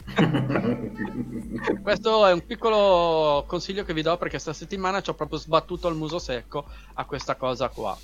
Questo 1.83 2.27
è 2.27 2.33
un 2.33 2.47
piccolo 2.47 3.45
consiglio 3.47 3.85
che 3.85 3.93
vi 3.93 4.03
do 4.03 4.17
perché 4.17 4.39
sta 4.39 4.53
settimana 4.55 5.03
ci 5.03 5.11
ho 5.11 5.15
proprio 5.15 5.39
sbattuto 5.39 5.89
il 5.89 5.95
muso 5.95 6.19
secco 6.19 6.65
a 6.95 7.05
questa 7.05 7.35
cosa 7.37 7.69
qua. 7.69 7.97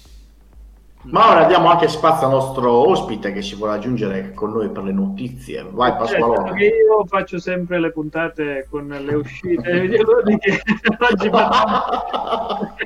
Ma 1.03 1.31
ora 1.31 1.47
diamo 1.47 1.71
anche 1.71 1.89
spazio 1.89 2.27
al 2.27 2.33
nostro 2.33 2.71
ospite 2.73 3.33
che 3.33 3.41
si 3.41 3.55
vuole 3.55 3.73
aggiungere 3.73 4.33
con 4.35 4.53
noi 4.53 4.69
per 4.69 4.83
le 4.83 4.93
notizie. 4.93 5.67
Vai 5.71 5.97
Pasqualone. 5.97 6.37
dato 6.37 6.53
che 6.53 6.65
io 6.65 7.07
faccio 7.07 7.39
sempre 7.39 7.81
le 7.81 7.91
puntate 7.91 8.67
con 8.69 8.87
le 8.87 9.15
uscite 9.15 9.81
videoludiche, 9.81 10.61
oggi 11.11 11.31
parliamo 11.31 12.77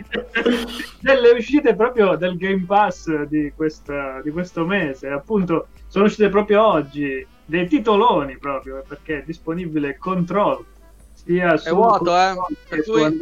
delle 1.01 1.31
uscite 1.31 1.75
proprio 1.75 2.15
del 2.15 2.37
Game 2.37 2.65
Pass 2.65 3.11
di, 3.25 3.53
questa, 3.55 4.21
di 4.23 4.31
questo 4.31 4.65
mese. 4.65 5.09
Appunto, 5.09 5.67
sono 5.89 6.05
uscite 6.05 6.29
proprio 6.29 6.65
oggi 6.65 7.27
dei 7.47 7.67
titoloni 7.67 8.39
proprio 8.39 8.83
perché 8.87 9.19
è 9.19 9.23
disponibile 9.25 9.99
Control 9.99 10.65
sia 11.13 11.57
su 11.57 11.75
vuoto, 11.75 12.17
eh, 12.17 12.35
per 12.69 12.83
cui-. 12.85 13.21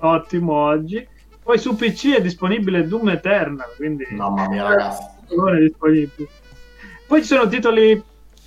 Ottimo 0.00 0.52
oggi. 0.52 1.08
Poi 1.44 1.58
su 1.58 1.76
PC 1.76 2.14
è 2.16 2.22
disponibile 2.22 2.88
Doom 2.88 3.10
Eternal, 3.10 3.68
quindi 3.76 4.06
Mamma 4.10 4.48
mia 4.48 4.62
ragazzi. 4.64 5.02
non 5.36 5.54
è 5.54 5.60
disponibile. 5.60 6.28
Poi 7.06 7.20
ci 7.20 7.26
sono 7.26 7.46
titoli 7.48 8.02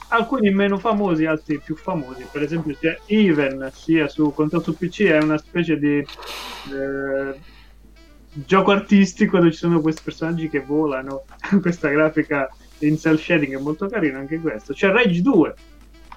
alcuni 0.09 0.49
meno 0.49 0.79
famosi, 0.79 1.25
altri 1.25 1.59
più 1.59 1.75
famosi. 1.75 2.25
Per 2.31 2.41
esempio, 2.41 2.75
c'è 2.79 2.97
Even, 3.05 3.69
sia 3.71 4.07
su 4.07 4.33
console 4.33 4.63
su 4.63 4.75
PC, 4.75 5.03
è 5.03 5.21
una 5.21 5.37
specie 5.37 5.77
di 5.77 5.97
eh, 5.99 7.39
gioco 8.33 8.71
artistico 8.71 9.37
dove 9.37 9.51
ci 9.51 9.57
sono 9.57 9.79
questi 9.79 10.01
personaggi 10.03 10.49
che 10.49 10.61
volano. 10.61 11.25
Questa 11.61 11.89
grafica 11.89 12.49
in 12.79 12.97
cell 12.97 13.17
shading 13.17 13.57
è 13.57 13.61
molto 13.61 13.87
carina 13.87 14.17
anche 14.17 14.39
questo. 14.39 14.73
C'è 14.73 14.89
Rage 14.89 15.21
2 15.21 15.53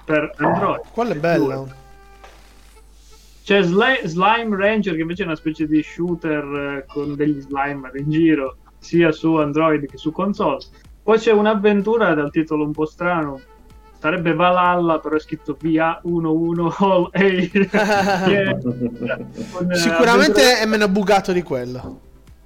per 0.03 0.33
Android. 0.37 0.81
Quello 0.91 1.11
è 1.11 1.17
bello. 1.17 1.80
C'è 3.43 3.63
Sli- 3.63 4.01
Slime 4.07 4.55
Ranger 4.55 4.93
che 4.95 5.01
invece 5.01 5.23
è 5.23 5.25
una 5.25 5.35
specie 5.35 5.65
di 5.67 5.81
shooter 5.81 6.43
eh, 6.43 6.85
con 6.87 7.15
degli 7.15 7.39
slimer 7.41 7.95
in 7.95 8.09
giro 8.09 8.57
sia 8.77 9.11
su 9.11 9.35
Android 9.35 9.85
che 9.87 9.97
su 9.97 10.11
console. 10.11 10.63
Poi 11.03 11.17
c'è 11.17 11.31
un'avventura 11.31 12.13
dal 12.13 12.29
titolo 12.31 12.63
un 12.65 12.71
po' 12.71 12.85
strano. 12.85 13.39
Sarebbe 13.99 14.33
Valhalla, 14.33 14.99
però 14.99 15.15
è 15.15 15.19
scritto 15.19 15.57
VA11 15.61 16.73
All 16.79 17.09
A. 17.11 17.19
eh, 17.19 17.49
Sicuramente 19.75 20.41
avventura- 20.41 20.59
è 20.59 20.65
meno 20.65 20.87
bugato 20.87 21.31
di 21.31 21.41
quello. 21.43 21.99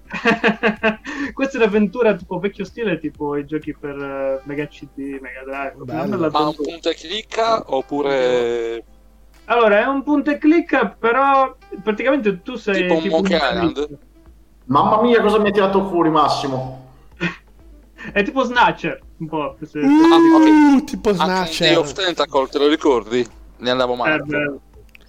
Questa 1.34 1.58
è 1.58 1.62
un'avventura 1.62 2.16
tipo 2.16 2.40
vecchio 2.40 2.64
stile, 2.64 3.00
tipo 3.00 3.36
i 3.36 3.46
giochi 3.46 3.76
per 3.78 3.96
eh, 3.98 4.40
Mega 4.44 4.66
CD, 4.68 5.18
Mega 5.20 5.44
Drive. 5.46 6.30
Ma 6.32 6.48
un 6.48 6.56
punto 6.56 6.90
e 6.90 6.96
clicca 6.96 7.64
oppure 7.74 8.84
Allora, 9.46 9.80
è 9.82 9.86
un 9.86 10.04
punto 10.04 10.32
e 10.32 10.38
clicca, 10.38 10.88
però 10.88 11.56
praticamente 11.84 12.42
tu 12.42 12.56
sei 12.56 12.82
Tipo 12.82 12.96
un 12.96 13.08
Monkey 13.10 13.38
un 13.38 13.42
Island? 13.44 13.98
Mamma 14.66 15.02
mia, 15.02 15.22
cosa 15.22 15.38
mi 15.40 15.46
hai 15.48 15.52
tirato 15.54 15.88
fuori, 15.88 16.10
Massimo? 16.10 16.84
È 18.12 18.24
tipo 18.24 18.44
Snatcher, 18.44 19.00
un 19.18 19.28
po'. 19.28 19.56
se- 19.62 19.80
Uh, 19.80 20.84
tipo 20.84 21.10
anche 21.10 21.22
in 21.24 21.28
Day 21.28 21.46
Snatcher. 21.46 21.78
of 21.78 21.92
Tentacle, 21.94 22.48
te 22.48 22.58
lo 22.58 22.68
ricordi? 22.68 23.28
Ne 23.58 23.70
andavo 23.70 23.94
Eh, 23.94 23.98
male. 23.98 24.24
beh. 24.24 24.54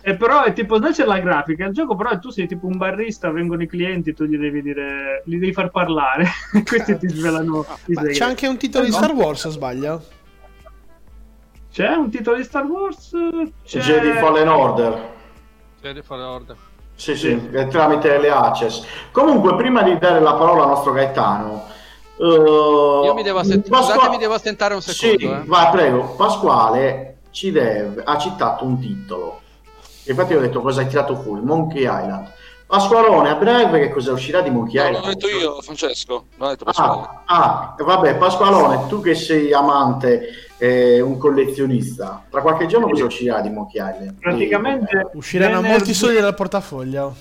E 0.02 0.14
però 0.16 0.44
è 0.44 0.52
tipo 0.52 0.76
Snatcher 0.76 1.06
la 1.06 1.18
grafica, 1.18 1.64
il 1.66 1.72
gioco 1.72 1.96
però 1.96 2.16
tu 2.18 2.30
sei 2.30 2.46
tipo 2.46 2.66
un 2.66 2.76
barista, 2.76 3.30
vengono 3.30 3.62
i 3.62 3.66
clienti, 3.66 4.14
tu 4.14 4.24
gli 4.24 4.36
devi 4.36 4.62
dire, 4.62 5.22
li 5.24 5.38
devi 5.38 5.52
far 5.52 5.70
parlare, 5.70 6.26
questi 6.64 6.96
ti 6.96 7.08
svelano 7.08 7.64
i 7.86 7.92
Ma 7.94 8.00
segreti. 8.02 8.18
c'è 8.18 8.24
anche 8.24 8.46
un 8.46 8.56
titolo 8.56 8.84
di 8.84 8.90
No? 8.90 8.96
Star 8.98 9.12
Wars, 9.12 9.44
o 9.44 9.50
sbaglio? 9.50 10.04
C'è 11.76 11.92
un 11.94 12.08
titolo 12.08 12.38
di 12.38 12.44
Star 12.44 12.64
Wars? 12.64 13.10
C'è... 13.62 13.80
Jedi 13.80 14.12
Fallen 14.12 14.48
Order. 14.48 15.08
Jedi 15.82 16.00
Fallen 16.00 16.24
Order. 16.24 16.56
Sì, 16.94 17.14
sì, 17.14 17.50
eh, 17.52 17.66
tramite 17.66 18.16
le 18.16 18.30
access. 18.30 18.82
Comunque, 19.12 19.54
prima 19.56 19.82
di 19.82 19.98
dare 19.98 20.20
la 20.20 20.32
parola 20.36 20.62
al 20.62 20.68
nostro 20.68 20.92
Gaetano, 20.92 21.66
eh, 22.16 22.24
Io 22.24 23.12
mi 23.12 23.22
devo 23.22 23.40
assent- 23.40 23.68
Pasqua- 23.68 24.08
mi 24.08 24.16
devo 24.16 24.32
assentare 24.32 24.72
un 24.72 24.80
secondo. 24.80 25.18
Sì, 25.18 25.26
eh. 25.26 25.42
vai, 25.44 25.70
prego. 25.70 26.14
Pasquale 26.16 27.18
ci 27.30 27.52
deve, 27.52 28.02
ha 28.02 28.16
citato 28.16 28.64
un 28.64 28.80
titolo. 28.80 29.42
Infatti, 30.04 30.32
io 30.32 30.38
ho 30.38 30.40
detto 30.40 30.62
cosa 30.62 30.80
hai 30.80 30.86
tirato 30.86 31.14
fuori: 31.16 31.42
Monkey 31.42 31.82
Island. 31.82 32.32
Pasqualone, 32.66 33.28
a 33.30 33.36
breve, 33.36 33.78
che 33.78 33.90
cosa 33.90 34.10
uscirà 34.12 34.40
di 34.40 34.50
Monkey 34.50 34.74
No, 34.82 34.88
Island? 34.88 35.04
l'ho 35.06 35.12
detto 35.12 35.28
io, 35.28 35.60
Francesco. 35.62 36.24
L'ho 36.36 36.48
detto. 36.48 36.64
Ah, 36.64 37.22
ah, 37.26 37.74
vabbè, 37.78 38.16
Pasqualone, 38.16 38.88
tu 38.88 39.00
che 39.00 39.14
sei 39.14 39.52
amante, 39.52 40.30
eh, 40.58 41.00
un 41.00 41.16
collezionista, 41.16 42.24
tra 42.28 42.40
qualche 42.40 42.66
giorno 42.66 42.88
cosa 42.88 43.04
uscirà 43.04 43.40
di 43.40 43.50
Monkey 43.50 43.80
Island? 43.80 44.18
Praticamente 44.18 45.10
Usciranno 45.12 45.60
venerdì- 45.60 45.76
molti 45.78 45.94
soldi 45.94 46.20
dal 46.20 46.34
portafoglio. 46.34 47.14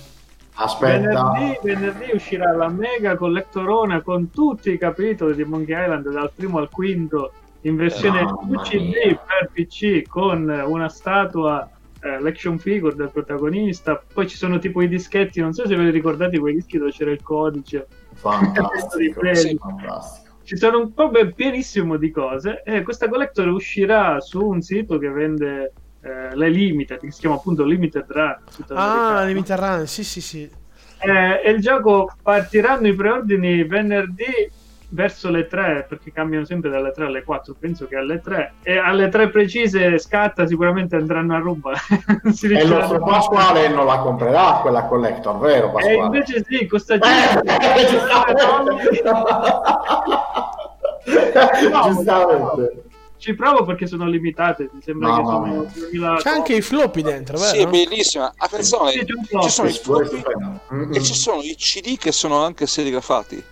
Aspetta, 0.58 1.32
Venerdì, 1.34 1.60
venerdì 1.62 2.12
uscirà 2.16 2.52
la 2.56 2.70
mega 2.70 3.16
collectorona 3.16 4.02
con 4.02 4.32
tutti 4.32 4.72
i 4.72 4.78
capitoli 4.80 5.36
di 5.36 5.44
Monkey 5.44 5.80
Island 5.80 6.10
dal 6.10 6.32
primo 6.34 6.58
al 6.60 6.70
quinto 6.72 7.32
in 7.62 7.76
versione 7.76 8.24
Mamma 8.24 8.62
UCD 8.62 8.94
per 9.28 9.50
PC 9.52 10.08
con 10.08 10.48
una 10.66 10.88
statua 10.88 11.70
eh, 12.06 12.20
l'action 12.20 12.60
figure 12.60 12.96
del 12.96 13.10
protagonista 13.10 14.02
poi 14.14 14.28
ci 14.28 14.38
sono 14.38 14.60
tipo 14.60 14.82
i 14.82 14.88
dischetti 14.88 15.40
non 15.42 15.54
so 15.54 15.66
se 15.68 15.76
ve 15.76 15.84
li 15.84 15.90
ricordate 15.90 16.38
quei 16.38 16.54
dischi 16.54 16.78
dove 16.78 16.92
c'era 16.92 17.10
il 17.12 17.22
codice 17.24 17.88
fantastico, 18.14 19.22
Sì. 19.34 19.58
fantastico. 19.58 20.36
ci 20.44 20.56
sono 20.58 20.80
un 20.80 20.94
po' 20.94 21.10
ben- 21.10 21.34
pienissimo 21.34 21.98
di 21.98 22.12
cose 22.12 22.62
e 22.64 22.84
questa 22.84 23.10
collector 23.10 23.48
uscirà 23.48 24.20
su 24.20 24.46
un 24.46 24.62
sito 24.62 24.98
che 25.00 25.10
vende 25.10 25.74
eh, 26.02 26.36
le 26.36 26.50
limited 26.50 27.00
che 27.00 27.10
si 27.12 27.22
chiama 27.22 27.36
appunto 27.36 27.64
Limited 27.64 28.06
Run 28.08 28.38
Ah. 28.70 29.24
Limited 29.26 29.58
Run, 29.58 29.88
sì, 29.88 30.04
sì, 30.04 30.22
sì. 30.22 30.48
Eh, 31.00 31.42
e 31.44 31.50
il 31.52 31.60
gioco 31.62 32.12
partiranno 32.22 32.88
i 32.88 32.94
preordini 32.94 33.64
venerdì 33.64 34.50
verso 34.90 35.30
le 35.30 35.48
3 35.48 35.86
perché 35.90 36.12
cambiano 36.12 36.46
sempre 36.46 36.70
dalle 36.70 36.92
3 36.92 37.06
alle 37.06 37.24
4 37.24 37.56
penso 37.60 37.88
che 37.88 37.96
alle 37.96 38.22
3 38.22 38.54
e 38.64 38.78
alle 38.78 39.10
3 39.10 39.30
precise 39.30 39.98
scatta 40.00 40.46
sicuramente 40.46 40.96
andranno 40.96 41.36
a 41.36 41.40
ruba 41.40 41.72
E 42.24 42.48
il 42.62 42.68
nostro 42.68 43.04
Pasquale 43.04 43.68
non 43.70 43.86
la 43.86 43.98
comprerà 44.00 44.60
quella 44.62 44.84
collector, 44.86 45.38
vero 45.40 45.68
e 45.68 45.72
Pasquale? 45.72 45.96
invece 46.06 46.44
sì 46.48 46.66
costa 46.68 46.96
Eh, 46.96 47.00
100 47.00 47.44
Giustamente. 51.94 52.84
ci 53.18 53.34
provo 53.36 53.64
perché 53.66 53.88
sono 53.88 54.06
limitate 54.08 54.70
mi 54.74 54.82
sembra 54.82 55.10
Mamma 55.10 55.22
che 55.22 55.28
sono 55.30 55.46
mia. 55.62 55.72
2000 55.74 56.16
C'è 56.18 56.30
anche 56.30 56.56
i 56.56 56.62
floppy 56.62 57.02
dentro, 57.02 57.38
Sì, 57.38 57.56
è 57.56 57.58
vero? 57.60 57.70
bellissima. 57.72 58.34
Attenzione, 58.38 58.92
Sì, 58.92 59.00
un 59.00 59.26
po'. 59.30 59.42
ci 59.42 59.50
sono 59.50 59.68
i 59.68 59.72
floppy 59.74 60.24
e 60.94 61.02
ci 61.02 61.14
sono 61.14 61.42
i 61.42 61.56
CD 61.56 61.98
che 61.98 62.12
sono 62.12 62.44
anche 62.44 62.68
serigrafati. 62.68 63.44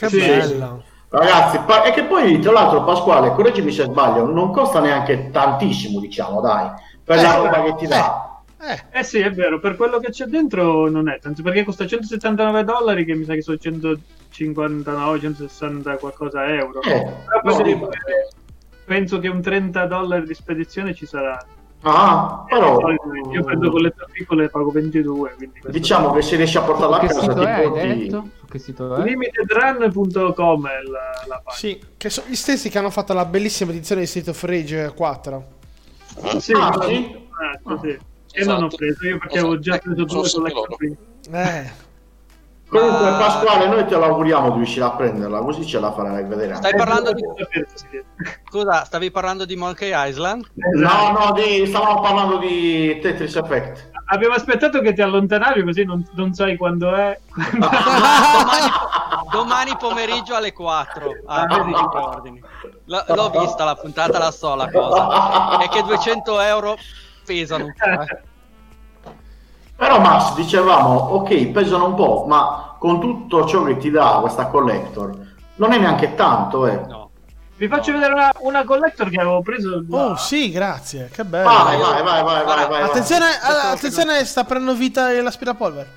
Che 0.00 0.08
Sì. 0.08 0.18
bello. 0.26 0.82
Ragazzi, 1.10 1.58
pa- 1.66 1.82
e 1.82 1.90
che 1.90 2.04
poi 2.04 2.38
tra 2.38 2.52
l'altro 2.52 2.84
Pasquale, 2.84 3.32
correggimi 3.32 3.70
se 3.72 3.82
sbaglio, 3.84 4.24
non 4.30 4.50
costa 4.52 4.80
neanche 4.80 5.30
tantissimo, 5.30 5.98
diciamo, 6.00 6.40
dai, 6.40 6.70
per 7.04 7.16
la 7.16 7.34
Eh, 7.34 7.36
roba 7.36 7.62
che 7.64 7.74
ti 7.74 7.86
dà. 7.86 8.26
Eh, 8.62 8.98
eh 9.00 9.02
sì 9.02 9.20
è 9.20 9.30
vero 9.32 9.58
per 9.58 9.74
quello 9.74 9.98
che 9.98 10.10
c'è 10.10 10.26
dentro 10.26 10.86
non 10.90 11.08
è 11.08 11.18
tanto 11.18 11.42
perché 11.42 11.64
costa 11.64 11.86
179 11.86 12.62
dollari 12.62 13.06
che 13.06 13.14
mi 13.14 13.24
sa 13.24 13.32
che 13.32 13.40
sono 13.40 13.56
159 13.56 15.18
160 15.18 15.96
qualcosa 15.96 16.44
euro 16.44 16.82
Eh, 16.82 17.04
no, 17.42 17.88
penso 18.84 19.18
che 19.18 19.28
un 19.28 19.40
30 19.40 19.86
dollari 19.86 20.26
di 20.26 20.34
spedizione 20.34 20.92
ci 20.94 21.06
sarà. 21.06 21.42
Ah, 21.82 22.44
però 22.46 22.78
Io 23.32 23.42
prendo 23.42 23.70
con 23.70 23.80
le 23.80 23.94
piccole 24.12 24.48
pago 24.50 24.70
22. 24.70 25.30
Quindi 25.36 25.60
questo- 25.60 25.70
diciamo 25.78 26.12
che 26.12 26.20
se 26.22 26.36
riesci 26.36 26.58
a 26.58 26.62
portarla 26.62 26.96
a 26.96 27.00
casa 27.06 27.20
sito 27.20 27.34
ti 27.34 27.40
è? 27.44 28.08
Su 28.10 28.46
che 28.46 28.58
sito 28.58 28.94
è? 28.96 29.02
Limitedrun.com 29.02 30.66
è 30.66 30.82
la, 30.82 31.24
la 31.26 31.40
pagina. 31.42 31.52
sì, 31.54 31.80
che 31.96 32.10
sono 32.10 32.26
gli 32.28 32.34
stessi 32.34 32.68
che 32.68 32.78
hanno 32.78 32.90
fatto 32.90 33.12
la 33.14 33.24
bellissima 33.24 33.70
edizione 33.70 34.02
di 34.02 34.06
State 34.06 34.30
of 34.30 34.42
Rage 34.42 34.92
4. 34.94 35.46
Sì, 36.38 36.52
Ah, 36.52 36.68
ma- 36.76 36.82
sì? 36.84 37.26
esatto, 37.30 37.80
sì. 37.82 37.98
E 38.32 38.44
non 38.44 38.54
ho 38.62 38.66
Esatto. 38.66 38.76
preso 38.76 39.06
io 39.06 39.18
perché 39.18 39.34
Esatto. 39.34 39.46
avevo 39.46 39.58
già 39.60 39.74
Ecco, 39.76 39.82
preso 39.94 40.04
due 40.38 40.50
loro. 40.52 40.76
print. 40.76 40.98
Eh, 41.32 41.70
Comunque 42.70 43.10
Ma- 43.10 43.16
Pasquale, 43.16 43.66
noi 43.66 43.84
te 43.84 43.96
l'auguriamo 43.96 44.50
di 44.50 44.56
riuscire 44.58 44.84
a 44.84 44.92
prenderla, 44.92 45.40
così 45.40 45.66
ce 45.66 45.80
la 45.80 45.92
farai 45.92 46.24
vedere. 46.24 46.54
Stai 46.54 46.74
parlando 46.76 47.12
di... 47.12 47.22
Scusa, 48.48 48.84
stavi 48.84 49.10
parlando 49.10 49.44
di 49.44 49.56
Monkey 49.56 49.90
Island? 49.92 50.48
No, 50.74 51.10
no, 51.10 51.32
di... 51.32 51.66
stavamo 51.66 52.00
parlando 52.00 52.38
di 52.38 52.96
Tetris 53.02 53.34
Effect. 53.34 53.90
Abbiamo 54.12 54.34
aspettato 54.34 54.80
che 54.80 54.92
ti 54.92 55.02
allontanavi 55.02 55.64
così 55.64 55.84
non, 55.84 56.06
non 56.12 56.32
sai 56.32 56.56
quando 56.56 56.94
è. 56.94 57.18
domani, 57.58 58.70
domani 59.32 59.76
pomeriggio 59.76 60.36
alle 60.36 60.52
4 60.52 61.10
ah, 61.26 61.42
Ah, 61.42 61.46
vedi 61.46 61.70
i 61.70 61.88
preordini. 61.90 62.42
L- 62.84 63.04
l'ho 63.14 63.30
vista 63.30 63.64
la 63.64 63.74
puntata 63.74 64.18
la 64.18 64.30
so 64.30 64.54
la 64.54 64.70
cosa 64.70 65.58
è 65.58 65.68
che 65.68 65.82
200 65.82 66.40
euro 66.40 66.76
pesano 67.24 67.66
eh. 67.66 68.22
Però 69.80 69.98
Max, 69.98 70.34
dicevamo, 70.34 70.90
ok, 70.90 71.46
pesano 71.52 71.86
un 71.86 71.94
po', 71.94 72.26
ma 72.28 72.76
con 72.78 73.00
tutto 73.00 73.46
ciò 73.46 73.62
che 73.62 73.78
ti 73.78 73.90
dà 73.90 74.18
questa 74.20 74.48
collector, 74.48 75.10
non 75.54 75.72
è 75.72 75.78
neanche 75.78 76.14
tanto, 76.14 76.66
eh. 76.66 76.82
no. 76.86 77.08
Vi 77.56 77.66
faccio 77.66 77.92
vedere 77.92 78.12
una, 78.12 78.30
una 78.40 78.62
collector 78.64 79.08
che 79.08 79.18
avevo 79.18 79.40
preso. 79.40 79.82
Oh, 79.88 80.16
sì, 80.16 80.50
grazie. 80.50 81.08
Che 81.10 81.24
bello. 81.24 81.48
Vai, 81.48 81.78
vai, 81.78 82.02
vai, 82.02 82.22
vai, 82.22 82.44
vai, 82.44 82.68
vai. 82.68 82.82
Attenzione, 82.82 83.24
vai. 83.40 83.72
attenzione, 83.72 84.24
sta 84.26 84.44
prendendo 84.44 84.78
vita 84.78 85.10
l'aspirapolvere. 85.22 85.88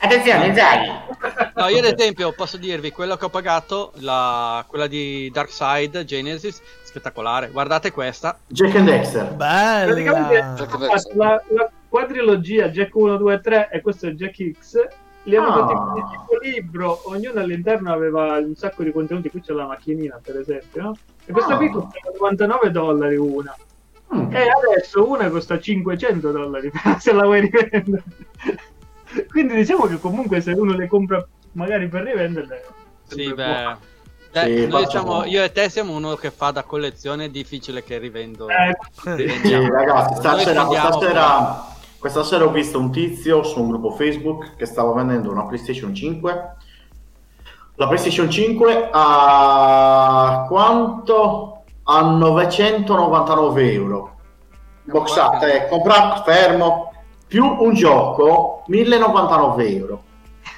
Attenzione, 0.00 0.52
dai. 0.52 0.90
No, 1.54 1.68
io 1.68 1.78
ad 1.78 1.98
esempio 1.98 2.30
posso 2.32 2.58
dirvi 2.58 2.90
quello 2.90 3.16
che 3.16 3.24
ho 3.24 3.30
pagato 3.30 3.92
la, 4.00 4.62
quella 4.66 4.86
di 4.86 5.30
Darkseid 5.32 6.04
Genesis 6.04 6.60
spettacolare 6.82 7.48
guardate 7.48 7.90
questa 7.90 8.36
Jack 8.46 8.74
and 8.76 8.86
Dexter. 8.86 9.34
Praticamente 9.34 10.34
Bella. 10.34 10.54
Jack 10.56 10.74
ha 10.74 10.78
fatto 10.78 11.10
la, 11.14 11.42
la 11.48 11.70
quadrilogia 11.98 12.70
Jack 12.70 12.92
1, 12.92 13.16
2 13.18 13.34
e 13.34 13.40
3 13.40 13.68
e 13.70 13.80
questo 13.80 14.08
è 14.08 14.10
Jack 14.10 14.50
X. 14.58 14.84
Li 15.26 15.36
hanno 15.36 15.52
fatti 15.52 15.72
con 15.74 15.96
il 15.96 16.04
tipo 16.10 16.38
libro, 16.42 17.00
ognuno 17.04 17.38
all'interno 17.38 17.92
aveva 17.92 18.36
un 18.38 18.56
sacco 18.56 18.82
di 18.82 18.90
contenuti. 18.90 19.30
Qui 19.30 19.40
c'è 19.40 19.52
la 19.52 19.66
macchinina, 19.66 20.18
per 20.20 20.38
esempio, 20.38 20.82
no? 20.82 20.96
E 21.24 21.30
questa 21.30 21.54
Ah. 21.54 21.56
qui 21.56 21.70
costa 21.70 21.96
99 22.18 22.70
dollari 22.72 23.16
una. 23.16 23.54
Mm. 24.12 24.32
E 24.34 24.48
adesso 24.48 25.08
una 25.08 25.30
costa 25.30 25.56
500 25.60 26.32
dollari 26.32 26.68
se 26.98 27.12
la 27.12 27.22
vuoi 27.26 27.42
rivendere. 27.48 28.02
Quindi 29.28 29.54
diciamo 29.54 29.86
che 29.86 29.98
comunque 30.00 30.40
se 30.40 30.50
uno 30.50 30.74
le 30.76 30.88
compra 30.88 31.24
magari 31.52 31.86
per 31.86 32.02
rivenderle. 32.02 32.64
sì 33.06 33.32
beh. 33.32 33.92
Dai, 34.32 34.68
Sì, 34.68 34.86
siamo, 34.90 35.24
io 35.26 35.44
e 35.44 35.52
te 35.52 35.68
siamo 35.70 35.94
uno 35.94 36.16
che 36.16 36.32
fa 36.32 36.50
da 36.50 36.64
collezione 36.64 37.26
è 37.26 37.28
difficile 37.30 37.84
che 37.84 37.98
rivendo 37.98 38.48
Eh, 38.48 38.76
Sì, 39.44 39.68
ragazzi, 39.70 40.16
stasera, 40.16 40.66
stasera, 40.68 41.66
questa 42.04 42.22
sera 42.22 42.44
ho 42.44 42.50
visto 42.50 42.78
un 42.78 42.92
tizio 42.92 43.42
su 43.42 43.62
un 43.62 43.68
gruppo 43.70 43.92
Facebook 43.92 44.56
che 44.56 44.66
stava 44.66 44.92
vendendo 44.92 45.30
una 45.30 45.46
PlayStation 45.46 45.94
5. 45.94 46.56
La 47.76 47.86
PlayStation 47.86 48.30
5 48.30 48.90
a 48.92 50.44
quanto? 50.46 51.62
A 51.84 52.02
999 52.02 53.72
euro. 53.72 54.16
Boxata, 54.82 55.46
eh, 55.46 55.66
comprato 55.66 56.24
fermo, 56.24 56.92
più 57.26 57.42
un 57.46 57.72
gioco, 57.72 58.64
1099 58.66 59.68
euro. 59.70 60.02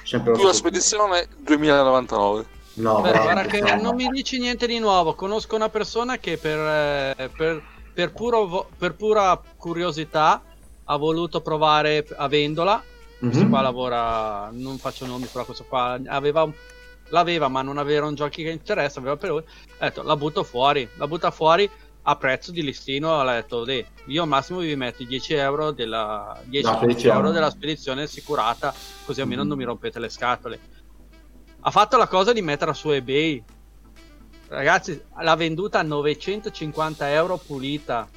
Sempre 0.03 0.31
lo 0.31 0.37
Più 0.39 0.47
la 0.47 0.53
spedizione 0.53 1.27
2099. 1.37 2.45
No, 2.73 2.99
Beh, 2.99 3.11
guarda 3.11 3.43
che 3.43 3.61
no. 3.61 3.81
non 3.83 3.95
mi 3.95 4.09
dici 4.09 4.37
niente 4.37 4.67
di 4.67 4.79
nuovo. 4.79 5.15
Conosco 5.15 5.55
una 5.55 5.69
persona 5.69 6.17
che 6.17 6.37
per, 6.37 6.59
eh, 6.59 7.29
per, 7.29 7.63
per 7.93 8.11
puro 8.11 8.67
per 8.77 8.95
pura 8.95 9.39
curiosità 9.55 10.41
ha 10.89 10.95
voluto 10.97 11.41
provare 11.41 12.05
avendola 12.15 12.83
Questo 13.19 13.41
Mhm. 13.45 13.49
qua 13.49 13.61
lavora, 13.61 14.49
non 14.51 14.77
faccio 14.77 15.07
nomi, 15.07 15.25
però 15.25 15.43
questo 15.43 15.63
qua 15.65 15.99
aveva 16.05 16.43
un- 16.43 16.53
l'aveva, 17.09 17.47
ma 17.47 17.63
non 17.63 17.79
avevano 17.79 18.13
giochi 18.13 18.43
che 18.43 18.51
interessa. 18.51 18.99
Aveva 18.99 19.17
per 19.17 19.29
lui. 19.31 19.43
Ha 19.79 19.85
detto, 19.85 20.03
la 20.03 20.15
butto 20.15 20.43
fuori, 20.43 20.87
la 20.97 21.07
butta 21.07 21.31
fuori 21.31 21.67
a 22.03 22.15
prezzo 22.15 22.51
di 22.51 22.61
listino. 22.61 23.19
Ha 23.19 23.33
detto, 23.33 23.63
"Deh, 23.63 23.87
io 24.05 24.21
al 24.21 24.27
massimo 24.27 24.59
vi 24.59 24.75
metto 24.75 25.01
i 25.01 25.07
10 25.07 25.33
euro 25.33 25.71
della, 25.71 26.39
10 26.43 26.67
La 26.67 26.75
spedizione. 26.75 27.15
euro 27.17 27.31
della 27.31 27.49
spedizione 27.49 28.03
assicurata, 28.03 28.71
così 29.03 29.19
almeno 29.21 29.41
Mhm. 29.41 29.47
non 29.47 29.57
mi 29.57 29.63
rompete 29.63 29.97
le 29.99 30.09
scatole. 30.09 30.59
Ha 31.61 31.71
fatto 31.71 31.97
la 31.97 32.07
cosa 32.07 32.33
di 32.33 32.43
metterla 32.43 32.75
su 32.75 32.91
eBay. 32.91 33.43
Ragazzi, 34.49 35.01
l'ha 35.19 35.35
venduta 35.35 35.79
a 35.79 35.83
950 35.83 37.09
euro 37.11 37.37
pulita. 37.37 38.07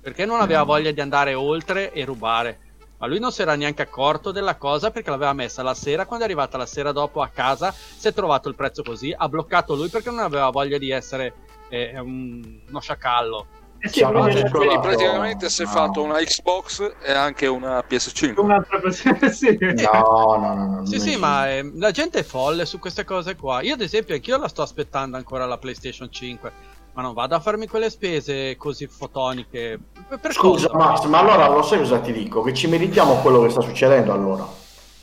Perché 0.00 0.24
non 0.24 0.40
aveva 0.40 0.62
Mm. 0.64 0.66
voglia 0.66 0.90
di 0.90 1.00
andare 1.00 1.34
oltre 1.34 1.92
e 1.92 2.04
rubare. 2.04 2.58
Ma 2.98 3.06
lui 3.06 3.18
non 3.18 3.32
si 3.32 3.40
era 3.42 3.54
neanche 3.54 3.80
accorto 3.82 4.30
della 4.30 4.56
cosa 4.56 4.90
perché 4.90 5.08
l'aveva 5.10 5.32
messa 5.32 5.62
la 5.62 5.72
sera. 5.74 6.04
Quando 6.04 6.24
è 6.24 6.28
arrivata 6.28 6.58
la 6.58 6.66
sera 6.66 6.92
dopo 6.92 7.22
a 7.22 7.28
casa, 7.28 7.72
si 7.72 8.08
è 8.08 8.12
trovato 8.12 8.48
il 8.48 8.54
prezzo 8.54 8.82
così. 8.82 9.14
Ha 9.16 9.28
bloccato 9.28 9.74
lui 9.74 9.88
perché 9.88 10.10
non 10.10 10.18
aveva 10.20 10.50
voglia 10.50 10.76
di 10.78 10.90
essere 10.90 11.32
eh, 11.70 11.98
un- 12.00 12.60
uno 12.68 12.80
sciacallo. 12.80 13.46
Eh 13.78 13.88
sì, 13.88 14.02
quindi 14.04 14.42
Quindi 14.50 14.78
praticamente 14.80 15.48
si 15.48 15.62
è 15.62 15.64
no. 15.64 15.70
fatto 15.70 16.02
una 16.02 16.18
Xbox 16.18 16.92
e 17.00 17.12
anche 17.12 17.46
una 17.46 17.82
PS5. 17.88 18.34
un'altra 18.40 18.78
cosa. 18.80 19.14
sì. 19.32 19.56
No, 19.60 20.36
no, 20.36 20.54
no, 20.54 20.66
no. 20.80 20.84
Sì, 20.86 20.98
sì, 21.00 21.16
ma 21.16 21.48
eh, 21.48 21.70
la 21.76 21.90
gente 21.92 22.18
è 22.18 22.22
folle 22.22 22.66
su 22.66 22.78
queste 22.78 23.04
cose 23.04 23.36
qua. 23.36 23.62
Io, 23.62 23.72
ad 23.74 23.80
esempio, 23.80 24.14
anch'io 24.14 24.36
la 24.36 24.48
sto 24.48 24.60
aspettando 24.62 25.16
ancora 25.16 25.46
la 25.46 25.56
PlayStation 25.56 26.10
5. 26.12 26.52
Ma 26.92 27.02
non 27.02 27.14
vado 27.14 27.34
a 27.34 27.40
farmi 27.40 27.66
quelle 27.66 27.88
spese 27.88 28.56
così 28.56 28.86
fotoniche. 28.86 29.78
Per, 30.08 30.32
Scusa 30.32 30.68
cosa? 30.68 30.84
Max, 30.84 31.04
ma 31.04 31.20
allora 31.20 31.48
lo 31.48 31.62
sai 31.62 31.78
cosa 31.78 31.98
ti 32.00 32.12
dico? 32.12 32.42
Che 32.42 32.52
ci 32.52 32.66
meritiamo 32.66 33.14
quello 33.16 33.42
che 33.42 33.50
sta 33.50 33.60
succedendo 33.60 34.12
allora. 34.12 34.46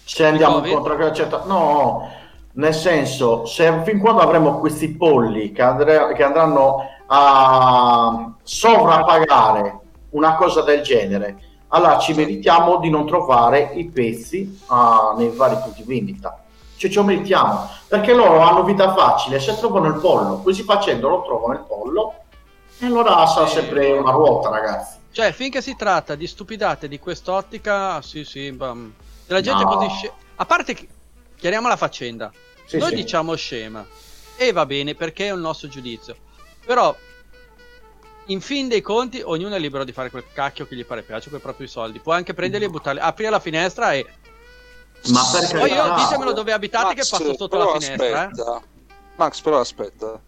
Se 0.04 0.26
andiamo 0.26 0.66
incontro 0.66 0.94
a 0.94 0.96
quella 0.96 1.14
certa... 1.14 1.44
No, 1.46 2.10
nel 2.54 2.74
senso, 2.74 3.46
se 3.46 3.84
fin 3.84 4.00
quando 4.00 4.22
avremo 4.22 4.60
questi 4.60 4.90
polli 4.96 5.52
che, 5.52 5.62
andre- 5.62 6.14
che 6.14 6.24
andranno 6.24 6.78
a 7.08 8.34
sovrappagare 8.42 9.80
una 10.12 10.36
cosa 10.36 10.62
del 10.62 10.82
genere, 10.82 11.38
allora 11.70 11.98
ci 12.00 12.14
meritiamo 12.14 12.78
di 12.80 12.90
non 12.90 13.06
trovare 13.06 13.72
i 13.74 13.90
pezzi 13.90 14.60
ah, 14.68 15.14
nei 15.18 15.30
vari 15.30 15.58
punti 15.62 15.84
vendita. 15.84 16.42
Cioè 16.78 16.90
ce 16.92 16.96
lo 17.00 17.04
meritiamo, 17.06 17.70
perché 17.88 18.14
loro 18.14 18.40
hanno 18.42 18.64
vita 18.64 18.94
facile, 18.94 19.40
se 19.40 19.58
trovano 19.58 19.88
il 19.88 20.00
pollo, 20.00 20.42
così 20.44 20.62
facendo 20.64 21.10
lo 21.10 21.24
trovano 21.24 21.54
il 21.54 21.66
pollo 21.68 22.14
e 22.80 22.86
allora 22.86 23.26
sarà 23.26 23.48
sempre 23.48 23.92
una 23.94 24.12
ruota, 24.12 24.50
ragazzi. 24.50 24.96
Cioè, 25.12 25.32
finché 25.32 25.62
si 25.64 25.76
tratta 25.76 26.14
di 26.14 26.28
stupidate 26.28 26.88
di 26.88 27.00
quest'ottica, 27.00 28.00
sì, 28.04 28.24
sì, 28.24 28.52
bam. 28.52 28.94
della 29.26 29.42
gente 29.42 29.64
No. 29.64 29.70
così 29.76 29.90
sce- 29.90 30.12
A 30.36 30.46
parte 30.46 30.74
che, 30.76 30.88
chiariamo 31.36 31.68
la 31.68 31.76
faccenda. 31.76 32.32
Sì, 32.68 32.78
Noi 32.78 32.90
sì. 32.90 32.96
diciamo 32.96 33.34
scema. 33.34 33.84
E 34.38 34.52
va 34.52 34.66
bene 34.68 34.94
perché 34.94 35.26
è 35.26 35.32
un 35.32 35.40
nostro 35.40 35.68
giudizio. 35.68 36.16
Però, 36.64 36.96
in 38.28 38.40
fin 38.42 38.68
dei 38.68 38.82
conti, 38.82 39.22
ognuno 39.26 39.56
è 39.56 39.60
libero 39.60 39.84
di 39.84 39.92
fare 39.92 40.12
quel 40.12 40.26
cacchio 40.32 40.68
che 40.68 40.76
gli 40.76 40.86
pare 40.86 41.02
piace 41.02 41.30
con 41.30 41.40
i 41.40 41.42
propri 41.42 41.66
soldi. 41.68 41.98
Può 42.00 42.14
anche 42.14 42.36
prenderli 42.36 42.66
e 42.68 42.70
buttarli, 42.70 43.00
aprire 43.00 43.32
la 43.32 43.40
finestra 43.40 43.94
e. 43.94 44.06
Ma 45.10 45.22
per 45.32 45.60
Poi 45.60 45.72
io 45.72 45.96
ditemelo 45.96 46.34
dove 46.34 46.52
abitate 46.52 46.94
che 46.94 47.00
Max, 47.00 47.10
passo 47.10 47.36
sotto 47.36 47.58
la 47.58 47.72
finestra. 47.78 48.06
Eh? 48.06 48.14
aspetta. 48.14 48.62
Max, 49.16 49.42
però 49.42 49.60
aspetta. 49.60 50.22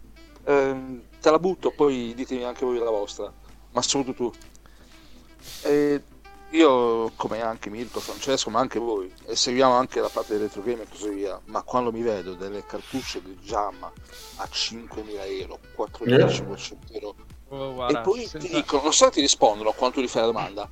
Ehm, 0.44 1.02
te 1.20 1.30
la 1.30 1.38
butto, 1.38 1.70
poi 1.70 2.14
ditemi 2.14 2.44
anche 2.44 2.64
voi 2.64 2.78
la 2.78 2.90
vostra. 2.90 3.32
Ma 3.72 3.82
soprattutto 3.82 4.30
tu. 4.30 4.38
Eh, 5.62 6.02
io, 6.50 7.12
come 7.14 7.40
anche 7.42 7.70
Mirko, 7.70 8.00
Francesco, 8.00 8.50
ma 8.50 8.58
anche 8.58 8.78
voi, 8.80 9.12
e 9.26 9.36
seguiamo 9.36 9.74
anche 9.74 10.00
la 10.00 10.08
parte 10.08 10.32
del 10.32 10.42
retro 10.48 10.62
game 10.62 10.82
e 10.82 10.88
così 10.88 11.08
via, 11.10 11.38
ma 11.44 11.62
quando 11.62 11.92
mi 11.92 12.02
vedo 12.02 12.34
delle 12.34 12.66
cartucce 12.66 13.22
di 13.22 13.36
Jamma 13.40 13.92
a 14.36 14.48
5.000 14.50 15.24
euro, 15.40 15.58
4.500 15.76 16.76
euro, 16.92 17.14
Oh, 17.52 17.74
guarda, 17.74 18.00
e 18.00 18.02
poi 18.02 18.26
senza- 18.26 18.38
ti 18.38 18.54
dicono, 18.54 18.82
non 18.82 18.92
so 18.92 19.10
ti 19.10 19.20
rispondono 19.20 19.72
quando 19.72 19.96
tu 19.96 20.02
gli 20.02 20.08
fai 20.08 20.22
la 20.22 20.26
domanda. 20.28 20.68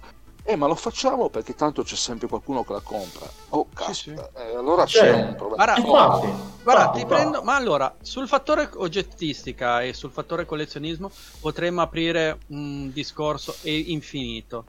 Eh, 0.49 0.57
ma 0.57 0.66
lo 0.66 0.75
facciamo 0.75 1.29
perché 1.29 1.55
tanto 1.55 1.83
c'è 1.83 1.95
sempre 1.95 2.27
qualcuno 2.27 2.65
che 2.65 2.73
la 2.73 2.81
compra. 2.81 3.29
Oh, 3.51 3.66
Sì, 3.69 3.75
caspita, 3.75 4.31
eh, 4.35 4.57
allora 4.57 4.87
Cioè, 4.87 5.03
c'è 5.03 5.12
un 5.12 5.35
problema. 5.35 5.62
Guarda, 5.62 5.87
Infatti, 5.87 6.27
Guarda, 6.62 6.83
infatti, 6.85 6.99
ti 7.01 7.07
prendo. 7.07 7.43
Ma 7.43 7.55
allora, 7.55 7.95
sul 8.01 8.27
fattore 8.27 8.70
oggettistica 8.77 9.83
e 9.83 9.93
sul 9.93 10.11
fattore 10.11 10.47
collezionismo 10.47 11.11
potremmo 11.39 11.83
aprire 11.83 12.39
un 12.47 12.91
discorso 12.93 13.59
e 13.61 13.77
infinito. 13.89 14.65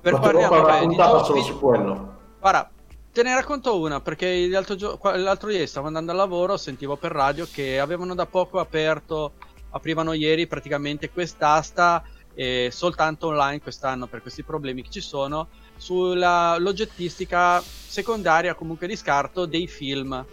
Per 0.00 0.18
parliamo 0.18 0.56
fare 0.56 0.84
una 0.84 1.06
beh, 1.06 1.18
di 1.20 1.24
solo 1.24 1.40
su 1.40 1.60
quello. 1.60 2.18
Guarda, 2.40 2.68
te 3.12 3.22
ne 3.22 3.32
racconto 3.32 3.78
una 3.78 4.00
perché 4.00 4.48
l'altro, 4.48 4.74
gio- 4.74 4.98
l'altro 5.02 5.50
ieri 5.50 5.68
stavo 5.68 5.86
andando 5.86 6.10
al 6.10 6.16
lavoro, 6.16 6.56
sentivo 6.56 6.96
per 6.96 7.12
radio 7.12 7.46
che 7.46 7.78
avevano 7.78 8.16
da 8.16 8.26
poco 8.26 8.58
aperto, 8.58 9.34
aprivano 9.70 10.14
ieri 10.14 10.48
praticamente 10.48 11.10
quest'asta 11.10 12.02
eh, 12.34 12.68
soltanto 12.72 13.26
online 13.28 13.60
quest'anno 13.60 14.06
per 14.06 14.22
questi 14.22 14.42
problemi 14.42 14.82
che 14.82 14.90
ci 14.90 15.00
sono 15.00 15.48
sull'oggettistica 15.76 17.60
secondaria 17.60 18.54
comunque 18.54 18.86
di 18.86 18.96
scarto 18.96 19.46
dei 19.46 19.66
film 19.66 20.24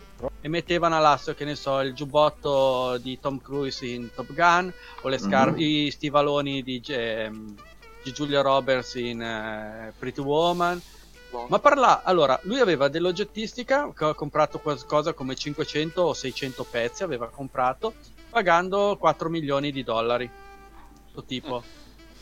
e 0.42 0.48
mettevano 0.48 0.96
all'asso 0.98 1.34
che 1.34 1.46
ne 1.46 1.56
so 1.56 1.80
il 1.82 1.94
giubbotto 1.94 2.98
di 3.02 3.20
Tom 3.20 3.40
Cruise 3.40 3.86
in 3.86 4.10
Top 4.14 4.32
Gun 4.34 4.72
o 5.02 5.08
le 5.10 5.18
scar- 5.18 5.52
Mhm. 5.54 5.60
i 5.60 5.92
stivaloni 5.92 6.62
di, 6.64 6.80
Ge- 6.80 7.32
di 8.04 8.12
Julia 8.12 8.42
Roberts 8.42 8.96
in 8.96 9.22
eh, 9.22 9.94
Pretty 9.98 10.22
Woman 10.22 10.82
ma 11.50 11.60
parla, 11.60 12.04
allora, 12.04 12.40
lui 12.44 12.60
aveva 12.62 12.88
dell'oggettistica, 12.88 13.92
che 13.94 14.06
ha 14.06 14.14
comprato 14.14 14.60
qualcosa 14.60 15.12
come 15.12 15.36
500 15.36 16.02
o 16.02 16.14
600 16.14 16.64
pezzi, 16.64 17.04
aveva 17.04 17.28
comprato, 17.28 17.96
pagando 18.30 18.96
4 18.98 19.28
milioni 19.30 19.74
di 19.74 19.84
dollari. 19.84 20.28
Questo 21.04 21.26
tipo. 21.26 21.64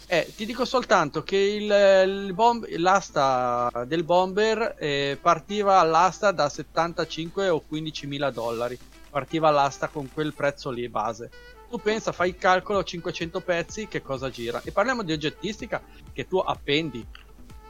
Eh, 0.07 0.31
ti 0.35 0.45
dico 0.45 0.65
soltanto 0.65 1.23
che 1.23 1.35
il, 1.35 1.63
il 2.07 2.33
bomb- 2.33 2.67
l'asta 2.77 3.71
del 3.87 4.03
bomber 4.03 4.75
eh, 4.77 5.17
partiva 5.19 5.79
all'asta 5.79 6.31
da 6.31 6.47
75 6.47 7.49
o 7.49 7.61
15 7.61 8.05
mila 8.05 8.29
dollari. 8.29 8.77
Partiva 9.09 9.47
all'asta 9.47 9.87
con 9.87 10.11
quel 10.13 10.33
prezzo 10.33 10.69
lì 10.69 10.87
base. 10.89 11.31
Tu 11.69 11.79
pensa, 11.79 12.11
fai 12.11 12.29
il 12.29 12.37
calcolo 12.37 12.83
500 12.83 13.41
pezzi, 13.41 13.87
che 13.87 14.03
cosa 14.03 14.29
gira? 14.29 14.61
E 14.63 14.71
parliamo 14.71 15.01
di 15.01 15.11
oggettistica 15.11 15.81
che 16.13 16.27
tu 16.27 16.37
appendi 16.37 17.03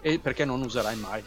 e 0.02 0.20
perché 0.20 0.44
non 0.44 0.62
userai 0.62 0.96
mai. 0.98 1.24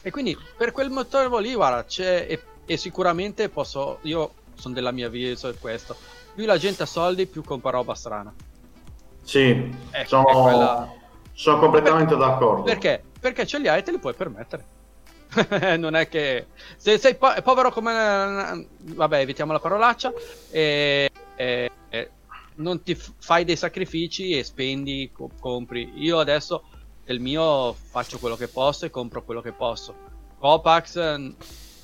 E 0.00 0.10
quindi 0.10 0.36
per 0.56 0.72
quel 0.72 0.88
motivo 0.88 1.38
lì, 1.38 1.54
guarda, 1.54 1.84
c'è 1.84 2.26
e, 2.26 2.42
e 2.64 2.76
sicuramente 2.78 3.50
posso, 3.50 3.98
io 4.02 4.32
sono 4.54 4.72
della 4.72 4.92
mia 4.92 5.10
via, 5.10 5.36
so 5.36 5.54
questo. 5.60 5.94
Più 6.34 6.46
la 6.46 6.56
gente 6.56 6.84
ha 6.84 6.86
soldi, 6.86 7.26
più 7.26 7.44
compra 7.44 7.70
roba 7.70 7.94
strana. 7.94 8.34
Sì, 9.22 9.70
Ecco, 9.90 10.08
sono, 10.08 10.24
quella- 10.24 10.92
sono 11.32 11.58
completamente 11.58 12.16
d'accordo. 12.16 12.62
Perché? 12.64 13.02
Perché 13.18 13.46
ce 13.46 13.58
li 13.58 13.68
hai 13.68 13.78
e 13.78 13.82
te 13.82 13.90
li 13.92 13.98
puoi 13.98 14.14
permettere. 14.14 14.64
non 15.78 15.94
è 15.94 16.08
che 16.08 16.48
se 16.76 16.98
sei 16.98 17.14
po- 17.14 17.32
povero 17.42 17.70
come 17.70 18.68
vabbè, 18.78 19.18
evitiamo 19.18 19.52
la 19.52 19.60
parolaccia 19.60 20.12
e, 20.50 21.08
e- 21.36 21.70
e 21.88 22.10
non 22.56 22.82
ti 22.82 22.94
f- 22.94 23.14
fai 23.18 23.44
dei 23.44 23.56
sacrifici 23.56 24.32
e 24.36 24.44
spendi, 24.44 25.10
co- 25.12 25.30
compri. 25.40 25.90
Io 25.96 26.18
adesso 26.18 26.64
del 27.04 27.18
mio 27.20 27.74
faccio 27.90 28.18
quello 28.18 28.36
che 28.36 28.48
posso 28.48 28.84
e 28.84 28.90
compro 28.90 29.22
quello 29.22 29.40
che 29.40 29.52
posso. 29.52 29.94
Copax 30.38 30.96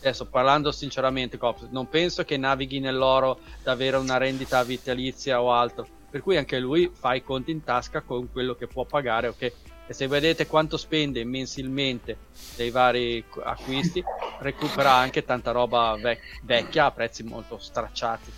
adesso 0.00 0.26
parlando 0.26 0.70
sinceramente 0.70 1.38
Copax, 1.38 1.68
non 1.70 1.88
penso 1.88 2.22
che 2.24 2.36
navighi 2.36 2.78
nell'oro 2.80 3.40
da 3.62 3.72
avere 3.72 3.96
una 3.96 4.16
rendita 4.16 4.62
vitalizia 4.62 5.40
o 5.42 5.52
altro. 5.52 5.86
Per 6.10 6.22
cui 6.22 6.36
anche 6.36 6.58
lui 6.58 6.90
fa 6.92 7.14
i 7.14 7.22
conti 7.22 7.50
in 7.50 7.62
tasca 7.62 8.00
con 8.00 8.30
quello 8.32 8.54
che 8.54 8.66
può 8.66 8.84
pagare, 8.84 9.28
ok? 9.28 9.52
E 9.86 9.92
se 9.92 10.06
vedete 10.06 10.46
quanto 10.46 10.76
spende 10.76 11.24
mensilmente 11.24 12.16
dei 12.56 12.70
vari 12.70 13.24
acquisti, 13.42 14.02
recupera 14.40 14.92
anche 14.92 15.24
tanta 15.24 15.50
roba 15.50 15.96
vec- 16.00 16.22
vecchia 16.42 16.86
a 16.86 16.90
prezzi 16.90 17.22
molto 17.24 17.58
stracciati. 17.58 18.32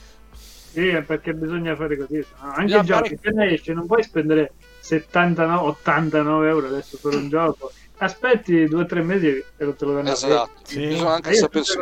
Sì, 0.73 0.87
è 0.89 1.03
perché 1.03 1.33
bisogna 1.35 1.75
fare 1.75 1.97
così. 1.97 2.25
Anche 2.39 2.77
il 2.77 2.83
gioco, 2.83 3.03
fare- 3.05 3.15
appena 3.17 3.47
esce, 3.47 3.73
non 3.73 3.87
puoi 3.87 4.03
spendere 4.05 4.53
79, 4.81 5.63
89 5.69 6.49
euro 6.49 6.67
adesso 6.69 6.99
per 7.01 7.15
un 7.15 7.29
gioco. 7.29 7.73
Aspetti 7.99 8.67
due 8.67 8.83
o 8.83 8.87
tre 8.87 9.03
mesi 9.03 9.27
e 9.27 9.65
lo 9.65 9.75
te 9.75 9.85
lo 9.85 9.95
danno. 9.95 10.11
Esatto, 10.13 10.51
Sì. 10.63 10.87
bisogna 10.87 11.15
anche 11.15 11.31
Io 11.31 11.35
sapersi 11.37 11.79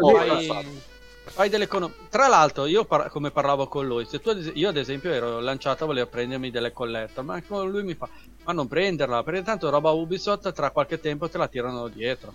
Fai, 1.39 1.49
dell'economia. 1.49 1.95
Tra 2.11 2.27
l'altro, 2.27 2.67
io 2.67 2.85
par- 2.85 3.11
come 3.11 3.31
parlavo 3.31 3.69
con 3.69 3.87
lui, 3.87 4.05
se 4.07 4.19
tu 4.19 4.31
ad 4.31 4.39
es- 4.39 4.51
io 4.55 4.71
ad 4.71 4.77
esempio 4.77 5.13
ero 5.13 5.39
lanciato 5.39 5.85
a 5.85 5.87
voler 5.87 6.09
prendermi 6.09 6.51
delle 6.51 6.73
collette, 6.73 7.23
ma 7.23 7.41
lui 7.49 7.85
mi 7.85 7.95
fa: 7.95 8.09
Ma 8.43 8.53
non 8.53 8.67
prenderla, 8.67 9.23
perché 9.23 9.43
tanto 9.43 9.71
roba 9.71 9.91
Ubisoft 9.93 10.51
tra 10.51 10.73
qualche 10.73 10.99
tempo 10.99 11.29
te 11.29 11.39
la 11.39 11.47
tirano 11.47 11.87
dietro. 11.87 12.33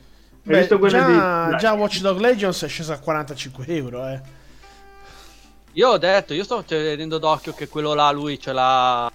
Hai 0.48 0.56
visto 0.60 0.80
già, 0.88 1.06
di- 1.50 1.58
già 1.58 1.74
Watch 1.74 2.00
Dog 2.00 2.18
Legends 2.18 2.64
è 2.64 2.68
scesa 2.70 2.94
a 2.94 3.00
45 3.00 3.66
euro, 3.68 4.08
eh. 4.08 4.22
Io 5.74 5.90
ho 5.90 5.98
detto, 5.98 6.34
io 6.34 6.46
sto 6.46 6.64
tenendo 6.64 7.18
d'occhio 7.18 7.52
che 7.54 7.68
quello 7.68 7.94
là 7.94 8.10
lui 8.12 8.40
ce 8.40 8.54
l'ha 8.54 9.12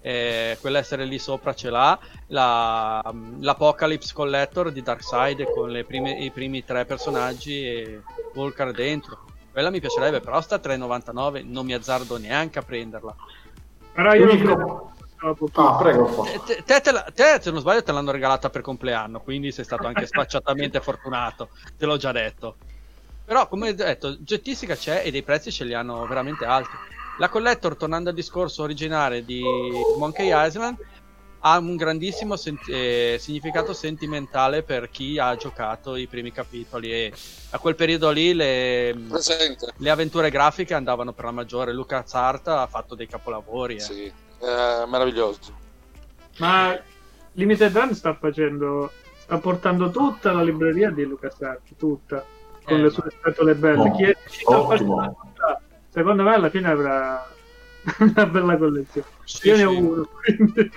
eh, 0.00 0.56
quell'essere 0.60 1.04
lì 1.04 1.18
sopra 1.18 1.54
ce 1.54 1.70
l'ha, 1.70 1.98
la, 2.28 3.02
l'Apocalypse 3.40 4.12
Collector 4.14 4.72
di 4.72 4.82
Darkseid 4.82 5.50
con 5.52 5.70
le 5.70 5.84
prime- 5.84 6.18
i 6.18 6.30
primi 6.30 6.64
tre 6.64 6.84
personaggi 6.84 7.64
e 7.64 8.02
Volcar 8.32 8.72
dentro. 8.72 9.18
Quella 9.52 9.70
mi 9.70 9.80
piacerebbe, 9.80 10.20
però 10.20 10.40
sta 10.40 10.56
a 10.56 10.60
3,99 10.60 11.42
non 11.44 11.66
mi 11.66 11.74
azzardo 11.74 12.16
neanche 12.16 12.58
a 12.60 12.62
prenderla. 12.62 13.14
Però 13.92 14.14
io 14.14 14.36
più. 14.36 14.88
Ah, 15.52 15.76
prego. 15.76 16.26
Te, 16.46 16.62
te- 16.64 16.80
te 16.80 16.92
la- 16.92 17.06
te, 17.14 17.38
se 17.42 17.50
non 17.50 17.60
sbaglio, 17.60 17.82
te 17.82 17.92
l'hanno 17.92 18.10
regalata 18.10 18.48
per 18.48 18.62
compleanno, 18.62 19.20
quindi 19.20 19.52
sei 19.52 19.64
stato 19.64 19.86
anche 19.86 20.06
spacciatamente 20.06 20.80
fortunato, 20.80 21.50
te 21.76 21.84
l'ho 21.86 21.96
già 21.96 22.12
detto. 22.12 22.56
Però, 23.24 23.46
come 23.48 23.74
detto, 23.74 24.16
gettistica 24.22 24.74
c'è 24.74 25.02
e 25.04 25.10
dei 25.10 25.22
prezzi 25.22 25.52
ce 25.52 25.64
li 25.64 25.74
hanno 25.74 26.06
veramente 26.06 26.44
alti. 26.44 26.70
La 27.20 27.28
Collector, 27.28 27.76
tornando 27.76 28.08
al 28.08 28.14
discorso 28.14 28.62
originale 28.62 29.22
di 29.26 29.42
Monkey 29.98 30.30
Island, 30.32 30.74
ha 31.40 31.58
un 31.58 31.76
grandissimo 31.76 32.34
sen- 32.36 32.58
eh, 32.66 33.18
significato 33.20 33.74
sentimentale 33.74 34.62
per 34.62 34.88
chi 34.88 35.18
ha 35.18 35.36
giocato 35.36 35.96
i 35.96 36.06
primi 36.06 36.32
capitoli 36.32 36.90
e 36.90 37.12
a 37.50 37.58
quel 37.58 37.74
periodo 37.74 38.08
lì 38.10 38.32
le, 38.32 38.94
le 39.76 39.90
avventure 39.90 40.30
grafiche 40.30 40.72
andavano 40.72 41.12
per 41.12 41.26
la 41.26 41.30
maggiore. 41.30 41.74
LucasArts 41.74 42.46
ha 42.48 42.66
fatto 42.66 42.94
dei 42.94 43.06
capolavori. 43.06 43.74
eh. 43.76 43.80
Sì, 43.80 44.04
eh, 44.04 44.84
meraviglioso. 44.86 45.38
Ma 46.38 46.74
Limited 47.32 47.76
Run 47.76 47.94
sta 47.94 48.14
facendo 48.14 48.90
sta 49.18 49.36
portando 49.36 49.90
tutta 49.90 50.32
la 50.32 50.42
libreria 50.42 50.88
di 50.90 51.04
LucasArts, 51.04 51.74
tutta 51.76 52.24
con 52.64 52.78
Eh, 52.78 52.82
le 52.82 52.88
sue 52.90 53.10
scatole 53.20 53.54
belle. 53.56 53.90
Oh, 53.90 53.94
Chi 53.94 54.04
è 54.04 54.16
riuscito 54.18 54.62
a 54.64 54.66
farsi 54.66 54.84
tutta, 54.84 55.60
secondo 55.90 56.22
me 56.22 56.34
alla 56.34 56.50
fine 56.50 56.68
avrà 56.68 57.26
una 57.98 58.26
bella 58.26 58.56
collezione. 58.56 59.06
Sì, 59.24 59.48
Io 59.48 59.52
ne 59.54 59.58
sì. 59.58 59.64
ho 59.64 59.78
uno, 59.78 60.08
quindi 60.22 60.70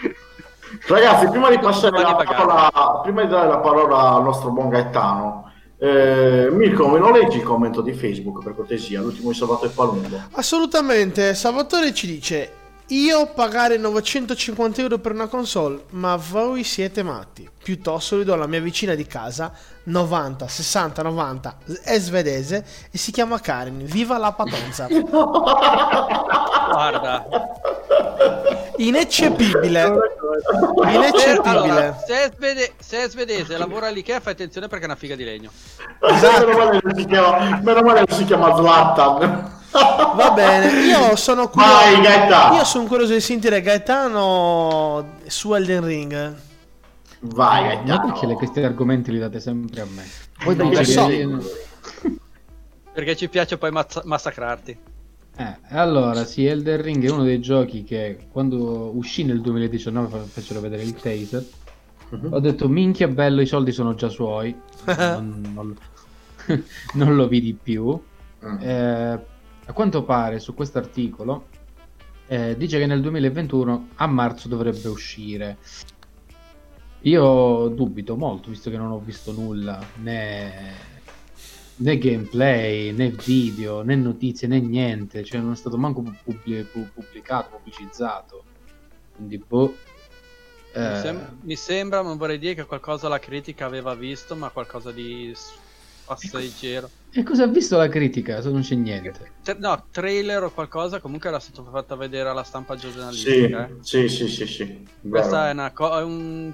Ragazzi, 0.87 1.27
prima 1.29 1.49
di 1.49 1.59
passare 1.59 2.01
la 2.01 2.15
parola, 2.15 2.99
prima 3.03 3.21
di 3.21 3.27
dare 3.27 3.47
la 3.47 3.59
parola 3.59 4.15
al 4.15 4.23
nostro 4.23 4.49
buon 4.49 4.69
Gaetano, 4.69 5.51
eh, 5.77 6.49
Mirko, 6.51 6.87
me 6.87 6.97
lo 6.99 7.11
leggi 7.11 7.37
il 7.37 7.43
commento 7.43 7.81
di 7.81 7.93
Facebook 7.93 8.43
per 8.43 8.55
cortesia? 8.55 9.01
L'ultimo 9.01 9.29
di 9.29 9.35
Salvatore 9.35 9.71
Palumbo. 9.71 10.19
Assolutamente, 10.31 11.35
Salvatore 11.35 11.93
ci 11.93 12.07
dice 12.07 12.51
io 12.93 13.27
pagare 13.33 13.77
950 13.77 14.81
euro 14.81 14.99
per 14.99 15.13
una 15.13 15.27
console, 15.27 15.85
ma 15.91 16.15
voi 16.15 16.63
siete 16.63 17.01
matti. 17.01 17.49
Piuttosto 17.63 18.19
gli 18.19 18.23
do 18.23 18.33
alla 18.33 18.45
mia 18.45 18.61
vicina 18.61 18.93
di 18.93 19.07
casa 19.07 19.51
90, 19.83 20.47
60, 20.47 21.01
90, 21.01 21.57
è 21.81 21.99
svedese 21.99 22.65
e 22.91 22.97
si 22.97 23.11
chiama 23.11 23.39
Karen. 23.39 23.83
Viva 23.85 24.17
la 24.17 24.31
patonza! 24.33 24.87
Guarda, 26.73 27.25
Ineccepibile, 28.77 29.93
ineccepibile. 30.91 31.41
allora, 31.43 31.97
se, 32.05 32.13
è 32.25 32.31
svede- 32.35 32.71
se 32.79 33.03
è 33.03 33.09
svedese 33.09 33.53
e 33.53 33.57
lavora 33.57 33.87
all'Ikea, 33.87 34.19
fai 34.19 34.33
attenzione 34.33 34.67
perché 34.67 34.83
è 34.85 34.87
una 34.87 34.95
figa 34.97 35.15
di 35.15 35.23
legno. 35.23 35.51
Esatto. 36.01 36.47
meno, 36.47 36.57
male 36.65 36.81
che 36.81 36.93
si 36.95 37.05
chiama, 37.05 37.59
meno 37.61 37.81
male 37.81 38.05
che 38.05 38.13
si 38.15 38.25
chiama 38.25 38.55
Zlatan. 38.55 39.51
Va 40.15 40.31
bene, 40.35 40.81
io 40.85 41.15
sono 41.15 41.49
Vai, 41.53 41.93
curioso. 41.95 42.01
Gaetano. 42.01 42.55
Io 42.55 42.63
sono 42.63 42.85
curioso 42.85 43.13
di 43.13 43.21
sentire 43.21 43.61
Gaetano 43.61 45.17
su 45.27 45.53
Elden 45.53 45.85
Ring. 45.85 46.35
Vai, 47.19 47.63
Ma 47.63 47.67
Gaetano. 47.75 48.11
perché 48.11 48.25
le- 48.25 48.33
questi 48.33 48.59
argomenti 48.63 49.11
li 49.11 49.19
date 49.19 49.39
sempre 49.39 49.81
a 49.81 49.85
me? 49.87 50.03
Poi 50.43 50.55
lo 50.55 50.69
che- 50.69 51.37
Perché 52.93 53.15
ci 53.15 53.29
piace 53.29 53.57
poi 53.57 53.71
mazza- 53.71 54.01
massacrarti. 54.03 54.91
Eh, 55.35 55.57
allora, 55.69 56.25
sì, 56.25 56.45
Elden 56.45 56.81
Ring 56.81 57.03
è 57.03 57.09
uno 57.09 57.23
dei 57.23 57.39
giochi 57.39 57.83
che 57.83 58.27
quando 58.31 58.95
uscì 58.95 59.23
nel 59.23 59.41
2019 59.41 60.07
fa- 60.07 60.23
fecero 60.25 60.59
vedere 60.59 60.83
il 60.83 60.93
taser. 60.93 61.45
Mhm. 62.09 62.33
Ho 62.33 62.39
detto, 62.39 62.69
minchia 62.69 63.07
bello, 63.07 63.41
i 63.41 63.47
soldi 63.47 63.71
sono 63.71 63.95
già 63.95 64.09
suoi. 64.09 64.55
non, 64.85 65.51
non- 65.53 65.77
non 66.93 67.15
lo 67.15 67.27
vidi 67.27 67.57
più. 67.61 67.99
Mm. 68.45 68.57
Eh, 68.61 69.19
a 69.65 69.71
quanto 69.73 70.03
pare 70.03 70.39
su 70.39 70.53
questo 70.53 70.77
articolo 70.77 71.47
eh, 72.27 72.55
dice 72.57 72.77
che 72.77 72.85
nel 72.85 73.01
2021 73.01 73.89
a 73.95 74.07
marzo 74.07 74.47
dovrebbe 74.47 74.87
uscire. 74.87 75.57
Io 77.01 77.67
dubito 77.67 78.15
molto, 78.15 78.49
visto 78.49 78.69
che 78.69 78.77
non 78.77 78.91
ho 78.91 78.99
visto 78.99 79.31
nulla, 79.33 79.77
né, 79.95 80.92
né 81.83 81.97
gameplay, 81.97 82.93
né 82.93 83.09
video, 83.09 83.81
né 83.83 83.95
notizie, 83.95 84.47
né 84.47 84.59
niente. 84.59 85.23
Cioè, 85.23 85.39
non 85.41 85.51
è 85.51 85.55
stato 85.55 85.77
manco 85.77 86.01
pubblic- 86.23 86.71
pu- 86.71 86.87
pubblicato, 86.93 87.57
pubblicizzato. 87.57 88.45
Quindi, 89.15 89.37
boh. 89.37 89.75
Mi, 90.75 90.81
Eh, 90.81 90.95
sem- 90.95 91.39
mi 91.43 91.55
sembra, 91.55 92.01
non 92.01 92.17
vorrei 92.17 92.39
dire 92.39 92.55
che 92.55 92.65
qualcosa 92.65 93.07
la 93.07 93.19
critica 93.19 93.65
aveva 93.65 93.93
visto, 93.93 94.35
ma 94.35 94.49
qualcosa 94.49 94.91
di 94.91 95.31
passeggero. 96.05 96.89
E 97.11 97.21
cosa 97.21 97.43
ha 97.43 97.47
visto 97.47 97.77
la 97.77 97.87
critica? 97.89 98.41
Se 98.41 98.49
non 98.49 98.61
c'è 98.61 98.73
niente. 98.75 99.33
Tra- 99.43 99.55
no, 99.59 99.85
trailer 99.91 100.41
o 100.43 100.51
qualcosa, 100.51 100.99
comunque 100.99 101.29
era 101.29 101.37
stato 101.39 101.63
fatto 101.69 101.95
vedere 101.95 102.29
alla 102.29 102.43
stampa 102.43 102.75
Sì, 102.75 102.89
giornalistica. 102.89 103.67
eh. 103.67 103.75
sì, 103.81 104.07
sì, 104.09 104.27
sì, 104.27 104.47
sì. 104.47 104.87
Questa 105.07 105.49
è 105.49 105.51
una, 105.51 105.71
co- 105.71 105.95
è 105.99 106.01
un- 106.01 106.51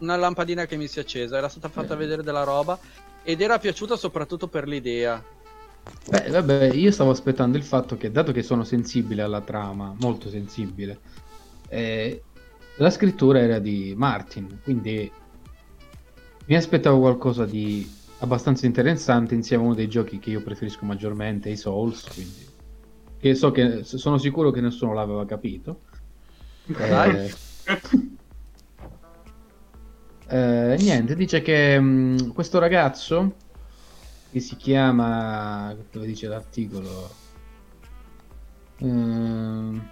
una 0.00 0.16
lampadina 0.16 0.66
che 0.66 0.76
mi 0.76 0.88
si 0.88 0.98
è 0.98 1.02
accesa, 1.02 1.36
era 1.36 1.48
stata 1.48 1.68
fatta 1.68 1.94
vedere 1.94 2.22
della 2.24 2.42
roba 2.42 2.76
ed 3.22 3.40
era 3.40 3.58
piaciuta 3.58 3.96
soprattutto 3.96 4.48
per 4.48 4.66
l'idea. 4.66 5.22
Beh, 6.08 6.28
vabbè, 6.30 6.72
io 6.72 6.90
stavo 6.90 7.10
aspettando 7.10 7.56
il 7.56 7.62
fatto 7.62 7.96
che, 7.96 8.10
dato 8.10 8.32
che 8.32 8.42
sono 8.42 8.64
sensibile 8.64 9.22
alla 9.22 9.40
trama, 9.40 9.94
molto 10.00 10.28
sensibile, 10.28 11.00
eh, 11.68 12.22
la 12.76 12.90
scrittura 12.90 13.40
era 13.40 13.58
di 13.58 13.94
Martin, 13.96 14.60
quindi 14.62 15.10
mi 16.46 16.56
aspettavo 16.56 17.00
qualcosa 17.00 17.44
di 17.44 17.88
abbastanza 18.18 18.66
interessante 18.66 19.34
insieme 19.34 19.62
a 19.62 19.66
uno 19.66 19.74
dei 19.74 19.88
giochi 19.88 20.18
che 20.18 20.30
io 20.30 20.42
preferisco 20.42 20.84
maggiormente, 20.84 21.48
i 21.48 21.56
Souls, 21.56 22.04
quindi 22.12 22.48
che 23.18 23.34
so 23.34 23.50
che 23.50 23.84
sono 23.84 24.18
sicuro 24.18 24.50
che 24.50 24.60
nessuno 24.60 24.94
l'aveva 24.94 25.26
capito. 25.26 25.82
Dai. 26.64 27.32
Eh, 30.32 30.76
niente, 30.78 31.16
dice 31.16 31.42
che 31.42 31.78
mh, 31.80 32.32
questo 32.34 32.60
ragazzo 32.60 33.32
che 34.30 34.38
si 34.38 34.54
chiama 34.56 35.74
dove 35.90 36.06
dice 36.06 36.28
l'articolo 36.28 37.18
Ehm, 38.82 39.86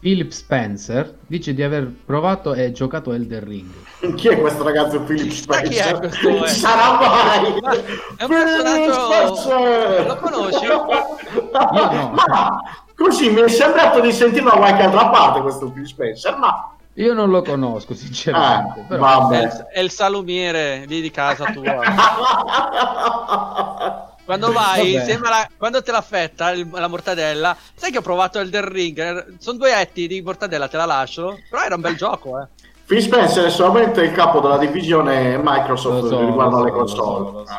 Philip 0.00 0.30
Spencer 0.32 1.18
dice 1.28 1.54
di 1.54 1.62
aver 1.62 1.88
provato 2.04 2.54
e 2.54 2.72
giocato 2.72 3.12
Elder 3.12 3.44
Ring 3.44 3.70
Chi 4.16 4.26
è 4.28 4.40
questo 4.40 4.64
ragazzo 4.64 5.02
Philip 5.02 5.46
Ma 5.46 5.60
chi 5.60 5.74
è 5.76 5.82
Spencer? 5.82 5.98
questo, 5.98 6.44
eh? 6.44 6.48
Sarà 6.48 6.98
mai? 6.98 7.60
Ma 7.60 7.70
è 7.72 7.76
un 7.76 8.28
Philip 8.28 8.62
personaggio- 8.62 9.34
Spencer! 9.36 10.06
Lo 10.06 10.16
conosci? 10.16 10.64
Io 10.66 11.92
no. 11.92 12.10
Ma 12.16 12.60
così 12.96 13.30
mi 13.30 13.40
è 13.42 13.48
sembrato 13.48 14.00
di 14.00 14.10
sentirlo 14.10 14.50
da 14.50 14.56
qualche 14.56 14.82
altra 14.82 15.08
parte 15.10 15.40
questo 15.42 15.70
Philip 15.70 15.86
Spencer, 15.86 16.36
ma 16.38 16.74
io 16.94 17.14
non 17.14 17.30
lo 17.30 17.42
conosco 17.42 17.94
sinceramente 17.94 18.80
Eh, 18.80 18.84
però 18.88 18.96
È 18.96 19.00
vabbè. 19.20 19.42
il, 19.42 19.66
è 19.72 19.80
il 19.80 19.90
salumiere 19.90 20.84
lì 20.86 21.00
di 21.00 21.10
casa 21.10 21.46
tua. 21.52 21.80
Quando 24.24 24.52
vai, 24.52 24.92
la- 25.20 25.48
quando 25.58 25.82
te 25.82 25.90
la 25.90 26.00
fetta 26.00 26.52
il- 26.52 26.68
la 26.70 26.86
mortadella, 26.86 27.56
sai 27.74 27.90
che 27.90 27.98
ho 27.98 28.02
provato 28.02 28.38
Elden 28.38 28.68
Ring? 28.68 29.34
Sono 29.38 29.58
due 29.58 29.76
etti 29.78 30.06
di 30.06 30.22
mortadella, 30.22 30.68
te 30.68 30.76
la 30.76 30.84
lascio. 30.84 31.38
Però 31.50 31.60
era 31.62 31.74
un 31.74 31.80
bel 31.80 31.96
gioco, 31.96 32.40
eh. 32.40 32.46
Phil 32.86 33.02
Spencer 33.02 33.46
è 33.46 33.50
solamente 33.50 34.00
il 34.02 34.12
capo 34.12 34.38
della 34.40 34.58
divisione 34.58 35.38
Microsoft 35.42 36.02
Lo 36.02 36.08
so, 36.08 36.20
riguardo 36.24 36.58
lo 36.58 36.62
alle 36.62 36.70
so, 36.70 36.76
lo 36.76 36.84
console. 36.84 37.24
so, 37.24 37.30
lo 37.32 37.44
so. 37.46 37.54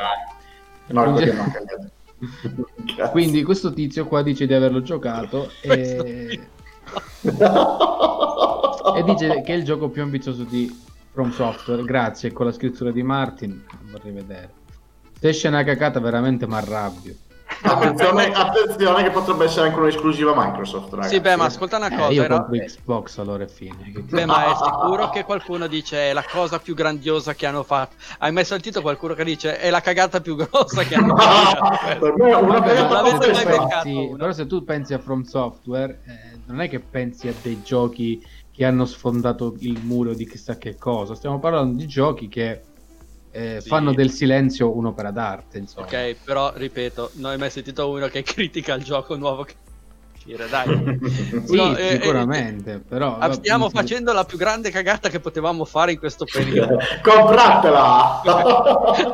Eh, 0.87 0.93
no. 0.93 1.13
Grazie. 2.85 3.11
quindi 3.11 3.43
questo 3.43 3.73
tizio 3.73 4.07
qua 4.07 4.21
dice 4.21 4.45
di 4.47 4.53
averlo 4.53 4.81
giocato 4.81 5.49
e... 5.61 6.39
e 8.95 9.03
dice 9.03 9.41
che 9.41 9.53
è 9.53 9.55
il 9.55 9.63
gioco 9.63 9.89
più 9.89 10.01
ambizioso 10.01 10.43
di 10.43 10.81
From 11.11 11.31
Software 11.31 11.83
grazie 11.83 12.31
con 12.31 12.45
la 12.47 12.51
scrittura 12.51 12.91
di 12.91 13.03
Martin 13.03 13.63
vorrei 13.91 14.11
vedere 14.11 14.51
se 15.19 15.29
esce 15.29 15.47
una 15.47 15.63
cacata 15.63 15.99
veramente 15.99 16.47
mi 16.47 16.55
arrabbio 16.55 17.15
attenzione, 17.61 18.31
attenzione 18.33 19.03
che 19.03 19.11
potrebbe 19.11 19.45
essere 19.45 19.67
anche 19.67 19.79
un'esclusiva 19.79 20.33
Microsoft, 20.35 20.91
ragazzi. 20.93 21.13
Sì, 21.15 21.21
beh, 21.21 21.35
ma 21.37 21.45
ascolta 21.45 21.77
una 21.77 21.87
Eh, 21.89 21.95
cosa. 21.95 22.11
io 22.11 22.23
era- 22.23 22.41
compro 22.43 22.65
Xbox 22.65 23.17
allora 23.19 23.43
è 23.43 23.47
fine 23.47 23.93
Beh, 24.09 24.25
ma 24.25 24.51
è 24.51 24.55
sicuro 24.55 25.09
che 25.11 25.23
qualcuno 25.23 25.67
dice 25.67 26.09
è 26.09 26.13
la 26.13 26.25
cosa 26.29 26.59
più 26.59 26.73
grandiosa 26.73 27.35
che 27.35 27.45
hanno 27.45 27.63
fatto. 27.63 27.95
Hai 28.19 28.31
mai 28.33 28.43
sentito 28.43 28.81
qualcuno 28.81 29.13
che 29.13 29.23
dice 29.23 29.59
è 29.59 29.69
la 29.69 29.79
cagata 29.81 30.19
più 30.19 30.35
grossa 30.35 30.83
che 30.83 30.95
hanno 30.95 31.15
fatto? 31.15 31.99
per 31.99 32.13
me 32.17 32.29
è 32.31 32.35
una 32.35 32.59
Vabbè, 32.59 32.81
ma 32.81 32.89
l'avete 33.01 33.23
se 33.23 33.31
mai 33.31 33.45
beccato 33.45 33.83
pensi- 33.83 33.95
uno? 34.09 34.17
però 34.17 34.31
se 34.33 34.47
tu 34.47 34.63
pensi 34.63 34.93
a 34.93 34.99
From 34.99 35.21
Software 35.21 36.01
eh, 36.05 36.39
non 36.47 36.59
è 36.59 36.67
che 36.67 36.79
pensi 36.79 37.27
a 37.29 37.33
dei 37.41 37.61
giochi 37.61 38.21
che 38.53 38.65
hanno 38.65 38.85
sfondato 38.85 39.55
il 39.61 39.79
muro 39.83 40.13
di 40.13 40.27
chissà 40.27 40.57
che 40.57 40.77
cosa 40.77 41.15
stiamo 41.15 41.39
parlando 41.39 41.75
di 41.75 41.87
giochi 41.87 42.27
che 42.27 42.61
eh, 43.31 43.57
Sì. 43.59 43.67
fanno 43.67 43.93
del 43.93 44.11
silenzio 44.11 44.75
un'opera 44.77 45.09
d'arte 45.09 45.57
insomma 45.57 45.87
Ok, 45.87 46.17
però 46.23 46.53
ripeto, 46.55 47.11
non 47.15 47.31
hai 47.31 47.37
mai 47.39 47.49
sentito 47.49 47.89
uno 47.89 48.07
che 48.07 48.21
critica 48.23 48.75
il 48.75 48.83
gioco 48.83 49.15
nuovo 49.15 49.43
che, 49.43 49.55
uscire, 50.13 50.47
dai. 50.47 50.69
Sì, 51.45 51.55
No, 51.55 51.75
eh, 51.75 51.97
sicuramente, 51.99 52.79
però... 52.87 53.17
Ah, 53.17 53.33
Stiamo 53.33 53.69
facendo 53.69 54.13
la 54.13 54.23
più 54.23 54.37
grande 54.37 54.69
cagata 54.69 55.09
che 55.09 55.19
potevamo 55.19 55.65
fare 55.65 55.91
in 55.93 55.97
questo 55.97 56.25
periodo. 56.25 56.77
Compratela! 57.01 58.21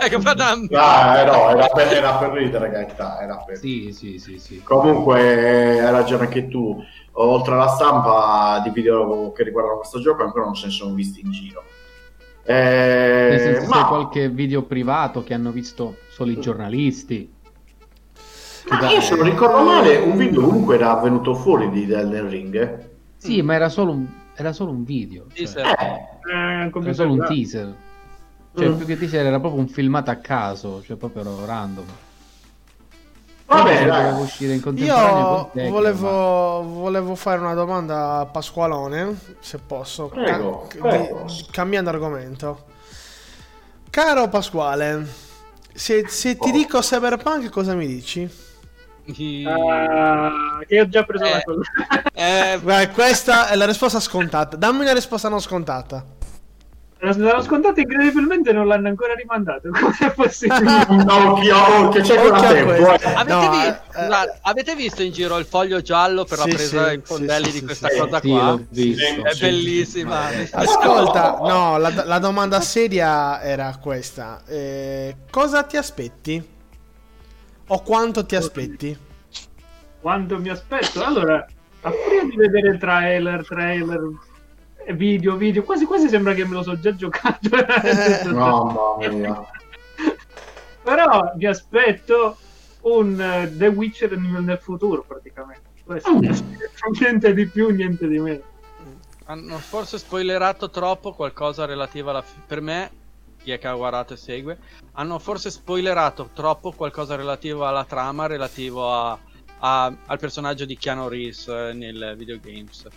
Ecco, 0.01 0.19
guarda- 0.19 0.53
Ah, 0.71 1.19
eh, 1.19 1.25
no, 1.25 1.49
era 1.49 1.67
per, 1.67 1.87
era 1.93 2.13
per 2.17 2.31
ridere, 2.31 2.69
Gaeta, 2.69 3.19
era 3.21 3.37
per... 3.37 3.57
Sì, 3.57 3.91
sì, 3.93 4.17
sì, 4.19 4.37
sì. 4.37 4.61
Comunque, 4.63 5.19
eh, 5.75 5.79
hai 5.79 5.91
ragione 5.91 6.25
anche 6.25 6.47
tu. 6.47 6.77
Oltre 7.21 7.53
alla 7.53 7.67
stampa 7.67 8.61
di 8.63 8.69
video 8.69 9.31
che 9.33 9.43
riguardano 9.43 9.77
questo 9.79 9.99
gioco, 9.99 10.23
ancora 10.23 10.45
non 10.45 10.55
se 10.55 10.67
ne 10.67 10.71
sono 10.71 10.93
visti 10.93 11.19
in 11.19 11.31
giro. 11.31 11.63
Eh, 12.43 13.27
Nel 13.31 13.39
senso, 13.39 13.67
ma 13.69 13.81
c'è 13.81 13.87
qualche 13.87 14.29
video 14.29 14.63
privato 14.63 15.21
che 15.23 15.33
hanno 15.33 15.51
visto 15.51 15.97
solo 16.11 16.31
i 16.31 16.39
giornalisti. 16.39 17.29
Ma 18.69 18.79
da- 18.79 18.89
io 18.91 19.01
se 19.01 19.15
non 19.15 19.25
ricordo 19.25 19.61
male, 19.63 19.97
un 19.97 20.15
video 20.15 20.41
comunque 20.41 20.75
era 20.75 20.95
venuto 20.95 21.33
fuori 21.35 21.69
di 21.69 21.91
Elden 21.91 22.29
Ring. 22.29 22.55
eh. 22.55 22.89
Sì, 23.17 23.41
ma 23.41 23.53
era 23.55 23.67
solo 23.67 23.91
un, 23.91 24.05
era 24.35 24.53
solo 24.53 24.71
un 24.71 24.85
video. 24.85 25.25
Cioè. 25.33 25.61
Eh, 25.61 26.63
Eh, 26.65 26.69
come 26.69 26.85
era 26.85 26.93
solo 26.93 27.11
un 27.13 27.25
teaser. 27.27 27.75
Cioè, 28.55 28.69
Mm. 28.69 28.77
più 28.77 28.85
che 28.85 28.97
teaser 28.97 29.25
era 29.25 29.39
proprio 29.41 29.59
un 29.61 29.67
filmato 29.67 30.09
a 30.09 30.15
caso, 30.15 30.81
cioè 30.83 30.95
proprio 30.95 31.23
random. 31.45 31.85
Va 33.49 33.63
bene, 33.63 33.77
Se 33.79 33.85
dai. 33.85 34.21
uscire 34.21 34.53
in 34.53 34.61
contemporanea 34.61 35.19
Io 35.19 35.25
con 35.35 35.49
te, 35.53 35.69
volevo, 35.69 36.61
volevo 36.63 37.15
fare 37.15 37.39
una 37.39 37.53
domanda 37.53 38.19
a 38.19 38.25
Pasqualone, 38.25 39.17
se 39.39 39.57
posso, 39.57 40.07
Prego, 40.07 40.67
Ca- 40.67 40.87
prego. 40.87 41.23
di- 41.27 41.45
cambiando 41.51 41.89
argomento. 41.89 42.65
Caro 43.89 44.27
Pasquale, 44.29 45.07
se, 45.73 46.07
se 46.07 46.37
ti 46.37 46.49
Oh. 46.49 46.51
dico 46.51 46.79
Cyberpunk 46.79 47.49
cosa 47.49 47.73
mi 47.73 47.87
dici? 47.87 48.29
Ah, 49.47 50.59
che 50.67 50.79
ho 50.81 50.87
già 50.87 51.03
preso 51.03 51.23
la 51.23 51.39
Eh. 51.39 51.43
cosa. 51.43 51.61
Eh, 52.13 52.59
Beh, 52.61 52.89
questa 52.91 53.47
è 53.47 53.55
la 53.55 53.65
risposta 53.65 53.99
scontata. 53.99 54.55
Dammi 54.55 54.81
una 54.81 54.93
risposta 54.93 55.29
non 55.29 55.41
scontata. 55.41 56.05
L'hanno 57.01 57.41
scontato 57.41 57.79
incredibilmente 57.79 58.51
non 58.51 58.67
l'hanno 58.67 58.89
ancora 58.89 59.13
rimandato. 59.13 59.69
Come 59.71 59.95
è 59.99 60.11
possibile? 60.11 60.85
No, 60.89 61.33
occhio, 61.33 61.55
occhio, 61.87 62.01
c'è 62.01 62.17
a 62.17 62.39
tempo. 62.41 62.73
eh. 62.73 62.99
avete, 63.13 63.33
No, 63.33 63.49
vi- 63.51 63.67
eh, 63.67 63.79
scusate, 63.89 64.39
avete 64.41 64.75
visto 64.75 65.01
in 65.03 65.11
giro 65.13 65.37
il 65.37 65.45
foglio 65.45 65.81
giallo 65.81 66.25
per 66.25 66.39
Sì, 66.39 66.49
la 66.49 66.55
presa 66.55 66.89
sì, 66.89 66.93
in 66.95 67.01
fondelli 67.03 67.45
sì, 67.51 67.59
di 67.59 67.63
questa 67.65 67.87
sì. 67.87 67.99
cosa 67.99 68.19
Sì, 68.19 68.29
qua? 68.29 68.59
È 68.59 69.33
Sì. 69.33 69.39
bellissima. 69.39 70.27
Ascolta, 70.51 71.37
no, 71.41 71.77
la, 71.77 72.03
la 72.03 72.19
domanda 72.19 72.59
seria 72.59 73.41
era 73.41 73.77
questa. 73.81 74.41
Eh, 74.45 75.15
cosa 75.29 75.63
ti 75.63 75.77
aspetti? 75.77 76.47
O 77.67 77.81
quanto 77.81 78.25
ti 78.25 78.35
aspetti? 78.35 78.97
Quando 80.01 80.37
mi 80.39 80.49
aspetto? 80.49 81.03
Allora, 81.03 81.45
a 81.81 81.91
furia 81.91 82.23
di 82.23 82.35
vedere 82.35 82.77
trailer, 82.77 83.45
trailer, 83.45 84.01
video, 84.93 85.35
video, 85.35 85.63
quasi 85.63 85.85
quasi 85.85 86.07
sembra 86.09 86.33
che 86.33 86.45
me 86.45 86.53
lo 86.55 86.63
so 86.63 86.79
già 86.79 86.93
giocato. 86.95 87.49
No, 88.31 88.97
mamma 88.99 89.07
mia. 89.13 89.45
Però 90.83 91.33
mi 91.35 91.45
aspetto 91.45 92.37
un 92.81 93.19
eh, 93.19 93.51
The 93.55 93.67
Witcher 93.67 94.17
nel, 94.17 94.41
nel 94.43 94.57
futuro, 94.59 95.03
praticamente. 95.07 95.67
Questo, 95.83 96.11
Mm. 96.13 96.21
niente 96.99 97.33
di 97.33 97.45
più, 97.47 97.69
niente 97.69 98.07
di 98.07 98.19
meno. 98.19 98.41
Hanno 99.25 99.57
forse 99.57 99.97
spoilerato 99.97 100.69
troppo 100.69 101.13
qualcosa 101.13 101.65
relativo 101.65 102.09
alla... 102.09 102.21
fi- 102.21 102.39
per 102.45 102.61
me, 102.61 102.91
chi 103.43 103.51
è 103.51 103.59
che 103.59 103.67
ha 103.67 103.73
guardato 103.73 104.13
e 104.13 104.17
segue, 104.17 104.57
hanno 104.93 105.19
forse 105.19 105.51
spoilerato 105.51 106.29
troppo 106.33 106.71
qualcosa 106.71 107.15
relativo 107.15 107.65
alla 107.67 107.85
trama, 107.85 108.25
relativo 108.27 108.91
a- 108.91 109.17
a- 109.59 109.93
al 110.05 110.19
personaggio 110.19 110.65
di 110.65 110.77
Keanu 110.77 111.07
Reeves 111.07 111.47
eh, 111.47 111.73
nel 111.73 112.15
videogames. 112.17 112.87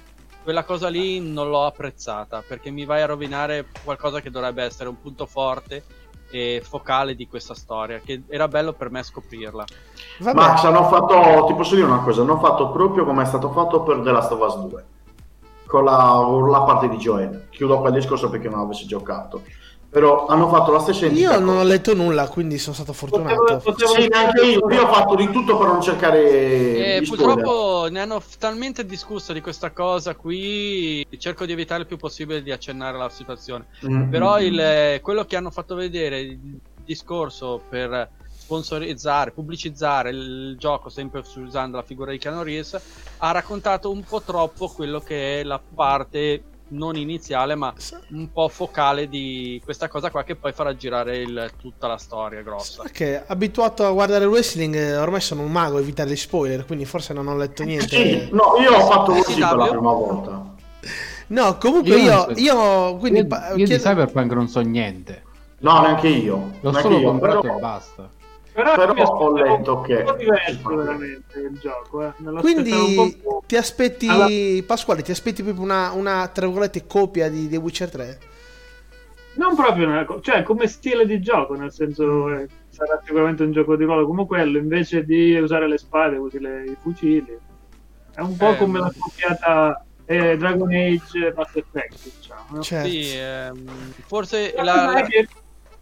Quella 0.43 0.65
cosa 0.65 0.89
lì 0.89 1.21
non 1.21 1.51
l'ho 1.51 1.67
apprezzata 1.67 2.43
perché 2.47 2.71
mi 2.71 2.85
vai 2.85 3.03
a 3.03 3.07
rovinare 3.07 3.67
qualcosa 3.85 4.21
che 4.21 4.31
dovrebbe 4.31 4.65
essere 4.65 4.89
un 4.89 5.01
punto 5.01 5.27
forte 5.27 5.85
e 6.33 6.63
focale 6.65 7.15
di 7.15 7.29
questa 7.29 7.55
storia, 7.55 8.01
che 8.05 8.23
era 8.27 8.49
bello 8.49 8.73
per 8.73 8.91
me 8.91 9.03
scoprirla. 9.03 9.65
Vabbè, 10.19 10.35
Max, 10.35 10.65
hanno 10.65 10.89
fatto, 10.89 11.45
ti 11.47 11.55
posso 11.55 11.75
dire 11.75 11.87
una 11.87 12.01
cosa, 12.01 12.23
hanno 12.23 12.39
fatto 12.39 12.71
proprio 12.71 13.05
come 13.05 13.23
è 13.23 13.27
stato 13.27 13.51
fatto 13.53 13.83
per 13.83 14.01
The 14.01 14.11
Last 14.11 14.33
of 14.33 14.41
Us 14.41 14.57
2, 14.57 14.85
con 15.67 15.85
la, 15.85 16.27
la 16.51 16.63
parte 16.63 16.89
di 16.89 16.97
Joel. 16.97 17.49
Chiudo 17.51 17.79
qua 17.79 17.91
il 17.91 17.95
discorso 17.95 18.31
perché 18.31 18.49
non 18.49 18.61
avessi 18.61 18.87
giocato. 18.87 19.43
Però 19.93 20.25
hanno 20.25 20.49
fatto 20.49 20.73
la 20.73 20.79
stessa 20.79 21.05
identica 21.05 21.33
io 21.35 21.39
non 21.39 21.57
ho 21.59 21.63
letto 21.65 21.93
nulla, 21.93 22.27
quindi 22.27 22.57
sono 22.57 22.75
stato 22.75 22.95
fortunato. 22.95 23.35
Potevo- 23.37 23.61
potevo- 23.61 23.91
Sì, 23.93 24.09
neanche 24.09 24.41
io, 24.43 24.71
io 24.71 24.89
ho 24.89 24.91
fatto 24.91 25.15
di 25.17 25.31
tutto 25.31 25.59
per 25.59 25.67
non 25.67 25.83
cercare 25.83 26.23
E 26.23 27.05
spoiler. 27.05 27.27
purtroppo 27.27 27.89
ne 27.91 28.01
hanno 28.01 28.23
talmente 28.39 28.87
discusso 28.87 29.35
di 29.35 29.43
questa 29.43 29.71
cosa 29.73 30.15
qui, 30.15 31.07
cerco 31.19 31.45
di 31.45 31.53
evitare 31.53 31.83
il 31.83 31.87
più 31.87 31.99
possibile 31.99 32.43
di 32.43 32.51
accennare 32.51 32.97
la 32.97 33.11
situazione. 33.11 33.67
Mm, 33.87 34.09
Però 34.09 34.41
il, 34.41 34.59
eh, 34.59 35.01
quello 35.03 35.27
che 35.27 35.37
hanno 35.37 35.51
fatto 35.51 35.75
vedere, 35.75 36.21
il 36.21 36.59
discorso 36.83 37.61
per 37.69 38.09
sponsorizzare, 38.31 39.33
pubblicizzare 39.33 40.09
il 40.09 40.57
gioco 40.59 40.89
sempre 40.89 41.23
usando 41.37 41.77
la 41.77 41.83
figura 41.83 42.13
di 42.13 42.19
Keanu 42.19 42.43
Reeves, 42.43 42.81
ha 43.19 43.31
raccontato 43.31 43.91
un 43.91 44.03
po' 44.03 44.23
troppo 44.23 44.69
quello 44.69 45.01
che 45.01 45.41
è 45.41 45.45
la 45.45 45.61
parte 45.75 46.43
non 46.73 46.97
iniziale 46.97 47.55
ma 47.55 47.73
un 48.11 48.31
po' 48.33 48.49
focale 48.49 49.09
di 49.09 49.61
questa 49.65 49.89
cosa 49.89 50.11
qua 50.11 50.23
che 50.25 50.37
poi 50.37 50.53
farà 50.53 50.75
girare 50.77 51.19
il- 51.19 51.51
tutta 51.61 51.87
la 51.87 51.97
storia 51.97 52.43
grossa. 52.43 52.83
Perché 52.83 53.23
abituato 53.27 53.87
a 53.87 53.91
guardare 53.93 54.25
il 54.25 54.31
wrestling, 54.31 54.75
eh, 54.75 54.97
ormai 54.97 55.21
sono 55.21 55.43
un 55.43 55.53
mago 55.53 55.77
a 55.77 55.81
evitare 55.81 56.11
gli 56.11 56.17
spoiler, 56.17 56.65
quindi 56.67 56.85
forse 56.85 57.13
non 57.13 57.29
ho 57.29 57.37
letto 57.37 57.63
niente. 57.65 57.87
Sì, 57.89 58.29
no, 58.33 58.55
io 58.61 58.75
ho 58.77 58.87
fatto 58.91 59.13
così 59.13 59.39
per 59.41 59.57
la 59.57 59.69
prima 59.69 59.93
volta. 59.93 60.51
No, 61.29 61.57
comunque 61.59 61.97
Io 61.97 62.27
io, 62.29 62.33
io, 62.37 62.97
quindi 62.97 63.21
Io, 63.21 63.27
io 63.51 63.55
di 63.57 63.65
chiedo- 63.65 63.83
Cyberpunk 63.83 64.33
non 64.33 64.49
so 64.49 64.61
niente. 64.61 65.23
No, 65.61 65.81
neanche 65.81 66.09
io. 66.09 66.35
L'ho 66.61 66.71
neanche 66.71 66.81
solo 66.81 66.99
io, 66.99 67.07
comprato 67.09 67.41
però- 67.41 67.57
e 67.57 67.61
basta. 67.61 68.11
Però, 68.53 68.75
Però 68.75 68.93
ho 69.17 69.33
letto 69.33 69.77
un 69.79 69.83
che- 69.83 70.03
po' 70.03 70.13
diverso 70.13 70.75
veramente 70.75 71.39
il 71.41 71.59
gioco. 71.59 72.03
Eh. 72.07 72.13
Quindi 72.41 72.71
un 72.73 73.17
ti 73.47 73.57
aspetti, 73.57 74.07
Alla- 74.09 74.27
Pasquale, 74.67 75.03
ti 75.03 75.11
aspetti 75.11 75.43
proprio 75.43 75.65
una, 75.65 75.91
una 75.93 76.29
tra 76.29 76.45
virgolette, 76.47 76.87
copia 76.87 77.31
di 77.31 77.49
The 77.49 77.57
Witcher 77.57 77.91
3? 77.91 78.19
Non 79.35 79.57
proprio 79.57 79.87
una 79.89 80.05
co- 80.05 80.21
cioè 80.21 80.43
come 80.43 80.67
stile 80.67 81.07
di 81.07 81.19
gioco, 81.23 81.55
nel 81.55 81.73
senso 81.73 82.29
eh, 82.35 82.47
sarà 82.69 83.01
sicuramente 83.03 83.43
un 83.43 83.53
gioco 83.53 83.77
di 83.77 83.85
ruolo 83.85 84.07
come 84.07 84.27
quello, 84.27 84.59
invece 84.59 85.05
di 85.07 85.35
usare 85.39 85.67
le 85.67 85.79
spade 85.79 86.17
usi 86.19 86.39
le- 86.39 86.65
i 86.65 86.77
fucili. 86.79 87.35
È 88.15 88.21
un 88.21 88.37
po' 88.37 88.51
Eh, 88.51 88.57
come 88.59 88.81
ma- 88.81 88.85
la 88.87 88.93
scoppiata 88.95 89.85
eh, 90.05 90.37
Dragon 90.37 90.69
Age 90.71 91.33
Mass 91.35 91.55
Effect, 91.55 91.99
diciamo. 92.03 92.45
no? 92.51 92.61
Certo. 92.63 92.87
Sì, 92.91 93.13
ehm, 93.17 93.93
forse 94.07 94.53
la, 94.59 95.03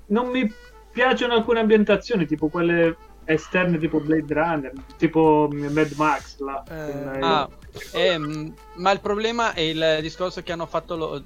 non 0.07 0.29
mi 0.29 0.53
piacciono 0.93 1.35
alcune 1.35 1.61
ambientazioni, 1.61 2.27
tipo 2.27 2.49
quelle 2.49 2.97
esterne 3.25 3.79
tipo 3.79 4.01
Blade 4.01 4.35
Runner, 4.35 4.73
tipo 4.97 5.49
Mad 5.51 5.93
Max. 5.97 6.39
Là, 6.41 6.63
Eh, 6.69 6.75
con, 6.85 7.15
eh, 7.15 7.25
Ah, 7.25 7.49
ehm, 7.93 8.55
ma 8.79 8.91
il 8.93 9.01
problema 9.01 9.55
e 9.55 9.71
il 9.71 9.99
discorso 10.01 10.43
che 10.43 10.53
hanno 10.53 10.67
fatto, 10.67 10.97
lo- 10.97 11.25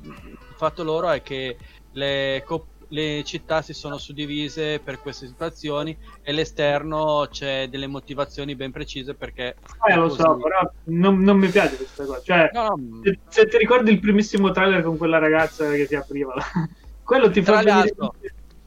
fatto 0.57 0.83
loro 0.83 1.11
è 1.11 1.23
che 1.23 1.57
le, 1.93 2.43
co- 2.45 2.69
le 2.89 3.23
città 3.25 3.63
si 3.63 3.73
sono 3.73 3.99
suddivise 3.99 4.81
per 4.81 4.99
queste 5.01 5.27
situazioni 5.27 5.97
e 6.23 6.33
l'esterno 6.33 7.27
c'è 7.31 7.69
delle 7.69 7.87
motivazioni 7.87 8.55
ben 8.57 8.71
precise 8.71 9.15
perché... 9.15 9.57
eh, 9.89 9.97
lo 9.97 10.09
so, 10.11 10.37
però 10.37 10.61
non, 10.85 11.21
non 11.21 11.39
mi 11.39 11.49
piace 11.51 11.77
questa 11.77 12.05
cosa. 12.05 12.21
Cioè, 12.23 12.51
No, 12.53 12.69
no, 12.69 12.77
se, 13.03 13.21
se 13.29 13.47
ti 13.47 13.59
ricordi 13.59 13.91
il 13.91 14.01
primissimo 14.01 14.51
trailer 14.51 14.83
con 14.83 14.97
quella 14.97 15.19
ragazza 15.19 15.71
che 15.71 15.87
si 15.87 15.95
apriva, 15.95 16.35
là, 16.35 16.43
quello 17.03 17.31
ti 17.31 17.43
fa 17.43 17.57
venire 17.63 17.69
l'altro, 17.69 18.15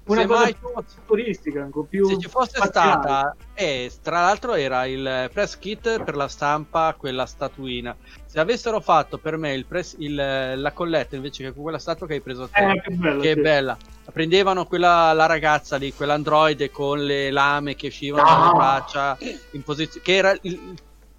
una 0.07 0.21
se 0.21 0.27
cosa 0.27 0.41
mai- 0.41 0.55
più 0.55 0.69
futuristica, 0.85 1.69
più 1.89 2.07
se 2.09 2.17
ci 2.19 2.27
fosse 2.29 2.57
spaziale. 2.57 2.91
stata, 3.01 3.35
e 3.53 3.91
tra 4.01 4.21
l'altro 4.21 4.53
era 4.53 4.85
il 4.85 5.29
press 5.33 5.57
kit 5.57 6.03
per 6.03 6.15
la 6.15 6.27
stampa, 6.27 6.95
quella 6.97 7.25
statuina. 7.25 7.95
Se 8.25 8.39
avessero 8.39 8.79
fatto 8.79 9.17
per 9.17 9.37
me 9.37 9.53
il 9.53 9.65
press- 9.65 9.95
il- 9.99 10.15
la 10.55 10.71
colletta 10.71 11.15
invece 11.15 11.43
che 11.43 11.53
quella 11.53 11.79
statua 11.79 12.07
che 12.07 12.13
hai 12.15 12.21
preso 12.21 12.47
te, 12.47 12.61
Eh, 12.71 12.81
che 12.81 12.91
bello, 12.91 13.21
che 13.21 13.33
sì. 13.33 13.41
bella. 13.41 13.77
Prendevano 14.11 14.65
quella 14.65 15.11
la 15.13 15.25
ragazza 15.25 15.75
lì, 15.77 15.93
quell'androide 15.93 16.71
con 16.71 17.03
le 17.03 17.29
lame 17.31 17.75
che 17.75 17.87
uscivano 17.87 18.27
Ah. 18.27 18.35
dalle 18.39 18.51
braccia 18.57 19.17
in 19.51 19.63
posizione 19.63 20.05
che 20.05 20.15
era 20.15 20.35
il- 20.41 20.73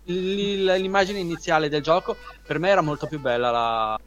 il- 0.05 0.65
l'immagine 0.65 1.19
iniziale 1.19 1.69
del 1.69 1.83
gioco. 1.83 2.17
Per 2.47 2.59
me 2.59 2.71
era 2.71 2.81
molto 2.81 3.07
più 3.07 3.21
bella 3.21 3.51
la- 3.51 3.99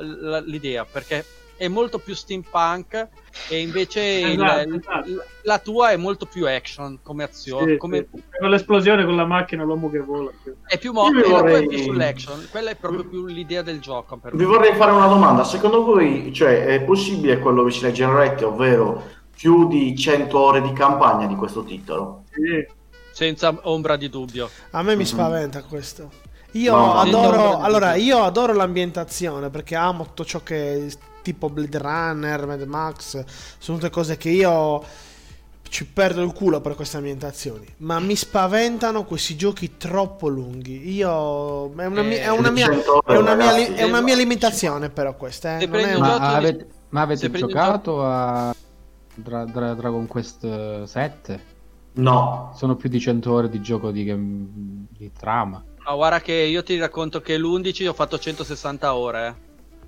la- 0.00 0.40
l'idea 0.40 0.84
perché 0.84 1.24
è 1.64 1.68
molto 1.68 1.98
più 1.98 2.14
steampunk 2.14 3.08
e 3.48 3.58
invece 3.60 4.00
il- 4.00 4.40
Esatto, 4.42 4.68
il- 4.68 4.74
esatto. 4.76 5.24
la 5.42 5.58
tua 5.58 5.90
è 5.90 5.96
molto 5.96 6.26
più 6.26 6.46
action 6.46 6.98
come 7.02 7.24
azione, 7.24 7.72
Sì, 7.72 7.76
come- 7.78 8.06
sì. 8.12 8.22
Con 8.38 8.50
l'esplosione 8.50 9.04
con 9.04 9.16
la 9.16 9.24
macchina, 9.24 9.62
l'uomo 9.64 9.90
che 9.90 9.98
vola. 10.00 10.30
è 10.66 10.78
più 10.78 10.92
mo- 10.92 11.08
Io 11.08 11.18
e 11.18 11.20
la 11.20 11.22
tua 11.22 11.40
vorrei- 11.40 11.64
è 11.64 11.66
più 11.68 11.78
sull'action, 11.78 12.46
quella 12.50 12.70
è 12.70 12.76
proprio 12.76 13.04
più 13.06 13.26
l'idea 13.26 13.62
del 13.62 13.80
gioco 13.80 14.16
per 14.16 14.32
Vi 14.32 14.38
me. 14.38 14.44
vorrei 14.44 14.74
fare 14.74 14.92
una 14.92 15.06
domanda, 15.06 15.44
secondo 15.44 15.82
voi 15.84 16.32
cioè, 16.32 16.66
è 16.66 16.80
possibile 16.82 17.38
quello 17.38 17.64
che 17.64 17.70
ci 17.72 17.82
legge 17.82 18.02
in 18.04 18.14
rete, 18.14 18.44
ovvero 18.44 19.02
più 19.34 19.66
di 19.68 19.96
100 19.96 20.38
ore 20.38 20.62
di 20.62 20.72
campagna 20.72 21.26
di 21.26 21.34
questo 21.34 21.64
titolo? 21.64 22.24
Sì. 22.30 22.82
senza 23.14 23.56
ombra 23.62 23.94
di 23.96 24.08
dubbio. 24.08 24.50
A 24.72 24.82
me 24.82 24.96
mi 24.96 25.02
Mhm. 25.02 25.08
spaventa 25.08 25.62
questo. 25.62 26.10
Io 26.54 26.74
No, 26.74 26.94
adoro, 26.98 27.58
allora, 27.60 27.94
io 27.94 28.24
adoro 28.24 28.52
l'ambientazione 28.52 29.50
perché 29.50 29.76
amo 29.76 30.02
tutto 30.06 30.24
ciò 30.24 30.40
che 30.42 30.88
tipo 31.24 31.48
Blade 31.48 31.78
Runner, 31.78 32.46
Mad 32.46 32.62
Max, 32.64 33.24
sono 33.58 33.78
tutte 33.78 33.90
cose 33.90 34.16
che 34.18 34.28
io 34.28 34.84
ci 35.68 35.86
perdo 35.86 36.22
il 36.22 36.32
culo 36.32 36.60
per 36.60 36.76
queste 36.76 36.98
ambientazioni, 36.98 37.66
ma 37.78 37.98
mi 37.98 38.14
spaventano 38.14 39.04
questi 39.04 39.34
giochi 39.34 39.76
troppo 39.76 40.28
lunghi. 40.28 40.94
Io 40.94 41.72
è 41.74 41.86
una, 41.86 42.02
mia- 42.02 42.20
è 42.20 42.28
una 42.28 42.50
mia, 42.50 42.70
è 42.70 43.16
una 43.16 43.34
mia, 43.34 43.52
li- 43.52 43.74
è 43.74 43.82
una 43.82 44.00
mia 44.00 44.14
limitazione 44.14 44.90
però 44.90 45.16
questa, 45.16 45.58
eh. 45.58 45.64
È 45.64 45.68
gioco- 45.96 46.18
Ma 46.18 46.36
avete, 46.36 46.68
ma 46.90 47.00
avete 47.00 47.28
giocato 47.48 48.04
a 48.04 48.54
Dra- 49.16 49.44
Dra- 49.46 49.74
Dragon 49.74 50.06
Quest 50.06 50.84
7? 50.84 51.52
No, 51.94 52.52
Sono 52.56 52.74
più 52.76 52.88
di 52.88 53.00
100 53.00 53.32
ore 53.32 53.48
di 53.48 53.60
gioco 53.60 53.90
di, 53.90 54.04
di 54.90 55.10
trama. 55.16 55.64
Ma 55.86 55.94
guarda 55.94 56.20
che 56.20 56.32
io 56.32 56.62
ti 56.62 56.78
racconto 56.78 57.20
che 57.20 57.36
l'11 57.38 57.86
ho 57.88 57.92
fatto 57.92 58.18
160 58.18 58.94
ore. 58.94 59.43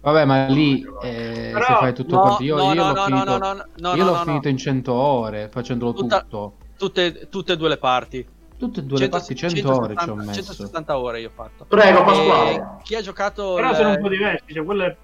Eh. 0.06 0.12
Vabbè, 0.12 0.24
ma 0.24 0.46
lì 0.46 0.82
eh, 1.02 1.50
Però- 1.52 1.64
se 1.64 1.72
fai 1.74 1.94
tutto 1.94 2.14
No, 2.14 2.20
quanto. 2.22 2.42
Io, 2.42 2.56
no, 2.56 2.72
io 2.72 2.74
no, 2.74 2.88
l'ho 2.88 2.94
no, 2.94 3.04
finito, 3.06 3.24
no, 3.24 3.36
no, 3.38 3.52
no, 3.54 3.64
no, 3.76 3.94
io 3.94 4.04
no, 4.04 4.10
l'ho 4.10 4.16
no, 4.16 4.22
finito 4.24 4.44
no. 4.44 4.50
in 4.50 4.56
100 4.56 4.92
ore 4.92 5.48
facendolo 5.50 5.92
Tutta- 5.92 6.20
tutto. 6.22 6.54
Tutte, 6.76 7.28
tutte 7.30 7.52
e 7.54 7.56
due 7.56 7.68
le 7.68 7.78
parti. 7.78 8.26
Tutte 8.58 8.80
e 8.80 8.82
due 8.84 8.98
le 8.98 9.08
parti 9.08 9.34
100 9.34 9.74
ore 9.74 9.94
ci 9.96 10.08
ho 10.08 10.14
messo. 10.14 10.32
160 10.32 10.98
ore 10.98 11.20
io 11.20 11.28
ho 11.28 11.32
fatto. 11.34 11.64
prego 11.68 12.00
E 12.00 12.04
Pasquale. 12.04 12.66
chi 12.84 12.94
ha 12.94 13.00
giocato 13.02 13.54
Però 13.54 13.70
il- 13.70 13.76
sono 13.76 13.88
un 13.90 14.00
po' 14.00 14.08
diversi, 14.08 14.44
cioè 14.54 14.64
quello 14.64 14.84
è 14.84 14.96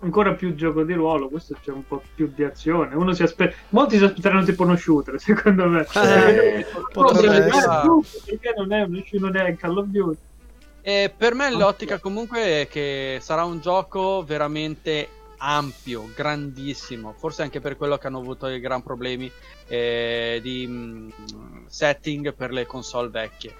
ancora 0.00 0.34
più 0.34 0.54
gioco 0.54 0.82
di 0.84 0.92
ruolo, 0.92 1.28
questo 1.28 1.56
c'è 1.62 1.70
un 1.72 1.86
po' 1.86 2.02
più 2.14 2.30
di 2.34 2.44
azione. 2.44 2.94
Uno 2.94 3.12
si 3.14 3.22
aspetta, 3.22 3.56
molti 3.70 3.96
si 3.96 4.04
aspetteranno 4.04 4.44
tipo 4.44 4.62
uno 4.64 4.76
shooter, 4.76 5.18
secondo 5.20 5.66
me. 5.66 5.80
Eh, 5.94 6.66
potrebbe 6.92 7.28
Perché 7.40 7.56
essere. 7.56 7.80
Perché 8.26 8.54
non 8.56 8.72
è 8.72 8.82
uno 8.82 9.02
shooter, 9.04 9.20
non 9.20 9.36
è 9.36 9.56
Call 9.56 9.76
of 9.78 9.86
Duty. 9.86 10.18
E 10.86 11.10
per 11.16 11.32
me 11.34 11.50
l'ottica 11.50 11.98
comunque 11.98 12.60
è 12.60 12.68
che 12.68 13.16
sarà 13.22 13.42
un 13.44 13.58
gioco 13.58 14.22
veramente 14.22 15.08
ampio, 15.38 16.10
grandissimo, 16.14 17.14
forse 17.16 17.40
anche 17.40 17.58
per 17.58 17.78
quello 17.78 17.96
che 17.96 18.06
hanno 18.06 18.18
avuto 18.18 18.48
i 18.48 18.60
gran 18.60 18.82
problemi 18.82 19.32
eh, 19.66 20.40
di 20.42 20.66
mm, 20.68 21.08
setting 21.68 22.34
per 22.34 22.50
le 22.50 22.66
console 22.66 23.08
vecchie. 23.08 23.54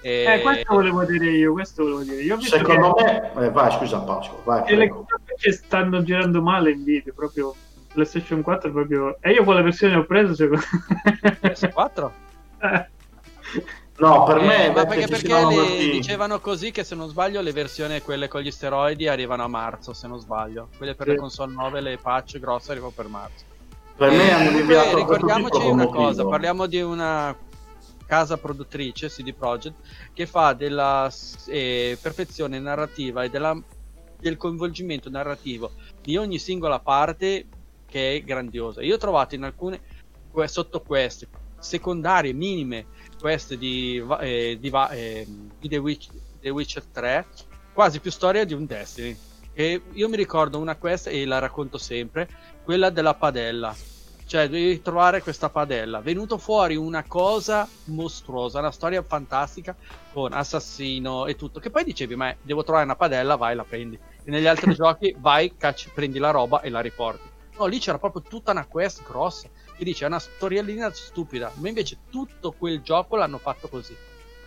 E- 0.00 0.24
Eh, 0.24 0.40
questo 0.40 0.72
volevo 0.72 1.04
dire 1.04 1.26
io, 1.26 1.52
questo 1.52 1.82
volevo 1.82 2.00
dire. 2.00 2.22
Io 2.22 2.40
Secondo 2.40 2.94
che, 2.94 3.04
me, 3.04 3.44
eh, 3.44 3.50
vai, 3.50 3.70
scusa 3.72 3.98
Pasqua, 3.98 4.40
vai. 4.42 4.64
che 4.64 4.74
le 4.74 4.88
console 4.88 5.52
stanno 5.52 6.02
girando 6.02 6.40
male 6.40 6.70
in 6.70 6.82
video, 6.82 7.12
proprio 7.12 7.54
PlayStation 7.92 8.40
4 8.40 8.72
proprio... 8.72 9.18
E 9.20 9.32
io 9.32 9.44
quale 9.44 9.60
versione 9.60 9.96
ho 9.96 10.06
preso 10.06 10.34
secondo 10.34 10.64
PS4? 11.20 12.10
me? 12.60 12.90
No, 14.00 14.24
per 14.24 14.38
Eh, 14.38 14.46
me 14.46 14.70
ma 14.70 14.86
perché 14.86 15.06
perché, 15.08 15.44
le- 15.44 15.90
dicevano 15.90 16.40
così 16.40 16.70
che 16.70 16.84
se 16.84 16.94
non 16.94 17.08
sbaglio 17.10 17.42
le 17.42 17.52
versioni 17.52 18.00
quelle 18.00 18.28
con 18.28 18.40
gli 18.40 18.50
steroidi 18.50 19.06
arrivano 19.06 19.42
a 19.44 19.46
marzo 19.48 19.92
se 19.92 20.08
non 20.08 20.18
sbaglio 20.18 20.70
quelle 20.78 20.94
per 20.94 21.06
Sì. 21.06 21.12
le 21.12 21.18
console 21.18 21.52
nuove 21.52 21.80
le 21.82 21.98
patch 21.98 22.38
grosse 22.38 22.70
arrivano 22.70 22.92
per 22.92 23.08
marzo 23.08 23.44
per 23.94 24.10
me 24.10 24.30
hanno 24.30 24.36
Comunque, 24.48 24.60
inviato 24.60 24.96
ricordiamoci 24.96 25.60
una 25.68 25.82
motivo. 25.84 25.90
cosa, 25.90 26.24
parliamo 26.26 26.64
di 26.64 26.80
una 26.80 27.36
casa 28.06 28.38
produttrice, 28.38 29.08
CD 29.10 29.34
Projekt, 29.34 29.76
che 30.14 30.24
fa 30.26 30.54
della 30.54 31.12
eh, 31.48 31.98
perfezione 32.00 32.58
narrativa 32.58 33.22
e 33.24 33.28
della- 33.28 33.62
del 34.18 34.38
coinvolgimento 34.38 35.10
narrativo 35.10 35.72
di 36.00 36.16
ogni 36.16 36.38
singola 36.38 36.78
parte 36.80 37.46
che 37.86 38.14
è 38.16 38.22
grandiosa. 38.22 38.80
Io 38.82 38.94
ho 38.94 38.98
trovato 38.98 39.34
in 39.34 39.42
alcune 39.44 39.82
que- 40.30 40.48
sottoquest 40.48 41.28
secondarie, 41.58 42.32
minime 42.32 42.86
quest 43.20 43.54
di, 43.54 44.02
eh, 44.20 44.56
di, 44.58 44.72
eh, 44.90 45.26
di 45.58 45.68
The, 45.68 45.76
Witch- 45.76 46.10
The 46.40 46.50
Witcher 46.50 46.84
3, 46.86 47.26
quasi 47.72 48.00
più 48.00 48.10
storia 48.10 48.44
di 48.44 48.54
un 48.54 48.66
Destiny. 48.66 49.16
E 49.52 49.82
io 49.92 50.08
mi 50.08 50.16
ricordo 50.16 50.58
una 50.58 50.76
quest 50.76 51.08
e 51.08 51.24
la 51.26 51.38
racconto 51.38 51.76
sempre, 51.78 52.28
quella 52.62 52.90
della 52.90 53.14
padella. 53.14 53.76
Cioè, 54.30 54.48
devi 54.48 54.80
trovare 54.80 55.22
questa 55.22 55.50
padella. 55.50 56.00
Venuto 56.00 56.38
fuori 56.38 56.76
una 56.76 57.04
cosa 57.04 57.68
mostruosa, 57.86 58.60
una 58.60 58.70
storia 58.70 59.02
fantastica 59.02 59.76
con 60.12 60.32
assassino 60.32 61.26
e 61.26 61.34
tutto. 61.34 61.58
Che 61.58 61.70
poi 61.70 61.82
dicevi, 61.82 62.14
ma 62.14 62.32
devo 62.40 62.62
trovare 62.62 62.84
una 62.84 62.94
padella, 62.94 63.34
vai, 63.34 63.56
la 63.56 63.64
prendi. 63.64 63.98
E 64.22 64.30
negli 64.30 64.46
altri 64.46 64.72
giochi, 64.76 65.14
vai, 65.18 65.56
cacci, 65.56 65.90
prendi 65.92 66.20
la 66.20 66.30
roba 66.30 66.60
e 66.60 66.70
la 66.70 66.80
riporti. 66.80 67.28
No, 67.58 67.66
lì 67.66 67.80
c'era 67.80 67.98
proprio 67.98 68.22
tutta 68.22 68.52
una 68.52 68.66
quest 68.66 69.02
grossa. 69.02 69.48
Che 69.80 69.86
dice, 69.86 70.04
è 70.04 70.08
una 70.08 70.18
storiellina 70.18 70.90
stupida. 70.92 71.50
Ma 71.54 71.68
invece 71.68 71.96
tutto 72.10 72.52
quel 72.52 72.82
gioco 72.82 73.16
l'hanno 73.16 73.38
fatto 73.38 73.66
così. 73.68 73.96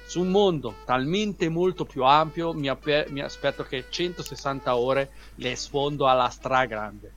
Su 0.06 0.22
un 0.22 0.28
mondo 0.28 0.76
talmente 0.86 1.50
molto 1.50 1.86
più 1.86 2.04
ampio, 2.04 2.54
mi, 2.54 2.68
appe- 2.70 3.08
mi 3.10 3.20
aspetto 3.20 3.64
che 3.64 3.86
160 3.90 4.76
ore 4.78 5.10
le 5.38 5.56
sfondo 5.56 6.08
alla 6.08 6.30
stragrande. 6.30 7.14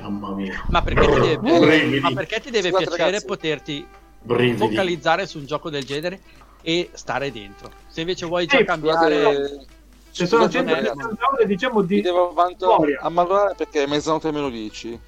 Mamma 0.00 0.30
mia. 0.32 0.64
Ma 0.70 0.80
perché 0.80 1.06
ti 1.12 1.20
deve, 1.20 2.00
ma 2.00 2.12
perché 2.14 2.40
ti 2.40 2.50
deve 2.50 2.68
Scusate, 2.70 2.84
piacere 2.86 3.04
ragazzi. 3.10 3.26
poterti 3.26 3.86
Brividi. 4.22 4.56
focalizzare 4.56 5.26
su 5.26 5.36
un 5.36 5.44
gioco 5.44 5.68
del 5.68 5.84
genere 5.84 6.20
e 6.62 6.88
stare 6.94 7.30
dentro? 7.30 7.70
Se 7.86 8.00
invece 8.00 8.24
vuoi 8.24 8.46
già 8.46 8.64
cambiare... 8.64 9.30
Eh, 9.60 9.66
Ci 10.10 10.26
sono 10.26 10.44
scusate, 10.44 10.72
ragazzi, 10.72 10.86
160 10.96 11.26
ore, 11.34 11.46
diciamo, 11.46 11.80
Mi 11.80 11.86
di 11.86 12.00
devo 12.00 12.30
avanti 12.30 12.54
storia. 12.64 12.98
a 13.02 13.10
malorare 13.10 13.54
perché 13.56 13.82
è 13.82 13.86
mezzanotte 13.86 14.32
meno 14.32 14.48
10. 14.48 14.98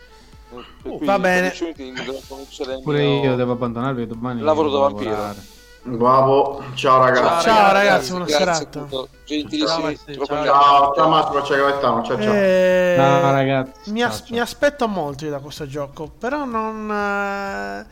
Cui 0.82 1.04
va 1.06 1.18
bene. 1.18 1.50
tra 1.50 1.66
10 1.66 1.82
minuti 1.82 2.04
devo 2.04 2.20
cominciare 2.28 2.74
il 2.74 2.82
Pure 2.82 2.98
mio 3.02 3.22
io 3.24 3.36
devo 3.36 3.52
abbandonarvi 3.52 4.06
domani. 4.06 4.40
lavoro 4.42 4.70
da 4.70 4.78
vampiro. 4.80 5.10
lavorare. 5.10 5.60
Bravo, 5.84 6.62
ciao 6.74 7.02
ragazzi. 7.02 7.44
Ciao, 7.48 7.72
ragazzi, 7.72 8.10
buona 8.10 8.26
serata. 8.28 8.86
Gentilissimi, 9.24 9.66
Ciao, 9.66 9.80
Massi, 9.80 10.04
troppo 10.12 10.26
ciao. 10.26 10.42
grazie. 10.42 10.60
Ciao, 10.62 10.94
ciao 10.94 11.08
Massimo, 11.08 11.42
ciao 11.42 11.56
Gaetano, 11.66 12.02
ciao 12.04 12.20
ciao. 12.22 12.32
Eh, 12.34 12.94
Ciao, 12.96 13.30
ragazzi. 13.32 13.90
Mi, 13.90 13.98
Ciao, 14.00 14.08
as- 14.08 14.16
ciao. 14.18 14.26
mi 14.30 14.38
aspetto 14.40 14.86
molto 14.88 15.28
da 15.28 15.38
questo 15.40 15.66
gioco, 15.66 16.08
però 16.18 16.44
non... 16.44 16.88
eh, 16.90 17.86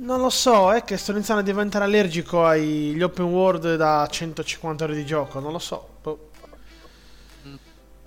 non 0.00 0.20
lo 0.20 0.30
so, 0.30 0.72
è 0.72 0.82
che 0.84 0.96
sto 0.98 1.12
iniziando 1.12 1.42
a 1.42 1.44
diventare 1.46 1.84
allergico 1.84 2.44
agli 2.44 3.00
open 3.00 3.24
world 3.26 3.76
da 3.76 4.06
150 4.10 4.84
ore 4.84 4.94
di 4.94 5.06
gioco, 5.06 5.38
non 5.38 5.52
lo 5.52 5.58
so. 5.60 5.86
boh. 6.02 6.28
Mm. 7.46 7.54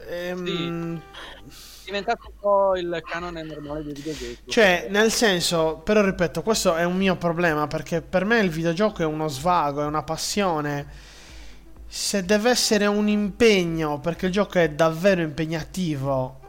Ehm, 0.08 1.02
È 1.35 1.35
diventato 1.86 2.28
un 2.28 2.40
po' 2.40 2.76
il 2.76 3.02
canone 3.06 3.44
normale 3.44 3.84
dei 3.84 3.94
videogiochi. 3.94 4.40
Cioè, 4.48 4.88
nel 4.90 5.12
senso, 5.12 5.82
però 5.84 6.04
ripeto, 6.04 6.42
questo 6.42 6.76
è 6.76 6.84
un 6.84 6.98
mio 6.98 7.16
problema 7.16 7.68
perché 7.68 8.02
per 8.02 8.26
me 8.26 8.40
il 8.40 8.50
videogioco 8.50 9.02
è 9.02 9.06
uno 9.06 9.28
svago, 9.28 9.82
è 9.82 9.86
una 9.86 10.04
passione. 10.04 10.88
Se 11.88 12.26
deve 12.26 12.50
essere 12.50 12.88
un 12.88 13.08
impegno, 13.08 14.00
perché 14.00 14.26
il 14.26 14.32
gioco 14.32 14.60
è 14.60 14.70
davvero 14.70 15.22
impegnativo 15.22 16.42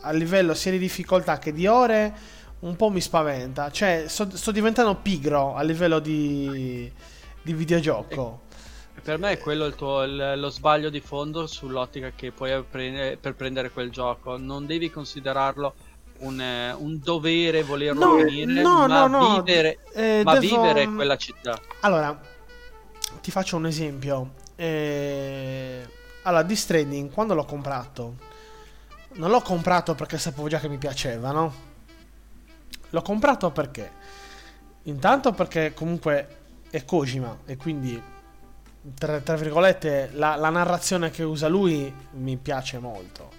a 0.00 0.12
livello 0.12 0.54
sia 0.54 0.70
di 0.70 0.78
difficoltà 0.78 1.38
che 1.38 1.52
di 1.52 1.66
ore, 1.66 2.14
un 2.60 2.76
po' 2.76 2.90
mi 2.90 3.00
spaventa. 3.00 3.70
Cioè, 3.70 4.04
sto, 4.06 4.28
sto 4.34 4.50
diventando 4.50 4.94
pigro 4.96 5.54
a 5.54 5.62
livello 5.62 5.98
di, 5.98 6.90
di 7.42 7.52
videogioco. 7.52 8.42
Per 9.04 9.18
me 9.18 9.32
è 9.32 9.38
quello 9.38 9.66
il 9.66 9.74
tuo, 9.74 10.02
il- 10.04 10.32
lo 10.36 10.48
sbaglio 10.48 10.88
di 10.88 11.00
fondo 11.00 11.46
sull'ottica 11.46 12.12
che 12.16 12.32
puoi 12.32 12.62
prendere 12.68 13.18
per 13.18 13.34
prendere 13.34 13.70
quel 13.70 13.90
gioco. 13.90 14.38
Non 14.38 14.64
devi 14.64 14.90
considerarlo 14.90 15.74
un, 16.20 16.40
eh, 16.40 16.72
un 16.72 16.98
dovere 17.02 17.62
volerlo 17.64 18.16
No, 18.16 18.24
finire, 18.24 18.62
no, 18.62 18.86
ma, 18.88 19.06
no. 19.06 19.42
Vivere, 19.42 19.80
Eh, 19.92 20.22
ma 20.24 20.38
devo- 20.38 20.56
vivere 20.62 20.86
quella 20.88 21.16
città. 21.16 21.60
Allora, 21.80 22.18
ti 23.20 23.30
faccio 23.30 23.56
un 23.56 23.66
esempio. 23.66 24.32
Eh, 24.56 25.86
Allora, 26.26 26.42
The 26.42 26.56
Stranding, 26.56 27.10
quando 27.12 27.34
l'ho 27.34 27.44
comprato, 27.44 28.14
non 29.16 29.28
l'ho 29.28 29.42
comprato 29.42 29.94
perché 29.94 30.16
sapevo 30.16 30.48
già 30.48 30.58
che 30.58 30.68
mi 30.70 30.78
piaceva, 30.78 31.30
no? 31.32 31.54
L'ho 32.88 33.02
comprato 33.02 33.50
perché? 33.50 33.90
Intanto 34.84 35.32
perché 35.32 35.74
comunque 35.74 36.28
è 36.70 36.82
Kojima 36.86 37.40
e 37.44 37.58
quindi, 37.58 38.02
tra, 38.98 39.20
tra 39.20 39.36
virgolette, 39.36 40.10
la, 40.14 40.36
la 40.36 40.50
narrazione 40.50 41.10
che 41.10 41.22
usa 41.22 41.48
lui 41.48 41.92
mi 42.12 42.36
piace 42.36 42.78
molto. 42.78 43.30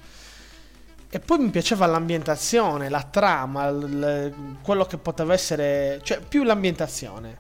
E 1.10 1.20
poi 1.20 1.38
mi 1.40 1.50
piaceva 1.50 1.86
l'ambientazione, 1.86 2.90
la 2.90 3.04
trama, 3.04 3.68
il- 3.68 4.58
quello 4.62 4.86
che 4.86 4.98
poteva 4.98 5.34
essere... 5.34 6.00
cioè 6.04 6.20
più 6.20 6.44
l'ambientazione. 6.44 7.38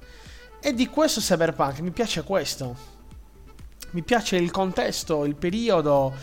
E 0.61 0.73
di 0.73 0.87
questo 0.87 1.19
Cyberpunk 1.19 1.79
mi 1.79 1.91
piace 1.91 2.23
questo. 2.23 2.75
Mi 3.91 4.01
piace 4.01 4.37
il 4.37 4.51
contesto, 4.51 5.25
il 5.25 5.35
periodo. 5.35 6.13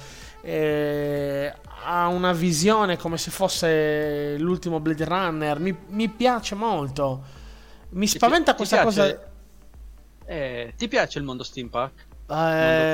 eh, 0.42 1.52
ha 1.84 2.06
una 2.08 2.32
visione 2.32 2.96
come 2.96 3.18
se 3.18 3.30
fosse 3.30 4.36
l'ultimo 4.38 4.80
Blade 4.80 5.04
Runner. 5.04 5.58
Mi, 5.58 5.76
mi 5.88 6.08
piace 6.08 6.54
molto. 6.54 7.22
Mi 7.90 8.06
spaventa 8.06 8.54
questa 8.54 8.82
cosa. 8.82 9.31
Eh, 10.26 10.74
ti 10.76 10.88
piace 10.88 11.18
il 11.18 11.24
mondo 11.24 11.42
steampunk? 11.42 11.92
Eh, 12.28 12.60
mondo 12.60 12.84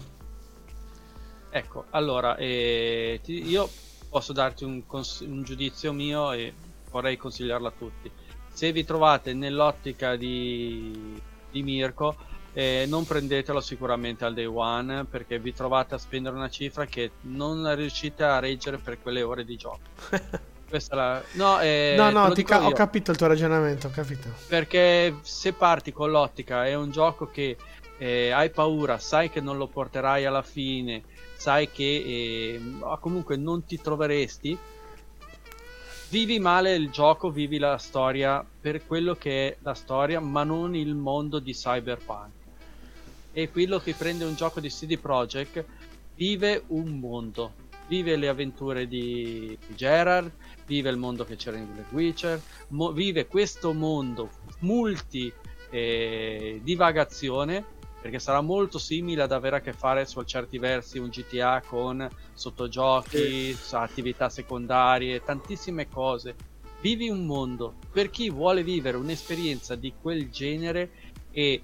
Ecco, 1.50 1.86
allora, 1.92 2.36
eh, 2.36 3.20
ti- 3.24 3.48
io 3.48 3.70
posso 4.10 4.34
darti 4.34 4.64
un, 4.66 4.86
cons- 4.86 5.22
un 5.22 5.44
giudizio 5.44 5.94
mio 5.94 6.32
e 6.32 6.54
vorrei 6.90 7.16
consigliarlo 7.18 7.68
a 7.68 7.72
tutti. 7.72 8.12
Se 8.52 8.72
vi 8.72 8.84
trovate 8.84 9.34
nell'ottica 9.34 10.16
di, 10.16 11.22
di 11.50 11.64
Mirko, 11.64 12.16
eh, 12.54 12.86
non 12.88 13.06
prendetelo 13.06 13.60
sicuramente 13.60 14.24
al 14.24 14.34
day 14.34 14.46
one 14.46 15.06
perché 15.06 15.40
vi 15.40 15.54
trovate 15.54 15.96
a 15.96 15.98
spendere 15.98 16.36
una 16.36 16.50
cifra 16.50 16.86
che 16.86 17.12
non 17.24 17.74
riuscite 17.76 18.24
a 18.24 18.40
reggere 18.40 18.78
per 18.78 19.00
quelle 19.02 19.22
ore 19.22 19.44
di 19.44 19.56
gioco. 19.58 19.80
Questa 20.76 20.94
la... 20.94 21.24
No, 21.36 21.62
eh, 21.62 21.94
no, 21.96 22.10
no, 22.10 22.34
ca- 22.44 22.66
ho 22.66 22.72
capito 22.74 23.12
il 23.12 23.16
tuo 23.16 23.28
ragionamento, 23.28 23.88
ho 23.88 23.92
capito. 23.92 24.28
Perché 24.50 25.20
se 25.22 25.54
parti 25.54 25.94
con 25.94 26.12
l'ottica 26.12 26.66
è 26.68 26.76
un 26.76 26.92
gioco 26.92 27.28
che 27.28 27.56
eh, 27.98 28.32
hai 28.32 28.50
paura, 28.50 29.00
sai 29.00 29.30
che 29.30 29.40
non 29.40 29.56
lo 29.56 29.68
porterai 29.68 30.26
alla 30.26 30.42
fine, 30.42 31.04
sai 31.38 31.72
che 31.72 31.84
eh, 31.84 32.62
comunque 33.00 33.38
non 33.38 33.64
ti 33.64 33.80
troveresti, 33.80 34.58
vivi 36.10 36.40
male 36.40 36.76
il 36.76 36.90
gioco, 36.90 37.30
vivi 37.30 37.58
la 37.58 37.78
storia 37.78 38.46
per 38.60 38.86
quello 38.86 39.16
che 39.16 39.48
è 39.48 39.58
la 39.62 39.76
storia, 39.76 40.20
ma 40.20 40.44
non 40.44 40.76
il 40.76 40.94
mondo 40.94 41.40
di 41.40 41.54
Cyberpunk. 41.54 42.34
E 43.32 43.50
quello 43.50 43.80
che 43.80 43.94
prende 43.94 44.26
un 44.26 44.36
gioco 44.36 44.60
di 44.60 44.68
CD 44.68 45.00
Projekt 45.00 45.64
vive 46.16 46.64
un 46.68 47.00
mondo, 47.00 47.54
vive 47.88 48.16
le 48.16 48.28
avventure 48.28 48.88
di 48.88 49.58
Gerard, 49.68 50.32
vive 50.66 50.90
il 50.90 50.98
mondo 50.98 51.26
che 51.26 51.36
c'era 51.36 51.58
in 51.58 51.74
Black 51.74 51.92
Witcher, 51.92 52.42
mo- 52.70 52.92
vive 52.92 53.28
questo 53.28 53.74
mondo 53.74 54.30
multi 54.60 55.32
eh, 55.72 56.60
divagazione 56.64 57.66
perché 58.06 58.20
sarà 58.20 58.42
molto 58.42 58.78
simile 58.78 59.24
ad 59.24 59.32
avere 59.32 59.56
a 59.56 59.62
che 59.62 59.74
fare 59.74 60.06
su 60.06 60.22
certi 60.22 60.60
versi 60.60 61.00
un 61.00 61.10
GTA 61.10 61.64
con 61.66 62.08
sottogiochi, 62.36 63.56
sa- 63.56 63.82
attività 63.82 64.30
secondarie, 64.30 65.24
tantissime 65.24 65.90
cose. 65.90 66.36
Vivi 66.82 67.10
un 67.10 67.26
mondo 67.26 67.74
per 67.92 68.12
chi 68.12 68.30
vuole 68.30 68.62
vivere 68.62 68.98
un'esperienza 68.98 69.74
di 69.74 69.92
quel 70.00 70.30
genere 70.30 70.92
e 71.32 71.60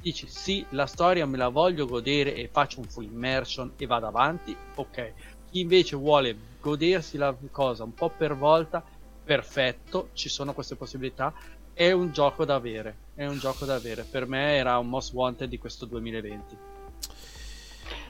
dici 0.00 0.26
sì, 0.26 0.64
la 0.70 0.86
storia 0.86 1.26
me 1.26 1.36
la 1.36 1.48
voglio 1.48 1.86
godere 1.86 2.34
e 2.34 2.48
faccio 2.50 2.80
un 2.80 2.86
full 2.86 3.04
immersion 3.04 3.74
e 3.76 3.84
vado 3.84 4.06
avanti, 4.06 4.56
ok. 4.76 5.12
Chi 5.52 5.60
invece 5.60 5.96
vuole 5.96 6.34
godersi 6.62 7.18
la 7.18 7.34
cosa 7.50 7.84
un 7.84 7.92
po' 7.92 8.08
per 8.08 8.34
volta, 8.34 8.82
perfetto, 9.22 10.08
ci 10.14 10.30
sono 10.30 10.54
queste 10.54 10.76
possibilità. 10.76 11.30
È 11.74 11.90
un 11.92 12.10
gioco 12.10 12.46
da 12.46 12.54
avere, 12.54 12.96
è 13.14 13.26
un 13.26 13.36
gioco 13.38 13.66
da 13.66 13.74
avere. 13.74 14.04
Per 14.10 14.26
me 14.26 14.56
era 14.56 14.78
un 14.78 14.88
most 14.88 15.12
wanted 15.12 15.50
di 15.50 15.58
questo 15.58 15.84
2020. 15.84 16.56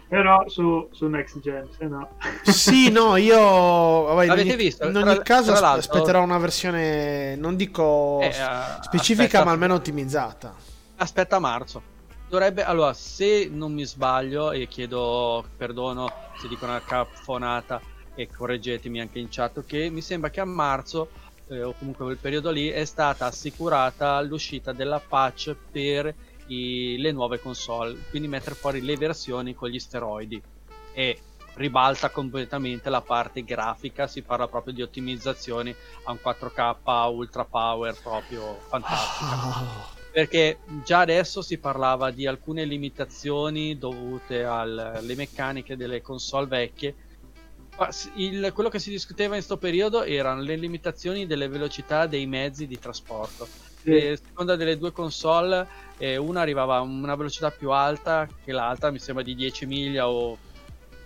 Però 0.06 0.48
su, 0.48 0.89
su 0.93 1.09
Next 1.09 1.40
Gen, 1.40 1.69
se 1.77 1.86
no. 1.86 2.10
Sì, 2.44 2.90
no, 2.93 3.16
io 3.16 3.36
vabbè, 3.40 4.23
in 4.23 4.28
L'avete 4.28 4.48
ogni, 4.52 4.56
visto? 4.62 4.86
in 4.86 4.93
Tra- 4.93 5.10
ogni 5.10 5.23
caso 5.24 5.44
tra 5.47 5.52
asp- 5.55 5.62
l'altro- 5.62 5.93
aspetterò 5.93 6.23
una 6.23 6.39
versione, 6.39 7.35
non 7.35 7.56
dico 7.56 8.20
eh, 8.20 8.31
specifica, 8.82 9.24
aspetta- 9.24 9.44
ma 9.44 9.51
almeno 9.51 9.74
ottimizzata. 9.74 10.55
Aspetta 10.97 11.40
marzo. 11.40 11.82
Dovrebbe, 12.32 12.64
allora, 12.64 12.94
se 12.94 13.50
non 13.52 13.74
mi 13.74 13.84
sbaglio, 13.84 14.52
e 14.52 14.66
chiedo 14.66 15.44
perdono 15.54 16.10
se 16.34 16.48
dico 16.48 16.64
una 16.64 16.80
cafonata 16.80 17.78
e 18.14 18.26
correggetemi 18.30 19.02
anche 19.02 19.18
in 19.18 19.28
chat, 19.28 19.62
che 19.66 19.90
mi 19.90 20.00
sembra 20.00 20.30
che 20.30 20.40
a 20.40 20.46
marzo, 20.46 21.10
eh, 21.50 21.62
o 21.62 21.74
comunque 21.74 22.06
quel 22.06 22.16
periodo 22.16 22.50
lì, 22.50 22.68
è 22.68 22.86
stata 22.86 23.26
assicurata 23.26 24.18
l'uscita 24.22 24.72
della 24.72 24.98
patch 24.98 25.54
per 25.70 26.14
i- 26.46 26.96
le 26.96 27.12
nuove 27.12 27.38
console, 27.38 27.98
quindi 28.09 28.28
mettere 28.28 28.54
fuori 28.54 28.80
le 28.80 28.96
versioni 28.96 29.52
con 29.52 29.68
gli 29.68 29.78
steroidi. 29.78 30.42
E 30.94 31.20
ribalta 31.56 32.09
completamente 32.09 32.88
la 32.88 33.02
parte 33.02 33.42
grafica, 33.44 34.06
si 34.06 34.22
parla 34.22 34.48
proprio 34.48 34.72
di 34.72 34.80
ottimizzazioni 34.80 35.76
a 36.04 36.12
un 36.12 36.18
4K 36.18 37.10
ultra 37.10 37.44
power 37.44 37.94
proprio 38.00 38.59
fantastica. 38.70 39.32
Ah, 39.32 40.00
perché 40.12 40.59
già 40.84 41.01
adesso 41.01 41.40
si 41.40 41.59
parlava 41.59 42.10
di 42.10 42.26
alcune 42.26 42.64
limitazioni 42.66 43.78
dovute 43.78 44.44
al- 44.44 44.78
alle 44.78 45.14
meccaniche 45.14 45.74
delle 45.76 46.02
console 46.02 46.47
vecchie. 46.47 46.94
Il- 48.16 48.52
quello 48.52 48.68
che 48.68 48.78
si 48.78 48.90
discuteva 48.90 49.34
in 49.34 49.40
questo 49.40 49.56
periodo 49.56 50.02
erano 50.05 50.43
le 50.43 50.56
limitazioni 50.56 51.26
delle 51.26 51.48
velocità 51.48 52.06
dei 52.06 52.26
mezzi 52.26 52.66
di 52.66 52.78
trasporto. 52.78 53.48
E 53.82 54.10
a 54.12 54.16
seconda 54.16 54.55
delle 54.55 54.76
due 54.76 54.93
console, 54.93 55.66
eh, 55.97 56.18
una 56.18 56.43
arrivava 56.43 56.76
a 56.76 56.80
una 56.80 57.16
velocità 57.16 57.51
più 57.51 57.70
alta 57.70 58.28
che 58.44 58.52
l'altra, 58.52 58.90
mi 58.90 58.98
sembra 58.98 59.24
di 59.24 59.34
10 59.34 59.64
miglia 59.66 60.09
o 60.09 60.39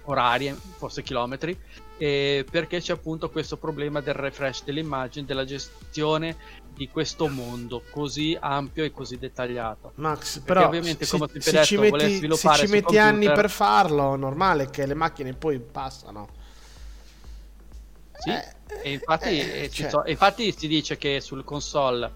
orarie, 0.06 0.54
forse 0.76 1.02
chilometri, 1.02 1.56
eh, 1.98 2.44
perché 2.50 2.80
c'è 2.80 2.92
appunto 2.92 3.30
questo 3.30 3.56
problema 3.56 4.00
del 4.00 4.14
refresh 4.14 4.64
delle 4.64 4.80
immagini, 4.80 5.24
della 5.26 5.44
gestione 5.44 6.36
di 6.74 6.88
questo 6.88 7.28
mondo 7.28 7.82
così 7.90 8.36
ampio 8.38 8.84
e 8.84 8.90
così 8.90 9.16
dettagliato. 9.18 9.92
Max, 9.96 10.34
Perché 10.40 10.46
però 10.46 10.66
ovviamente, 10.66 11.04
se, 11.06 11.16
come 11.18 11.30
se 11.40 11.50
detto, 11.52 11.64
ci 11.64 11.76
metti, 11.78 12.36
se 12.36 12.52
ci 12.54 12.66
metti 12.66 12.98
anni 12.98 13.12
computer- 13.26 13.34
per 13.34 13.50
farlo, 13.50 14.14
normale 14.16 14.68
che 14.68 14.84
le 14.84 14.94
macchine 14.94 15.32
poi 15.32 15.58
passano. 15.58 16.28
Sì, 18.18 18.30
Eh, 18.30 18.54
e 18.82 18.92
infatti, 18.92 19.38
eh, 19.38 19.68
ci 19.70 19.82
cioè- 19.82 19.90
so- 19.90 20.02
infatti 20.06 20.52
si 20.56 20.68
dice 20.68 20.96
che 20.96 21.20
sul 21.20 21.44
console 21.44 22.12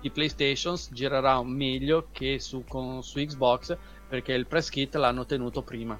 di 0.00 0.10
PlayStation 0.10 0.76
girerà 0.90 1.42
meglio 1.42 2.08
che 2.10 2.38
su, 2.40 2.64
con- 2.66 3.02
su 3.02 3.18
Xbox 3.18 3.76
perché 4.08 4.32
il 4.32 4.46
press 4.46 4.70
kit 4.70 4.94
l'hanno 4.96 5.24
tenuto 5.26 5.62
prima. 5.62 5.96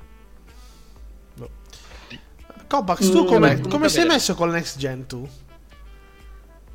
Kovacs, 2.70 3.10
tu 3.10 3.22
Mm, 3.22 3.26
come, 3.26 3.60
come 3.68 3.88
sei 3.88 4.06
messo 4.06 4.34
con 4.36 4.51
Next 4.51 4.78
Gen 4.78 5.05
tu? 5.06 5.28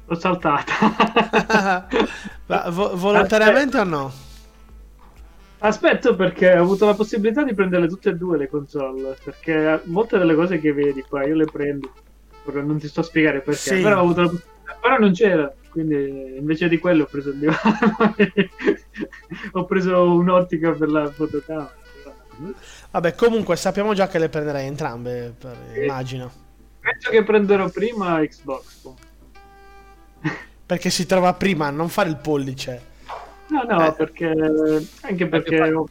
L'ho 0.07 0.15
saltata. 0.15 1.87
Vo- 2.69 2.95
volontariamente 2.97 3.77
o 3.79 3.83
no? 3.85 4.11
Aspetto 5.59 6.15
perché 6.15 6.57
ho 6.57 6.61
avuto 6.61 6.85
la 6.85 6.93
possibilità 6.95 7.43
di 7.43 7.53
prendere 7.55 7.87
tutte 7.87 8.09
e 8.09 8.15
due 8.15 8.37
le 8.37 8.49
console. 8.49 9.17
Perché 9.23 9.81
molte 9.85 10.17
delle 10.17 10.35
cose 10.35 10.59
che 10.59 10.73
vedi 10.73 11.01
qua 11.01 11.25
io 11.25 11.35
le 11.35 11.45
prendo. 11.45 11.89
Non 12.51 12.77
ti 12.77 12.87
sto 12.87 12.99
a 12.99 13.03
spiegare 13.03 13.39
perché. 13.39 13.77
Sì. 13.77 13.81
Però 13.81 13.97
ho 13.97 14.01
avuto 14.03 14.21
la. 14.21 14.31
Però 14.81 14.97
non 14.97 15.13
c'era. 15.13 15.51
Quindi 15.69 16.35
invece 16.37 16.67
di 16.67 16.77
quello 16.77 17.03
ho 17.03 17.07
preso 17.07 17.29
il 17.29 17.37
divano. 17.37 18.15
ho 19.53 19.65
preso 19.65 20.11
un'ottica 20.11 20.71
per 20.71 20.89
la 20.89 21.09
fotocamera. 21.09 21.73
Vabbè, 22.91 23.15
comunque 23.15 23.55
sappiamo 23.55 23.93
già 23.93 24.07
che 24.07 24.19
le 24.19 24.29
prenderai 24.29 24.65
entrambe, 24.65 25.33
per- 25.37 25.77
immagino. 25.83 26.31
Penso 26.79 27.09
che 27.09 27.23
prenderò 27.23 27.69
prima 27.69 28.19
Xbox. 28.21 28.89
Perché 30.65 30.89
si 30.89 31.05
trova 31.05 31.33
prima, 31.33 31.69
non 31.69 31.89
fare 31.89 32.09
il 32.09 32.17
pollice. 32.17 32.93
No, 33.49 33.63
no, 33.63 33.85
Eh. 33.87 33.93
perché 33.93 34.27
anche 35.01 35.27
perché 35.27 35.57
Perché 35.57 35.73
ho- 35.73 35.87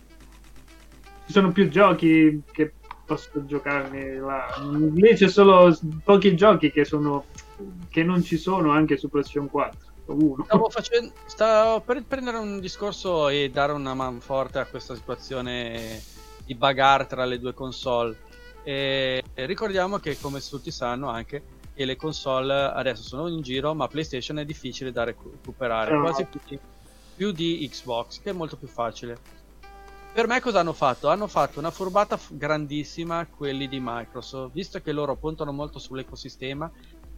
ci 1.26 1.32
sono 1.32 1.52
più 1.52 1.68
giochi 1.68 2.42
che 2.50 2.72
posso 3.06 3.44
giocarmi 3.46 4.16
là. 4.16 4.46
Lì 4.94 5.14
c'è 5.14 5.28
solo 5.28 5.76
pochi 6.02 6.34
giochi 6.34 6.72
che 6.72 6.84
sono 6.84 7.26
che 7.88 8.02
non 8.02 8.22
ci 8.24 8.36
sono 8.36 8.72
anche 8.72 8.96
su 8.96 9.08
PlayStation 9.08 9.48
4. 9.48 9.78
Uno. 10.06 10.42
Stavo, 10.44 10.68
facendo, 10.68 11.12
stavo 11.26 11.80
per 11.80 12.02
prendere 12.02 12.36
un 12.36 12.58
discorso 12.60 13.28
e 13.28 13.48
dare 13.50 13.72
una 13.72 13.94
man 13.94 14.20
forte 14.20 14.58
a 14.58 14.66
questa 14.66 14.94
situazione 14.94 15.98
di 16.44 16.54
bagar 16.54 17.06
tra 17.06 17.24
le 17.24 17.38
due 17.38 17.54
console. 17.54 18.16
E 18.62 19.22
ricordiamo 19.34 19.98
che, 19.98 20.18
come 20.18 20.40
tutti 20.40 20.70
sanno, 20.70 21.08
anche 21.08 21.42
che 21.74 21.84
le 21.84 21.96
console 21.96 22.54
adesso 22.54 23.02
sono 23.02 23.28
in 23.28 23.42
giro, 23.42 23.74
ma 23.74 23.88
PlayStation 23.88 24.38
è 24.38 24.44
difficile 24.44 24.92
da 24.92 25.04
recu- 25.04 25.32
recuperare, 25.32 25.94
Ah. 25.94 26.00
quasi 26.00 26.24
più 26.24 26.40
di, 26.46 26.58
più 27.16 27.32
di 27.32 27.68
Xbox, 27.70 28.20
che 28.20 28.30
è 28.30 28.32
molto 28.32 28.56
più 28.56 28.68
facile. 28.68 29.18
Per 30.12 30.28
me 30.28 30.40
cosa 30.40 30.60
hanno 30.60 30.72
fatto? 30.72 31.08
Hanno 31.08 31.26
fatto 31.26 31.58
una 31.58 31.72
furbata 31.72 32.18
grandissima 32.28 33.26
quelli 33.26 33.68
di 33.68 33.80
Microsoft, 33.82 34.52
visto 34.52 34.80
che 34.80 34.92
loro 34.92 35.16
puntano 35.16 35.50
molto 35.50 35.80
sull'ecosistema. 35.80 36.70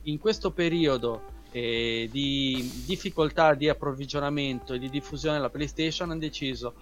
In 0.04 0.18
questo 0.18 0.50
periodo 0.50 1.34
eh, 1.52 2.08
di 2.10 2.84
difficoltà 2.86 3.52
di 3.54 3.68
approvvigionamento 3.68 4.72
e 4.72 4.78
di 4.78 4.88
diffusione 4.88 5.36
della 5.36 5.50
PlayStation 5.50 6.10
hanno 6.10 6.20
deciso 6.20 6.74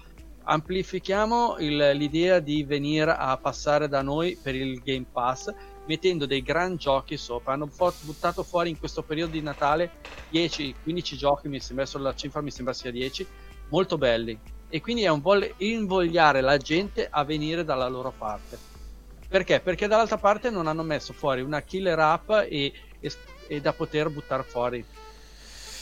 amplifichiamo 0.44 1.56
il- 1.58 1.90
l'idea 1.94 2.40
di 2.40 2.64
venire 2.64 3.14
a 3.16 3.36
passare 3.38 3.88
da 3.88 4.02
noi 4.02 4.38
per 4.40 4.54
il 4.54 4.80
Game 4.82 5.06
Pass 5.10 5.50
mettendo 5.86 6.26
dei 6.26 6.42
gran 6.42 6.76
giochi 6.76 7.16
sopra. 7.16 7.52
Hanno 7.54 7.70
buttato 8.00 8.42
fuori 8.42 8.70
in 8.70 8.78
questo 8.78 9.02
periodo 9.02 9.32
di 9.32 9.42
Natale 9.42 9.92
10-15 10.28 11.16
giochi 11.16 11.48
mi 11.48 11.60
sembra 11.60 11.84
adesso 11.84 11.98
la 11.98 12.14
cifra 12.14 12.40
mi 12.40 12.50
sembra 12.50 12.72
sia 12.74 12.90
10 12.90 13.26
molto 13.68 13.98
belli. 13.98 14.38
E 14.68 14.80
quindi 14.80 15.02
è 15.02 15.08
un 15.08 15.20
po' 15.20 15.36
invogliare 15.58 16.40
la 16.40 16.56
gente 16.56 17.06
a 17.08 17.24
venire 17.24 17.64
dalla 17.64 17.86
loro 17.88 18.12
parte. 18.12 18.58
Perché? 19.28 19.60
Perché 19.60 19.86
dall'altra 19.86 20.18
parte 20.18 20.50
non 20.50 20.66
hanno 20.66 20.82
messo 20.82 21.12
fuori 21.12 21.42
una 21.42 21.62
killer 21.62 21.98
app 21.98 22.30
e, 22.30 22.72
e- 23.00 23.12
e 23.48 23.60
da 23.60 23.72
poter 23.72 24.08
buttare 24.10 24.42
fuori. 24.42 24.84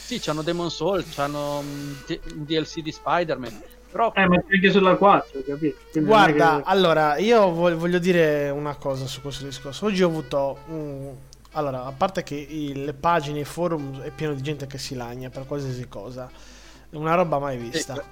Sì, 0.05 0.19
c'hanno 0.19 0.41
Demon 0.43 0.69
Soul, 0.69 1.05
c'hanno 1.09 1.61
mm, 1.63 1.93
un 2.35 2.43
DLC 2.43 2.81
di 2.81 2.91
Spider-Man, 2.91 3.61
però 3.93 4.11
Eh, 4.15 4.27
ma 4.27 4.43
anche 4.51 4.71
sulla 4.71 4.95
4, 4.95 5.41
capito? 5.47 5.77
Quindi 5.91 6.09
Guarda, 6.09 6.57
che- 6.57 6.61
allora, 6.65 7.17
io 7.17 7.49
vo- 7.51 7.77
voglio 7.77 7.99
dire 7.99 8.49
una 8.49 8.75
cosa 8.75 9.05
su 9.05 9.21
questo 9.21 9.45
discorso. 9.45 9.85
Oggi 9.85 10.03
ho 10.03 10.07
avuto... 10.07 10.57
un- 10.67 11.13
Allora, 11.55 11.85
a 11.85 11.93
parte 11.95 12.23
che 12.23 12.33
i- 12.33 12.83
le 12.83 12.93
pagine, 12.93 13.39
i 13.41 13.45
forum 13.45 14.01
è 14.01 14.09
pieno 14.09 14.33
di 14.33 14.41
gente 14.41 14.65
che 14.65 14.79
si 14.79 14.95
lagna 14.95 15.29
per 15.29 15.45
qualsiasi 15.45 15.87
cosa. 15.87 16.27
È 16.89 16.95
una 16.95 17.13
roba 17.13 17.37
mai 17.37 17.57
vista. 17.57 18.03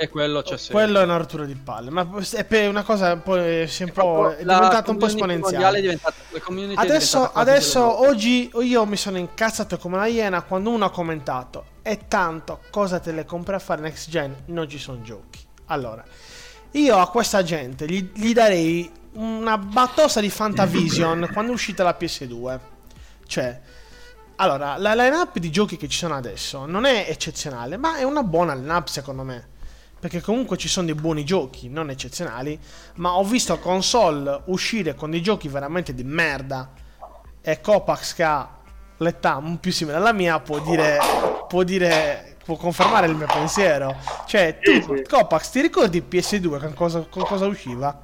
E 0.00 0.08
quello 0.08 0.42
c'è 0.42 0.56
sempre. 0.56 0.74
Quello 0.84 1.00
è 1.00 1.02
una 1.04 1.16
rottura 1.16 1.44
di 1.44 1.54
palle, 1.56 1.90
ma 1.90 2.06
è 2.48 2.66
una 2.66 2.82
cosa 2.84 3.16
poi 3.16 3.66
si 3.68 3.82
è 3.82 3.86
un 3.86 3.92
po', 3.92 4.30
è 4.30 4.36
diventata 4.44 4.90
un 4.92 4.96
po' 4.96 5.06
esponenziale. 5.06 5.78
è 5.78 5.80
diventata- 5.80 6.14
Adesso, 6.76 7.30
adesso 7.32 8.06
oggi 8.08 8.50
io 8.62 8.84
mi 8.86 8.96
sono 8.96 9.16
incazzato 9.18 9.76
come 9.78 9.96
una 9.96 10.06
iena 10.06 10.42
quando 10.42 10.70
uno 10.70 10.84
ha 10.84 10.90
commentato 10.90 11.64
e 11.88 12.06
tanto 12.06 12.60
cosa 12.70 13.00
te 13.00 13.12
le 13.12 13.24
compri 13.24 13.54
a 13.54 13.58
fare 13.58 13.80
next 13.80 14.10
gen? 14.10 14.42
Non 14.46 14.68
ci 14.68 14.76
sono 14.76 15.00
giochi. 15.00 15.40
Allora, 15.66 16.04
io 16.72 16.98
a 16.98 17.08
questa 17.08 17.42
gente 17.42 17.86
gli, 17.86 18.10
gli 18.12 18.34
darei 18.34 18.92
una 19.12 19.56
battosa 19.56 20.20
di 20.20 20.28
Fantavision 20.28 21.28
quando 21.32 21.52
è 21.52 21.54
uscita 21.54 21.82
la 21.82 21.96
PS2. 21.98 22.58
Cioè, 23.26 23.60
allora, 24.36 24.76
la 24.76 24.94
line-up 24.94 25.38
di 25.38 25.50
giochi 25.50 25.78
che 25.78 25.88
ci 25.88 25.96
sono 25.96 26.14
adesso 26.14 26.66
non 26.66 26.84
è 26.84 27.06
eccezionale, 27.08 27.78
ma 27.78 27.96
è 27.96 28.02
una 28.02 28.22
buona 28.22 28.54
line-up 28.54 28.88
secondo 28.88 29.22
me. 29.22 29.48
Perché 29.98 30.20
comunque 30.20 30.58
ci 30.58 30.68
sono 30.68 30.84
dei 30.84 30.94
buoni 30.94 31.24
giochi, 31.24 31.70
non 31.70 31.88
eccezionali, 31.88 32.60
ma 32.96 33.16
ho 33.16 33.24
visto 33.24 33.58
console 33.58 34.42
uscire 34.48 34.94
con 34.94 35.10
dei 35.10 35.22
giochi 35.22 35.48
veramente 35.48 35.94
di 35.94 36.04
merda. 36.04 36.70
E 37.40 37.62
Copax 37.62 38.12
che 38.12 38.24
ha 38.24 38.57
l'età 38.98 39.42
più 39.60 39.72
simile 39.72 39.96
alla 39.96 40.12
mia 40.12 40.38
può 40.40 40.58
dire, 40.60 40.98
può 41.48 41.62
dire, 41.62 42.36
può 42.44 42.56
confermare 42.56 43.06
il 43.06 43.14
mio 43.14 43.26
pensiero. 43.26 43.96
Cioè, 44.26 44.58
tu, 44.60 44.72
Sì, 44.72 44.82
sì. 44.82 45.02
Copax, 45.08 45.50
ti 45.50 45.60
ricordi 45.60 46.02
PS2 46.08 46.58
con 46.60 46.74
cosa, 46.74 47.06
con 47.08 47.22
cosa 47.24 47.46
usciva? 47.46 47.98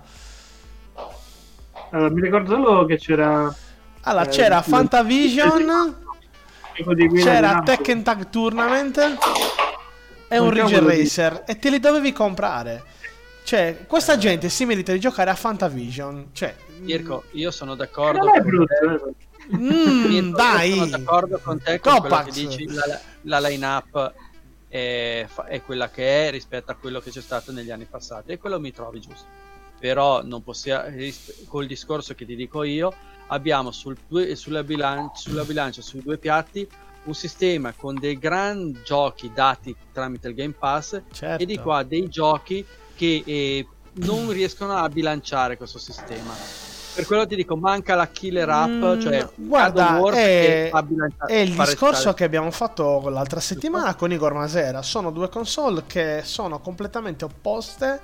Allora, 1.91 2.11
mi 2.11 2.21
ricordo 2.21 2.51
solo 2.55 2.85
che 2.87 2.97
c'era 2.99 3.55
Allora, 4.03 4.25
Eh, 4.25 4.29
c'era 4.29 4.63
sì. 4.63 4.71
Fantavision, 4.71 5.97
c'era. 7.23 7.63
Tekken 7.65 8.03
Tag 8.03 8.29
Tournament 8.31 8.99
e 10.29 10.39
un 10.39 10.47
Un 10.47 10.53
Ridge 10.53 10.73
cavolo 10.75 10.91
di- 10.91 10.99
Racer 11.03 11.43
e 11.47 11.59
te 11.59 11.71
li 11.71 11.79
dovevi 11.79 12.13
comprare. 12.13 12.83
Cioè, 13.45 13.85
questa 13.87 14.17
gente 14.17 14.49
si 14.49 14.65
merita 14.65 14.91
di 14.93 14.99
giocare 15.01 15.31
a 15.31 15.35
Fantavision. 15.35 16.31
Cioè, 16.33 16.55
Mirko, 16.81 17.25
io 17.33 17.51
sono 17.51 17.75
d'accordo. 17.75 18.19
Non 18.25 18.35
è 18.37 18.41
con 18.41 18.49
brutto, 18.49 18.75
te. 18.75 19.15
Mm, 19.55 20.33
dai. 20.35 20.73
Sono 20.73 20.87
d'accordo 20.87 21.39
con 21.43 21.61
te 21.61 21.81
con 21.81 21.99
quello 22.01 22.17
Copax. 22.17 22.35
che 22.35 22.47
dici. 22.47 22.67
La, 22.73 23.01
la 23.23 23.49
line-up 23.49 24.13
è, 24.69 25.27
è 25.47 25.63
quella 25.63 25.91
che 25.91 26.29
è 26.29 26.31
rispetto 26.31 26.73
a 26.73 26.75
quello 26.75 27.01
che 27.01 27.11
c'è 27.11 27.21
stato 27.21 27.53
negli 27.53 27.71
anni 27.71 27.85
passati 27.85 28.33
e 28.33 28.39
quello 28.39 28.59
mi 28.61 28.73
trovi 28.73 29.01
giusto. 29.01 29.27
Però 29.79 30.23
non 30.23 30.43
possiamo, 30.43 30.89
col 31.47 31.67
discorso 31.67 32.15
che 32.15 32.25
ti 32.25 32.35
dico 32.37 32.63
io, 32.63 32.93
abbiamo 33.29 33.71
sul 33.71 33.97
sulla, 34.35 34.63
bilan- 34.63 35.11
sulla 35.15 35.45
bilancia, 35.45 35.83
sui 35.83 36.03
due 36.03 36.17
piatti, 36.17 36.67
un 37.05 37.15
sistema 37.15 37.73
con 37.77 37.97
dei 37.97 38.19
gran 38.19 38.81
giochi 38.83 39.31
dati 39.35 39.77
tramite 39.93 40.29
il 40.29 40.35
Game 40.35 40.55
Pass 40.59 41.03
Certo. 41.13 41.43
e 41.43 41.47
di 41.47 41.59
qua 41.59 41.83
dei 41.83 42.09
giochi 42.09 42.65
che 42.95 43.23
eh, 43.27 43.67
non 43.97 44.31
riescono 44.31 44.75
a 44.75 44.89
bilanciare 44.89 45.57
questo 45.59 45.79
sistema. 45.79 46.33
Per 46.95 47.07
quello 47.07 47.27
ti 47.27 47.35
dico, 47.35 47.57
manca 47.57 47.95
la 47.97 48.07
killer 48.09 48.49
app, 48.49 48.71
Mm, 48.71 49.01
cioè 49.01 49.29
guarda, 49.35 50.01
è- 50.13 50.71
È 51.27 51.35
il 51.35 51.51
discorso 51.55 51.91
restare- 51.91 52.15
che 52.15 52.25
abbiamo 52.25 52.51
fatto 52.53 53.09
l'altra 53.09 53.41
settimana 53.41 53.95
con 53.97 54.13
Igor 54.13 54.33
Masera. 54.35 54.81
Sono 54.83 55.11
due 55.11 55.29
console 55.29 55.83
che 55.87 56.21
sono 56.25 56.61
completamente 56.61 57.25
opposte 57.25 58.01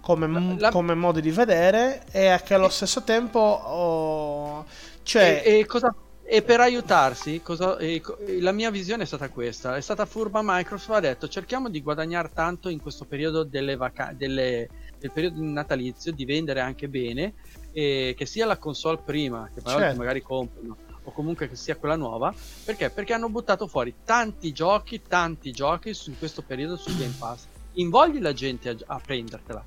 come, 0.00 0.56
La- 0.58 0.70
come 0.70 0.94
modi 0.94 1.20
di 1.20 1.30
vedere 1.32 2.04
e 2.12 2.40
che 2.44 2.54
allo 2.54 2.68
stesso 2.68 3.02
tempo 3.02 3.40
oh, 3.40 4.64
cioè 5.02 5.42
e, 5.44 5.58
e 5.58 5.66
cosa- 5.66 5.92
e 6.30 6.42
per 6.42 6.60
aiutarsi, 6.60 7.40
cosa- 7.42 7.76
e 7.78 8.00
co- 8.00 8.18
e 8.18 8.40
la 8.40 8.52
mia 8.52 8.70
visione 8.70 9.02
è 9.02 9.06
stata 9.06 9.28
questa: 9.30 9.76
è 9.76 9.80
stata 9.80 10.04
furba 10.06 10.40
Microsoft. 10.42 10.98
Ha 10.98 11.00
detto 11.00 11.26
cerchiamo 11.28 11.68
di 11.68 11.82
guadagnare 11.82 12.30
tanto 12.32 12.68
in 12.68 12.80
questo 12.80 13.04
periodo 13.04 13.42
delle 13.44 13.76
vaca- 13.76 14.12
delle- 14.16 14.68
del 14.98 15.10
periodo 15.12 15.36
natalizio, 15.42 16.12
di 16.12 16.24
vendere 16.24 16.60
anche 16.60 16.88
bene, 16.88 17.34
e 17.72 18.14
che 18.16 18.26
sia 18.26 18.46
la 18.46 18.58
console 18.58 18.98
prima, 18.98 19.50
che 19.54 19.60
magari, 19.64 19.82
Certo. 19.82 19.98
magari 19.98 20.22
comprano, 20.22 20.76
o 21.04 21.12
comunque 21.12 21.48
che 21.48 21.56
sia 21.56 21.76
quella 21.76 21.96
nuova. 21.96 22.34
Perché? 22.64 22.90
Perché 22.90 23.12
hanno 23.14 23.28
buttato 23.30 23.66
fuori 23.66 23.94
tanti 24.04 24.52
giochi, 24.52 25.02
tanti 25.06 25.52
giochi 25.52 25.94
su 25.94 26.10
in 26.10 26.18
questo 26.18 26.42
periodo 26.42 26.76
su 26.76 26.94
Game 26.94 27.14
Pass. 27.18 27.46
Invogli 27.74 28.20
la 28.20 28.32
gente 28.32 28.68
a, 28.70 28.76
a 28.86 29.00
prendertela. 29.00 29.64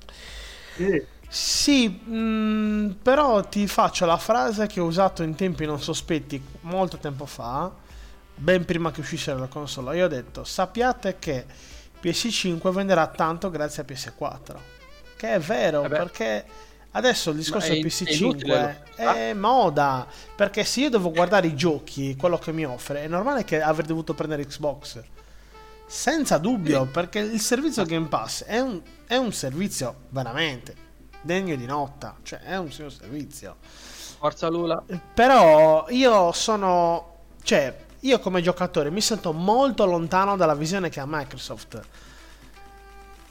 Sì. 0.76 1.06
Sì, 1.28 1.88
mh, 1.88 2.98
però 3.02 3.42
ti 3.48 3.66
faccio 3.66 4.04
la 4.04 4.18
frase 4.18 4.66
che 4.66 4.80
ho 4.80 4.84
usato 4.84 5.22
in 5.22 5.34
tempi 5.34 5.64
non 5.64 5.80
sospetti 5.80 6.42
molto 6.60 6.98
tempo 6.98 7.24
fa, 7.24 7.72
ben 8.34 8.64
prima 8.66 8.90
che 8.90 9.00
uscisse 9.00 9.32
la 9.32 9.46
console. 9.46 9.96
Io 9.96 10.04
ho 10.04 10.08
detto, 10.08 10.44
sappiate 10.44 11.18
che 11.18 11.46
PS5 12.02 12.70
venderà 12.70 13.06
tanto 13.08 13.48
grazie 13.50 13.82
a 13.82 13.86
PS4. 13.86 14.56
Che 15.16 15.34
è 15.34 15.38
vero, 15.38 15.84
Eh 15.84 15.88
perché 15.88 16.44
adesso 16.92 17.30
il 17.30 17.36
discorso 17.36 17.72
è- 17.72 17.78
del 17.80 17.92
è 17.92 18.12
inutile, 18.12 18.84
PS5 18.96 19.04
lo- 19.04 19.10
è 19.12 19.32
moda. 19.34 20.06
Perché 20.34 20.64
se 20.64 20.80
io 20.80 20.90
devo 20.90 21.10
guardare 21.10 21.46
i 21.46 21.54
giochi, 21.54 22.16
quello 22.16 22.38
che 22.38 22.52
mi 22.52 22.64
offre, 22.64 23.02
è 23.02 23.08
normale 23.08 23.44
che 23.44 23.60
avrei 23.60 23.86
dovuto 23.86 24.14
prendere 24.14 24.46
Xbox. 24.46 25.00
Senza 25.86 26.38
dubbio, 26.38 26.86
perché 26.86 27.18
il 27.18 27.40
servizio 27.40 27.84
Game 27.84 28.06
Pass 28.06 28.44
è 28.44 28.58
un, 28.60 28.80
è 29.06 29.16
un 29.16 29.32
servizio 29.32 30.02
veramente 30.08 30.74
degno 31.20 31.54
di 31.54 31.66
nota, 31.66 32.16
cioè 32.22 32.40
è 32.40 32.56
un 32.56 32.70
suo 32.72 32.88
servizio. 32.88 33.56
Forza 33.60 34.48
Lula. 34.48 34.82
Però 35.12 35.86
io 35.90 36.32
sono, 36.32 37.16
cioè, 37.42 37.76
io 38.00 38.18
come 38.20 38.40
giocatore 38.40 38.90
mi 38.90 39.00
sento 39.02 39.32
molto 39.32 39.84
lontano 39.84 40.36
dalla 40.36 40.54
visione 40.54 40.88
che 40.88 41.00
ha 41.00 41.04
Microsoft. 41.06 41.80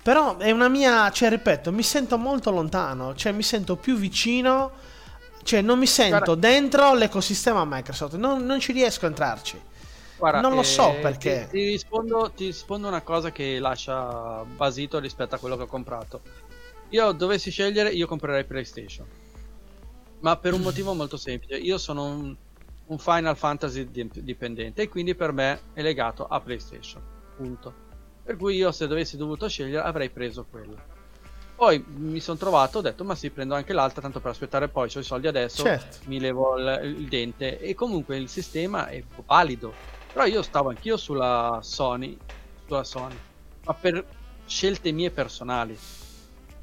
Però 0.04 0.38
è 0.38 0.50
una 0.52 0.68
mia, 0.68 1.12
cioè, 1.12 1.30
ripeto, 1.30 1.72
mi 1.72 1.84
sento 1.84 2.18
molto 2.18 2.50
lontano, 2.50 3.14
cioè 3.16 3.32
mi 3.32 3.44
sento 3.44 3.76
più 3.76 3.96
vicino, 3.96 4.72
cioè 5.44 5.62
non 5.62 5.78
mi 5.78 5.86
sento 5.86 6.36
Guarda- 6.36 6.48
dentro 6.48 6.94
l'ecosistema 6.96 7.64
Microsoft, 7.66 8.16
non, 8.16 8.44
non 8.46 8.60
ci 8.60 8.72
riesco 8.72 9.06
a 9.06 9.10
entrarci. 9.10 9.62
Guarda, 10.18 10.42
Non 10.42 10.56
lo 10.56 10.64
so 10.64 10.92
eh, 10.92 11.00
perché. 11.02 11.48
Ti, 11.50 11.58
ti 11.58 11.66
rispondo, 11.70 12.32
ti 12.36 12.46
rispondo 12.46 12.88
una 12.88 13.02
cosa 13.02 13.32
che 13.32 13.60
lascia 13.60 14.44
basito 14.44 15.00
rispetto 15.00 15.36
a 15.36 15.38
quello 15.38 15.56
che 15.56 15.64
ho 15.64 15.68
comprato. 15.68 16.22
Io 16.90 17.12
dovessi 17.12 17.52
scegliere, 17.52 17.90
io 17.90 18.08
comprerei 18.08 18.46
PlayStation. 18.46 19.08
Ma 20.20 20.38
per 20.38 20.54
un 20.54 20.62
motivo 20.62 20.94
molto 20.94 21.18
semplice. 21.18 21.58
Io 21.58 21.78
sono 21.78 22.06
un, 22.06 22.36
un 22.88 22.98
Final 23.00 23.36
Fantasy 23.38 23.90
di- 23.90 24.10
dipendente 24.14 24.84
e 24.84 24.90
quindi 24.90 25.16
per 25.16 25.32
me 25.32 25.62
è 25.74 25.82
legato 25.82 26.26
a 26.28 26.40
PlayStation. 26.40 27.02
Punto. 27.36 27.74
Per 28.24 28.38
cui 28.38 28.56
io 28.56 28.72
se 28.72 28.88
dovessi 28.88 29.18
dovuto 29.18 29.48
scegliere 29.48 29.86
avrei 29.86 30.10
preso 30.10 30.46
quella. 30.50 31.00
Poi 31.56 31.84
mi 31.88 32.20
sono 32.20 32.38
trovato, 32.38 32.80
ho 32.80 32.82
detto 32.82 33.04
ma 33.04 33.14
sì, 33.14 33.30
prendo 33.30 33.54
anche 33.54 33.74
l'altra, 33.74 34.02
tanto 34.02 34.20
per 34.20 34.32
aspettare 34.32 34.68
poi, 34.68 34.90
ho 34.94 35.00
i 35.00 35.04
soldi 35.04 35.28
adesso, 35.28 35.64
Certo. 35.64 35.98
mi 36.06 36.20
levo 36.20 36.58
il, 36.58 36.96
il 36.98 37.08
dente 37.08 37.60
e 37.60 37.76
comunque 37.76 38.18
il 38.18 38.30
sistema 38.30 38.88
è 38.88 39.04
valido. 39.28 39.74
Però 40.12 40.26
io 40.26 40.42
stavo 40.42 40.70
anch'io 40.70 40.98
sulla 40.98 41.60
Sony, 41.62 42.18
sulla 42.66 42.84
Sony, 42.84 43.16
ma 43.66 43.74
per 43.76 44.04
scelte 44.46 44.92
mie 44.92 45.12
personali. 45.12 45.78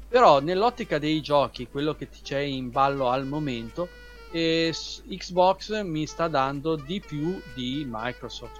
Però 0.07 0.39
nell'ottica 0.39 0.97
dei 0.97 1.21
giochi, 1.21 1.67
quello 1.67 1.95
che 1.95 2.09
c'è 2.09 2.39
in 2.39 2.69
ballo 2.69 3.09
al 3.09 3.25
momento, 3.25 3.87
eh, 4.31 4.73
Xbox 5.07 5.81
mi 5.83 6.05
sta 6.07 6.27
dando 6.27 6.75
di 6.75 6.99
più 6.99 7.41
di 7.53 7.87
Microsoft. 7.89 8.59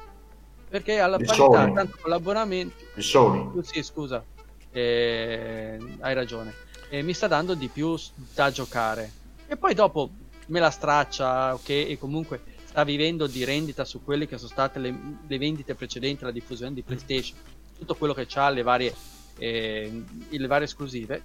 Perché 0.70 1.00
alla 1.00 1.18
Di 1.18 1.26
parità, 1.26 1.44
Sony. 1.46 1.74
tanto 1.74 1.98
con 2.00 2.12
l'abbonamento, 2.12 2.76
Di 2.94 3.02
Sony. 3.02 3.52
sì, 3.64 3.82
scusa, 3.82 4.24
eh, 4.72 5.80
hai 6.00 6.14
ragione. 6.14 6.54
Eh, 6.90 7.02
mi 7.02 7.14
sta 7.14 7.28
dando 7.28 7.56
di 7.56 7.68
più 7.70 7.98
da 8.36 8.52
giocare. 8.52 9.12
E 9.48 9.58
poi 9.58 9.74
dopo 9.74 10.12
me 10.48 10.60
la 10.60 10.70
straccia, 10.70 11.54
ok, 11.56 11.70
e 11.70 11.98
comunque 12.00 12.42
sta 12.66 12.84
vivendo 12.84 13.26
di 13.26 13.44
rendita 13.44 13.84
su 13.84 14.04
quelle 14.04 14.28
che 14.28 14.38
sono 14.38 14.50
state 14.50 14.78
le, 14.78 14.96
le 15.28 15.38
vendite 15.40 15.74
precedenti, 15.74 16.24
la 16.24 16.32
diffusione 16.32 16.74
di 16.74 16.84
PlayStation, 16.84 17.36
tutto 17.78 17.96
quello 17.96 18.14
che 18.14 18.28
ha, 18.36 18.50
le 18.50 18.62
varie, 18.62 18.94
eh, 19.40 20.04
le 20.30 20.48
varie 20.48 20.66
esclusive. 20.66 21.24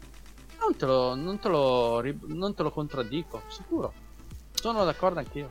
Non 0.59 0.75
te 0.77 0.87
lo, 0.87 1.15
non 1.15 1.39
te 1.39 1.49
lo, 1.49 2.03
non 2.29 2.55
te 2.55 2.63
lo 2.63 2.71
contraddico, 2.71 3.43
sicuro. 3.49 3.93
Sono 4.55 4.87
d'accordo 4.87 5.19
anch'io. 5.19 5.51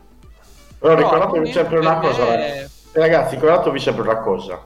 Però 0.79 0.95
Però 0.95 0.95
ricordatevi 0.95 1.47
al 1.47 1.53
sempre 1.53 1.77
una 1.77 1.99
cosa, 1.99 2.25
me- 2.25 2.69
ragazzi. 2.93 2.99
Ragazzi, 2.99 3.35
ricordatevi 3.35 3.79
sempre 3.79 4.01
una 4.03 4.17
cosa. 4.17 4.63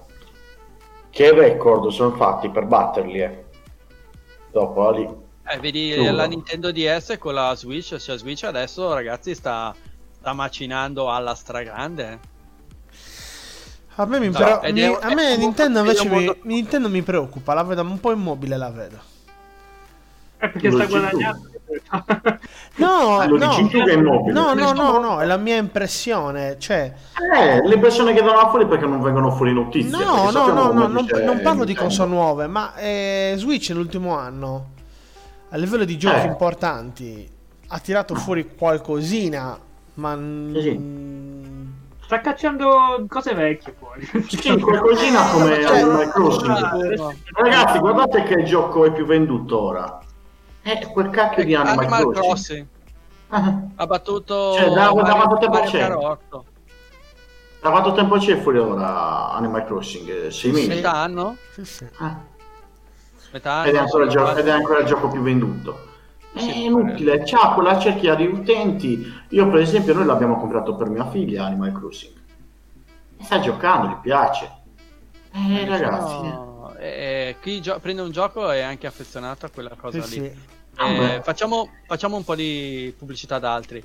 Che 1.09 1.31
record 1.33 1.89
sono 1.89 2.11
fatti 2.15 2.49
per 2.49 2.65
batterli, 2.65 3.19
eh. 3.21 3.45
Dopo, 4.51 4.89
lì. 4.91 5.25
Eh, 5.49 5.59
vedi 5.59 5.93
Solo. 5.93 6.11
la 6.11 6.25
Nintendo 6.25 6.71
DS 6.71 7.15
con 7.17 7.33
la 7.33 7.55
Switch, 7.55 7.95
cioè 7.97 8.17
Switch 8.17 8.43
adesso 8.43 8.93
ragazzi 8.93 9.33
sta, 9.33 9.73
sta 10.11 10.33
macinando 10.33 11.09
alla 11.11 11.33
stragrande. 11.35 12.11
eh. 12.11 12.35
A 13.99 14.05
me, 14.05 14.19
mi 14.19 14.27
No, 14.27 14.37
però- 14.37 14.59
mi- 14.71 14.79
è- 14.81 14.97
a 15.01 15.07
è 15.09 15.13
me 15.15 15.37
Nintendo 15.37 15.79
invece 15.79 16.07
mi, 16.09 16.31
Nintendo 16.43 16.87
mi 16.89 17.01
preoccupa, 17.01 17.53
la 17.55 17.63
vedo 17.63 17.81
un 17.81 17.99
po' 17.99 18.11
immobile, 18.11 18.57
la 18.57 18.69
vedo. 18.69 18.97
Eh, 20.39 20.49
perché 20.49 20.69
Lo 20.69 20.75
sta 20.77 20.85
guadagnando. 20.85 21.49
No, 22.77 23.25
no, 23.25 23.35
no, 23.37 24.53
no, 24.53 24.71
no, 24.73 24.99
no, 24.99 25.19
è 25.21 25.25
la 25.25 25.37
mia 25.37 25.57
impressione. 25.57 26.57
Cioè, 26.59 26.93
Eh, 27.35 27.67
le 27.67 27.79
persone 27.79 28.13
che 28.13 28.21
danno 28.21 28.49
fuori 28.49 28.65
perché 28.67 28.85
non 28.85 29.01
vengono 29.01 29.31
fuori 29.31 29.53
notizie. 29.53 29.89
no, 29.89 30.29
no, 30.31 30.47
no, 30.51 30.71
no, 30.71 30.87
non, 30.87 31.39
parlo 31.41 31.63
di 31.63 31.73
console 31.73 32.09
nuove, 32.09 32.47
ma 32.47 32.75
eh, 32.75 33.33
Switch 33.37 33.69
nell'ultimo 33.69 34.17
anno, 34.17 34.69
a 35.49 35.57
livello 35.57 35.85
di 35.85 35.97
giochi 35.97 36.25
Eh. 36.25 36.27
importanti, 36.27 37.29
ha 37.67 37.79
tirato 37.79 38.15
fuori 38.15 38.55
qualcosina, 38.55 39.57
ma... 39.95 40.17
Sì, 40.53 40.61
sì. 40.61 41.05
Sta 42.07 42.21
cacciando 42.21 43.05
cose 43.09 43.33
vecchie 43.33 43.73
fuori. 43.77 44.09
Sì, 44.29 44.57
qualcosina 44.59 45.27
come 45.29 45.61
Cioè, 45.61 45.79
Animal 45.81 46.09
Crossing. 46.09 47.15
Ragazzi, 47.33 47.79
guardate 47.79 48.23
che 48.23 48.43
gioco 48.43 48.85
è 48.85 48.93
più 48.93 49.05
venduto 49.05 49.59
ora. 49.61 49.99
È 50.67 50.85
quel 50.91 51.09
cacchio 51.11 51.45
di 51.45 51.55
Animal, 51.55 51.79
Animal 51.85 52.11
Crossing. 52.11 52.25
Crossing 52.25 52.67
Ah, 53.29 53.61
ha 53.75 53.87
battuto 53.87 54.53
Cioè, 54.53 54.69
da- 54.69 54.91
da 54.91 55.13
quanto 55.15 55.37
tempo 55.37 55.55
Mario 55.55 55.69
c'è? 55.69 55.79
Carotto. 55.79 56.45
Da 57.61 57.69
quanto 57.71 57.93
tempo 57.93 58.17
c'è 58.17 58.37
fuori 58.37 58.57
ora 58.57 59.29
Animal 59.31 59.65
Crossing? 59.65 60.25
Eh, 60.25 60.31
Sei 60.31 60.51
mesi? 60.51 60.67
Metà 60.67 60.93
anno? 60.93 61.35
sì, 61.53 61.63
sì. 61.65 61.87
Ah, 61.99 62.19
Metà 63.31 63.51
anno? 63.53 63.67
ed, 63.69 63.75
è 63.75 63.77
ancora 63.77 64.03
il 64.03 64.09
gioco, 64.09 64.35
ed 64.35 64.47
è 64.47 64.51
ancora 64.51 64.79
il 64.79 64.85
gioco 64.85 65.07
più 65.09 65.21
venduto. 65.21 65.85
È 66.33 66.39
Sì, 66.39 66.65
inutile, 66.65 67.23
c'ha 67.23 67.53
quella 67.53 67.79
cerchia 67.79 68.15
di 68.15 68.25
utenti. 68.25 69.11
Io, 69.29 69.49
per 69.49 69.61
esempio, 69.61 69.93
noi 69.93 70.05
l'abbiamo 70.05 70.37
comprato 70.37 70.75
per 70.75 70.89
mia 70.89 71.09
figlia 71.09 71.45
Animal 71.45 71.71
Crossing. 71.71 72.13
E 73.17 73.23
sta 73.23 73.39
giocando, 73.39 73.87
gli 73.87 73.99
piace. 74.01 74.51
Eh, 75.33 75.65
ragazzi. 75.65 76.15
eh. 76.23 76.29
No, 76.29 76.73
eh, 76.77 77.35
chi 77.41 77.59
gio- 77.61 77.79
prende 77.79 78.01
un 78.01 78.11
gioco 78.11 78.49
è 78.49 78.61
anche 78.61 78.85
affezionato 78.87 79.45
a 79.45 79.49
quella 79.49 79.75
cosa 79.75 80.03
Sì, 80.03 80.19
lì. 80.19 80.29
sì. 80.29 80.55
Eh, 80.79 81.21
facciamo, 81.23 81.69
facciamo 81.85 82.15
un 82.17 82.23
po' 82.23 82.35
di 82.35 82.93
pubblicità 82.97 83.35
ad 83.35 83.45
altri. 83.45 83.83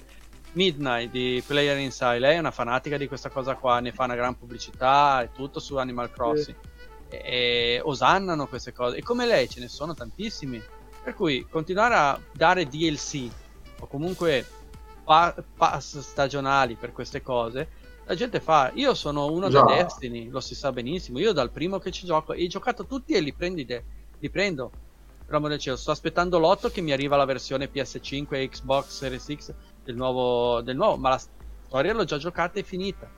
Midnight 0.52 1.10
di 1.10 1.42
Player 1.46 1.78
Inside, 1.78 2.18
lei 2.18 2.36
è 2.36 2.38
una 2.38 2.50
fanatica 2.50 2.98
di 2.98 3.08
questa 3.08 3.30
cosa 3.30 3.54
qua, 3.54 3.80
ne 3.80 3.92
fa 3.92 4.04
una 4.04 4.14
gran 4.14 4.36
pubblicità 4.36 5.22
e 5.22 5.30
tutto 5.32 5.60
su 5.60 5.76
Animal 5.76 6.12
Crossing. 6.12 6.56
E, 7.08 7.22
e 7.24 7.80
osannano 7.82 8.46
queste 8.46 8.72
cose. 8.72 8.98
E 8.98 9.02
come 9.02 9.26
lei 9.26 9.48
ce 9.48 9.60
ne 9.60 9.68
sono 9.68 9.94
tantissimi. 9.94 10.62
Per 11.02 11.14
cui 11.14 11.46
continuare 11.48 11.94
a 11.94 12.20
dare 12.32 12.66
DLC 12.66 13.28
o 13.80 13.86
comunque 13.86 14.46
pa- 15.02 15.34
pass 15.56 15.98
stagionali 15.98 16.74
per 16.74 16.92
queste 16.92 17.22
cose, 17.22 17.68
la 18.04 18.14
gente 18.14 18.40
fa. 18.40 18.70
Io 18.74 18.94
sono 18.94 19.30
uno 19.32 19.48
Già. 19.48 19.62
da 19.62 19.74
Destiny, 19.82 20.28
lo 20.28 20.40
si 20.40 20.54
sa 20.54 20.70
benissimo. 20.70 21.18
Io 21.18 21.32
dal 21.32 21.50
primo 21.50 21.78
che 21.78 21.90
ci 21.90 22.04
gioco, 22.04 22.34
e 22.34 22.44
ho 22.44 22.48
giocato 22.48 22.84
tutti 22.84 23.14
e 23.14 23.20
li, 23.20 23.32
prendi 23.32 23.64
de- 23.64 23.84
li 24.18 24.30
prendo. 24.30 24.70
Amore 25.36 25.52
del 25.52 25.60
cielo, 25.60 25.76
sto 25.76 25.90
aspettando 25.90 26.38
l'8 26.38 26.70
che 26.70 26.80
mi 26.80 26.92
arriva 26.92 27.16
la 27.16 27.24
versione 27.24 27.70
PS5 27.70 28.26
e 28.32 28.48
Xbox 28.48 28.88
Series 28.88 29.34
X 29.34 29.54
del 29.82 29.96
nuovo, 29.96 30.60
del 30.62 30.76
nuovo, 30.76 30.96
ma 30.96 31.10
la 31.10 31.22
storia 31.66 31.92
l'ho 31.92 32.04
già 32.04 32.18
giocata 32.18 32.58
e 32.58 32.62
finita. 32.62 33.10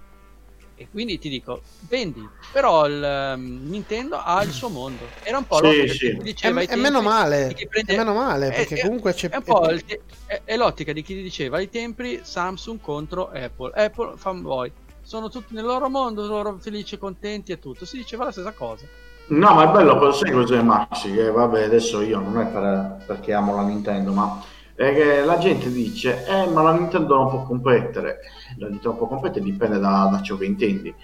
E 0.77 0.89
quindi 0.91 1.19
ti 1.19 1.28
dico, 1.28 1.62
vendi, 1.89 2.20
però 2.51 2.86
il 2.86 3.03
ehm, 3.03 3.69
Nintendo 3.69 4.16
ha 4.16 4.43
il 4.43 4.51
suo 4.51 4.69
mondo. 4.69 5.09
Era 5.23 5.39
un 5.39 5.45
po' 5.45 5.59
Sì, 5.59 5.62
l'ottica 5.62 5.93
sì. 5.93 5.99
che 5.99 6.16
ti 6.16 6.23
diceva 6.24 6.61
È, 6.61 6.66
è 6.66 6.74
meno 6.77 7.01
male, 7.01 7.55
prende- 7.69 7.93
è 7.93 7.97
meno 7.97 8.12
male, 8.12 8.49
è- 8.49 8.57
perché 8.57 8.74
è- 8.74 8.81
comunque 8.81 9.15
c'è... 9.15 9.28
è 9.28 9.36
un 9.36 9.43
po' 9.45 9.70
il 9.70 9.85
è, 10.27 10.43
è 10.45 10.57
l'ottica 10.57 10.93
di 10.93 11.03
chi 11.03 11.23
diceva 11.23 11.59
ai 11.59 11.69
tempi 11.69 12.20
Samsung 12.24 12.81
contro 12.81 13.28
Apple. 13.28 13.70
Apple 13.73 14.16
fanboy. 14.16 14.73
Sono 15.01 15.28
tutti 15.28 15.55
nel 15.55 15.65
loro 15.65 15.89
mondo, 15.89 16.27
loro 16.27 16.59
felici, 16.59 16.99
contenti 16.99 17.53
e 17.53 17.59
tutto. 17.61 17.85
Si 17.85 17.97
diceva 17.97 18.24
la 18.24 18.32
stessa 18.32 18.53
cosa. 18.53 18.85
No, 19.27 19.55
ma 19.55 19.69
è 19.69 19.73
bello, 19.73 20.13
sai 20.13 20.33
cos'è 20.33 20.61
Maxi? 20.63 21.13
Che 21.15 21.31
vabbè, 21.31 21.63
adesso 21.65 22.03
io 22.03 22.21
non 22.21 22.39
è 22.41 22.47
per- 22.47 23.05
perché 23.07 23.33
amo 23.33 23.55
la 23.55 23.63
Nintendo, 23.63 24.13
ma 24.13 24.39
è 24.75 24.93
che 24.93 25.25
la 25.25 25.39
gente 25.39 25.71
dice, 25.73 26.27
eh, 26.27 26.47
ma 26.51 26.61
la 26.63 26.73
Nintendo 26.75 27.17
non 27.17 27.29
può 27.31 27.43
competere. 27.43 28.19
La 28.59 28.67
Nintendo 28.69 28.89
non 28.91 28.97
può 28.99 29.07
competere, 29.07 29.45
dipende 29.45 29.79
da, 29.79 30.09
da 30.13 30.21
ciò 30.21 30.37
che 30.37 30.45
intendi. 30.45 30.95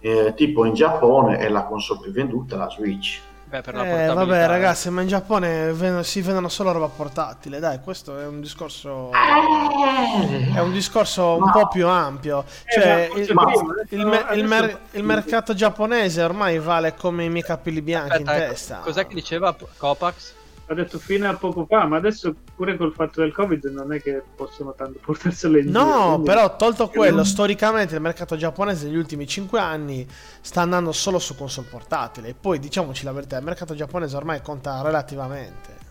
Eh, 0.00 0.32
tipo 0.36 0.64
in 0.64 0.74
Giappone 0.74 1.38
è 1.38 1.48
la 1.48 1.64
console 1.66 2.00
più 2.00 2.10
venduta 2.12 2.56
la 2.56 2.68
Switch. 2.68 3.20
Beh, 3.48 3.62
per 3.62 3.74
la 3.74 3.84
Eh, 3.84 4.06
vabbè, 4.12 4.46
ragazzi, 4.46 4.90
ma 4.90 5.00
in 5.00 5.08
Giappone 5.08 5.72
ven- 5.72 6.04
si 6.04 6.20
vendono 6.20 6.48
solo 6.48 6.70
roba 6.72 6.88
portatile. 6.88 7.58
Dai, 7.60 7.80
questo 7.80 8.18
è 8.20 8.26
un 8.26 8.40
discorso. 8.40 9.10
È 9.12 10.58
un 10.60 10.70
discorso 10.72 11.36
un 11.36 11.44
Ma- 11.44 11.52
po' 11.52 11.68
più 11.68 11.86
ampio. 11.88 12.44
Eh, 12.64 12.72
Cioè, 12.72 13.08
ma- 13.12 13.20
il, 13.20 13.32
ma- 13.32 13.44
il 13.90 14.06
me- 14.06 14.26
il 14.34 14.44
mer- 14.44 14.78
il 14.92 15.02
mercato 15.02 15.54
giapponese 15.54 16.22
ormai 16.22 16.58
vale 16.58 16.94
come 16.94 17.24
i 17.24 17.30
miei 17.30 17.42
capelli 17.42 17.80
bianchi 17.80 18.12
Aspetta, 18.12 18.34
in 18.34 18.40
ecco, 18.42 18.50
testa. 18.50 18.76
Cos'è 18.78 19.06
che 19.06 19.14
diceva 19.14 19.56
Copax? 19.78 20.34
Ha 20.70 20.74
detto 20.74 20.98
fino 20.98 21.26
a 21.28 21.34
poco 21.34 21.64
fa, 21.64 21.86
ma 21.86 21.96
adesso 21.96 22.34
pure 22.54 22.76
col 22.76 22.92
fatto 22.92 23.22
del 23.22 23.32
Covid 23.32 23.64
non 23.66 23.90
è 23.94 24.02
che 24.02 24.22
possono 24.36 24.74
tanto 24.74 24.98
portarselo 25.02 25.56
in 25.56 25.66
giro. 25.68 25.82
No, 25.82 26.06
quindi- 26.08 26.24
però 26.26 26.56
tolto 26.56 26.88
quello, 26.88 27.24
storicamente 27.24 27.94
il 27.94 28.02
mercato 28.02 28.36
giapponese 28.36 28.86
negli 28.86 28.96
ultimi 28.96 29.26
5 29.26 29.58
anni 29.58 30.06
sta 30.42 30.60
andando 30.60 30.92
solo 30.92 31.18
su 31.18 31.34
console 31.36 31.68
portatile. 31.70 32.28
E 32.28 32.34
poi 32.34 32.58
diciamoci 32.58 33.04
la 33.04 33.12
verità, 33.12 33.38
il 33.38 33.44
mercato 33.44 33.74
giapponese 33.74 34.14
ormai 34.16 34.42
conta 34.42 34.82
relativamente. 34.82 35.86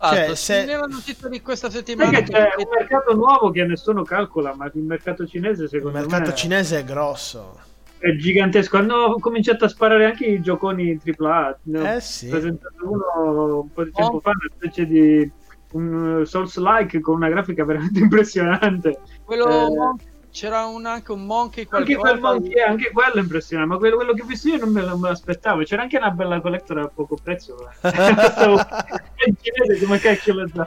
Cioè, 0.00 0.18
Altro, 0.18 0.34
se- 0.34 0.64
nella 0.64 0.86
notizia 0.86 1.28
di 1.28 1.40
questa 1.42 1.68
settimana 1.70 2.10
che 2.10 2.22
c'è 2.24 2.52
un 2.56 2.64
mercato 2.70 3.14
nuovo 3.14 3.50
che 3.50 3.64
nessuno 3.64 4.02
calcola, 4.02 4.54
ma 4.54 4.64
il 4.72 4.82
mercato 4.82 5.26
cinese 5.26 5.64
Il 5.64 5.68
secondo 5.68 5.98
mercato 5.98 6.30
me 6.30 6.34
cinese 6.34 6.78
è 6.78 6.84
grosso. 6.84 7.58
È 7.98 8.14
gigantesco. 8.16 8.76
Hanno 8.76 9.16
cominciato 9.20 9.64
a 9.64 9.68
sparare 9.68 10.04
anche 10.06 10.26
i 10.26 10.40
gioconi 10.40 10.98
AAA. 11.02 11.58
Ne 11.64 11.96
Eh 11.96 12.00
sì. 12.00 12.28
presentato 12.28 12.74
uno 12.88 13.60
un 13.60 13.72
po' 13.72 13.84
di 13.84 13.90
tempo 13.92 14.16
Oh. 14.16 14.20
fa, 14.20 14.30
una 14.30 14.50
specie 14.54 14.86
di 14.86 15.30
un 15.72 16.22
Souls-like 16.24 17.00
con 17.00 17.16
una 17.16 17.28
grafica 17.28 17.64
veramente 17.64 17.98
impressionante. 18.00 19.00
quello 19.24 19.46
eh, 19.48 20.04
c'era 20.36 20.66
un- 20.66 20.84
anche 20.84 21.12
un 21.12 21.24
monkey 21.24 21.66
Anche, 21.70 21.94
qualcosa 21.96 21.98
quel 22.10 22.20
monkey, 22.20 22.60
anche 22.60 22.90
quello 22.92 23.14
è 23.14 23.20
impressionante, 23.20 23.72
ma 23.72 23.78
quello, 23.78 23.96
quello 23.96 24.12
che 24.12 24.20
ho 24.20 24.26
visto 24.26 24.48
io 24.48 24.58
non 24.58 24.68
me, 24.70 24.82
lo- 24.82 24.88
non 24.88 25.00
me 25.00 25.08
l'aspettavo. 25.08 25.62
C'era 25.62 25.80
anche 25.80 25.96
una 25.96 26.10
bella 26.10 26.42
collector 26.42 26.78
a 26.78 26.90
poco 26.94 27.16
prezzo. 27.22 27.56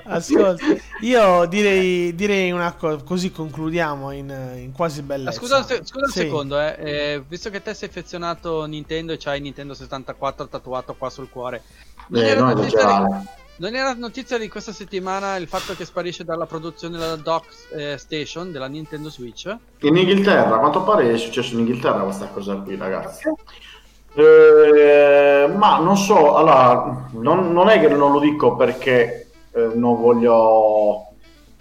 Ascolta, 0.06 0.66
io 1.02 1.46
direi, 1.46 2.16
direi 2.16 2.50
una 2.52 2.74
cosa, 2.74 3.04
così 3.04 3.32
concludiamo 3.32 4.12
in, 4.12 4.30
in 4.56 4.72
quasi 4.72 5.04
bellezza. 5.04 5.38
scusa, 5.38 5.58
un 5.58 5.64
se- 5.66 5.82
scusa 5.84 6.06
un 6.06 6.12
Sì. 6.12 6.20
secondo, 6.20 6.60
eh. 6.60 6.76
Eh, 6.80 7.24
visto 7.28 7.52
che 7.52 7.62
te 7.62 7.74
sei 7.76 7.90
affezionato 7.90 8.64
a 8.64 8.68
Nintendo 8.68 9.14
e 9.14 9.18
c'hai 9.20 9.40
Nintendo 9.40 9.76
64 9.76 10.48
tatuato 10.48 10.96
qua 10.96 11.10
sul 11.12 11.30
cuore, 11.30 11.62
non, 12.08 12.24
Eh, 12.24 12.28
era 12.28 12.40
non 12.42 12.56
di, 12.60 12.72
non 13.60 13.76
era 13.76 13.94
notizia 13.94 14.38
di 14.38 14.48
questa 14.48 14.72
settimana 14.72 15.36
il 15.36 15.48
fatto 15.48 15.76
che 15.76 15.86
sparisce 15.86 16.24
dalla 16.24 16.46
produzione 16.46 16.98
della 16.98 17.16
Dock 17.16 17.74
eh, 17.74 17.98
Station 17.98 18.52
della 18.52 18.68
Nintendo 18.68 19.10
Switch? 19.10 19.54
In 19.80 19.98
Inghilterra, 19.98 20.56
a 20.56 20.60
quanto 20.60 20.84
pare 20.84 21.12
è 21.12 21.18
successo 21.18 21.54
in 21.54 21.60
Inghilterra 21.60 22.04
questa 22.04 22.28
cosa 22.28 22.56
qui, 22.56 22.78
ragazzi. 22.78 23.28
Eh, 24.16 25.52
ma 25.56 25.80
non 25.80 25.98
so, 25.98 26.36
allora, 26.36 27.10
non, 27.12 27.52
non 27.52 27.70
è 27.70 27.80
che 27.80 27.90
non 27.90 28.14
lo 28.14 28.20
dico 28.20 28.56
perché 28.56 29.30
eh, 29.52 29.72
non 29.76 30.00
voglio 30.00 31.08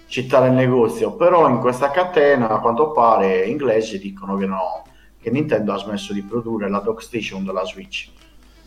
citare 0.06 0.48
il 0.48 0.54
negozio, 0.54 1.14
però 1.14 1.48
in 1.48 1.58
questa 1.58 1.90
catena, 1.90 2.48
a 2.48 2.60
quanto 2.60 2.92
pare, 2.92 3.44
inglesi 3.44 3.98
dicono 3.98 4.36
che 4.36 4.46
no, 4.46 4.84
che 5.20 5.30
Nintendo 5.30 5.72
ha 5.72 5.78
smesso 5.78 6.12
di 6.12 6.22
produrre 6.22 6.70
la 6.70 6.78
dock 6.78 7.02
station 7.02 7.44
della 7.44 7.64
Switch. 7.64 8.08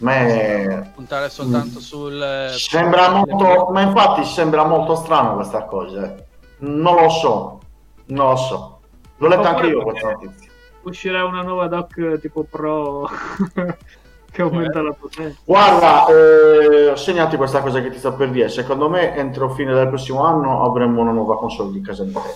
Ma 0.02 0.90
Puntare 0.94 1.30
soltanto 1.30 1.78
Mm. 1.78 1.82
sul... 1.82 2.22
eh, 2.22 2.50
Sembra 2.58 3.10
molto, 3.10 3.70
ma 3.72 3.82
infatti 3.82 4.24
sembra 4.26 4.64
molto 4.66 4.96
strano 4.96 5.36
questa 5.36 5.64
cosa. 5.66 6.06
eh. 6.06 6.24
Non 6.60 6.96
lo 6.96 7.10
so, 7.10 7.60
non 8.08 8.30
lo 8.30 8.36
so. 8.36 8.80
L'ho 9.18 9.28
letta 9.28 9.50
anche 9.50 9.68
io 9.68 9.82
questa 9.84 10.12
notizia. 10.12 10.50
Uscirà 10.84 11.26
una 11.26 11.44
nuova 11.44 11.68
doc 11.68 12.20
tipo 12.20 12.44
Pro 12.50 13.08
che 14.32 14.42
aumenta 14.42 14.82
la 14.82 14.96
potenza. 15.00 15.40
Guarda, 15.46 16.06
eh, 16.08 16.96
segnati 16.96 17.38
questa 17.38 17.62
cosa 17.62 17.82
che 17.82 17.90
ti 17.92 18.00
sto 18.00 18.14
per 18.16 18.30
dire. 18.32 18.50
Secondo 18.50 18.90
me, 18.90 19.16
entro 19.16 19.50
fine 19.50 19.74
del 19.74 19.88
prossimo 19.90 20.24
anno 20.24 20.64
avremo 20.64 21.02
una 21.02 21.12
nuova 21.12 21.38
console 21.38 21.72
di 21.72 21.82
casa 21.82 22.04
Nintendo. 22.04 22.30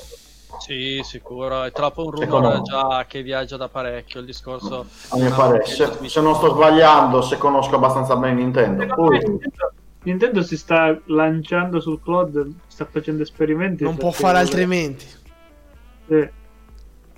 Sì, 0.66 1.00
sicuro, 1.04 1.62
è 1.62 1.72
troppo 1.72 2.06
un 2.06 2.10
rumore 2.10 2.62
già 2.64 3.06
che 3.08 3.22
viaggia 3.22 3.56
da 3.56 3.68
parecchio 3.68 4.20
il 4.20 4.26
discorso. 4.26 4.88
A 5.10 5.18
mio 5.18 5.32
parere, 5.32 5.64
se, 5.68 5.88
se 6.08 6.22
non 6.22 6.34
sto 6.34 6.56
sbagliando, 6.56 7.22
se 7.22 7.38
conosco 7.38 7.76
abbastanza 7.76 8.16
bene 8.16 8.42
Nintendo. 8.42 8.88
Poi, 8.88 9.22
Nintendo, 10.02 10.42
si 10.42 10.58
sta 10.58 11.00
lanciando 11.06 11.80
sul 11.80 12.02
cloud, 12.02 12.52
sta 12.66 12.88
facendo 12.90 13.22
esperimenti. 13.22 13.84
Non 13.84 13.96
può 13.96 14.10
fare 14.10 14.40
altrimenti. 14.40 15.06
Sì. 16.08 16.30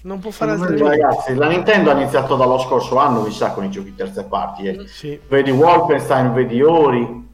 Non 0.01 0.19
può 0.19 0.31
fare 0.31 0.51
altrimenti. 0.51 0.99
ragazzi, 0.99 1.33
la 1.33 1.47
Nintendo 1.47 1.91
ha 1.91 1.93
iniziato 1.93 2.35
dallo 2.35 2.59
scorso 2.59 2.97
anno, 2.97 3.23
vi 3.23 3.31
sa, 3.31 3.51
con 3.51 3.63
i 3.63 3.69
giochi 3.69 3.95
terze 3.95 4.25
parti. 4.25 4.67
eh. 4.67 4.87
Sì. 4.87 5.17
Vedi 5.25 5.51
Wolfenstein, 5.51 6.33
vedi 6.33 6.61
Ori. 6.61 7.26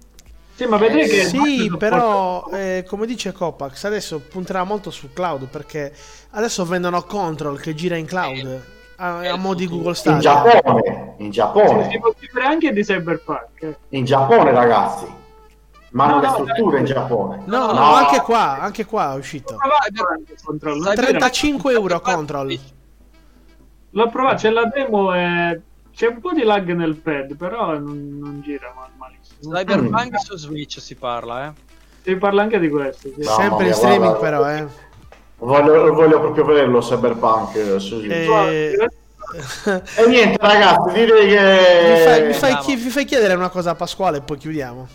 Sì, 0.55 0.65
ma 0.65 0.77
vedrai 0.77 1.07
che 1.07 1.23
Sì, 1.23 1.73
però 1.77 2.45
eh, 2.51 2.85
come 2.87 3.05
dice 3.07 3.31
Copax, 3.31 3.83
adesso 3.85 4.19
punterà 4.19 4.63
molto 4.63 4.91
sul 4.91 5.11
cloud 5.11 5.47
perché 5.47 5.91
adesso 6.31 6.63
vendono 6.65 7.01
Control 7.03 7.59
che 7.59 7.73
gira 7.73 7.95
in 7.95 8.05
cloud 8.05 8.61
a, 8.97 9.17
a 9.31 9.35
mo' 9.37 9.55
di. 9.55 9.67
Google 9.67 9.89
In 9.89 9.95
Stadia. 9.95 10.19
Giappone, 10.19 11.15
in 11.17 11.31
Giappone, 11.31 11.89
si 11.89 11.99
può 11.99 12.13
vivere 12.19 12.45
anche 12.45 12.71
di 12.71 12.83
Cyberpunk. 12.83 13.61
eh. 13.61 13.77
in 13.89 14.05
Giappone, 14.05 14.51
ragazzi. 14.51 15.21
Ma 15.91 16.05
hanno 16.05 16.15
No, 16.15 16.21
le 16.21 16.27
no, 16.27 16.33
strutture 16.33 16.79
in 16.79 16.85
Giappone. 16.85 17.41
No, 17.45 17.65
no, 17.67 17.73
No. 17.73 17.93
anche 17.93 18.19
qua, 18.21 18.59
anche 18.59 18.85
qua 18.85 19.13
è 19.13 19.17
uscito. 19.17 19.55
provato 19.55 20.11
anche 20.13 20.35
Control, 20.43 20.77
non 20.77 20.89
c'era- 20.95 21.07
35 21.07 21.73
euro 21.73 21.99
Control. 21.99 22.59
L'ho 23.91 24.09
provato, 24.09 24.35
c'è 24.37 24.49
la 24.49 24.65
demo 24.65 25.13
e 25.13 25.61
c'è 25.93 26.07
un 26.07 26.19
po' 26.19 26.31
di 26.33 26.41
lag 26.43 26.67
nel 26.71 26.95
pad, 26.95 27.35
però 27.35 27.77
non, 27.77 28.17
non 28.19 28.41
gira 28.43 28.71
mal- 28.75 28.89
malissimo. 28.92 28.92
Cyberpunk 29.51 30.19
su 30.19 30.37
Switch 30.37 30.79
si 30.79 30.95
parla, 30.95 31.47
eh. 31.47 31.51
Si 32.03 32.15
parla 32.15 32.41
anche 32.43 32.59
di 32.59 32.69
questo. 32.69 33.09
sì. 33.09 33.23
No. 33.23 33.31
Sempre 33.31 33.67
in 33.67 33.73
streaming 33.73 34.17
guarda. 34.17 34.19
però, 34.19 34.49
eh. 34.49 34.65
Voglio, 35.37 35.93
voglio 35.93 36.19
proprio 36.19 36.45
vederlo 36.45 36.79
Cyberpunk. 36.79 37.55
eh, 37.55 37.79
su- 37.79 37.99
Eh, 39.35 39.81
E 39.95 40.07
niente, 40.07 40.37
ragazzi, 40.39 40.93
direi 40.93 41.25
mi, 41.25 41.31
che. 41.31 42.03
fai, 42.05 42.27
mi 42.27 42.33
fai 42.33 42.51
Andiamo. 42.51 42.61
chi- 42.77 42.83
mi 42.83 42.89
fai 42.91 43.05
chiedere 43.05 43.33
una 43.33 43.49
cosa 43.49 43.71
a 43.71 43.75
Pasquale 43.75 44.17
e 44.17 44.21
poi 44.21 44.37
chiudiamo. 44.37 44.87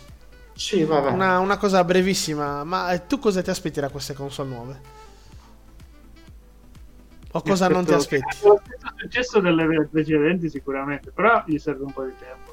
Sì, 0.53 0.83
vabbè. 0.83 1.09
Una, 1.11 1.39
una 1.39 1.57
cosa 1.57 1.83
brevissima, 1.83 2.63
ma 2.63 2.91
eh, 2.91 3.05
tu 3.05 3.19
cosa 3.19 3.41
ti 3.41 3.49
aspetti 3.49 3.79
da 3.81 3.89
queste 3.89 4.13
console 4.13 4.49
nuove? 4.49 4.81
O 7.33 7.41
cosa 7.41 7.67
non 7.67 7.85
ti 7.85 7.93
aspetti? 7.93 8.37
Lo 8.43 8.59
stesso 8.63 8.93
successo 8.97 9.39
delle 9.39 9.87
precedenti 9.91 10.49
sicuramente, 10.49 11.11
però 11.11 11.43
gli 11.45 11.57
serve 11.59 11.83
un 11.83 11.91
po' 11.91 12.03
di 12.03 12.13
tempo. 12.17 12.48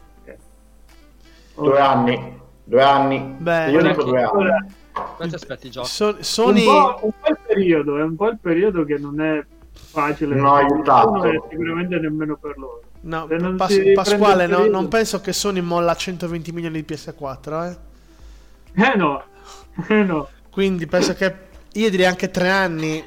Due 1.57 1.79
anni. 1.81 2.41
Due 2.65 2.83
anni. 2.83 3.35
Beh, 3.39 3.71
Io 3.71 3.83
dico 3.83 4.05
due 4.05 4.23
anni. 4.23 4.37
Ora, 4.37 4.67
Come 4.93 5.29
ti 5.29 5.35
aspetti, 5.35 5.71
gioco? 5.71 5.87
So- 5.87 6.07
un, 6.17 6.23
Sony... 6.23 6.65
po', 6.65 6.99
un 7.03 7.11
po' 7.21 7.29
il 7.29 7.39
periodo, 7.47 7.99
è 7.99 8.03
un 8.03 8.17
po' 8.17 8.29
il 8.29 8.39
periodo 8.41 8.85
che 8.85 8.99
non 8.99 9.21
è 9.21 9.45
facile. 9.73 10.35
Per 10.35 10.45
aiutato. 10.45 11.47
sicuramente 11.51 11.99
nemmeno 11.99 12.37
per 12.37 12.57
loro. 12.57 12.81
No, 13.01 13.29
Pas- 13.57 13.93
Pasquale, 13.95 14.47
no- 14.47 14.67
non 14.67 14.89
penso 14.89 15.21
che 15.21 15.33
Sony 15.33 15.61
molla 15.61 15.95
120 15.95 16.53
milioni 16.53 16.83
di 16.83 16.95
PS4, 16.95 17.71
eh. 17.71 18.83
Eh 18.83 18.97
no, 18.97 19.23
eh 19.89 20.03
no. 20.03 20.29
Quindi 20.51 20.87
penso 20.87 21.15
che 21.15 21.35
io 21.73 21.91
direi 21.91 22.07
anche 22.07 22.31
tre 22.31 22.51
anni 22.51 23.05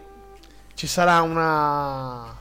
ci 0.74 0.88
sarà 0.88 1.22
una 1.22 2.38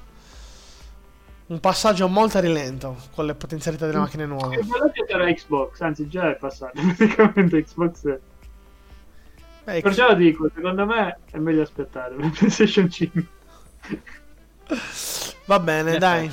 un 1.48 1.60
passaggio 1.60 2.08
molto 2.08 2.38
a 2.38 2.40
rilento 2.40 2.96
con 3.14 3.26
le 3.26 3.34
potenzialità 3.34 3.86
delle 3.86 3.98
macchine 3.98 4.24
E 4.24 4.26
nuove. 4.26 4.58
quello 4.66 4.90
che 4.92 5.04
sarà 5.08 5.32
Xbox, 5.32 5.80
anzi 5.80 6.08
già 6.08 6.30
è 6.30 6.36
passato 6.36 6.72
praticamente 6.96 7.64
Xbox. 7.64 8.06
è- 8.06 8.18
Beh, 9.64 9.80
Perciò 9.82 10.14
dico, 10.14 10.48
secondo 10.54 10.86
me 10.86 11.18
è 11.30 11.36
meglio 11.38 11.62
aspettare 11.62 12.14
per 12.14 12.30
PlayStation 12.36 12.88
5. 12.90 13.26
va 15.46 15.60
bene, 15.60 15.98
dai. 15.98 16.30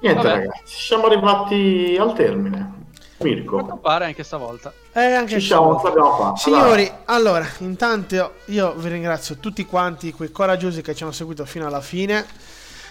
Niente, 0.00 0.22
Vabbè. 0.22 0.38
ragazzi, 0.38 0.62
siamo 0.76 1.06
arrivati 1.06 1.96
al 1.98 2.14
termine. 2.14 2.74
Quanto 3.16 3.34
Mirko, 3.34 3.78
pare 3.78 4.04
anche 4.04 4.22
stavolta. 4.22 4.72
Eh, 4.92 5.00
anche 5.14 5.40
ci 5.40 5.46
siamo, 5.46 5.78
ce 5.80 5.86
l'abbiamo 5.86 6.16
fatta. 6.16 6.36
Signori, 6.36 6.90
allora, 7.06 7.46
intanto 7.60 8.34
io 8.46 8.74
vi 8.74 8.88
ringrazio 8.90 9.36
tutti 9.38 9.64
quanti 9.64 10.12
quei 10.12 10.30
coraggiosi 10.30 10.82
che 10.82 10.94
ci 10.94 11.02
hanno 11.02 11.12
seguito 11.12 11.44
fino 11.46 11.66
alla 11.66 11.80
fine. 11.80 12.24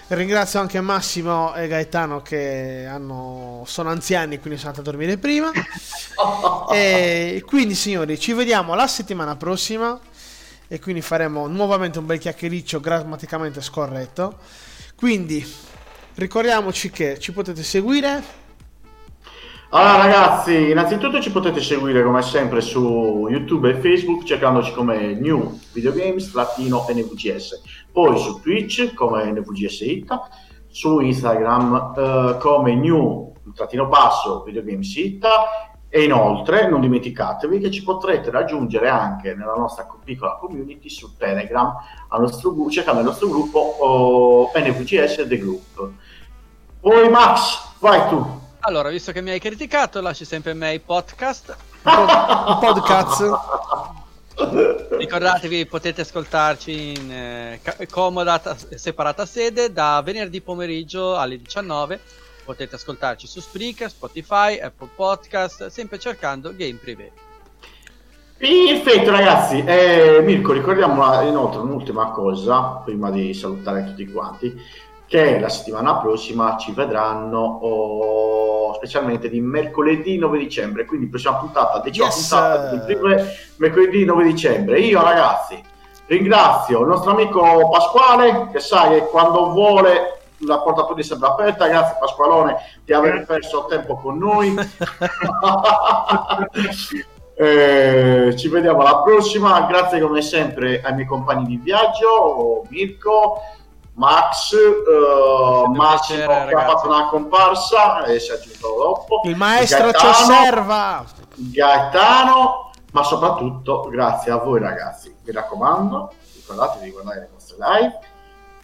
Ringrazio 0.08 0.60
anche 0.60 0.80
Massimo 0.82 1.56
e 1.56 1.68
Gaetano 1.68 2.22
che 2.22 2.86
hanno, 2.88 3.64
sono 3.66 3.90
anziani, 3.90 4.40
quindi 4.40 4.60
sono 4.60 4.72
andati 4.72 4.88
a 4.88 4.92
dormire 4.92 5.18
prima. 5.18 5.52
e 6.72 7.44
quindi, 7.44 7.74
signori, 7.74 8.20
ci 8.20 8.34
vediamo 8.34 8.76
la 8.76 8.86
settimana 8.86 9.36
prossima. 9.36 10.00
E 10.68 10.80
quindi 10.80 11.02
faremo 11.02 11.48
nuovamente 11.48 11.98
un 11.98 12.06
bel 12.06 12.20
chiacchiericcio 12.20 12.80
grammaticamente 12.80 13.62
scorretto. 13.62 14.38
Quindi, 14.96 15.44
ricordiamoci 16.16 16.92
che 16.92 17.20
ci 17.20 17.32
potete 17.32 17.64
seguire 17.64 18.45
Allora 19.76 19.98
ragazzi, 19.98 20.70
innanzitutto 20.70 21.20
ci 21.20 21.34
potete 21.34 21.60
seguire 21.60 22.02
come 22.02 22.22
sempre 22.22 22.62
su 22.62 23.28
YouTube 23.30 23.70
e 23.70 23.74
Facebook 23.74 24.24
cercandoci 24.24 24.72
come 24.72 25.16
New 25.16 25.60
Videogames 25.74 26.32
trattino 26.32 26.86
NVGS, 26.88 27.62
poi 27.92 28.18
su 28.18 28.40
Twitch 28.40 28.94
come 28.94 29.30
NVGS 29.34 29.82
Itta, 29.82 30.30
su 30.70 31.02
Instagram 31.02 31.94
eh, 31.94 32.38
come 32.40 32.74
New 32.74 33.34
trattino 33.54 33.88
basso 33.88 34.44
Videogames 34.44 34.96
Itta 34.96 35.30
e 35.90 36.04
inoltre 36.06 36.70
non 36.70 36.80
dimenticatevi 36.80 37.60
che 37.60 37.70
ci 37.70 37.84
potrete 37.84 38.32
raggiungere 38.32 38.88
anche 38.88 39.36
nella 39.36 39.56
nostra 39.56 39.86
co- 39.86 40.00
piccola 40.02 40.38
community 40.38 40.90
su 40.90 41.18
Telegram 41.18 41.74
nostro 42.18 42.56
cercando 42.70 43.02
il 43.02 43.08
nostro 43.08 43.28
gruppo 43.28 43.60
oh, 43.60 44.52
NVGS 44.56 45.28
The 45.28 45.38
Group. 45.38 45.90
Poi 46.80 47.10
Max, 47.10 47.74
vai 47.80 48.08
tu. 48.08 48.44
Allora, 48.68 48.90
visto 48.90 49.12
che 49.12 49.22
mi 49.22 49.30
hai 49.30 49.40
criticato, 49.40 50.02
lasci 50.02 50.26
sempre 50.26 50.56
me 50.56 50.74
i 50.74 50.80
podcast. 50.80 51.56
un 51.84 52.58
podcast. 52.60 53.32
Ricordatevi, 54.90 55.68
potete 55.68 56.02
ascoltarci 56.02 56.94
in 56.98 57.12
eh, 57.12 57.60
comoda 57.92 58.40
ta- 58.40 58.58
separata 58.58 59.28
sede 59.28 59.72
da 59.72 60.02
venerdì 60.04 60.42
pomeriggio 60.42 61.16
alle 61.16 61.38
19. 61.38 62.00
Potete 62.44 62.74
ascoltarci 62.74 63.28
su 63.28 63.40
Spreaker, 63.40 63.88
Spotify, 63.88 64.60
Apple 64.60 64.90
Podcast, 64.96 65.68
sempre 65.68 66.00
cercando 66.00 66.52
Game 66.56 66.80
Privé. 66.82 67.12
Perfetto 68.38 69.12
ragazzi, 69.12 69.64
eh, 69.64 70.22
Mirko 70.22 70.52
ricordiamo 70.52 71.22
inoltre 71.22 71.62
un'ultima 71.62 72.10
cosa 72.10 72.82
prima 72.84 73.10
di 73.10 73.34
salutare 73.34 73.86
tutti 73.86 74.12
quanti, 74.12 74.54
che 75.08 75.40
la 75.40 75.50
settimana 75.50 75.98
prossima 75.98 76.58
ci 76.58 76.72
vedranno 76.72 77.40
oh, 77.40 78.74
specialmente 78.74 79.30
di 79.30 79.40
mercoledì 79.40 80.18
9 80.18 80.38
dicembre, 80.38 80.86
quindi 80.86 81.08
prossima 81.08 81.36
puntata, 81.36 81.80
decima 81.80 82.08
Yes! 82.08 82.30
puntata 82.30 83.26
mercoledì 83.58 84.06
9 84.06 84.24
dicembre. 84.24 84.80
Io 84.80 85.02
ragazzi 85.02 85.62
ringrazio 86.08 86.82
il 86.82 86.88
nostro 86.88 87.12
amico 87.12 87.70
Pasquale 87.70 88.50
che 88.52 88.60
sa 88.60 88.90
che 88.90 89.06
quando 89.08 89.52
vuole 89.52 90.20
la 90.40 90.60
portatura 90.60 91.00
è 91.00 91.04
sempre 91.04 91.28
aperta, 91.30 91.68
grazie 91.68 91.98
Pasqualone 92.00 92.58
di 92.84 92.94
aver 92.94 93.26
perso 93.26 93.66
tempo 93.66 93.96
con 93.96 94.18
noi. 94.18 94.54
Eh, 97.38 98.34
ci 98.38 98.48
vediamo 98.48 98.80
alla 98.80 99.02
prossima. 99.02 99.66
Grazie 99.66 100.00
come 100.00 100.22
sempre 100.22 100.82
ai 100.82 100.94
miei 100.94 101.06
compagni 101.06 101.46
di 101.46 101.58
viaggio, 101.58 102.64
Mirko, 102.70 103.42
Max, 103.96 104.54
eh, 104.54 105.70
Massimo 105.70 106.26
piacere, 106.26 106.48
che 106.48 106.56
ha 106.56 106.66
fatto 106.66 106.88
una 106.88 107.08
comparsa 107.08 108.04
e 108.06 108.20
si 108.20 108.32
è 108.32 108.34
aggiunto 108.34 108.76
dopo. 108.78 109.22
Il 109.24 109.38
maestro 109.38 109.92
ci 109.94 110.06
Gaetano, 110.06 110.34
osserva. 110.34 111.06
Gaetano, 111.36 112.72
ma 112.92 113.04
soprattutto 113.04 113.88
grazie 113.90 114.32
a 114.32 114.38
voi 114.38 114.60
ragazzi. 114.60 115.16
Mi 115.24 115.32
raccomando, 115.32 116.12
ricordatevi 116.36 116.86
di 116.86 116.92
guardare 116.92 117.20
le 117.20 117.30
nostre 117.32 117.58
live 117.60 118.00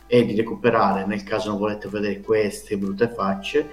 e 0.08 0.26
di 0.26 0.36
recuperare, 0.36 1.06
nel 1.06 1.24
caso 1.24 1.50
non 1.50 1.58
volete 1.58 1.88
vedere 1.88 2.20
queste 2.20 2.78
brutte 2.78 3.08
facce, 3.08 3.70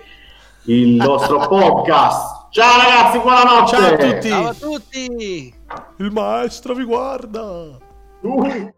il 0.64 0.94
nostro 0.94 1.38
podcast. 1.48 2.46
Ciao 2.50 2.78
ragazzi, 2.78 3.18
buonanotte! 3.18 3.76
Ciao 3.76 3.84
a 3.84 3.96
tutti. 3.96 4.28
Ciao 4.28 4.46
a 4.46 4.54
tutti! 4.54 5.54
Il 5.96 6.10
maestro 6.12 6.74
vi 6.74 6.84
guarda. 6.84 7.76
Uh. 8.20 8.76